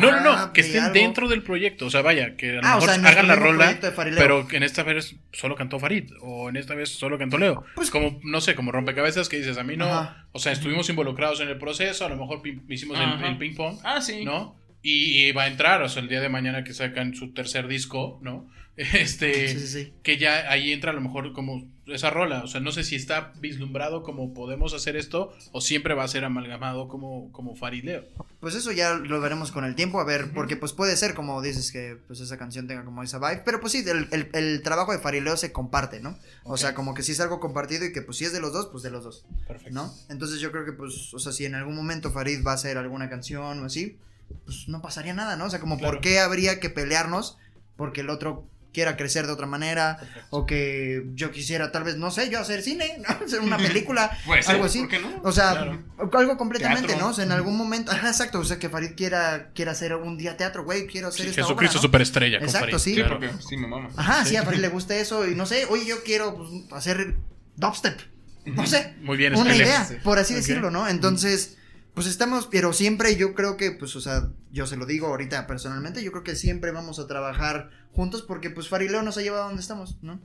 No, 0.00 0.10
no, 0.10 0.20
no, 0.38 0.52
que 0.54 0.62
de 0.62 0.68
estén 0.68 0.84
algo. 0.84 0.94
dentro 0.94 1.28
del 1.28 1.42
proyecto. 1.42 1.86
O 1.86 1.90
sea, 1.90 2.00
vaya, 2.00 2.36
que 2.36 2.52
a 2.52 2.54
lo 2.54 2.60
Ah, 2.64 2.76
o 2.76 2.80
mejor 2.80 2.94
sea, 3.00 3.08
hagan 3.10 3.28
la 3.28 3.36
rola, 3.36 3.78
pero 4.16 4.48
que 4.48 4.56
en 4.56 4.62
esta 4.62 4.82
vez 4.82 5.16
solo 5.32 5.54
cantó 5.56 5.78
Farid, 5.78 6.10
o 6.22 6.48
en 6.48 6.56
esta 6.56 6.74
vez 6.74 6.88
solo 6.88 7.18
cantó 7.18 7.36
Leo. 7.36 7.64
Pues- 7.74 7.90
como, 7.90 8.18
no 8.24 8.40
sé, 8.40 8.54
como 8.54 8.72
rompecabezas 8.72 9.28
que 9.28 9.36
dices, 9.36 9.58
a 9.58 9.62
mí 9.64 9.76
no. 9.76 9.84
Ajá. 9.86 10.26
O 10.32 10.38
sea, 10.38 10.52
estuvimos 10.52 10.88
involucrados 10.88 11.40
en 11.40 11.48
el 11.48 11.58
proceso, 11.58 12.06
a 12.06 12.08
lo 12.08 12.16
mejor 12.16 12.40
hicimos 12.70 12.96
el, 12.98 13.04
Ajá. 13.04 13.28
el 13.28 13.36
ping 13.36 13.54
pong, 13.54 13.76
Ah, 13.84 14.00
sí. 14.00 14.24
¿no? 14.24 14.56
Y, 14.82 15.28
y 15.28 15.32
va 15.32 15.44
a 15.44 15.46
entrar, 15.48 15.82
o 15.82 15.88
sea, 15.88 16.02
el 16.02 16.08
día 16.08 16.20
de 16.20 16.28
mañana 16.28 16.62
que 16.64 16.72
sacan 16.74 17.14
su 17.14 17.32
tercer 17.32 17.68
disco, 17.68 18.18
¿no? 18.22 18.50
Este. 18.76 19.48
Sí, 19.48 19.60
sí, 19.60 19.66
sí. 19.68 19.92
que 20.02 20.18
ya 20.18 20.50
ahí 20.50 20.72
entra 20.72 20.90
a 20.90 20.94
lo 20.94 21.00
mejor 21.00 21.32
como 21.32 21.64
esa 21.86 22.10
rola. 22.10 22.42
O 22.42 22.46
sea, 22.48 22.60
no 22.60 22.72
sé 22.72 22.82
si 22.82 22.96
está 22.96 23.32
vislumbrado 23.38 24.02
como 24.02 24.34
podemos 24.34 24.74
hacer 24.74 24.96
esto 24.96 25.32
o 25.52 25.60
siempre 25.60 25.94
va 25.94 26.02
a 26.04 26.08
ser 26.08 26.24
amalgamado 26.24 26.88
como, 26.88 27.30
como 27.30 27.54
Farid 27.54 27.84
Leo. 27.84 28.04
Pues 28.40 28.54
eso 28.54 28.72
ya 28.72 28.94
lo 28.94 29.20
veremos 29.20 29.52
con 29.52 29.64
el 29.64 29.74
tiempo, 29.76 30.00
a 30.00 30.04
ver, 30.04 30.32
porque 30.34 30.56
pues 30.56 30.72
puede 30.72 30.96
ser 30.96 31.14
como 31.14 31.40
dices 31.40 31.70
que 31.70 31.98
pues 32.06 32.20
esa 32.20 32.36
canción 32.36 32.66
tenga 32.66 32.84
como 32.84 33.02
esa 33.02 33.18
vibe, 33.18 33.42
pero 33.44 33.60
pues 33.60 33.72
sí, 33.72 33.84
el, 33.86 34.08
el- 34.10 34.30
el 34.32 34.62
trabajo 34.62 34.92
de 34.92 34.98
Farileo 34.98 35.36
se 35.36 35.52
comparte, 35.52 36.00
¿no? 36.00 36.18
O 36.42 36.56
sea, 36.56 36.74
como 36.74 36.94
que 36.94 37.02
si 37.02 37.12
es 37.12 37.20
algo 37.20 37.38
compartido 37.40 37.84
y 37.86 37.92
que 37.92 38.02
pues 38.02 38.16
si 38.18 38.24
es 38.24 38.32
de 38.32 38.40
los 38.40 38.52
dos, 38.52 38.68
pues 38.72 38.82
de 38.82 38.90
los 38.90 39.04
dos, 39.04 39.24
Perfecto. 39.46 39.72
¿no? 39.74 39.94
Entonces 40.08 40.40
yo 40.40 40.50
creo 40.50 40.64
que 40.64 40.72
pues, 40.72 41.14
o 41.14 41.18
sea, 41.18 41.32
si 41.32 41.44
en 41.44 41.54
algún 41.54 41.76
momento 41.76 42.10
Farid 42.10 42.44
va 42.44 42.52
a 42.52 42.54
hacer 42.54 42.76
alguna 42.78 43.08
canción 43.08 43.60
o 43.62 43.64
así, 43.66 43.98
pues 44.44 44.68
no 44.68 44.82
pasaría 44.82 45.14
nada, 45.14 45.36
¿no? 45.36 45.44
O 45.46 45.50
sea, 45.50 45.60
como 45.60 45.78
Claro. 45.78 45.92
por 45.94 46.00
qué 46.00 46.18
habría 46.18 46.58
que 46.60 46.70
pelearnos 46.70 47.38
porque 47.76 48.00
el 48.02 48.10
otro 48.10 48.46
quiera 48.74 48.96
crecer 48.98 49.26
de 49.26 49.32
otra 49.32 49.46
manera 49.46 49.98
o 50.28 50.44
que 50.44 51.06
yo 51.14 51.30
quisiera 51.30 51.72
tal 51.72 51.84
vez, 51.84 51.96
no 51.96 52.10
sé, 52.10 52.28
yo 52.28 52.38
hacer 52.40 52.60
cine, 52.60 52.98
¿no? 52.98 53.08
hacer 53.24 53.40
una 53.40 53.56
película, 53.56 54.10
Pues, 54.26 54.46
algo 54.50 54.64
así. 54.64 54.80
¿por 54.80 54.88
qué 54.88 54.98
no? 54.98 55.08
O 55.22 55.32
sea, 55.32 55.52
Claro. 55.52 55.82
algo 56.12 56.36
completamente, 56.36 56.88
Teatro. 56.88 57.04
¿no? 57.06 57.10
O 57.12 57.14
sea, 57.14 57.24
en 57.24 57.32
algún 57.32 57.56
momento, 57.56 57.92
ajá, 57.92 58.08
exacto, 58.08 58.40
o 58.40 58.44
sea, 58.44 58.58
que 58.58 58.68
Farid 58.68 58.90
quiera, 58.94 59.50
quiera 59.54 59.72
hacer 59.72 59.94
un 59.94 60.18
día 60.18 60.36
teatro, 60.36 60.64
güey, 60.64 60.86
quiero 60.86 61.08
hacer 61.08 61.22
Sí, 61.26 61.30
esta 61.30 61.42
Jesucristo 61.42 61.78
obra, 61.78 61.82
¿no? 61.82 61.88
superestrella. 61.88 62.38
con 62.40 62.48
Exacto, 62.48 62.66
Farid, 62.66 62.78
sí. 62.84 62.90
Sí, 62.90 62.96
claro. 62.96 63.18
porque 63.20 63.30
sí 63.48 63.56
me 63.56 63.66
mama. 63.68 63.88
Ajá, 63.96 64.24
sí, 64.26 64.36
a 64.36 64.42
Farid 64.42 64.58
le 64.58 64.68
gusta 64.68 64.94
eso 64.96 65.26
y 65.26 65.34
no 65.34 65.46
sé, 65.46 65.64
oye, 65.70 65.86
yo 65.86 66.02
quiero 66.04 66.36
pues, 66.36 66.50
hacer 66.72 67.14
dubstep, 67.56 67.98
no 68.46 68.66
sé, 68.66 68.94
Muy 69.00 69.16
bien, 69.16 69.34
una 69.36 69.54
idea, 69.56 69.88
por 70.02 70.18
así 70.18 70.34
decirlo, 70.34 70.70
¿no? 70.70 70.86
Entonces, 70.88 71.56
pues 71.94 72.08
estamos, 72.08 72.48
pero 72.50 72.72
siempre 72.72 73.14
yo 73.16 73.34
creo 73.34 73.56
que, 73.56 73.70
pues, 73.70 73.94
o 73.94 74.00
sea, 74.00 74.28
yo 74.50 74.66
se 74.66 74.76
lo 74.76 74.84
digo 74.84 75.06
ahorita 75.06 75.46
personalmente, 75.46 76.02
yo 76.02 76.10
creo 76.10 76.24
que 76.24 76.34
siempre 76.34 76.72
vamos 76.72 76.98
a 76.98 77.06
trabajar 77.06 77.70
juntos 77.94 78.22
porque, 78.22 78.50
pues, 78.50 78.68
Farid 78.68 78.90
Leo 78.90 79.02
nos 79.02 79.16
ha 79.18 79.22
llevado 79.22 79.44
a 79.44 79.46
donde 79.46 79.62
estamos, 79.62 79.96
¿no? 80.02 80.18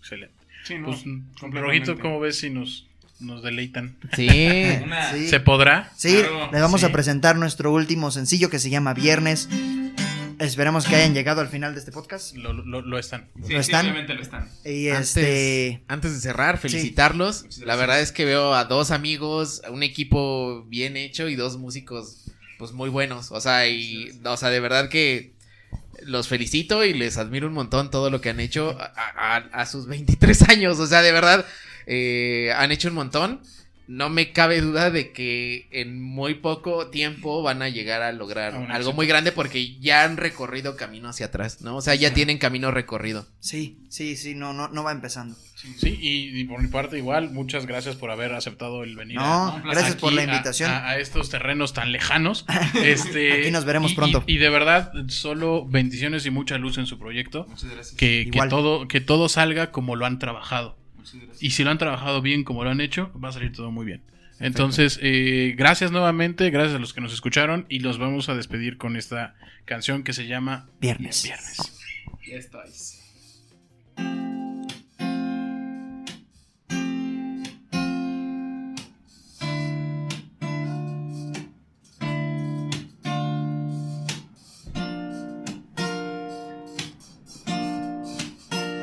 Excelente. 0.00 0.34
Sí, 0.64 0.78
no. 0.78 0.86
Pues, 0.86 0.98
completamente. 1.38 1.60
Rojito, 1.60 1.98
¿cómo 2.00 2.20
ves 2.20 2.38
si 2.38 2.50
nos, 2.50 2.86
nos 3.20 3.42
deleitan? 3.42 3.96
Sí. 4.14 4.28
Una- 4.84 5.12
Sí. 5.12 5.28
¿Se 5.28 5.40
podrá? 5.40 5.92
Sí, 5.96 6.16
Claro, 6.20 6.50
les 6.52 6.60
vamos 6.60 6.80
sí. 6.80 6.86
a 6.86 6.92
presentar 6.92 7.36
nuestro 7.36 7.72
último 7.72 8.10
sencillo 8.10 8.48
que 8.50 8.58
se 8.58 8.70
llama 8.70 8.94
Viernes. 8.94 9.48
Esperemos 10.40 10.84
que 10.86 10.96
hayan 10.96 11.14
llegado 11.14 11.40
al 11.40 11.48
final 11.48 11.74
de 11.74 11.78
este 11.78 11.92
podcast. 11.92 12.34
Lo, 12.34 12.52
lo, 12.52 12.82
lo 12.82 12.98
están. 12.98 13.28
Sí, 13.46 13.52
¿Lo 13.52 13.60
están? 13.60 13.82
simplemente 13.84 14.14
lo 14.14 14.20
están. 14.22 14.50
Y 14.64 14.88
Antes, 14.88 15.16
este. 15.16 15.82
antes 15.86 16.12
de 16.12 16.20
cerrar, 16.20 16.58
felicitarlos. 16.58 17.58
La 17.64 17.76
verdad 17.76 18.00
es 18.00 18.10
que 18.10 18.24
veo 18.24 18.52
a 18.52 18.64
dos 18.64 18.90
amigos, 18.90 19.62
a 19.64 19.70
un 19.70 19.84
equipo 19.84 20.64
bien 20.64 20.96
hecho 20.96 21.28
y 21.28 21.36
dos 21.36 21.56
músicos 21.56 22.24
pues 22.58 22.72
muy 22.72 22.90
buenos. 22.90 23.30
O 23.30 23.40
sea, 23.40 23.68
y 23.68 24.10
o 24.24 24.36
sea, 24.36 24.50
de 24.50 24.58
verdad 24.60 24.88
que 24.88 25.33
los 26.04 26.28
felicito 26.28 26.84
y 26.84 26.94
les 26.94 27.18
admiro 27.18 27.46
un 27.46 27.54
montón 27.54 27.90
todo 27.90 28.10
lo 28.10 28.20
que 28.20 28.30
han 28.30 28.40
hecho 28.40 28.76
a, 28.78 29.66
sus 29.66 29.86
23 29.86 30.48
años. 30.50 30.78
O 30.78 30.86
sea, 30.86 31.02
de 31.02 31.12
verdad 31.12 31.46
eh, 31.86 32.52
han 32.56 32.72
hecho 32.72 32.88
un 32.88 32.94
montón. 32.94 33.40
No 33.86 34.08
me 34.08 34.32
cabe 34.32 34.60
duda 34.62 34.90
de 34.90 35.12
que 35.12 35.68
en 35.70 36.00
muy 36.02 36.34
poco 36.34 36.88
tiempo 36.88 37.42
van 37.42 37.60
a 37.60 37.68
llegar 37.68 38.00
a 38.02 38.12
lograr 38.12 38.54
A 38.54 38.74
algo 38.74 38.92
muy 38.94 39.06
grande 39.06 39.30
porque 39.30 39.78
ya 39.78 40.04
han 40.04 40.16
recorrido 40.16 40.76
camino 40.76 41.08
hacia 41.10 41.26
atrás, 41.26 41.60
¿no? 41.60 41.76
O 41.76 41.80
sea, 41.82 41.94
ya 41.94 42.14
tienen 42.14 42.38
camino 42.38 42.70
recorrido. 42.70 43.26
Sí, 43.40 43.78
sí, 43.90 44.16
sí, 44.16 44.34
no, 44.34 44.52
no, 44.54 44.68
no 44.68 44.82
va 44.84 44.92
empezando. 44.92 45.36
Sí, 45.78 45.98
y, 46.00 46.40
y 46.40 46.44
por 46.44 46.60
mi 46.62 46.68
parte 46.68 46.98
igual, 46.98 47.30
muchas 47.30 47.64
gracias 47.66 47.96
por 47.96 48.10
haber 48.10 48.32
aceptado 48.34 48.84
el 48.84 48.96
venir. 48.96 49.16
No, 49.16 49.60
placer. 49.62 49.70
gracias 49.70 49.96
por 49.96 50.12
la 50.12 50.20
a- 50.22 50.24
invitación. 50.24 50.70
A, 50.70 50.88
a 50.90 50.98
estos 50.98 51.30
terrenos 51.30 51.72
tan 51.72 51.92
lejanos. 51.92 52.44
Este, 52.74 53.32
Aquí 53.40 53.50
nos 53.50 53.64
veremos 53.64 53.92
y- 53.92 53.94
pronto. 53.94 54.24
Y, 54.26 54.34
y 54.34 54.38
de 54.38 54.50
verdad, 54.50 54.92
solo 55.08 55.64
bendiciones 55.66 56.26
y 56.26 56.30
mucha 56.30 56.58
luz 56.58 56.76
en 56.78 56.86
su 56.86 56.98
proyecto. 56.98 57.46
Muchas 57.48 57.70
gracias. 57.70 57.96
Que, 57.96 58.30
todo, 58.50 58.88
que 58.88 59.00
todo 59.00 59.28
salga 59.28 59.70
como 59.70 59.96
lo 59.96 60.04
han 60.06 60.18
trabajado. 60.18 60.76
Y 61.40 61.50
si 61.50 61.64
lo 61.64 61.70
han 61.70 61.78
trabajado 61.78 62.22
bien 62.22 62.44
como 62.44 62.64
lo 62.64 62.70
han 62.70 62.80
hecho, 62.80 63.12
va 63.22 63.28
a 63.28 63.32
salir 63.32 63.52
todo 63.52 63.70
muy 63.70 63.86
bien. 63.86 64.02
Entonces, 64.40 64.98
eh, 65.00 65.54
gracias 65.56 65.92
nuevamente, 65.92 66.50
gracias 66.50 66.76
a 66.76 66.78
los 66.78 66.92
que 66.92 67.00
nos 67.00 67.12
escucharon 67.12 67.66
y 67.68 67.78
los 67.78 67.98
vamos 67.98 68.28
a 68.28 68.34
despedir 68.34 68.78
con 68.78 68.96
esta 68.96 69.34
canción 69.64 70.02
que 70.02 70.12
se 70.12 70.26
llama 70.26 70.68
Viernes. 70.80 71.22
Viernes. 71.22 71.78
Ya 72.26 72.36
estáis. 72.36 73.00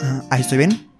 Ah, 0.01 0.23
Ahí 0.29 0.41
estoy 0.41 0.57
bien. 0.59 0.90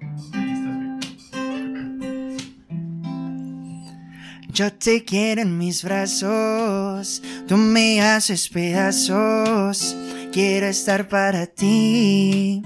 Yo 4.53 4.73
te 4.73 5.06
quiero 5.06 5.44
en 5.44 5.57
mis 5.57 5.82
brazos, 5.82 7.22
tú 7.48 7.56
me 7.56 8.02
haces 8.02 8.49
pedazos. 8.49 9.95
Quiero 10.34 10.68
estar 10.68 11.07
para 11.07 11.48
ti 11.48 12.61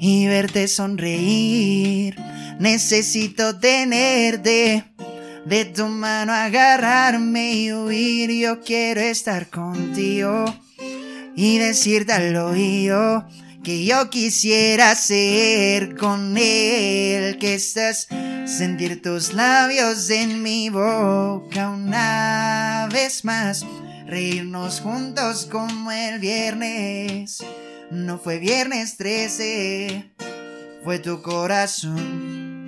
y 0.00 0.26
verte 0.26 0.66
sonreír. 0.66 2.16
Necesito 2.58 3.56
tenerte, 3.56 4.84
de 5.44 5.64
tu 5.66 5.86
mano 5.86 6.32
agarrarme 6.32 7.52
y 7.54 7.72
huir. 7.72 8.32
Yo 8.32 8.60
quiero 8.60 9.00
estar 9.00 9.48
contigo 9.48 10.44
y 11.36 11.58
decirte 11.58 12.14
al 12.14 12.34
oído 12.34 13.28
que 13.62 13.84
yo 13.84 14.10
quisiera 14.10 14.94
ser 14.94 15.96
con 15.96 16.36
él, 16.36 17.38
que 17.38 17.54
estás 17.54 18.08
sentir 18.46 19.02
tus 19.02 19.32
labios 19.34 20.08
en 20.10 20.42
mi 20.42 20.70
boca 20.70 21.70
una 21.70 22.88
vez 22.92 23.24
más, 23.24 23.66
reírnos 24.06 24.80
juntos 24.80 25.46
como 25.50 25.92
el 25.92 26.18
viernes. 26.18 27.44
No 27.90 28.18
fue 28.18 28.38
viernes 28.38 28.96
13, 28.96 30.10
fue 30.84 30.98
tu 30.98 31.22
corazón 31.22 32.66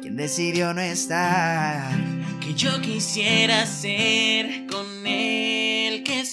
quien 0.00 0.16
decidió 0.16 0.74
no 0.74 0.80
estar. 0.80 1.92
que 2.40 2.54
yo 2.54 2.80
quisiera 2.80 3.66
ser 3.66 4.66
con 4.66 5.06
él 5.06 5.51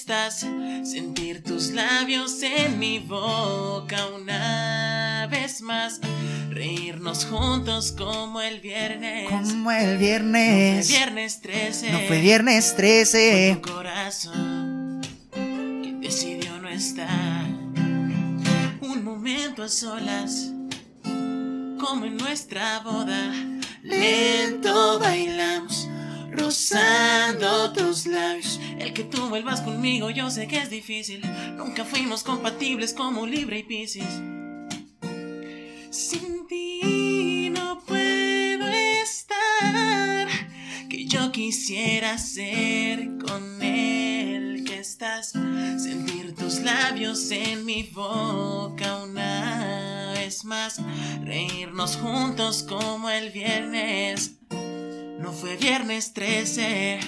estás 0.09 0.43
sentir 0.83 1.43
tus 1.43 1.69
labios 1.69 2.41
en 2.41 2.79
mi 2.79 2.97
boca 2.97 4.07
una 4.07 5.27
vez 5.29 5.61
más 5.61 6.01
reírnos 6.49 7.25
juntos 7.25 7.91
como 7.91 8.41
el 8.41 8.59
viernes. 8.59 9.29
Como 9.29 9.69
el 9.69 9.81
No 9.81 9.85
fue 9.85 9.97
viernes, 9.97 10.87
viernes 10.87 11.41
13 11.41 11.91
no 11.91 11.99
fue 12.07 12.21
viernes 12.21 12.69
fue 12.69 12.77
13. 12.77 13.59
tu 13.61 13.71
corazón 13.71 15.01
que 15.31 15.93
decidió 16.01 16.57
no 16.59 16.69
estar. 16.69 17.45
Un 18.81 19.03
momento 19.03 19.61
a 19.61 19.69
solas 19.69 20.51
como 21.79 22.05
en 22.05 22.17
nuestra 22.17 22.79
boda. 22.79 23.31
Lento 23.83 24.97
bailamos 24.97 25.87
rozando 26.39 27.71
tus 27.73 28.05
labios. 28.05 28.59
El 28.79 28.93
que 28.93 29.03
tú 29.03 29.29
vuelvas 29.29 29.61
conmigo 29.61 30.09
yo 30.09 30.29
sé 30.31 30.47
que 30.47 30.57
es 30.57 30.69
difícil. 30.69 31.21
Nunca 31.55 31.85
fuimos 31.85 32.23
compatibles 32.23 32.93
como 32.93 33.25
Libre 33.25 33.59
y 33.59 33.63
Piscis. 33.63 34.21
Sin 35.89 36.47
ti 36.47 37.49
no 37.49 37.81
puedo 37.85 38.67
estar. 38.67 40.27
Que 40.89 41.05
yo 41.05 41.31
quisiera 41.31 42.17
ser 42.17 43.09
con 43.25 43.61
él 43.61 44.63
que 44.65 44.79
estás. 44.79 45.33
Sentir 45.77 46.35
tus 46.35 46.61
labios 46.61 47.29
en 47.31 47.65
mi 47.65 47.83
boca 47.83 49.03
una 49.03 50.13
vez 50.15 50.45
más. 50.45 50.81
Reírnos 51.23 51.97
juntos 51.97 52.63
como 52.63 53.09
el 53.09 53.29
viernes 53.31 54.38
no 55.19 55.31
fue 55.33 55.57
viernes 55.57 56.13
13 56.13 56.99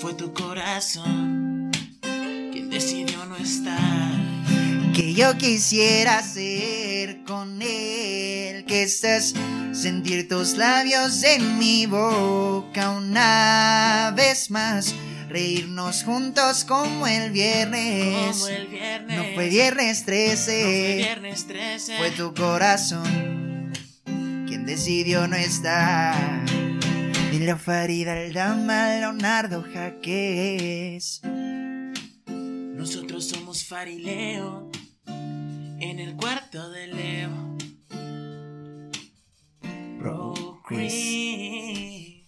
fue 0.00 0.14
tu 0.14 0.32
corazón 0.32 1.70
quien 2.52 2.70
decidió 2.70 3.24
no 3.26 3.36
estar 3.36 4.30
que 5.00 5.14
yo 5.14 5.38
quisiera 5.38 6.22
ser 6.22 7.24
con 7.24 7.62
él, 7.62 8.66
que 8.66 8.82
estás 8.82 9.34
sentir 9.72 10.28
tus 10.28 10.58
labios 10.58 11.22
en 11.22 11.58
mi 11.58 11.86
boca 11.86 12.90
una 12.90 14.12
vez 14.14 14.50
más, 14.50 14.94
reírnos 15.28 16.02
juntos 16.02 16.64
como 16.64 17.06
el 17.06 17.30
viernes. 17.30 18.36
Como 18.36 18.48
el 18.48 18.66
viernes. 18.66 19.16
No 19.16 19.24
fue 19.34 19.48
viernes 19.48 20.04
13, 20.04 20.52
No 20.52 20.64
fue 20.68 20.96
viernes 20.96 21.46
13. 21.46 21.96
fue 21.96 22.10
tu 22.10 22.34
corazón 22.34 23.72
quien 24.46 24.66
decidió 24.66 25.26
no 25.28 25.36
estar. 25.36 26.59
Dile 27.30 27.52
a 27.52 27.56
Farida 27.56 28.12
Aldama, 28.12 28.88
Leonardo 28.98 29.62
Jaques. 29.62 31.20
Nosotros 32.26 33.24
somos 33.28 33.64
Farileo 33.64 34.68
en 35.06 36.00
el 36.00 36.16
cuarto 36.16 36.70
de 36.70 36.88
Leo. 36.88 37.56
Bro 39.98 40.60
Chris. 40.66 42.24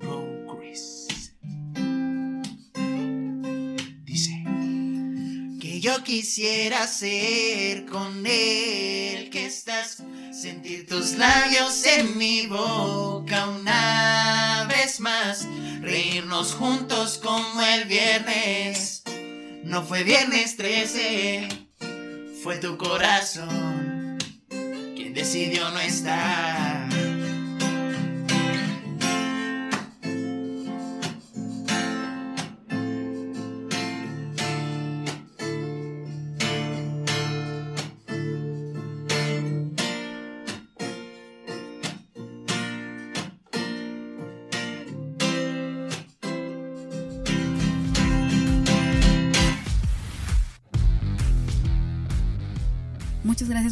Bro 0.00 0.58
Chris. 0.58 1.32
Dice. 4.04 4.44
Que 5.60 5.80
yo 5.80 6.02
quisiera 6.02 6.88
ser 6.88 7.86
con 7.86 8.26
él, 8.26 9.30
que 9.30 9.46
estás, 9.46 10.02
sentir 10.34 10.86
tus 10.88 11.12
labios 11.12 11.86
en 11.86 12.18
mi 12.18 12.46
boca 12.46 13.46
una 13.46 14.66
vez 14.68 14.98
más, 14.98 15.46
reírnos 15.80 16.54
juntos 16.54 17.20
como 17.22 17.62
el 17.62 17.84
viernes. 17.84 19.04
No 19.62 19.84
fue 19.84 20.02
viernes 20.02 20.56
13, 20.56 21.48
fue 22.42 22.58
tu 22.58 22.76
corazón 22.76 24.18
quien 24.96 25.14
decidió 25.14 25.70
no 25.70 25.78
estar. 25.78 26.93